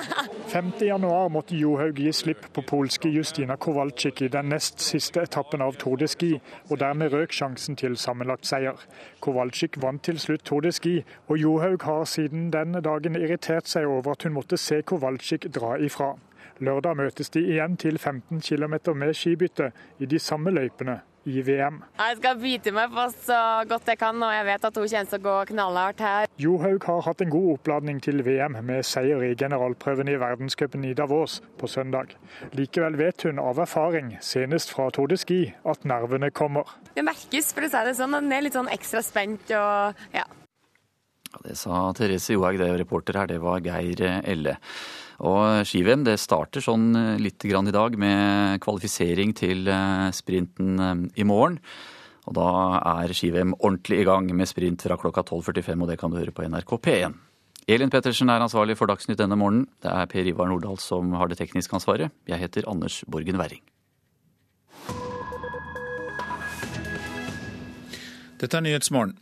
5.1 0.56 1.06
måtte 1.30 1.54
Johaug 1.54 2.00
gi 2.02 2.10
slipp 2.10 2.48
på 2.56 2.64
polske 2.66 3.10
Justina 3.14 3.54
Kowalczyk 3.54 4.24
i 4.26 4.30
den 4.34 4.50
nest 4.50 4.82
siste 4.82 5.22
etappen 5.22 5.62
av 5.62 5.78
Tour 5.78 6.00
de 6.02 6.08
Ski, 6.10 6.32
og 6.66 6.80
dermed 6.82 7.14
røk 7.14 7.34
sjansen 7.38 7.78
til 7.78 7.94
sammenlagt 7.94 8.50
seier. 8.50 8.82
Kowalczyk 9.22 9.78
vant 9.82 10.02
til 10.02 10.18
slutt 10.18 10.42
Tour 10.42 10.66
de 10.66 10.74
Ski, 10.74 10.96
og 11.30 11.38
Johaug 11.38 11.86
har 11.86 12.04
siden 12.10 12.50
den 12.50 12.80
dagen 12.82 13.18
irritert 13.20 13.70
seg 13.70 13.86
over 13.86 14.16
at 14.16 14.26
hun 14.26 14.34
måtte 14.34 14.58
se 14.58 14.82
Kowalczyk 14.82 15.46
dra 15.54 15.76
ifra. 15.78 16.16
Lørdag 16.58 16.98
møtes 16.98 17.30
de 17.30 17.46
igjen 17.46 17.76
til 17.78 17.98
15 17.98 18.42
km 18.42 18.96
med 18.96 19.14
skibytte 19.14 19.70
i 20.00 20.10
de 20.10 20.18
samme 20.18 20.50
løypene 20.50 21.02
i 21.26 21.42
VM. 21.46 21.80
Jeg 21.98 22.18
skal 22.20 22.38
bite 22.40 22.72
meg 22.74 22.94
fast 22.94 23.26
så 23.28 23.40
godt 23.68 23.90
jeg 23.90 24.00
kan, 24.00 24.22
og 24.22 24.32
jeg 24.34 24.46
vet 24.46 24.68
at 24.68 24.78
hun 24.78 24.86
kommer 24.86 25.10
til 25.10 25.18
å 25.18 25.24
gå 25.26 25.36
knallhardt 25.50 26.04
her. 26.06 26.30
Johaug 26.42 26.86
har 26.88 27.02
hatt 27.08 27.24
en 27.24 27.34
god 27.34 27.50
oppladning 27.56 28.00
til 28.04 28.22
VM 28.26 28.58
med 28.66 28.86
seier 28.86 29.22
i 29.26 29.34
generalprøven 29.38 30.10
i 30.12 30.16
verdenscupen 30.22 30.86
i 30.86 30.94
Davos 30.96 31.40
på 31.60 31.70
søndag. 31.70 32.14
Likevel 32.56 32.98
vet 33.00 33.26
hun 33.26 33.42
av 33.42 33.60
erfaring, 33.66 34.14
senest 34.22 34.72
fra 34.74 34.88
Tour 34.94 35.10
de 35.10 35.18
Ski, 35.20 35.40
at 35.66 35.86
nervene 35.88 36.30
kommer. 36.30 36.76
Det 36.94 37.04
merkes, 37.06 37.52
for 37.56 37.66
å 37.66 37.70
si 37.72 37.86
det 37.90 37.96
sånn. 37.98 38.16
Den 38.16 38.32
er 38.32 38.46
litt 38.46 38.56
sånn 38.56 38.72
ekstra 38.72 39.02
spent 39.04 39.50
og 39.56 40.06
ja. 40.14 40.26
ja 41.34 41.42
det 41.44 41.56
sa 41.58 41.90
Therese 41.96 42.32
Johaug, 42.32 42.58
det 42.60 42.70
reporter 42.80 43.18
her, 43.20 43.28
det 43.30 43.42
var 43.42 43.60
Geir 43.64 44.00
Elle. 44.22 44.56
Og 45.24 45.64
ski-VM 45.64 46.04
det 46.04 46.18
starter 46.20 46.64
sånn 46.64 46.90
eh, 46.96 47.12
litt 47.22 47.40
grann 47.48 47.68
i 47.70 47.74
dag 47.74 47.96
med 48.00 48.60
kvalifisering 48.64 49.32
til 49.36 49.68
eh, 49.72 50.08
sprinten 50.16 50.74
eh, 50.76 50.96
i 51.22 51.28
morgen. 51.28 51.60
Og 52.26 52.34
da 52.36 52.48
er 52.98 53.14
ski-VM 53.14 53.54
ordentlig 53.60 54.02
i 54.02 54.08
gang 54.08 54.28
med 54.34 54.50
sprint 54.50 54.82
fra 54.84 54.98
klokka 55.00 55.24
12.45, 55.24 55.78
og 55.78 55.92
det 55.92 55.98
kan 56.00 56.12
du 56.12 56.18
høre 56.18 56.34
på 56.34 56.44
NRK 56.44 56.74
P1. 56.82 57.16
Elin 57.66 57.90
Pettersen 57.90 58.30
er 58.30 58.42
ansvarlig 58.42 58.76
for 58.78 58.90
Dagsnytt 58.90 59.18
denne 59.18 59.38
morgenen. 59.38 59.66
Det 59.82 59.90
er 59.90 60.10
Per 60.10 60.28
Ivar 60.30 60.50
Nordahl 60.50 60.78
som 60.82 61.16
har 61.18 61.30
det 61.30 61.40
tekniske 61.40 61.74
ansvaret. 61.74 62.14
Jeg 62.28 62.42
heter 62.42 62.68
Anders 62.70 63.00
Borgen 63.10 63.40
Werring. 63.40 63.64
Dette 68.40 68.58
er 68.58 68.64
Nyhetsmorgen. 68.66 69.14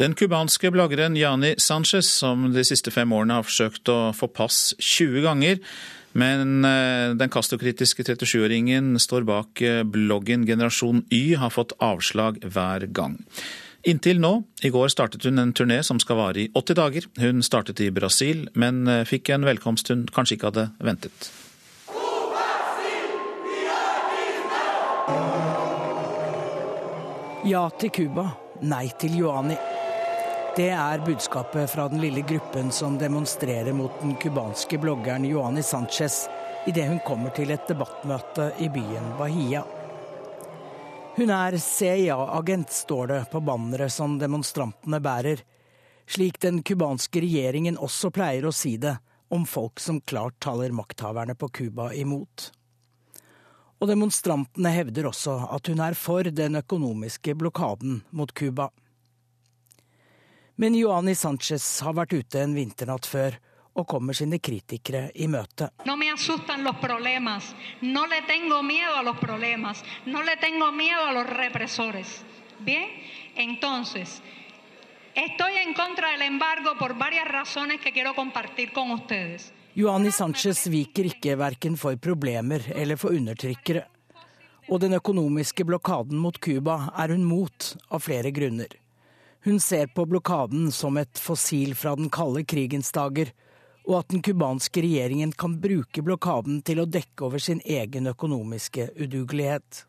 Den 0.00 0.16
cubanske 0.18 0.70
bloggeren 0.74 1.16
Jani 1.16 1.54
Sanchez, 1.58 2.10
som 2.20 2.50
de 2.52 2.64
siste 2.66 2.92
fem 2.94 3.12
årene 3.16 3.38
har 3.38 3.46
forsøkt 3.46 3.88
å 3.92 4.00
få 4.16 4.28
pass 4.32 4.74
20 4.78 5.24
ganger, 5.24 5.62
men 6.18 6.64
eh, 6.66 7.14
den 7.18 7.32
kastokritiske 7.32 8.04
37-åringen 8.06 8.96
står 9.00 9.26
bak 9.28 9.62
eh, 9.62 9.84
bloggen 9.84 10.46
Generasjon 10.48 11.04
Y, 11.12 11.36
har 11.38 11.52
fått 11.54 11.76
avslag 11.84 12.40
hver 12.44 12.88
gang. 12.96 13.18
Inntil 13.88 14.18
nå. 14.20 14.32
I 14.66 14.72
går 14.74 14.90
startet 14.92 15.24
hun 15.24 15.38
en 15.38 15.52
turné 15.54 15.82
som 15.86 16.00
skal 16.02 16.18
vare 16.18 16.42
i 16.42 16.48
80 16.56 16.78
dager. 16.80 17.10
Hun 17.22 17.44
startet 17.46 17.80
i 17.84 17.92
Brasil, 17.94 18.48
men 18.58 18.88
eh, 18.88 19.04
fikk 19.08 19.30
en 19.32 19.46
velkomst 19.48 19.92
hun 19.92 20.08
kanskje 20.12 20.38
ikke 20.38 20.50
hadde 20.50 20.70
ventet. 20.82 21.30
Ja 27.48 27.68
til 27.80 27.88
Cuba, 27.94 28.32
nei 28.60 28.88
til 28.98 29.18
Joani. 29.20 29.56
Det 30.56 30.70
er 30.74 31.04
budskapet 31.06 31.70
fra 31.70 31.86
den 31.88 32.00
lille 32.02 32.24
gruppen 32.26 32.72
som 32.74 32.98
demonstrerer 32.98 33.72
mot 33.72 34.00
den 34.00 34.16
cubanske 34.18 34.78
bloggeren 34.82 35.26
Joani 35.28 35.62
Sanchez 35.62 36.24
idet 36.66 36.88
hun 36.88 36.98
kommer 37.06 37.30
til 37.30 37.52
et 37.54 37.68
debattmøte 37.68 38.50
i 38.58 38.68
byen 38.72 39.12
Bahia. 39.18 39.62
Hun 41.18 41.30
er 41.34 41.56
CIA-agent, 41.58 42.70
står 42.70 43.06
det 43.06 43.22
på 43.30 43.40
banneret 43.42 43.92
som 43.94 44.18
demonstrantene 44.18 45.00
bærer, 45.02 45.40
slik 46.06 46.38
den 46.42 46.62
cubanske 46.62 47.22
regjeringen 47.22 47.78
også 47.78 48.10
pleier 48.14 48.46
å 48.48 48.54
si 48.54 48.76
det 48.82 48.96
om 49.34 49.46
folk 49.46 49.80
som 49.80 50.00
klart 50.00 50.38
taler 50.42 50.74
makthaverne 50.74 51.34
på 51.38 51.48
Cuba 51.48 51.90
imot. 51.94 52.50
Og 53.78 53.86
demonstrantene 53.86 54.72
hevder 54.74 55.06
også 55.12 55.36
at 55.54 55.70
hun 55.70 55.80
er 55.84 55.94
for 55.94 56.26
den 56.34 56.58
økonomiske 56.58 57.34
blokaden 57.38 58.02
mot 58.10 58.32
Cuba. 58.34 58.68
Men 60.58 60.74
Joani 60.74 61.14
Sanchez 61.14 61.66
har 61.86 61.94
vært 61.94 62.16
ute 62.18 62.42
en 62.42 62.56
vinternatt 62.56 63.06
før 63.06 63.36
og 63.78 63.86
kommer 63.86 64.16
sine 64.18 64.40
kritikere 64.42 65.04
i 65.22 65.28
møte. 65.30 65.68
No 65.86 65.94
me 65.96 66.08
asustan 66.10 66.64
los 66.66 66.80
problemas. 66.82 67.52
No 67.82 68.06
le 68.10 68.22
tengo 68.26 68.62
miedo 68.66 68.96
a 68.96 69.04
los 69.06 69.18
problemas. 69.18 69.84
No 70.06 70.22
le 70.26 70.34
tengo 70.36 70.72
miedo 70.72 71.04
a 71.06 71.12
los 71.12 71.30
represores. 71.30 72.24
Bien, 72.58 72.90
entonces, 73.36 74.20
estoy 75.14 75.62
en 75.62 75.74
contra 75.74 76.10
del 76.10 76.22
embargo 76.22 76.74
por 76.76 76.98
varias 76.98 77.28
razones 77.28 77.80
que 77.80 77.92
quiero 77.92 78.16
compartir 78.16 78.72
con 78.72 78.90
ustedes. 78.90 79.52
Joani 79.78 80.10
Sanchez 80.10 80.64
viker 80.66 81.06
ikke 81.06 81.36
verken 81.38 81.76
for 81.78 81.94
problemer 82.02 82.64
eller 82.74 82.98
for 82.98 83.14
undertrykkere. 83.14 83.84
Og 84.74 84.80
den 84.82 84.96
økonomiske 84.96 85.62
blokaden 85.68 86.18
mot 86.18 86.40
Cuba 86.42 86.88
er 86.98 87.14
hun 87.14 87.22
mot 87.22 87.68
av 87.86 88.02
flere 88.02 88.32
grunner. 88.34 88.74
Hun 89.46 89.62
ser 89.62 89.86
på 89.94 90.02
blokaden 90.10 90.72
som 90.74 90.98
et 90.98 91.22
fossil 91.22 91.76
fra 91.78 91.94
den 91.94 92.10
kalde 92.10 92.42
krigens 92.42 92.90
dager, 92.90 93.30
og 93.86 94.00
at 94.00 94.10
den 94.10 94.26
cubanske 94.26 94.82
regjeringen 94.82 95.30
kan 95.38 95.54
bruke 95.62 96.02
blokaden 96.02 96.58
til 96.66 96.82
å 96.82 96.90
dekke 96.98 97.28
over 97.30 97.38
sin 97.38 97.62
egen 97.62 98.10
økonomiske 98.10 98.90
udugelighet. 98.98 99.84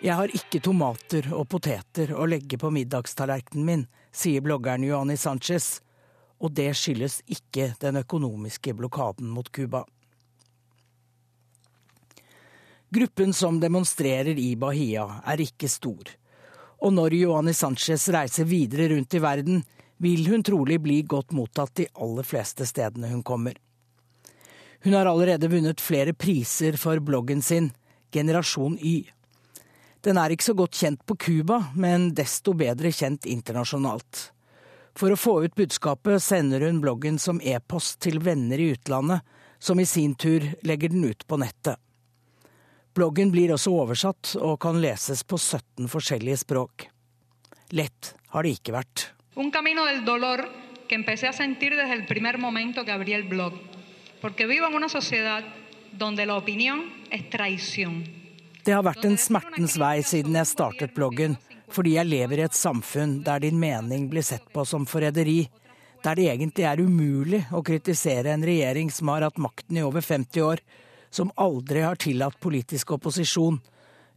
Jeg 0.00 0.16
har 0.24 0.38
ikke 0.42 0.64
tomater 0.64 1.34
og 1.36 1.48
poteter 1.52 2.16
å 2.16 2.24
legge 2.24 2.56
på 2.56 2.72
middagstallerkenen 2.72 3.68
min, 3.68 3.90
sier 4.12 4.42
bloggeren 4.44 4.84
Joani 4.84 5.16
Sanchez, 5.16 5.80
og 6.40 6.54
det 6.56 6.72
skyldes 6.76 7.20
ikke 7.28 7.72
den 7.80 8.00
økonomiske 8.00 8.74
blokaden 8.74 9.28
mot 9.30 9.50
Cuba. 9.52 9.84
Gruppen 12.90 13.32
som 13.32 13.60
demonstrerer 13.62 14.34
i 14.38 14.56
Bahia, 14.58 15.04
er 15.22 15.42
ikke 15.44 15.68
stor. 15.70 16.08
Og 16.80 16.94
når 16.96 17.14
Joani 17.14 17.52
Sanchez 17.54 18.08
reiser 18.10 18.48
videre 18.48 18.88
rundt 18.94 19.14
i 19.14 19.20
verden, 19.22 19.60
vil 20.00 20.24
hun 20.32 20.42
trolig 20.42 20.80
bli 20.82 21.02
godt 21.04 21.34
mottatt 21.36 21.74
de 21.76 21.86
aller 21.94 22.26
fleste 22.26 22.66
stedene 22.66 23.12
hun 23.12 23.22
kommer. 23.22 23.54
Hun 24.82 24.96
har 24.96 25.06
allerede 25.06 25.50
vunnet 25.52 25.80
flere 25.84 26.16
priser 26.16 26.78
for 26.80 26.98
bloggen 27.04 27.42
sin, 27.44 27.68
Generasjon 28.10 28.78
Y. 28.80 29.10
Den 30.00 30.16
er 30.16 30.32
ikke 30.32 30.48
så 30.48 30.56
godt 30.56 30.78
kjent 30.80 31.02
på 31.04 31.16
Cuba, 31.20 31.58
men 31.76 32.14
desto 32.16 32.54
bedre 32.56 32.92
kjent 32.92 33.26
internasjonalt. 33.28 34.30
For 34.96 35.12
å 35.12 35.18
få 35.18 35.34
ut 35.44 35.56
budskapet 35.56 36.22
sender 36.24 36.64
hun 36.64 36.80
bloggen 36.80 37.18
som 37.20 37.40
e-post 37.44 38.00
til 38.04 38.18
venner 38.24 38.60
i 38.60 38.70
utlandet, 38.74 39.20
som 39.60 39.80
i 39.80 39.86
sin 39.86 40.14
tur 40.16 40.46
legger 40.64 40.88
den 40.92 41.04
ut 41.04 41.26
på 41.28 41.36
nettet. 41.40 41.76
Bloggen 42.96 43.30
blir 43.30 43.52
også 43.54 43.74
oversatt 43.76 44.32
og 44.40 44.56
kan 44.64 44.80
leses 44.82 45.22
på 45.22 45.38
17 45.38 45.86
forskjellige 45.92 46.42
språk. 46.42 46.88
Lett 47.76 48.14
har 48.32 48.42
det 48.42 48.56
ikke 48.56 48.74
vært. 48.74 49.04
Un 49.36 49.52
camino 49.54 49.84
del 49.86 50.00
dolor 50.04 50.42
que 50.88 50.96
empecé 50.98 51.28
a 51.28 51.36
sentir 51.36 51.76
desde 51.76 51.94
el 51.94 52.06
primer 52.08 52.38
momento 52.38 52.84
que 52.84 52.92
abrí 52.92 53.14
el 53.14 53.28
blog. 53.28 53.54
Porque 54.20 54.46
vivo 54.46 54.66
en 54.66 54.74
una 54.74 54.88
sociedad 54.88 55.44
donde 55.92 56.26
la 56.26 56.36
opinión 56.36 56.90
es 57.10 57.30
traición. 57.30 58.19
Det 58.64 58.74
har 58.76 58.84
vært 58.84 59.06
en 59.08 59.16
smertens 59.16 59.78
vei 59.80 60.02
siden 60.04 60.36
jeg 60.36 60.48
startet 60.50 60.92
bloggen, 60.96 61.38
fordi 61.72 61.94
jeg 61.96 62.10
lever 62.10 62.42
i 62.42 62.44
et 62.44 62.56
samfunn 62.56 63.20
der 63.24 63.40
din 63.40 63.56
mening 63.60 64.08
blir 64.12 64.24
sett 64.26 64.50
på 64.52 64.66
som 64.68 64.84
forræderi, 64.88 65.46
der 66.04 66.16
det 66.16 66.28
egentlig 66.32 66.66
er 66.68 66.82
umulig 66.82 67.40
å 67.56 67.62
kritisere 67.64 68.34
en 68.34 68.44
regjering 68.44 68.90
som 68.92 69.08
har 69.12 69.24
hatt 69.24 69.40
makten 69.40 69.78
i 69.80 69.84
over 69.84 70.04
50 70.04 70.44
år, 70.44 70.60
som 71.10 71.32
aldri 71.40 71.84
har 71.84 71.96
tillatt 72.00 72.40
politisk 72.40 72.92
opposisjon, 72.96 73.60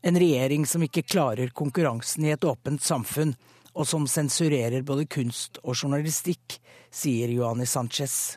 en 0.03 0.19
regjering 0.19 0.67
som 0.67 0.83
ikke 0.83 1.05
klarer 1.07 1.55
konkurransen 1.55 2.27
i 2.27 2.33
et 2.35 2.47
åpent 2.47 2.83
samfunn, 2.83 3.35
og 3.73 3.87
som 3.89 4.05
sensurerer 4.07 4.83
både 4.85 5.07
kunst 5.09 5.57
og 5.63 5.77
journalistikk, 5.77 6.59
sier 6.93 7.31
Joani 7.31 7.65
Sanchez. 7.65 8.35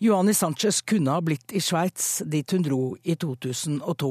Johanni 0.00 0.34
Sanchez 0.34 0.80
kunne 0.82 1.14
ha 1.14 1.22
blitt 1.24 1.52
i 1.52 1.60
Sveits, 1.60 2.22
dit 2.26 2.52
hun 2.52 2.66
dro 2.66 2.82
i 3.02 3.16
2002. 3.20 4.10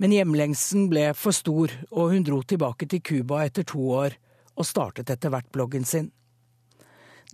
Men 0.00 0.14
hjemlengselen 0.16 0.88
ble 0.88 1.10
for 1.12 1.36
stor, 1.36 1.72
og 1.92 2.14
hun 2.14 2.24
dro 2.24 2.40
tilbake 2.40 2.88
til 2.88 3.02
Cuba 3.04 3.42
etter 3.44 3.66
to 3.68 3.82
år, 4.00 4.16
og 4.56 4.64
startet 4.64 5.12
etter 5.12 5.32
hvert 5.32 5.50
bloggen 5.52 5.84
sin. 5.84 6.08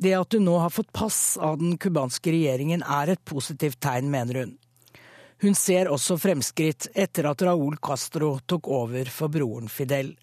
Det 0.03 0.13
at 0.19 0.35
hun 0.35 0.45
nå 0.45 0.59
har 0.59 0.75
fått 0.75 0.91
pass 0.93 1.39
av 1.39 1.61
den 1.61 1.79
cubanske 1.79 2.35
regjeringen 2.35 2.83
er 2.83 3.15
et 3.15 3.23
positivt 3.25 3.79
tegn, 3.87 4.11
mener 4.11 4.43
hun. 4.43 4.57
Hun 5.45 5.55
ser 5.55 5.93
også 5.93 6.17
fremskritt 6.19 6.89
etter 6.97 7.29
at 7.31 7.43
Raúl 7.47 7.79
Castro 7.79 8.39
tok 8.49 8.69
over 8.73 9.09
for 9.15 9.33
broren 9.33 9.69
Fidel. 9.71 10.17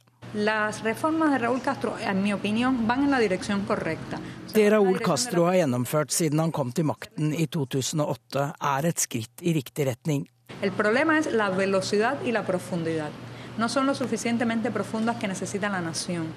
Det 4.54 4.70
Raúl 4.74 5.00
Castro 5.06 5.48
har 5.48 5.60
gjennomført 5.62 6.12
siden 6.12 6.44
han 6.44 6.52
kom 6.52 6.72
til 6.76 6.90
makten 6.90 7.34
i 7.34 7.48
2008, 7.48 8.48
er 8.76 8.90
et 8.90 9.08
skritt 9.08 9.46
i 9.46 9.56
riktig 9.56 9.88
retning. 9.94 10.28
El 10.62 10.72
problema 10.72 11.18
es 11.20 11.32
la 11.32 11.50
velocidad 11.50 12.22
y 12.24 12.32
la 12.32 12.46
profundidad. 12.46 13.10
No 13.58 13.70
son 13.70 13.86
lo 13.86 13.94
suficientemente 13.94 14.72
profundas 14.72 15.18
que 15.18 15.28
necesita 15.28 15.70
la 15.70 15.82
nación. 15.82 16.34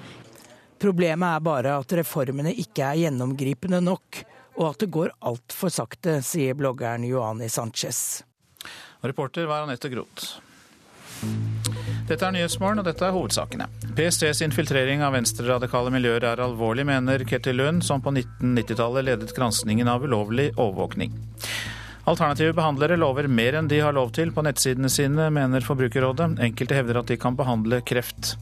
Problemet 0.77 1.35
er 1.35 1.41
bare 1.41 1.71
at 1.73 1.93
reformene 1.97 2.51
ikke 2.53 2.83
er 2.85 2.99
gjennomgripende 3.01 3.79
nok, 3.81 4.19
og 4.57 4.65
at 4.69 4.83
det 4.83 4.91
går 4.93 5.13
altfor 5.25 5.73
sakte, 5.73 6.19
sier 6.21 6.57
bloggeren 6.57 7.05
Joani 7.07 7.49
Sanchez. 7.49 8.21
Reporter 9.01 9.47
var 9.49 9.65
Anette 9.65 9.89
Groth. 9.89 10.37
Dette 12.07 12.23
er 12.23 12.35
Nyhetsmorgen, 12.35 12.79
og 12.83 12.85
dette 12.87 13.03
er 13.03 13.15
hovedsakene. 13.15 13.65
PSTs 13.97 14.43
infiltrering 14.45 15.01
av 15.03 15.15
venstreradikale 15.17 15.91
miljøer 15.91 16.27
er 16.29 16.43
alvorlig, 16.43 16.85
mener 16.87 17.25
Ketil 17.27 17.57
Lund, 17.57 17.83
som 17.83 18.03
på 18.03 18.13
1990-tallet 18.13 19.09
ledet 19.09 19.33
granskningen 19.35 19.89
av 19.91 20.05
ulovlig 20.05 20.51
overvåkning. 20.55 21.17
Alternative 22.07 22.53
behandlere 22.55 22.95
lover 22.95 23.27
mer 23.27 23.57
enn 23.59 23.67
de 23.67 23.81
har 23.83 23.95
lov 23.95 24.13
til 24.15 24.29
på 24.31 24.43
nettsidene 24.45 24.87
sine, 24.91 25.27
mener 25.33 25.65
Forbrukerrådet. 25.65 26.37
Enkelte 26.43 26.77
hevder 26.77 27.01
at 27.01 27.09
de 27.11 27.17
kan 27.19 27.35
behandle 27.35 27.81
kreft. 27.83 28.37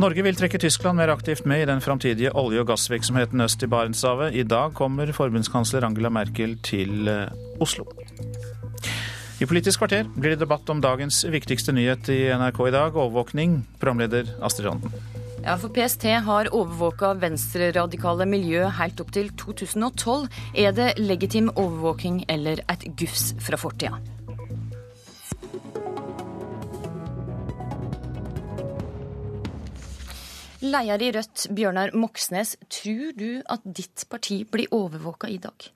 Norge 0.00 0.24
vil 0.24 0.36
trekke 0.36 0.60
Tyskland 0.60 0.96
mer 1.00 1.12
aktivt 1.12 1.44
med 1.48 1.62
i 1.62 1.68
den 1.68 1.82
framtidige 1.84 2.32
olje- 2.36 2.60
og 2.60 2.70
gassvirksomheten 2.70 3.40
øst 3.44 3.62
i 3.64 3.68
Barentshavet. 3.68 4.34
I 4.34 4.44
dag 4.48 4.72
kommer 4.76 5.12
forbundskansler 5.12 5.84
Angela 5.84 6.12
Merkel 6.12 6.56
til 6.64 7.08
eh, 7.08 7.60
Oslo. 7.60 7.84
I 9.40 9.48
Politisk 9.48 9.82
kvarter 9.82 10.08
blir 10.16 10.32
det 10.32 10.40
debatt 10.44 10.68
om 10.72 10.80
dagens 10.80 11.20
viktigste 11.28 11.76
nyhet 11.76 12.08
i 12.08 12.22
NRK 12.32 12.64
i 12.68 12.74
dag, 12.76 12.96
overvåkning. 12.96 13.60
Programleder 13.80 14.32
Astrid 14.40 14.70
Randen. 14.70 15.15
Ja, 15.46 15.54
for 15.62 15.70
PST 15.70 16.02
har 16.26 16.48
overvåka 16.50 17.12
venstreradikale 17.22 18.24
miljø 18.26 18.64
helt 18.80 18.98
opp 18.98 19.12
til 19.14 19.28
2012. 19.38 20.24
Er 20.58 20.72
det 20.74 20.86
legitim 20.98 21.52
overvåking 21.52 22.24
eller 22.26 22.64
et 22.66 22.82
gufs 22.98 23.28
fra 23.46 23.54
fortida? 23.54 24.00
Leder 30.66 31.06
i 31.06 31.12
Rødt, 31.14 31.46
Bjørnar 31.54 31.94
Moxnes, 31.94 32.56
tror 32.66 33.14
du 33.14 33.38
at 33.46 33.62
ditt 33.70 34.08
parti 34.10 34.42
blir 34.50 34.74
overvåka 34.74 35.30
i 35.30 35.38
dag? 35.38 35.70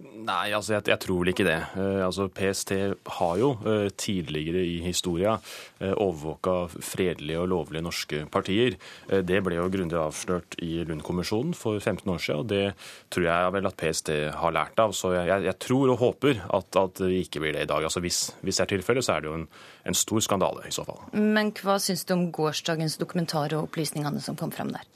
Nei, 0.00 0.52
altså 0.56 0.74
jeg, 0.76 0.86
jeg, 0.88 1.00
tror 1.02 1.20
vel 1.20 1.30
ikke 1.32 1.44
det. 1.46 1.58
Eh, 1.76 2.00
altså 2.04 2.26
PST 2.32 2.72
har 3.18 3.34
jo 3.40 3.50
eh, 3.68 3.88
tidligere 4.00 4.62
i 4.64 4.78
historia 4.84 5.34
eh, 5.80 5.92
overvåka 5.92 6.54
fredelige 6.72 7.40
og 7.40 7.50
lovlige 7.52 7.84
norske 7.84 8.22
partier. 8.32 8.76
det 9.10 9.40
ble 9.44 9.58
jo 9.58 9.68
grundig 9.72 9.98
avslørt 9.98 10.56
i 10.64 10.84
Lund-kommisjonen 10.88 11.54
for 11.56 11.78
15 11.78 12.12
år 12.12 12.22
siden, 12.22 12.40
og 12.40 12.48
det 12.48 13.10
tror 13.12 13.26
jeg 13.26 13.54
vel 13.56 13.68
at 13.70 13.78
PST 13.80 14.12
har 14.40 14.54
lært 14.56 14.80
av. 14.80 14.94
Så 14.96 15.12
jeg, 15.16 15.44
jeg 15.46 15.58
tror 15.62 15.92
og 15.94 16.00
håper 16.04 16.44
at, 16.48 16.80
at 16.80 17.02
det 17.02 17.24
ikke 17.24 17.44
blir 17.44 17.56
det 17.56 17.66
i 17.66 17.70
dag. 17.70 17.84
Altså 17.84 18.02
hvis, 18.04 18.22
hvis 18.40 18.60
det 18.60 18.66
er 18.66 18.72
tilfellet, 18.76 19.06
så 19.06 19.16
er 19.16 19.24
det 19.24 19.30
jo 19.32 19.36
en, 19.40 19.48
en 19.88 19.98
stor 19.98 20.24
skandale 20.24 20.64
i 20.68 20.74
så 20.74 20.86
fall. 20.86 21.02
Men 21.16 21.52
hva 21.60 21.80
syns 21.82 22.06
du 22.06 22.16
om 22.16 22.28
gårsdagens 22.34 23.00
dokumentar 23.00 23.56
og 23.56 23.68
opplysningene 23.68 24.22
som 24.24 24.38
kom 24.38 24.54
fram 24.54 24.72
der? 24.76 24.88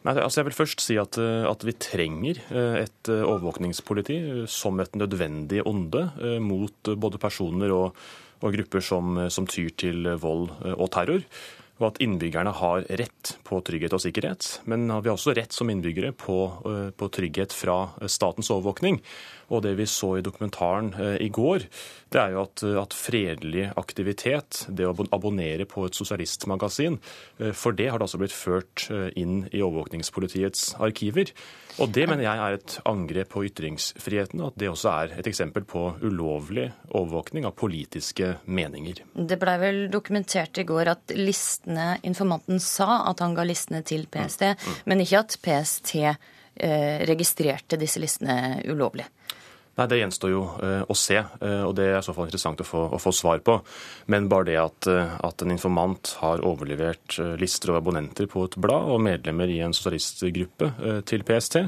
Nei, 0.00 0.14
altså 0.16 0.40
jeg 0.40 0.48
vil 0.48 0.56
først 0.56 0.80
si 0.80 0.96
at, 1.00 1.18
eh, 1.20 1.44
at, 1.44 1.64
vi 1.66 1.76
trenger 1.76 2.40
eh, 2.48 2.76
et 2.86 3.10
eh, 3.12 3.20
overvåkningspoliti 3.20 4.46
som 4.48 4.80
et 4.80 4.96
nødvendig 4.96 5.60
onde 5.68 6.06
mot 6.40 6.92
både 6.96 7.20
personer 7.20 7.74
og, 7.76 7.98
og 8.40 8.54
grupper 8.56 8.84
som, 8.84 9.26
som, 9.28 9.48
tyr 9.50 9.74
til 9.76 10.08
vold 10.22 10.48
og 10.72 10.86
terror. 10.94 11.26
Og 11.80 11.86
at 11.88 12.00
innbyggerne 12.04 12.52
har 12.52 12.84
rett 13.00 13.34
på 13.44 13.60
trygghet 13.64 13.94
og 13.96 14.02
sikkerhet. 14.04 14.48
Men 14.68 14.88
vi 14.88 15.08
har 15.08 15.14
også 15.16 15.32
rett 15.36 15.52
som 15.56 15.68
innbyggere 15.72 16.12
på, 16.12 16.36
på 16.92 17.08
trygghet 17.08 17.56
fra 17.56 17.78
statens 18.04 18.50
overvåkning. 18.52 18.98
Og 19.50 19.64
det 19.64 19.74
vi 19.78 19.86
så 19.90 20.16
i 20.18 20.24
dokumentaren 20.24 20.92
eh, 20.94 21.16
i 21.26 21.28
går, 21.34 21.66
det 22.10 22.20
er 22.22 22.34
jo 22.34 22.44
at, 22.44 22.62
at, 22.84 22.94
fredelig 22.94 23.66
aktivitet, 23.78 24.64
det 24.68 24.86
å 24.86 24.94
abonnere 25.10 25.66
på 25.70 25.86
et 25.86 25.98
sosialistmagasin, 25.98 27.00
eh, 27.40 27.50
for 27.56 27.74
det 27.76 27.88
har 27.90 27.98
det 27.98 28.06
altså 28.06 28.20
blitt 28.22 28.36
ført 28.36 28.86
eh, 28.94 29.08
inn 29.20 29.42
i 29.50 29.62
overvåkningspolitiets 29.66 30.76
arkiver. 30.82 31.34
Og 31.82 31.90
det 31.94 32.06
mener 32.10 32.26
jeg 32.26 32.44
er 32.44 32.58
et 32.58 32.76
angrep 32.86 33.32
på 33.34 33.44
ytringsfriheten, 33.48 34.42
og 34.42 34.52
at 34.52 34.62
det 34.62 34.70
også 34.70 34.94
er 34.94 35.14
et 35.18 35.30
eksempel 35.30 35.66
på 35.66 35.86
ulovlig 36.04 36.68
overvåkning 36.90 37.46
av 37.48 37.56
politiske 37.58 38.36
meninger. 38.46 39.02
Det 39.14 39.38
blei 39.40 39.56
vel 39.62 39.84
dokumentert 39.90 40.62
i 40.62 40.66
går 40.68 40.94
at 40.94 41.14
listene, 41.18 41.96
informanten 42.06 42.62
sa 42.62 43.02
at 43.10 43.22
han 43.24 43.34
ga 43.38 43.46
listene 43.48 43.82
til 43.86 44.06
PST, 44.10 44.52
mm. 44.52 44.60
Mm. 44.60 44.82
men 44.92 45.02
ikke 45.06 45.24
at 45.24 45.40
PST 45.42 45.96
registrerte 47.08 47.78
disse 47.80 48.02
listene 48.02 48.58
ulovlig. 48.68 49.06
Nei, 49.80 49.86
Det 49.88 49.96
gjenstår 49.96 50.32
jo 50.34 50.42
uh, 50.60 50.82
å 50.84 50.94
se, 50.98 51.16
uh, 51.16 51.62
og 51.64 51.72
det 51.78 51.86
er 51.88 51.94
i 51.96 52.04
så 52.04 52.12
fall 52.12 52.28
interessant 52.28 52.60
å 52.60 52.66
få, 52.68 52.82
å 52.92 52.98
få 53.00 53.12
svar 53.16 53.40
på. 53.40 53.54
Men 54.12 54.28
bare 54.28 54.50
det 54.50 54.58
at, 54.60 54.88
uh, 54.92 55.14
at 55.24 55.40
en 55.40 55.54
informant 55.54 56.12
har 56.20 56.44
overlevert 56.44 57.16
lister 57.40 57.72
over 57.72 57.80
abonnenter 57.80 58.28
på 58.28 58.44
et 58.44 58.58
blad 58.60 58.92
og 58.92 59.00
medlemmer 59.06 59.48
i 59.48 59.62
en 59.64 59.72
sosialistgruppe 59.76 60.68
til 61.08 61.24
PST, 61.24 61.62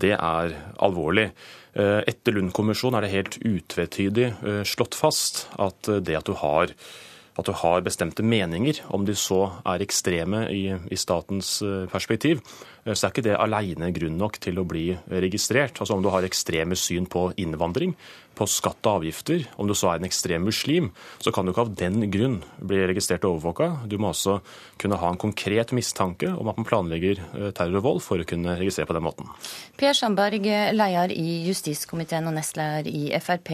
det 0.00 0.14
er 0.16 0.56
alvorlig. 0.82 1.28
Etter 1.72 2.36
Lund-kommisjonen 2.36 2.98
er 2.98 3.04
det 3.04 3.12
helt 3.12 3.38
utvetydig 3.48 4.26
slått 4.68 4.96
fast 4.96 5.46
at 5.60 5.88
det 6.04 6.18
at 6.18 6.28
du 6.28 6.36
har 6.40 6.72
at 7.38 7.48
du 7.48 7.52
har 7.56 7.84
bestemte 7.84 8.24
meninger, 8.24 8.82
om 8.92 9.06
de 9.08 9.14
så 9.16 9.46
er 9.64 9.84
ekstreme 9.84 10.44
i, 10.52 10.66
i 10.92 10.98
statens 11.00 11.54
eh, 11.64 11.86
perspektiv, 11.92 12.42
eh, 12.81 12.81
så 12.82 13.06
er 13.06 13.12
ikke 13.12 13.22
det 13.28 13.38
alene 13.38 13.92
grunn 13.94 14.18
nok 14.18 14.40
til 14.42 14.58
å 14.58 14.66
bli 14.66 14.88
registrert. 15.06 15.78
Altså 15.78 15.94
Om 15.94 16.02
du 16.02 16.10
har 16.10 16.26
ekstreme 16.26 16.74
syn 16.78 17.06
på 17.10 17.28
innvandring, 17.38 17.94
på 18.34 18.46
skatt 18.48 18.80
og 18.88 19.02
avgifter, 19.02 19.44
om 19.60 19.68
du 19.68 19.74
så 19.76 19.90
er 19.90 20.00
en 20.00 20.08
ekstrem 20.08 20.42
muslim, 20.48 20.88
så 21.22 21.30
kan 21.34 21.44
du 21.44 21.52
ikke 21.52 21.66
av 21.66 21.72
den 21.78 22.06
grunn 22.10 22.38
bli 22.58 22.80
registrert 22.88 23.26
og 23.28 23.36
overvåka. 23.36 23.84
Du 23.86 23.98
må 24.00 24.10
også 24.10 24.38
kunne 24.80 24.98
ha 24.98 25.10
en 25.12 25.20
konkret 25.20 25.74
mistanke 25.76 26.30
om 26.32 26.48
at 26.50 26.58
man 26.58 26.66
planlegger 26.66 27.20
eh, 27.20 27.50
terror 27.54 27.78
og 27.82 27.86
vold 27.86 28.02
for 28.06 28.22
å 28.22 28.26
kunne 28.28 28.56
registrere 28.58 28.88
på 28.90 28.96
den 28.96 29.04
måten. 29.04 29.28
Per 29.78 29.94
Sandberg, 29.96 30.48
leder 30.74 31.14
i 31.14 31.42
justiskomiteen 31.46 32.26
og 32.30 32.34
nestleder 32.38 32.88
i 32.88 33.04
Frp. 33.22 33.52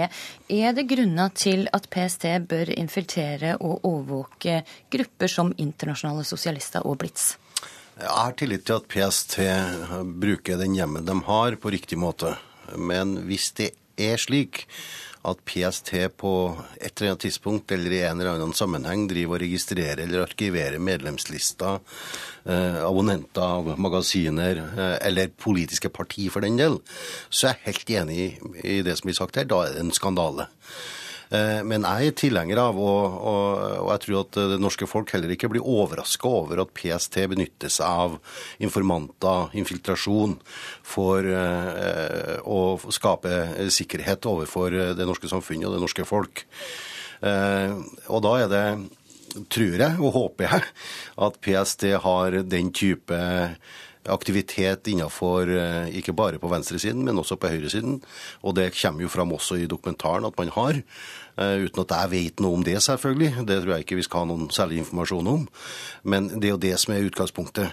Er 0.54 0.78
det 0.78 0.86
grunner 0.88 1.34
til 1.36 1.66
at 1.74 1.90
PST 1.92 2.30
bør 2.48 2.72
infiltrere 2.78 3.58
og 3.58 3.84
overvåke 3.84 4.62
grupper 4.94 5.32
som 5.32 5.52
internasjonale 5.58 6.24
sosialister 6.28 6.86
og 6.86 7.00
Blitz? 7.02 7.34
Jeg 7.98 8.14
har 8.14 8.34
tillit 8.38 8.62
til 8.62 8.78
at 8.78 8.86
PST 8.86 9.40
bruker 10.22 10.60
den 10.60 10.76
hjemmelen 10.78 11.08
de 11.08 11.16
har, 11.26 11.56
på 11.58 11.72
riktig 11.74 11.98
måte. 11.98 12.36
Men 12.78 13.16
hvis 13.26 13.50
det 13.58 13.72
er 13.98 14.20
slik 14.22 14.68
at 15.26 15.40
PST 15.42 15.90
på 16.14 16.32
et 16.78 16.92
eller 16.92 17.10
annet 17.10 17.24
tidspunkt 17.24 17.72
eller 17.74 17.96
i 17.96 18.04
en 18.06 18.20
eller 18.20 18.36
annen 18.36 18.54
sammenheng 18.54 19.08
driver 19.10 19.34
og 19.34 19.42
registrerer 19.42 20.04
eller 20.04 20.22
arkiverer 20.28 20.78
medlemslister, 20.78 21.80
eh, 22.46 22.78
abonnenter 22.86 23.74
magasiner 23.82 24.62
eh, 24.62 24.94
eller 25.08 25.34
politiske 25.34 25.90
parti 25.90 26.28
for 26.30 26.46
den 26.46 26.60
del, 26.60 26.78
så 27.30 27.50
er 27.50 27.58
jeg 27.58 27.66
helt 27.66 27.92
enig 27.98 28.22
i 28.62 28.78
det 28.86 28.94
som 28.94 29.10
blir 29.10 29.18
sagt 29.18 29.42
her. 29.42 29.50
Da 29.50 29.64
er 29.64 29.74
det 29.74 29.82
en 29.82 29.96
skandale. 29.96 30.48
Eh, 31.28 31.60
men 31.68 31.84
jeg 31.84 32.08
er 32.08 32.16
tilhenger 32.16 32.60
av, 32.62 32.78
og, 32.80 33.16
og, 33.18 33.48
og, 33.82 33.90
jeg 33.92 34.02
tror 34.04 34.20
at 34.22 34.38
det 34.54 34.60
norske 34.62 34.88
folk 34.88 35.12
heller 35.12 35.34
ikke 35.34 35.50
blir 35.52 35.66
overraska 35.66 36.30
over 36.30 36.62
at 36.64 36.72
PST 36.76 37.20
benytter 37.32 37.72
seg 37.72 37.86
av 37.88 38.18
informanter, 38.64 39.52
infiltrasjon, 39.60 40.38
for 40.86 41.28
eh, 41.28 42.38
å 42.44 42.60
skape 42.94 43.68
sikkerhet 43.74 44.28
overfor 44.28 44.78
det 44.96 45.08
norske 45.08 45.30
samfunnet 45.30 45.68
og 45.68 45.76
det 45.76 45.82
norske 45.84 46.08
folk. 46.08 46.46
Eh, 47.20 47.76
og 48.08 48.24
da 48.24 48.38
er 48.44 48.52
det 48.52 48.66
tror 49.52 49.76
jeg 49.76 50.00
og 50.00 50.14
håper 50.14 50.46
jeg 50.46 50.68
at 51.26 51.36
PST 51.44 51.84
har 52.00 52.40
den 52.48 52.72
type 52.72 53.18
aktivitet 54.08 54.88
innenfor 54.90 55.50
eh, 55.50 55.88
ikke 55.98 56.14
bare 56.16 56.40
på 56.40 56.50
venstresiden, 56.50 57.04
men 57.04 57.18
også 57.18 57.38
på 57.40 57.50
høyresiden. 57.52 58.00
Og 58.42 58.54
det 58.58 58.70
kommer 58.76 59.04
jo 59.04 59.12
fram 59.12 59.32
også 59.34 59.58
i 59.58 59.68
dokumentaren 59.70 60.28
at 60.28 60.38
man 60.38 60.52
har. 60.54 60.80
Eh, 61.38 61.64
uten 61.66 61.84
at 61.84 61.94
jeg 61.94 62.12
vet 62.12 62.44
noe 62.44 62.58
om 62.58 62.64
det, 62.66 62.78
selvfølgelig. 62.84 63.46
Det 63.48 63.60
tror 63.62 63.74
jeg 63.74 63.86
ikke 63.86 63.98
vi 63.98 64.06
skal 64.06 64.24
ha 64.24 64.30
noen 64.30 64.48
særlig 64.54 64.82
informasjon 64.84 65.32
om. 65.34 65.48
Men 66.04 66.30
det 66.36 66.50
er 66.50 66.54
jo 66.54 66.62
det 66.66 66.74
som 66.80 66.94
er 66.94 67.06
utgangspunktet 67.08 67.70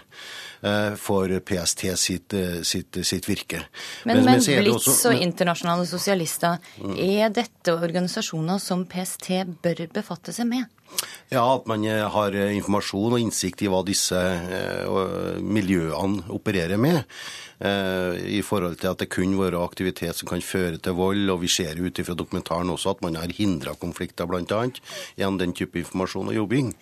eh, 0.61 0.93
for 0.99 1.31
PST 1.49 1.85
sitt, 1.99 2.37
sitt, 2.67 3.01
sitt 3.01 3.29
virke. 3.29 3.65
Men, 4.05 4.23
men, 4.23 4.35
men 4.35 4.45
Blitz 4.45 4.89
også, 4.89 5.13
og 5.13 5.25
internasjonale 5.25 5.87
sosialister, 5.89 6.57
mm. 6.81 6.97
er 6.97 7.33
dette 7.33 7.75
organisasjoner 7.75 8.61
som 8.61 8.87
PST 8.89 9.31
bør 9.63 9.85
befatte 9.93 10.35
seg 10.35 10.49
med? 10.51 10.69
Ja, 11.33 11.45
at 11.55 11.65
man 11.69 11.85
eh, 11.89 12.03
har 12.11 12.35
eh, 12.37 12.53
informasjon 12.59 13.15
og 13.15 13.21
innsikt 13.21 13.63
i 13.65 13.71
hva 13.71 13.81
disse 13.85 14.19
eh, 14.19 15.41
miljøene 15.41 16.29
opererer 16.35 16.79
med. 16.81 17.03
I 17.55 18.41
forhold 18.43 18.73
til 18.81 18.89
at 18.89 18.99
det 18.99 19.05
kun 19.13 19.37
være 19.39 19.61
aktivitet 19.63 20.17
som 20.17 20.27
kan 20.27 20.41
føre 20.43 20.75
til 20.75 20.97
vold. 20.97 21.21
Og 21.31 21.39
vi 21.39 21.47
ser 21.47 21.79
ut 21.79 22.01
fra 22.03 22.17
dokumentaren 22.19 22.73
også 22.73 22.91
at 22.97 23.03
man 23.05 23.15
har 23.15 23.31
hindra 23.31 23.77
konflikter, 23.79 24.27
bl.a. 24.27 24.59
gjennom 25.15 25.39
den 25.39 25.55
type 25.55 25.79
informasjon 25.79 26.33
og 26.33 26.35
jobbing. 26.35 26.73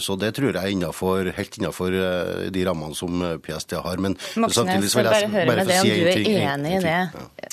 Så 0.00 0.16
det 0.16 0.32
tror 0.38 0.56
jeg 0.56 0.56
er 0.56 0.72
innenfor, 0.72 1.28
helt 1.36 1.60
innenfor 1.60 2.00
de 2.48 2.64
rammene 2.64 2.96
som 2.96 3.20
PST 3.44 3.76
har. 3.76 4.00
Men 4.00 4.16
Moxnes, 4.40 4.62
samtidig 4.62 4.88
vil 4.88 5.04
jeg 5.04 5.12
bare 5.12 5.32
høre 5.36 5.48
med 5.52 5.68
det 5.68 5.80
om 5.82 5.92
du 5.92 6.12
er 6.16 6.46
enig 6.48 6.78
i 6.78 6.84
det. 6.88 7.00
Ja. 7.44 7.50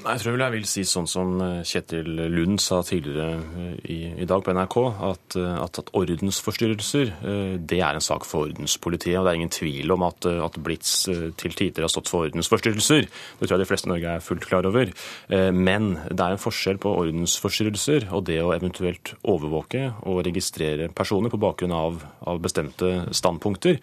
Jeg 0.00 0.22
tror 0.22 0.32
vel 0.32 0.42
jeg 0.46 0.52
vil 0.54 0.68
si 0.68 0.82
sånn 0.88 1.08
som 1.10 1.32
eh, 1.44 1.58
Kjetil 1.66 2.08
Lund 2.32 2.60
sa 2.62 2.78
tidligere 2.86 3.34
eh, 3.36 3.72
i, 3.92 3.98
i 4.24 4.26
dag 4.28 4.40
på 4.44 4.54
NRK, 4.56 4.76
at, 5.04 5.36
eh, 5.36 5.56
at, 5.60 5.80
at, 5.82 5.90
ordensforstyrrelser 6.00 7.10
det 7.68 7.80
er 7.84 7.98
en 7.98 8.04
sak 8.04 8.24
for 8.24 8.48
ordenspolitiet. 8.48 9.18
og 9.18 9.26
Det 9.26 9.32
er 9.32 9.40
ingen 9.42 9.52
tvil 9.52 9.92
om 9.92 10.06
at, 10.06 10.24
at 10.24 10.56
Blitz 10.64 10.92
til 11.04 11.56
tider 11.56 11.84
har 11.84 11.92
stått 11.92 12.08
for 12.08 12.30
ordensforstyrrelser. 12.30 13.08
Det 13.10 13.48
tror 13.48 13.58
jeg 13.58 13.64
de 13.64 13.68
fleste 13.68 13.90
i 13.90 13.92
Norge 13.92 14.14
er 14.14 14.24
fullt 14.24 14.46
klar 14.48 14.68
over. 14.68 14.92
Men 15.52 15.90
det 16.08 16.20
er 16.20 16.36
en 16.36 16.40
forskjell 16.40 16.80
på 16.82 16.92
ordensforstyrrelser 17.02 18.08
og 18.08 18.24
det 18.30 18.38
å 18.42 18.54
eventuelt 18.54 19.14
overvåke 19.20 19.90
og 20.08 20.22
registrere 20.26 20.88
personer 20.96 21.32
på 21.32 21.40
bakgrunn 21.42 21.74
av, 21.76 22.00
av 22.30 22.40
bestemte 22.42 23.10
standpunkter. 23.16 23.80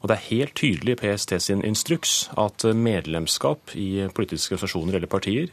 Og 0.00 0.08
det 0.08 0.16
er 0.16 0.28
helt 0.30 0.56
tydelig 0.56 0.96
i 0.96 1.00
PST 1.02 1.36
sin 1.44 1.64
instruks 1.66 2.14
at 2.40 2.64
medlemskap 2.64 3.74
i 3.76 4.06
politiske 4.16 4.56
organisasjoner 4.56 4.96
eller 4.96 5.12
partier 5.12 5.52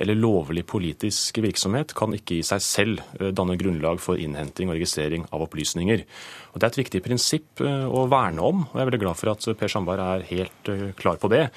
eller 0.00 0.18
lovlig 0.18 0.64
politisk 0.66 1.38
virksomhet 1.44 1.94
kan 1.96 2.14
ikke 2.16 2.38
i 2.38 2.46
seg 2.46 2.62
selv 2.64 3.02
eh, 3.20 3.30
danne 3.34 3.58
grunnlag 3.60 4.00
for 4.02 4.20
innhenting 4.20 4.70
og 4.70 4.78
registrering 4.78 5.26
av 5.30 5.44
opplysninger. 5.46 6.04
Og 6.54 6.60
Det 6.60 6.66
er 6.66 6.70
et 6.70 6.82
viktig 6.84 7.00
prinsipp 7.02 7.62
eh, 7.66 7.86
å 7.86 8.04
verne 8.10 8.42
om, 8.46 8.60
og 8.68 8.76
jeg 8.76 8.84
er 8.84 8.90
veldig 8.92 9.02
glad 9.02 9.18
for 9.18 9.32
at 9.32 9.46
Per 9.58 9.70
Sandberg 9.70 10.02
er 10.04 10.26
helt 10.28 10.70
eh, 10.70 10.84
klar 10.94 11.18
på 11.18 11.30
det. 11.32 11.48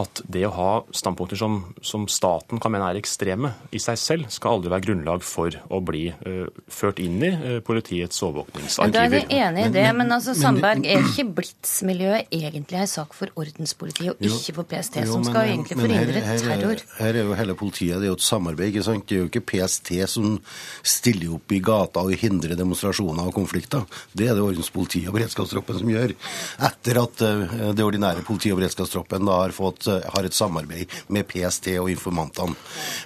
At 0.00 0.22
det 0.32 0.46
å 0.48 0.52
ha 0.56 0.70
standpunkter 0.96 1.36
som, 1.40 1.58
som 1.84 2.06
staten 2.08 2.60
kan 2.62 2.72
mene 2.72 2.88
er 2.88 3.00
ekstreme 3.00 3.52
i 3.76 3.80
seg 3.82 4.00
selv, 4.00 4.30
skal 4.32 4.56
aldri 4.56 4.72
være 4.72 4.86
grunnlag 4.88 5.24
for 5.24 5.52
å 5.72 5.80
bli 5.84 6.06
uh, 6.12 6.48
ført 6.72 7.00
inn 7.00 7.16
i 7.24 7.30
uh, 7.32 7.58
politiets 7.64 8.20
overvåkningsarkiver. 8.24 8.92
Da 8.92 9.04
er 9.06 9.12
vi 9.12 9.38
enig 9.38 9.66
i 9.68 9.72
det, 9.72 9.84
men, 9.88 10.02
men 10.02 10.16
altså 10.18 10.34
Sandberg, 10.36 10.84
er 10.84 11.04
ikke 11.04 11.24
Blitz-miljøet 11.38 12.32
egentlig 12.34 12.80
en 12.82 12.90
sak 12.90 13.16
for 13.16 13.32
ordenspolitiet, 13.40 14.12
og 14.16 14.28
ikke 14.28 14.56
for 14.58 14.68
PST, 14.68 15.00
jo, 15.00 15.14
som 15.16 15.24
skal 15.24 15.46
men, 15.46 15.54
egentlig 15.54 15.80
forhindre 15.80 16.24
terror? 16.44 16.84
Her, 16.96 17.00
her 17.00 17.20
er 17.22 17.30
jo 17.30 17.38
hele 17.40 17.56
politiet 17.58 17.85
politiet. 17.86 18.00
Det 18.00 18.06
er 18.06 18.10
jo 18.10 18.16
et 18.16 18.26
samarbeid. 18.26 18.68
ikke 18.68 18.84
sant? 18.84 19.06
Det 19.06 19.16
er 19.16 19.20
jo 19.20 19.28
ikke 19.30 19.46
PST 19.46 19.92
som 20.08 20.40
stiller 20.82 21.34
opp 21.34 21.52
i 21.52 21.60
gata 21.60 22.00
og 22.00 22.16
hindrer 22.16 22.56
demonstrasjoner 22.56 23.26
og 23.26 23.34
konflikter. 23.34 23.86
Det 24.12 24.28
er 24.28 24.34
det 24.34 24.42
ordenspolitiet 24.42 25.08
og 25.08 25.16
beredskapstroppen 25.16 25.78
som 25.78 25.90
gjør. 25.90 26.14
Etter 26.60 27.02
at 27.02 27.22
eh, 27.22 27.72
det 27.74 27.84
ordinære 27.84 28.24
politiet 28.26 28.54
og 28.54 28.60
beredskapstroppen 28.60 29.26
da 29.26 29.40
har, 29.42 29.52
fått, 29.52 29.86
eh, 29.88 30.02
har 30.14 30.24
et 30.24 30.34
samarbeid 30.34 30.88
med 31.08 31.26
PST 31.26 31.76
og 31.78 31.90
informantene. 31.90 32.56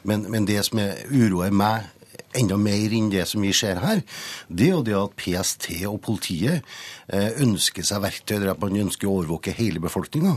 Men, 0.04 0.26
men 0.30 0.46
det 0.46 0.62
som 0.64 0.80
uroer 0.80 1.52
meg 1.52 1.88
enda 2.36 2.56
mer 2.60 2.92
enn 2.94 3.10
det 3.10 3.24
som 3.26 3.42
vi 3.42 3.50
ser 3.56 3.80
her, 3.82 4.02
det 4.46 4.68
er 4.68 4.76
jo 4.76 4.84
det 4.86 4.94
at 4.98 5.16
PST 5.18 5.72
og 5.90 5.98
politiet 6.04 6.66
ønsker 7.42 7.86
seg 7.86 8.02
verktøy 8.04 8.38
der 8.38 8.58
man 8.60 8.76
ønsker 8.84 9.08
å 9.08 9.16
overvåke 9.20 9.54
hele 9.56 9.82
befolkninga. 9.82 10.36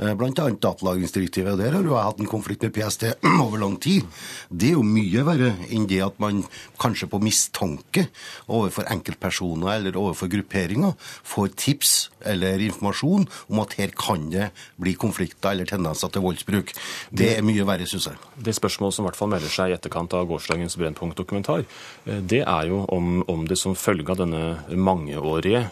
Eh, 0.00 0.12
Bl.a. 0.18 0.30
datalagringsdirektivet. 0.34 1.58
Der 1.60 1.76
har 1.76 1.86
jo 1.86 1.96
jeg 1.96 2.06
hatt 2.06 2.20
en 2.22 2.30
konflikt 2.30 2.66
med 2.66 2.74
PST 2.76 3.06
over 3.44 3.60
lang 3.62 3.78
tid. 3.82 4.06
Det 4.48 4.72
er 4.72 4.78
jo 4.78 4.86
mye 4.86 5.24
verre 5.26 5.54
enn 5.70 5.86
det 5.90 6.02
at 6.04 6.18
man 6.22 6.42
kanskje 6.80 7.08
på 7.10 7.20
mistanke 7.22 8.06
overfor 8.50 8.88
enkeltpersoner 8.92 9.78
eller 9.78 9.98
overfor 10.00 10.30
grupperinger 10.32 10.96
får 11.00 11.54
tips 11.60 11.94
eller 12.28 12.60
informasjon 12.64 13.26
om 13.48 13.62
at 13.62 13.76
her 13.78 13.94
kan 13.96 14.28
det 14.32 14.50
bli 14.80 14.94
konflikter 15.00 15.54
eller 15.54 15.68
tendenser 15.68 16.12
til 16.12 16.24
voldsbruk. 16.24 16.74
Det 17.10 17.32
er 17.36 17.46
mye 17.46 17.64
verre, 17.68 17.88
syns 17.88 18.10
jeg. 18.10 18.20
Det 18.36 18.54
spørsmålet 18.56 18.96
som 18.96 19.04
i 19.04 19.08
hvert 19.08 19.18
fall 19.18 19.32
melder 19.32 19.52
seg 19.52 19.72
i 19.72 19.76
etterkant 19.76 20.14
av 20.16 20.28
gårsdagens 20.30 20.76
Brennpunkt-dokumentar, 20.80 21.64
eh, 22.06 22.20
det 22.20 22.42
er 22.44 22.70
jo 22.70 22.84
om, 22.92 23.22
om 23.30 23.46
det 23.48 23.58
som 23.60 23.76
følge 23.78 24.12
av 24.12 24.20
denne 24.22 24.42
mangeårige 24.76 25.64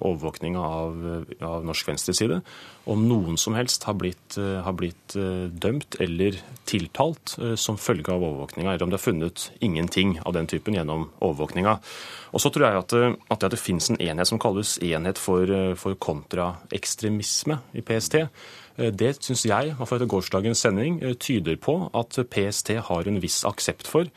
overvåkninga 0.00 0.60
av, 0.60 1.24
av, 1.40 1.64
norsk 1.66 1.88
venstreside, 1.88 2.40
om 2.86 3.06
noen 3.08 3.38
som 3.40 3.56
helst 3.58 3.86
har 3.88 3.96
blitt, 3.98 4.36
eh, 4.38 4.60
har 4.64 4.76
blitt 4.78 5.16
eh, 5.18 5.46
dømt 5.50 5.98
eller 6.00 6.38
tiltalt 6.68 7.36
eh, 7.40 7.54
som 7.60 7.78
følge 7.80 8.12
av 8.12 8.22
overvåkninga, 8.22 8.72
eller 8.72 8.86
om 8.86 8.92
det 8.92 9.00
har 9.00 9.06
funnet 9.06 9.48
ingenting 9.60 10.16
av 10.24 10.36
den 10.36 10.46
typen 10.50 10.76
gjennom 10.78 11.08
overvåkninga. 11.18 11.78
Og 12.32 12.42
så 12.42 12.52
tror 12.52 12.68
jeg 12.68 12.84
at, 12.84 12.94
at 13.32 13.42
det, 13.42 13.52
det 13.56 13.62
finnes 13.62 13.90
en 13.90 14.00
enhet 14.00 14.30
som 14.30 14.40
kalles 14.42 14.76
enhet 14.84 15.18
for, 15.20 15.50
for 15.80 15.98
kontraekstremisme 15.98 17.60
i 17.72 17.84
PST. 17.86 18.18
Det 18.76 19.14
syns 19.24 19.46
jeg, 19.48 19.70
i 19.70 19.76
hvert 19.76 19.88
fall 19.88 20.02
etter 20.02 20.10
gårsdagens 20.12 20.60
sending, 20.66 20.98
tyder 21.22 21.56
på 21.56 21.78
at 21.96 22.18
PST 22.28 22.74
har 22.90 23.08
en 23.08 23.22
viss 23.22 23.40
aksept 23.48 23.88
for 23.88 24.10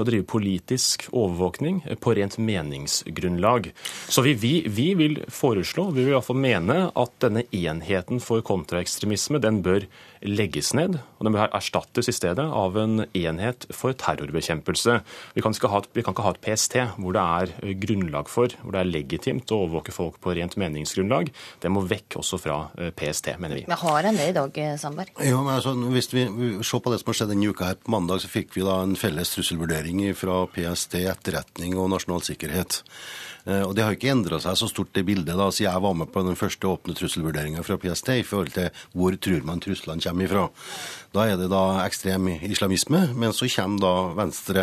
å 0.00 0.04
drive 0.06 0.26
politisk 0.28 1.08
overvåkning 1.10 1.82
på 2.00 2.14
rent 2.18 2.38
meningsgrunnlag. 2.38 3.70
Så 4.08 4.24
vi, 4.26 4.34
vi, 4.38 4.54
vi 4.66 4.92
vil 4.98 5.18
foreslå, 5.32 5.90
vi 5.92 6.06
vil 6.06 6.16
iallfall 6.16 6.40
mene, 6.42 6.78
at 6.94 7.14
denne 7.24 7.44
enheten 7.52 8.22
for 8.24 8.44
kontraekstremisme 8.46 9.42
den 9.42 9.60
bør 9.64 9.86
legges 10.22 10.72
ned. 10.76 10.98
og 11.18 11.26
Den 11.26 11.34
bør 11.34 11.52
erstattes 11.54 12.08
i 12.08 12.14
stedet 12.14 12.44
av 12.44 12.76
en 12.78 13.04
enhet 13.12 13.66
for 13.74 13.94
terrorbekjempelse. 13.96 14.98
Vi 15.36 15.44
kan, 15.44 15.56
ha, 15.72 15.82
vi 15.92 16.04
kan 16.04 16.14
ikke 16.14 16.26
ha 16.26 16.34
et 16.34 16.42
PST 16.44 16.78
hvor 16.96 17.16
det 17.16 17.22
er 17.22 17.74
grunnlag 17.82 18.30
for, 18.30 18.54
hvor 18.62 18.76
det 18.76 18.82
er 18.82 18.90
legitimt 18.90 19.52
å 19.52 19.62
overvåke 19.64 19.94
folk 19.94 20.20
på 20.22 20.36
rent 20.38 20.56
meningsgrunnlag. 20.60 21.32
Det 21.62 21.72
må 21.72 21.84
vekk 21.88 22.20
også 22.22 22.40
fra 22.42 22.58
eh, 22.78 22.92
PST, 22.94 23.34
mener 23.42 23.60
vi. 23.60 23.66
Men 23.70 23.82
har 23.82 24.10
en 24.10 24.20
det 24.20 24.28
i 24.32 24.36
dag, 24.36 24.62
eh, 24.64 24.76
Sandberg? 24.80 25.12
Jo, 25.26 25.42
men 25.42 25.56
altså, 25.56 25.74
hvis 25.94 26.12
vi 26.14 26.26
ser 26.62 26.84
på 26.84 26.92
det 26.92 27.02
som 27.02 27.12
har 27.12 27.20
skjedd 27.20 27.34
denne 27.34 27.50
uka 27.52 27.72
her, 27.72 27.80
På 27.82 27.94
mandag 27.94 28.22
så 28.22 28.30
fikk 28.30 28.54
vi 28.54 28.64
da 28.66 28.82
en 28.84 28.94
felles 28.98 29.32
trusselvurdering 29.34 30.04
fra 30.18 30.44
PST, 30.52 31.00
etterretning 31.10 31.74
og 31.80 31.90
nasjonal 31.94 32.22
sikkerhet. 32.26 32.82
Eh, 33.44 33.62
og 33.62 33.74
Det 33.74 33.84
har 33.84 33.96
ikke 33.96 34.12
endra 34.12 34.38
seg 34.42 34.58
så 34.58 34.68
stort 34.70 34.92
det 34.94 35.04
bildet 35.06 35.34
da, 35.38 35.48
så 35.50 35.64
jeg 35.64 35.82
var 35.82 35.96
med 35.98 36.12
på 36.14 36.22
den 36.22 36.38
første 36.38 36.68
åpne 36.68 36.94
trusselvurderinga 36.98 37.64
fra 37.66 37.78
PST 37.80 38.14
i 38.20 38.26
forhold 38.26 38.54
til 38.54 38.68
hvor 38.94 39.16
tror 39.18 39.46
man 39.48 39.62
truslene 39.62 40.02
kommer 40.02 40.11
ifra. 40.20 40.48
Da 41.12 41.26
er 41.28 41.36
det 41.36 41.50
da 41.52 41.82
ekstrem 41.84 42.30
islamisme, 42.48 43.02
men 43.12 43.34
så 43.36 43.44
kommer 43.52 43.82
da 43.82 43.92
venstre 44.16 44.62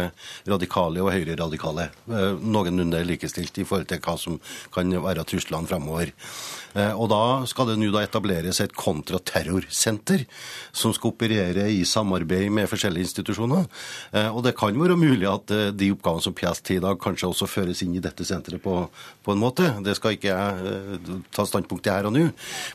radikale 0.50 1.04
og 1.04 1.12
høyre 1.14 1.36
radikale 1.38 1.92
eh, 2.10 2.40
noenlunde 2.42 3.04
likestilt 3.06 3.60
i 3.62 3.66
forhold 3.70 3.86
til 3.92 4.02
hva 4.02 4.16
som 4.18 4.40
kan 4.74 4.90
være 4.90 5.28
truslene 5.30 5.70
fremover. 5.70 6.10
Eh, 6.74 6.90
og 6.98 7.12
da 7.12 7.22
skal 7.50 7.70
det 7.70 7.76
nå 7.78 7.92
da 7.94 8.02
etableres 8.02 8.64
et 8.64 8.74
kontraterrorsenter 8.74 10.26
som 10.74 10.94
skal 10.96 11.14
operere 11.14 11.68
i 11.70 11.84
samarbeid 11.86 12.50
med 12.54 12.70
forskjellige 12.72 13.06
institusjoner. 13.06 13.70
Eh, 14.10 14.32
og 14.34 14.42
det 14.48 14.56
kan 14.58 14.74
være 14.74 14.98
mulig 14.98 15.30
at 15.30 15.54
de 15.78 15.92
oppgavene 15.94 16.26
som 16.26 16.34
PST 16.34 16.74
i 16.80 16.82
dag 16.82 16.98
kanskje 16.98 17.30
også 17.30 17.50
føres 17.50 17.86
inn 17.86 17.94
i 18.00 18.02
dette 18.02 18.26
senteret 18.26 18.66
på, 18.66 18.80
på 18.90 19.38
en 19.38 19.44
måte. 19.44 19.70
Det 19.86 19.94
skal 20.02 20.18
ikke 20.18 20.34
jeg 20.34 21.22
ta 21.30 21.46
standpunkt 21.46 21.86
til 21.86 21.94
her 21.94 22.10
og 22.10 22.18
nå. 22.18 22.26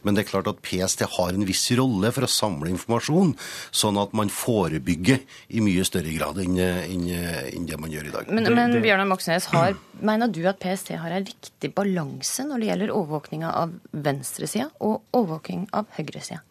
Men 0.06 0.14
det 0.14 0.22
er 0.22 0.30
klart 0.30 0.54
at 0.54 0.62
PST 0.62 1.08
har 1.18 1.34
en 1.34 1.50
viss 1.50 1.66
rolle 1.74 2.14
for 2.14 2.28
å 2.28 2.30
samle 2.30 2.63
informasjon, 2.70 3.34
sånn 3.74 4.00
at 4.00 4.14
man 4.16 4.32
forebygger 4.32 5.20
i 5.54 5.64
mye 5.64 5.84
større 5.86 6.14
grad 6.14 6.40
enn, 6.42 6.58
enn, 6.60 7.06
enn 7.50 7.68
det 7.68 7.80
man 7.80 7.92
gjør 7.92 8.08
i 8.10 8.14
dag. 8.14 8.32
Men, 8.34 8.50
men 8.56 8.78
Bjørnar 8.84 9.08
Moxnes, 9.10 9.50
har, 9.54 9.76
mener 10.04 10.32
du 10.32 10.42
at 10.50 10.60
PST 10.62 10.94
har 11.00 11.18
en 11.18 11.28
riktig 11.28 11.74
balanse 11.76 12.46
når 12.48 12.62
det 12.62 12.72
gjelder 12.72 12.96
overvåkninga 12.96 13.54
av 13.64 13.78
venstresida 13.92 14.70
og 14.80 15.02
overvåking 15.12 15.68
av 15.76 15.88
høyresida? 15.98 16.42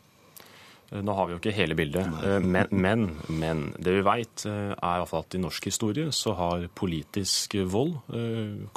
Nå 1.02 1.14
har 1.18 1.26
vi 1.26 1.34
jo 1.34 1.40
ikke 1.40 1.56
hele 1.58 1.78
bildet, 1.78 2.10
men, 2.44 2.68
men, 2.70 3.06
men 3.30 3.64
det 3.82 3.96
vi 3.96 4.04
veit, 4.06 4.44
er 4.46 4.76
iallfall 4.78 5.24
at 5.24 5.38
i 5.38 5.42
norsk 5.42 5.66
historie 5.72 6.12
så 6.14 6.36
har 6.38 6.68
politisk 6.78 7.56
vold 7.72 7.96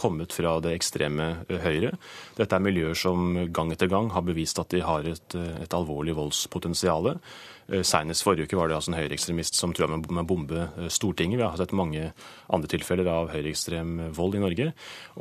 kommet 0.01 0.33
fra 0.33 0.55
det 0.65 0.73
ekstreme 0.79 1.29
høyre. 1.67 1.93
Dette 2.39 2.57
er 2.57 2.65
miljøer 2.65 2.97
som 2.97 3.35
gang 3.53 3.75
etter 3.75 3.91
gang 3.93 4.09
har 4.15 4.25
bevist 4.25 4.63
at 4.63 4.73
de 4.73 4.81
har 4.87 5.09
et, 5.11 5.37
et 5.37 5.77
alvorlig 5.77 6.17
voldspotensial. 6.17 7.13
Eh, 7.69 7.83
Senest 7.83 8.23
forrige 8.23 8.47
uke 8.47 8.59
var 8.59 8.71
det 8.71 8.77
altså 8.77 8.93
en 8.93 9.01
høyreekstremist 9.01 9.57
som 9.59 9.73
trua 9.75 9.89
med 9.91 10.07
å 10.07 10.27
bombe 10.27 10.69
eh, 10.69 10.91
Stortinget. 10.93 11.41
Vi 11.41 11.47
har 11.47 11.59
sett 11.59 11.75
mange 11.77 12.13
andre 12.53 12.71
tilfeller 12.71 13.09
av 13.11 13.31
høyreekstrem 13.35 14.13
vold 14.17 14.37
i 14.39 14.43
Norge. 14.43 14.71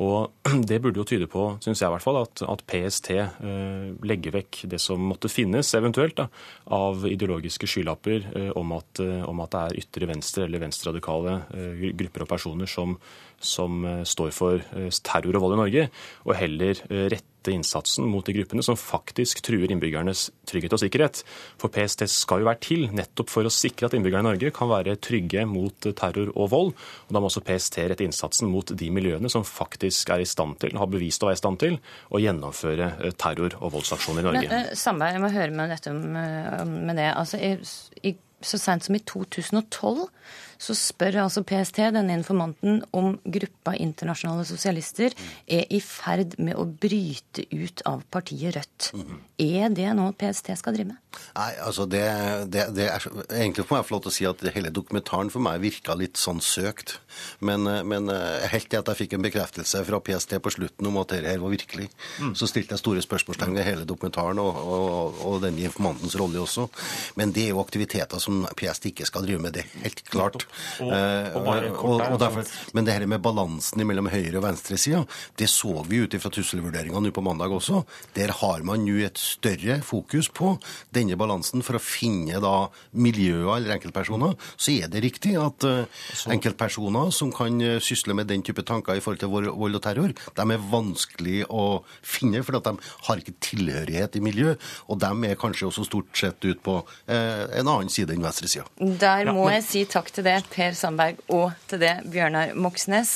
Og 0.04 0.32
det 0.70 0.80
burde 0.82 1.02
jo 1.02 1.08
tyde 1.08 1.30
på, 1.30 1.48
syns 1.64 1.82
jeg 1.82 1.90
i 1.90 1.94
hvert 1.94 2.04
fall, 2.04 2.20
at, 2.22 2.44
at 2.46 2.64
PST 2.70 3.12
eh, 3.16 3.92
legger 4.06 4.36
vekk 4.38 4.62
det 4.72 4.80
som 4.82 5.02
måtte 5.10 5.30
finnes 5.32 5.72
eventuelt 5.76 6.16
da, 6.18 6.28
av 6.76 7.06
ideologiske 7.08 7.68
skylapper 7.70 8.26
eh, 8.32 8.50
om, 8.58 8.74
at, 8.76 9.02
eh, 9.02 9.22
om, 9.26 9.44
at, 9.44 9.54
det 9.54 9.62
er 9.62 9.80
ytre 9.84 10.10
venstre 10.10 10.46
eller 10.46 10.62
venstreradikale 10.62 11.38
eh, 11.56 11.86
grupper 11.96 12.26
og 12.26 12.30
personer 12.30 12.70
som, 12.70 12.96
som 13.40 13.86
står 14.06 14.34
for 14.34 14.62
terror 15.06 15.38
og 15.38 15.44
vold 15.44 15.56
i 15.56 15.62
Norge, 15.62 15.88
og 16.24 16.38
heller 16.38 16.78
rette 17.12 17.52
innsatsen 17.52 18.06
mot 18.10 18.26
de 18.26 18.34
gruppene 18.34 18.64
som 18.64 18.78
faktisk 18.78 19.42
truer 19.46 19.70
innbyggernes 19.70 20.26
trygghet 20.48 20.74
og 20.74 20.82
sikkerhet. 20.82 21.20
For 21.60 21.70
PST 21.72 22.06
skal 22.10 22.42
jo 22.42 22.48
være 22.48 22.62
til 22.64 22.86
nettopp 22.96 23.30
for 23.30 23.46
å 23.46 23.52
sikre 23.52 23.86
at 23.86 23.96
innbyggerne 23.96 24.24
i 24.24 24.30
Norge 24.32 24.52
kan 24.56 24.70
være 24.72 24.96
trygge 24.98 25.44
mot 25.48 25.90
terror 26.00 26.32
og 26.34 26.50
vold. 26.50 26.72
Og 27.06 27.15
Da 27.16 27.22
må 27.22 27.30
også 27.30 27.40
PST 27.46 27.78
rette 27.80 28.04
innsatsen 28.04 28.50
mot 28.52 28.68
de 28.76 28.90
miljøene 28.92 29.30
som 29.32 29.44
faktisk 29.46 30.12
er 30.12 30.20
i 30.20 30.28
stand 30.28 30.58
til, 30.60 30.76
har 30.76 30.90
bevist 30.92 31.24
å 31.24 31.30
være 31.30 31.38
i 31.38 31.40
stand 31.40 31.60
til, 31.62 31.78
å 32.12 32.20
gjennomføre 32.20 32.90
eh, 33.00 33.14
terror- 33.16 33.56
og 33.62 33.72
voldsaksjoner 33.78 34.20
i 34.20 34.26
Norge. 34.28 34.48
Men, 34.50 34.68
uh, 34.68 34.76
Sandberg, 34.76 35.16
jeg 35.16 35.24
må 35.24 35.32
høre 35.32 35.56
med 35.56 35.72
dette 35.72 35.94
med 35.96 36.98
det. 36.98 37.08
Altså, 37.16 37.40
i, 37.40 37.54
i, 38.10 38.12
så 38.44 38.60
sent 38.60 38.84
som 38.84 38.98
i 38.98 39.00
2012 39.08 40.04
så 40.58 40.76
spør 40.78 41.22
altså 41.24 41.44
PST 41.46 41.82
denne 41.96 42.16
informanten 42.16 42.82
om 42.96 43.16
gruppa 43.22 43.76
internasjonale 43.76 44.46
sosialister 44.48 45.14
er 45.46 45.66
i 45.70 45.80
ferd 45.84 46.38
med 46.42 46.56
å 46.58 46.66
bryte 46.66 47.46
ut 47.52 47.84
av 47.88 48.04
partiet 48.12 48.54
Rødt. 48.56 48.90
Mm. 48.94 49.16
Er 49.42 49.72
det 49.74 49.88
noe 49.98 50.14
PST 50.16 50.52
skal 50.56 50.76
drive 50.76 50.94
med? 50.94 51.02
Nei, 51.36 51.50
altså 51.64 51.86
det, 51.88 52.02
det, 52.52 52.66
det 52.76 52.86
er, 52.92 53.04
Egentlig 53.32 53.64
for 53.64 53.78
meg 53.78 53.86
flott 53.88 54.08
å 54.08 54.12
si 54.12 54.26
at 54.28 54.42
hele 54.52 54.72
dokumentaren 54.74 55.30
for 55.32 55.44
meg 55.44 55.62
virka 55.62 55.96
litt 55.96 56.20
sånn 56.20 56.42
søkt. 56.44 56.98
Men, 57.44 57.64
men 57.88 58.10
helt 58.52 58.68
til 58.72 58.80
at 58.80 58.90
jeg 58.92 59.00
fikk 59.02 59.16
en 59.16 59.24
bekreftelse 59.24 59.82
fra 59.88 60.00
PST 60.04 60.36
på 60.42 60.52
slutten 60.52 60.88
om 60.88 61.00
at 61.00 61.14
dette 61.14 61.32
her 61.32 61.42
var 61.42 61.52
virkelig, 61.52 61.88
mm. 62.20 62.34
så 62.38 62.48
stilte 62.48 62.76
jeg 62.76 62.82
store 62.82 63.04
spørsmålstegn 63.04 63.56
ved 63.56 63.66
hele 63.66 63.88
dokumentaren 63.88 64.40
og, 64.42 64.60
og, 64.60 65.20
og 65.26 65.40
denne 65.44 65.66
informantens 65.68 66.16
rolle 66.20 66.42
også. 66.42 66.68
Men 67.20 67.32
det 67.36 67.46
er 67.46 67.54
jo 67.54 67.62
aktiviteter 67.64 68.22
som 68.22 68.44
PST 68.56 68.92
ikke 68.92 69.08
skal 69.08 69.26
drive 69.26 69.42
med, 69.42 69.56
det 69.56 69.64
er 69.64 69.86
helt 69.86 70.04
klart. 70.10 70.45
Og, 70.84 70.92
og 70.92 71.46
bare 71.46 71.68
eh, 71.68 71.76
kort 71.76 72.04
der, 72.04 72.18
derfor, 72.20 72.50
men 72.76 72.86
det 72.86 72.96
her 72.96 73.06
med 73.10 73.22
balansen 73.24 73.84
mellom 73.86 74.10
høyre- 74.12 74.40
og 74.40 74.46
venstresida, 74.46 75.02
det 75.38 75.48
så 75.52 75.82
vi 75.88 76.02
ut 76.04 76.16
fra 76.20 76.32
trusselvurderinga 76.32 77.00
nå 77.02 77.12
på 77.14 77.24
mandag 77.24 77.54
også. 77.56 77.82
Der 78.16 78.32
har 78.40 78.64
man 78.66 78.84
nå 78.86 78.98
et 79.06 79.20
større 79.20 79.80
fokus 79.86 80.28
på 80.32 80.56
denne 80.94 81.18
balansen 81.18 81.64
for 81.66 81.78
å 81.78 81.82
finne 81.82 82.40
da 82.42 82.54
miljøer 82.96 83.56
eller 83.58 83.76
enkeltpersoner. 83.76 84.36
Så 84.56 84.76
er 84.76 84.90
det 84.92 85.04
riktig 85.04 85.36
at 85.40 85.66
uh, 85.66 85.84
enkeltpersoner 86.32 87.12
som 87.14 87.32
kan 87.34 87.60
uh, 87.62 87.76
sysle 87.82 88.16
med 88.16 88.30
den 88.30 88.44
type 88.46 88.64
tanker 88.66 88.96
i 88.96 89.04
forhold 89.04 89.22
til 89.22 89.32
vold 89.32 89.78
og 89.78 89.82
terror, 89.84 90.14
de 90.36 90.46
er 90.46 90.68
vanskelig 90.70 91.42
å 91.52 91.82
finne, 92.04 92.42
for 92.46 92.56
de 92.56 92.76
har 93.08 93.22
ikke 93.22 93.36
tilhørighet 93.44 94.18
i 94.18 94.24
miljø. 94.24 94.54
Og 94.90 95.00
de 95.02 95.30
er 95.30 95.40
kanskje 95.40 95.68
også 95.70 95.86
stort 95.88 96.12
sett 96.16 96.44
ut 96.46 96.62
på 96.64 96.78
uh, 96.82 97.44
en 97.56 97.66
annen 97.66 97.92
side 97.92 98.14
enn 98.14 98.24
venstresida. 98.24 98.66
Der 98.76 99.32
må 99.34 99.48
jeg 99.52 99.64
si 99.66 99.84
takk 99.90 100.10
til 100.14 100.26
det, 100.26 100.35
Per 100.52 100.74
Sandberg, 100.76 101.20
og 101.32 101.54
til 101.70 101.80
det, 101.80 101.92
Bjørnar 102.12 102.52
Moxnes. 102.58 103.14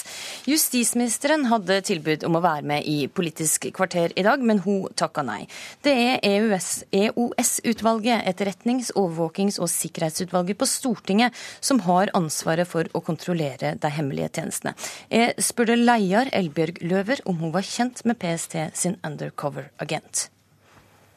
Justisministeren 0.48 1.44
hadde 1.50 1.80
tilbud 1.84 2.24
om 2.24 2.38
å 2.38 2.42
være 2.44 2.64
med 2.66 2.88
i 2.88 3.04
Politisk 3.12 3.66
kvarter 3.76 4.14
i 4.16 4.24
dag, 4.24 4.40
men 4.40 4.62
hun 4.64 4.86
takka 4.96 5.24
nei. 5.26 5.42
Det 5.84 5.92
er 5.92 6.24
EOS-utvalget, 6.24 8.22
e 8.22 8.32
etterretnings-, 8.32 8.92
overvåkings- 8.96 9.60
og 9.60 9.68
sikkerhetsutvalget 9.72 10.58
på 10.60 10.68
Stortinget, 10.70 11.36
som 11.60 11.82
har 11.84 12.12
ansvaret 12.16 12.68
for 12.70 12.88
å 12.94 13.04
kontrollere 13.04 13.74
de 13.76 13.92
hemmelige 13.92 14.32
tjenestene. 14.40 14.74
Jeg 15.12 15.36
spurte 15.44 15.76
leder 15.76 16.32
Elbjørg 16.32 16.82
Løver 16.86 17.24
om 17.28 17.38
hun 17.44 17.54
var 17.54 17.66
kjent 17.66 18.04
med 18.08 18.18
PST 18.22 18.56
sin 18.72 18.98
undercover-agent. 19.06 20.28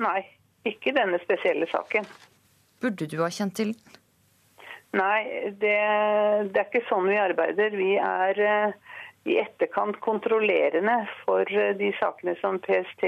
Nei, 0.04 0.22
ikke 0.68 0.94
denne 0.96 1.20
spesielle 1.24 1.68
saken. 1.72 2.08
Burde 2.84 3.08
du 3.08 3.22
ha 3.24 3.32
kjent 3.32 3.56
til 3.56 3.76
den? 3.76 4.00
Nei, 4.94 5.22
det, 5.58 5.78
det, 6.54 6.60
er 6.60 6.68
ikke 6.68 6.84
sånn 6.86 7.08
vi 7.10 7.18
arbeider. 7.18 7.74
Vi 7.74 7.96
er 7.98 8.42
uh, 8.46 9.00
i 9.26 9.40
etterkant 9.42 9.98
kontrollerende 10.04 11.00
for 11.24 11.50
uh, 11.50 11.72
de 11.80 11.90
sakene 11.98 12.36
som 12.42 12.60
PST 12.62 13.08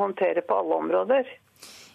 håndterer 0.00 0.42
på 0.46 0.58
alle 0.62 0.80
områder. 0.82 1.30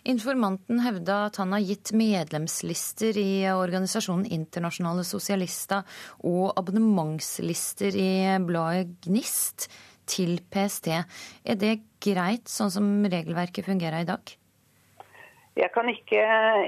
Informanten 0.05 0.79
hevda 0.85 1.17
at 1.27 1.39
han 1.41 1.55
har 1.55 1.63
gitt 1.65 1.89
medlemslister 1.97 3.17
i 3.17 3.47
organisasjonen 3.49 4.27
Internasjonale 4.29 5.03
Sosialister 5.07 5.81
og 6.21 6.53
abonnementslister 6.59 7.97
i 7.97 8.11
bladet 8.45 8.93
Gnist 9.07 9.67
til 10.05 10.37
PST. 10.53 10.91
Er 10.93 11.57
det 11.57 11.79
greit, 12.05 12.45
sånn 12.47 12.71
som 12.71 12.91
regelverket 13.09 13.65
fungerer 13.65 14.05
i 14.05 14.11
dag? 14.13 14.35
Jeg 15.55 15.71
kan, 15.71 15.87
ikke, 15.87 16.19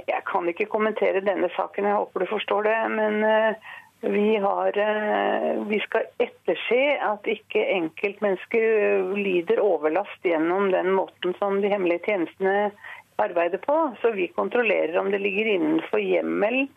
jeg 0.08 0.22
kan 0.30 0.48
ikke 0.48 0.70
kommentere 0.72 1.24
denne 1.26 1.50
saken, 1.58 1.90
jeg 1.90 2.00
håper 2.00 2.24
du 2.24 2.30
forstår 2.30 2.68
det. 2.70 2.78
Men 2.94 3.18
eh, 3.28 3.74
vi, 4.08 4.38
har, 4.40 4.78
eh, 4.80 5.50
vi 5.68 5.80
skal 5.84 6.08
etterse 6.24 6.80
at 7.10 7.28
ikke 7.28 7.66
enkeltmennesker 7.76 9.12
lider 9.18 9.60
overlast 9.64 10.24
gjennom 10.24 10.72
den 10.72 10.94
måten 10.96 11.36
som 11.40 11.60
de 11.64 11.72
hemmelige 11.74 12.06
tjenestene 12.08 12.72
arbeider 13.20 13.60
på. 13.64 13.78
Så 14.02 14.14
vi 14.16 14.30
kontrollerer 14.32 14.96
om 15.02 15.12
det 15.12 15.20
ligger 15.20 15.52
innenfor 15.58 16.00
hjemmel 16.00 16.68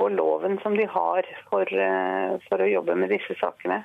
og 0.00 0.14
loven 0.16 0.58
som 0.62 0.74
de 0.76 0.88
har 0.88 1.28
for, 1.50 1.62
eh, 1.68 2.38
for 2.48 2.58
å 2.58 2.72
jobbe 2.72 2.96
med 2.96 3.12
disse 3.12 3.38
sakene. 3.38 3.84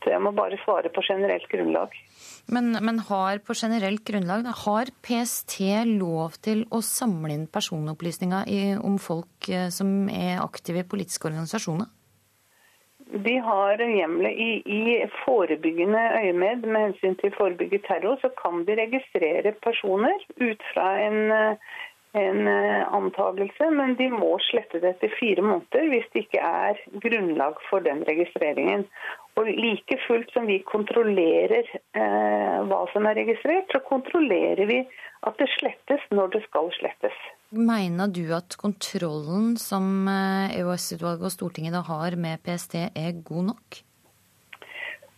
Så 0.00 0.14
jeg 0.14 0.22
må 0.24 0.32
bare 0.32 0.58
svare 0.64 0.88
på 0.92 1.04
generelt 1.04 1.46
grunnlag. 1.52 1.94
Men, 2.50 2.72
men 2.80 3.02
har 3.10 3.40
på 3.44 3.54
generelt 3.54 4.02
grunnlag, 4.08 4.48
har 4.64 4.90
PST 5.04 5.60
lov 5.92 6.40
til 6.44 6.64
å 6.72 6.80
samle 6.84 7.34
inn 7.36 7.46
personopplysninger 7.52 8.48
i, 8.48 8.60
om 8.80 8.96
folk 8.98 9.50
eh, 9.52 9.68
som 9.74 10.08
er 10.08 10.40
aktive 10.40 10.82
i 10.82 10.88
politiske 10.88 11.28
organisasjoner? 11.28 11.90
De 13.10 13.36
har 13.42 13.80
hjemlet 13.82 14.32
i, 14.38 14.50
i, 14.64 14.82
forebyggende 15.24 16.02
øyemed 16.22 16.66
med 16.66 16.80
hensyn 16.80 17.16
til 17.18 17.34
forebygge 17.34 17.80
terror. 17.88 18.18
Så 18.22 18.30
kan 18.38 18.64
de 18.66 18.76
registrere 18.78 19.52
personer 19.66 20.14
ut 20.38 20.62
fra 20.72 20.86
en, 21.06 21.18
en 22.22 22.40
eh, 22.52 22.84
antagelse, 23.00 23.70
men 23.74 23.96
de 23.98 24.06
må 24.14 24.36
slette 24.46 24.78
det 24.82 24.94
etter 24.94 25.16
fire 25.18 25.42
måneder 25.42 25.90
hvis 25.90 26.06
det 26.12 26.24
ikke 26.26 26.44
er 26.66 26.84
grunnlag 27.02 27.58
for 27.70 27.82
den 27.82 28.04
registreringen. 28.06 28.86
Og 29.40 29.48
like 29.48 29.96
fullt 30.04 30.32
som 30.34 30.48
vi 30.50 30.58
kontrollerer 30.68 31.64
eh, 31.96 32.56
hva 32.68 32.80
som 32.92 33.06
er 33.08 33.16
registrert, 33.22 33.70
så 33.72 33.80
kontrollerer 33.86 34.66
vi 34.68 34.80
at 35.24 35.36
det 35.40 35.48
slettes 35.56 36.04
når 36.12 36.34
det 36.34 36.42
skal 36.46 36.68
slettes. 36.76 37.16
Mener 37.56 38.12
du 38.12 38.24
at 38.36 38.56
kontrollen 38.60 39.54
som 39.60 40.08
EOS-utvalget 40.10 41.30
og 41.30 41.34
Stortinget 41.34 41.76
da 41.76 41.80
har 41.88 42.16
med 42.20 42.42
PST 42.44 42.76
er 42.92 43.22
god 43.24 43.48
nok? 43.54 43.80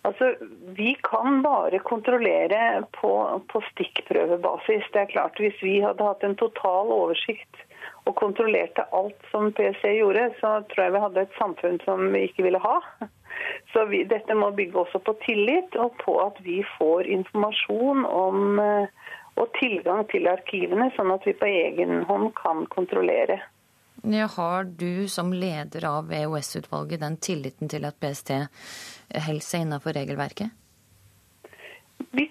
Altså, 0.02 0.34
Vi 0.76 0.96
kan 1.02 1.42
bare 1.42 1.78
kontrollere 1.78 2.82
på, 3.00 3.12
på 3.52 3.62
stikkprøvebasis. 3.72 4.88
Det 4.92 5.00
er 5.00 5.12
klart 5.12 5.38
Hvis 5.38 5.62
vi 5.62 5.80
hadde 5.80 6.08
hatt 6.08 6.24
en 6.26 6.36
total 6.36 6.90
oversikt 6.90 7.62
og 8.06 8.16
kontrollerte 8.18 8.82
alt 8.98 9.28
som 9.30 9.52
PST 9.54 9.84
gjorde, 9.94 10.24
så 10.40 10.62
tror 10.70 10.84
jeg 10.84 10.92
vi 10.94 11.02
hadde 11.04 11.22
et 11.22 11.36
samfunn 11.38 11.78
som 11.84 12.08
vi 12.14 12.24
ikke 12.26 12.42
ville 12.48 12.58
ha. 12.62 12.80
Så 13.72 13.86
vi, 13.88 14.02
Dette 14.08 14.36
må 14.36 14.50
bygge 14.56 14.82
også 14.84 15.00
på 15.04 15.14
tillit 15.24 15.76
og 15.80 15.96
på 16.02 16.18
at 16.24 16.38
vi 16.44 16.60
får 16.76 17.08
informasjon 17.18 18.04
om 18.06 18.60
eh, 18.60 19.02
og 19.40 19.52
tilgang 19.56 20.04
til 20.12 20.28
arkivene, 20.28 20.90
sånn 20.96 21.12
at 21.14 21.24
vi 21.24 21.32
på 21.36 21.48
egen 21.48 22.02
hånd 22.08 22.32
kan 22.36 22.66
kontrollere. 22.72 23.40
Ja, 24.02 24.26
har 24.36 24.64
du 24.64 25.08
som 25.08 25.30
leder 25.32 25.86
av 25.88 26.10
EOS-utvalget 26.12 27.00
den 27.00 27.16
tilliten 27.22 27.70
til 27.70 27.86
at 27.86 28.00
PST 28.02 28.34
holder 28.34 29.46
seg 29.46 29.64
innenfor 29.64 29.96
regelverket? 29.96 30.58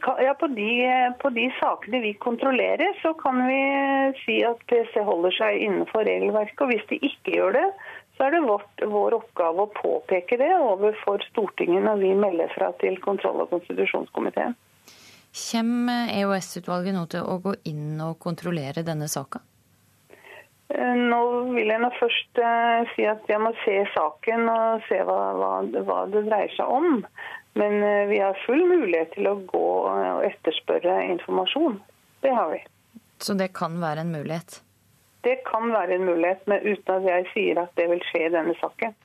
Kan, 0.03 0.19
ja, 0.21 0.33
på 0.37 0.49
de, 0.51 0.67
på 1.21 1.29
de, 1.33 1.45
sakene 1.57 2.01
vi 2.03 2.11
kontrollerer, 2.21 2.91
så 3.01 3.13
kan 3.17 3.39
vi 3.47 3.61
si 4.19 4.41
at 4.45 4.61
PST 4.69 4.99
holder 5.07 5.33
seg 5.33 5.61
innenfor 5.63 6.05
regelverket. 6.05 6.59
Og 6.61 6.73
hvis 6.73 6.85
de 6.89 6.99
ikke 7.07 7.37
gjør 7.37 7.55
det, 7.55 7.67
så 8.21 8.27
er 8.27 8.35
det 8.35 8.39
vårt, 8.45 8.81
vår 8.85 9.15
oppgave 9.17 9.63
å 9.63 9.69
påpeke 9.73 10.37
det 10.37 10.51
overfor 10.53 11.23
Stortinget 11.31 11.81
når 11.81 12.03
vi 12.03 12.11
melder 12.13 12.51
fra 12.53 12.67
til 12.77 12.99
kontroll- 13.01 13.41
og 13.41 13.49
konstitusjonskomiteen. 13.49 14.53
Kommer 15.33 16.11
EOS-utvalget 16.13 16.93
nå 16.93 17.07
til 17.09 17.25
å 17.25 17.39
gå 17.41 17.55
inn 17.71 17.97
og 18.05 18.19
kontrollere 18.21 18.85
denne 18.85 19.09
saka? 19.09 19.41
Eh, 20.69 20.95
nå 21.09 21.19
vil 21.55 21.73
jeg 21.73 21.81
nå 21.81 21.89
først 21.97 22.45
uh, 22.45 22.85
si 22.93 23.09
at 23.09 23.25
jeg 23.25 23.41
må 23.41 23.55
se 23.65 23.79
saken 23.95 24.53
og 24.53 24.85
se 24.85 25.01
hva, 25.07 25.19
hva, 25.41 25.53
hva 25.81 25.99
det 26.13 26.27
dreier 26.29 26.53
seg 26.53 26.77
om. 26.77 27.01
Men 27.57 27.81
uh, 27.81 28.05
vi 28.11 28.21
har 28.21 28.45
full 28.45 28.61
mulighet 28.69 29.15
til 29.17 29.33
å 29.33 29.39
gå 29.49 29.67
og 29.89 30.27
etterspørre 30.29 31.01
informasjon. 31.15 31.81
Det 32.21 32.37
har 32.37 32.53
vi. 32.53 32.61
Så 33.17 33.33
det 33.33 33.49
kan 33.57 33.81
være 33.81 34.05
en 34.05 34.13
mulighet? 34.13 34.61
Det 35.21 35.35
kan 35.45 35.69
være 35.69 35.99
en 35.99 36.05
mulighet, 36.07 36.47
men 36.49 36.63
uten 36.65 36.95
at 36.95 37.03
jeg 37.05 37.25
sier 37.35 37.59
at 37.61 37.75
det 37.77 37.85
vil 37.91 37.99
skje 38.07 38.23
i 38.25 38.31
denne 38.33 38.55
saken. 38.57 38.95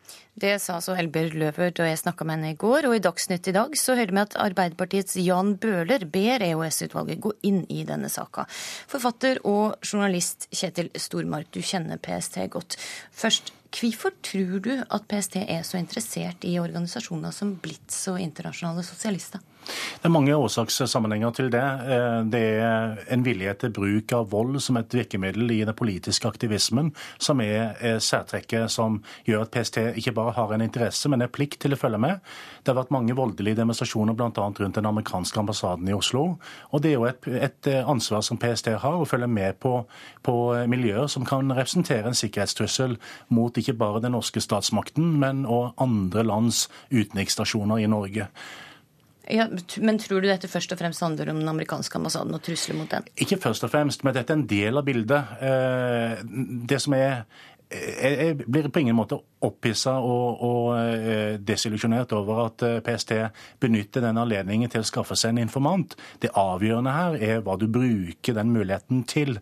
Det 0.41 0.55
sa 0.63 0.79
altså 0.79 0.95
Elbjørg 0.97 1.35
Løver 1.37 1.75
da 1.77 1.89
jeg 1.91 2.01
snakka 2.01 2.25
med 2.25 2.39
henne 2.39 2.55
i 2.55 2.59
går, 2.61 2.89
og 2.89 2.97
i 2.97 3.03
Dagsnytt 3.05 3.51
i 3.51 3.55
dag 3.57 3.77
så 3.77 3.97
hører 3.99 4.15
vi 4.17 4.23
at 4.23 4.37
Arbeiderpartiets 4.41 5.19
Jan 5.21 5.55
Bøhler 5.61 6.07
ber 6.13 6.45
EOS-utvalget 6.47 7.21
gå 7.25 7.35
inn 7.49 7.63
i 7.73 7.85
denne 7.89 8.09
saka. 8.13 8.47
Forfatter 8.89 9.43
og 9.45 9.77
journalist 9.85 10.49
Kjetil 10.57 10.89
Stormark, 10.97 11.53
du 11.53 11.61
kjenner 11.61 12.01
PST 12.01 12.41
godt. 12.53 12.79
Først, 13.13 13.53
hvorfor 13.77 14.17
tror 14.25 14.57
du 14.65 14.73
at 14.81 15.09
PST 15.11 15.43
er 15.45 15.69
så 15.69 15.77
interessert 15.81 16.49
i 16.49 16.57
organisasjoner 16.63 17.35
som 17.37 17.59
Blitz 17.61 18.07
og 18.13 18.23
internasjonale 18.25 18.85
sosialister? 18.89 19.45
Det 19.67 20.09
er 20.09 20.15
mange 20.15 20.37
årsakssammenhenger 20.37 21.35
til 21.37 21.51
det. 21.53 21.63
Eh, 21.63 22.19
det 22.33 22.43
er 22.63 22.97
en 23.13 23.25
vilje 23.27 23.55
til 23.63 23.75
bruk 23.75 24.15
av 24.17 24.29
vold 24.33 24.61
som 24.65 24.79
et 24.81 24.97
virkemiddel 24.99 25.51
i 25.55 25.61
den 25.67 25.77
politiske 25.77 26.29
aktivismen, 26.29 26.93
som 27.19 27.41
er 27.45 27.99
særtrekket 28.03 28.71
som 28.73 29.01
gjør 29.27 29.47
at 29.47 29.53
PST 29.55 29.81
ikke 30.01 30.15
bare 30.17 30.35
har 30.37 30.55
en 30.55 30.65
interesse, 30.65 31.09
men 31.11 31.25
en 31.25 31.33
plikt 31.33 31.61
til 31.65 31.75
å 31.75 31.81
følge 31.81 32.01
med. 32.03 32.23
Det 32.63 32.73
har 32.73 32.81
vært 32.81 32.95
mange 32.95 33.17
voldelige 33.17 33.59
demonstrasjoner 33.59 34.17
bl.a. 34.17 34.31
rundt 34.31 34.79
den 34.79 34.89
amerikanske 34.89 35.41
ambassaden 35.41 35.89
i 35.89 35.97
Oslo. 35.97 36.27
Og 36.71 36.83
det 36.83 36.93
er 36.93 36.99
jo 36.99 37.09
et, 37.09 37.29
et 37.49 37.71
ansvar 37.83 38.25
som 38.27 38.39
PST 38.41 38.73
har, 38.83 39.01
å 39.01 39.09
følge 39.09 39.29
med 39.31 39.59
på, 39.63 39.81
på 40.27 40.37
miljøer 40.71 41.11
som 41.11 41.27
kan 41.27 41.51
representere 41.53 42.11
en 42.11 42.19
sikkerhetstrussel 42.19 42.97
mot 43.29 43.59
ikke 43.59 43.77
bare 43.79 44.03
den 44.05 44.17
norske 44.17 44.43
statsmakten, 44.43 45.17
men 45.21 45.45
og 45.47 45.75
andre 45.83 46.25
lands 46.27 46.67
utenriksstasjoner 46.91 47.83
i 47.83 47.91
Norge. 47.91 48.29
Ja, 49.33 49.49
men 49.83 49.99
tror 49.99 50.23
du 50.23 50.29
dette 50.31 50.51
først 50.51 50.73
og 50.73 50.79
fremst 50.79 51.03
handler 51.03 51.33
om 51.33 51.41
den 51.43 51.51
amerikanske 51.51 51.99
ambassaden 51.99 52.37
og 52.37 52.45
trusler 52.47 52.79
mot 52.79 52.91
den? 52.93 53.09
Ikke 53.19 53.41
først 53.43 53.67
og 53.67 53.73
fremst, 53.73 54.05
men 54.07 54.15
dette 54.15 54.33
er 54.33 54.41
en 54.41 54.49
del 54.51 54.79
av 54.79 54.87
bildet. 54.87 55.37
Eh, 55.43 56.25
det 56.71 56.81
som 56.83 56.95
er 56.97 57.25
jeg 57.67 58.37
blir 58.47 58.69
på 58.71 58.79
ingen 58.79 58.95
måte 58.95 59.17
opphissa 59.43 59.97
og, 59.99 60.43
og 60.47 60.69
eh, 60.79 61.35
desillusjonert 61.43 62.13
over 62.15 62.45
at 62.45 62.63
eh, 62.63 62.77
PST 62.85 63.11
benytter 63.63 64.05
den 64.05 64.21
anledningen 64.23 64.71
til 64.71 64.85
å 64.85 64.87
skaffe 64.87 65.17
seg 65.19 65.35
en 65.35 65.43
informant. 65.43 65.97
Det 66.23 66.31
avgjørende 66.39 66.95
her 66.95 67.19
er 67.19 67.43
hva 67.43 67.57
du 67.59 67.67
bruker 67.67 68.39
den 68.39 68.55
muligheten 68.55 69.03
til. 69.11 69.41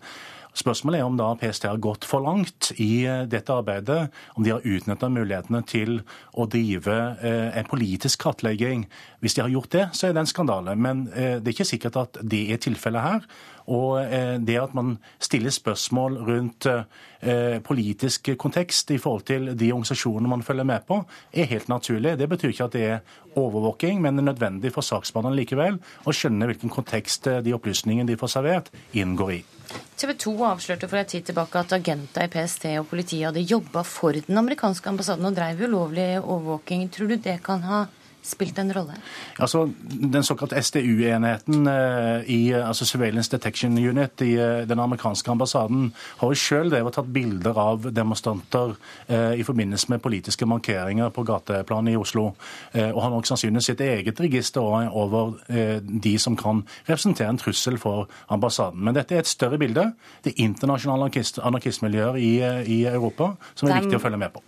Spørsmålet 0.55 1.01
er 1.01 1.09
om 1.09 1.16
da 1.19 1.32
PST 1.35 1.66
har 1.66 1.81
gått 1.82 2.05
for 2.06 2.23
langt 2.23 2.70
i 2.78 3.05
eh, 3.11 3.24
dette 3.27 3.51
arbeidet. 3.51 4.12
Om 4.39 4.47
de 4.47 4.52
har 4.55 4.62
utnytta 4.62 5.11
mulighetene 5.11 5.61
til 5.66 5.98
å 6.39 6.47
drive 6.51 6.94
eh, 7.19 7.56
en 7.59 7.66
politisk 7.70 8.23
kartlegging. 8.23 8.86
Hvis 9.24 9.38
de 9.38 9.40
har 9.40 9.52
gjort 9.52 9.72
det, 9.72 9.86
så 9.96 10.09
er 10.09 10.14
det 10.14 10.20
en 10.20 10.28
skandale. 10.28 10.76
Men 10.76 11.06
eh, 11.14 11.38
det 11.40 11.48
er 11.48 11.56
ikke 11.56 11.68
sikkert 11.72 11.96
at 12.02 12.20
det 12.20 12.42
er 12.52 12.60
tilfellet 12.60 13.05
her. 13.05 13.28
Og 13.64 13.96
det 14.44 14.59
at 14.60 14.74
man 14.76 14.98
stiller 15.16 15.48
spørsmål 15.48 16.18
rundt 16.26 16.66
politisk 17.64 18.28
kontekst 18.36 18.90
i 18.92 18.98
forhold 19.01 19.24
til 19.24 19.46
de 19.56 19.70
organisasjonene 19.72 20.28
man 20.28 20.44
følger 20.44 20.68
med 20.68 20.84
på, 20.84 20.98
er 21.32 21.48
helt 21.48 21.70
naturlig. 21.72 22.18
Det 22.20 22.28
betyr 22.28 22.52
ikke 22.52 22.66
at 22.68 22.76
det 22.76 22.84
er 22.84 23.16
overvåking, 23.40 24.02
men 24.05 24.18
det 24.18 24.26
er 24.26 24.28
nødvendig 24.34 24.74
for 24.74 24.84
saksbehandleren 24.84 25.40
likevel 25.40 25.80
å 26.05 26.12
skjønne 26.12 26.51
hvilken 26.51 26.76
kontekst 26.76 27.30
de 27.40 27.56
opplysningene 27.56 28.12
de 28.12 28.20
får 28.20 28.34
servert, 28.36 28.68
inngår 28.92 29.38
i. 29.38 29.40
TV 29.96 30.12
2 30.18 30.32
avslørte 30.44 30.88
for 30.90 31.01
en 31.01 31.09
tid 31.09 31.26
tilbake 31.28 31.60
at 31.60 31.72
agenter 31.76 32.26
i 32.26 32.30
PST 32.32 32.66
og 32.80 32.88
politiet 32.90 33.28
hadde 33.28 33.44
jobba 33.46 33.84
for 33.86 34.16
den 34.26 34.38
amerikanske 34.40 34.90
ambassaden 34.90 35.28
og 35.28 35.36
dreiv 35.36 35.62
ulovlig 35.64 36.09
overvåking. 36.20 36.88
Tror 36.92 37.12
du 37.12 37.16
det 37.22 37.38
kan 37.46 37.62
ha 37.68 37.84
spilt 38.24 38.59
en 38.59 38.72
rolle? 38.74 38.96
Altså, 39.38 39.68
Den 40.14 40.24
såkalte 40.24 40.62
SDU-enheten 40.62 41.66
eh, 41.66 42.30
i 42.30 42.52
altså 42.52 42.86
Surveillance 42.86 43.30
Detection 43.30 43.78
Unit 43.78 44.20
i 44.20 44.32
eh, 44.34 44.68
den 44.68 44.80
amerikanske 44.80 45.30
ambassaden 45.30 45.92
har 46.18 46.32
jo 46.32 46.38
sjøl 46.38 46.72
tatt 46.94 47.12
bilder 47.12 47.59
av 47.59 47.88
demonstranter 47.92 48.74
eh, 49.09 49.34
i 49.40 49.44
forbindelse 49.46 49.90
med 49.92 50.02
politiske 50.02 50.46
markeringer 50.46 51.12
på 51.14 51.24
gateplan 51.24 51.88
i 51.88 51.96
Oslo. 51.96 52.24
Og 52.74 53.01
har 53.02 53.10
nok 53.10 53.26
sannsynligvis 53.28 53.68
sitt 53.70 53.80
eget 53.80 54.20
register 54.20 54.62
over 54.64 55.34
de 55.80 56.14
som 56.18 56.36
kan 56.36 56.62
representere 56.88 57.28
en 57.28 57.38
trussel 57.38 57.76
for 57.78 58.09
ambassaden. 58.32 58.80
Men 58.84 58.96
dette 58.96 59.14
er 59.14 59.22
et 59.22 59.30
større 59.30 59.59
bilde. 59.59 59.86
Det 60.24 60.32
er 60.32 60.44
internasjonale 60.44 61.10
anarkistmiljøer 61.44 62.18
i, 62.18 62.32
i 62.66 62.80
Europa 62.90 63.34
som 63.55 63.68
er 63.68 63.80
viktig 63.80 64.01
å 64.01 64.02
følge 64.02 64.20
med 64.20 64.34
på. 64.34 64.42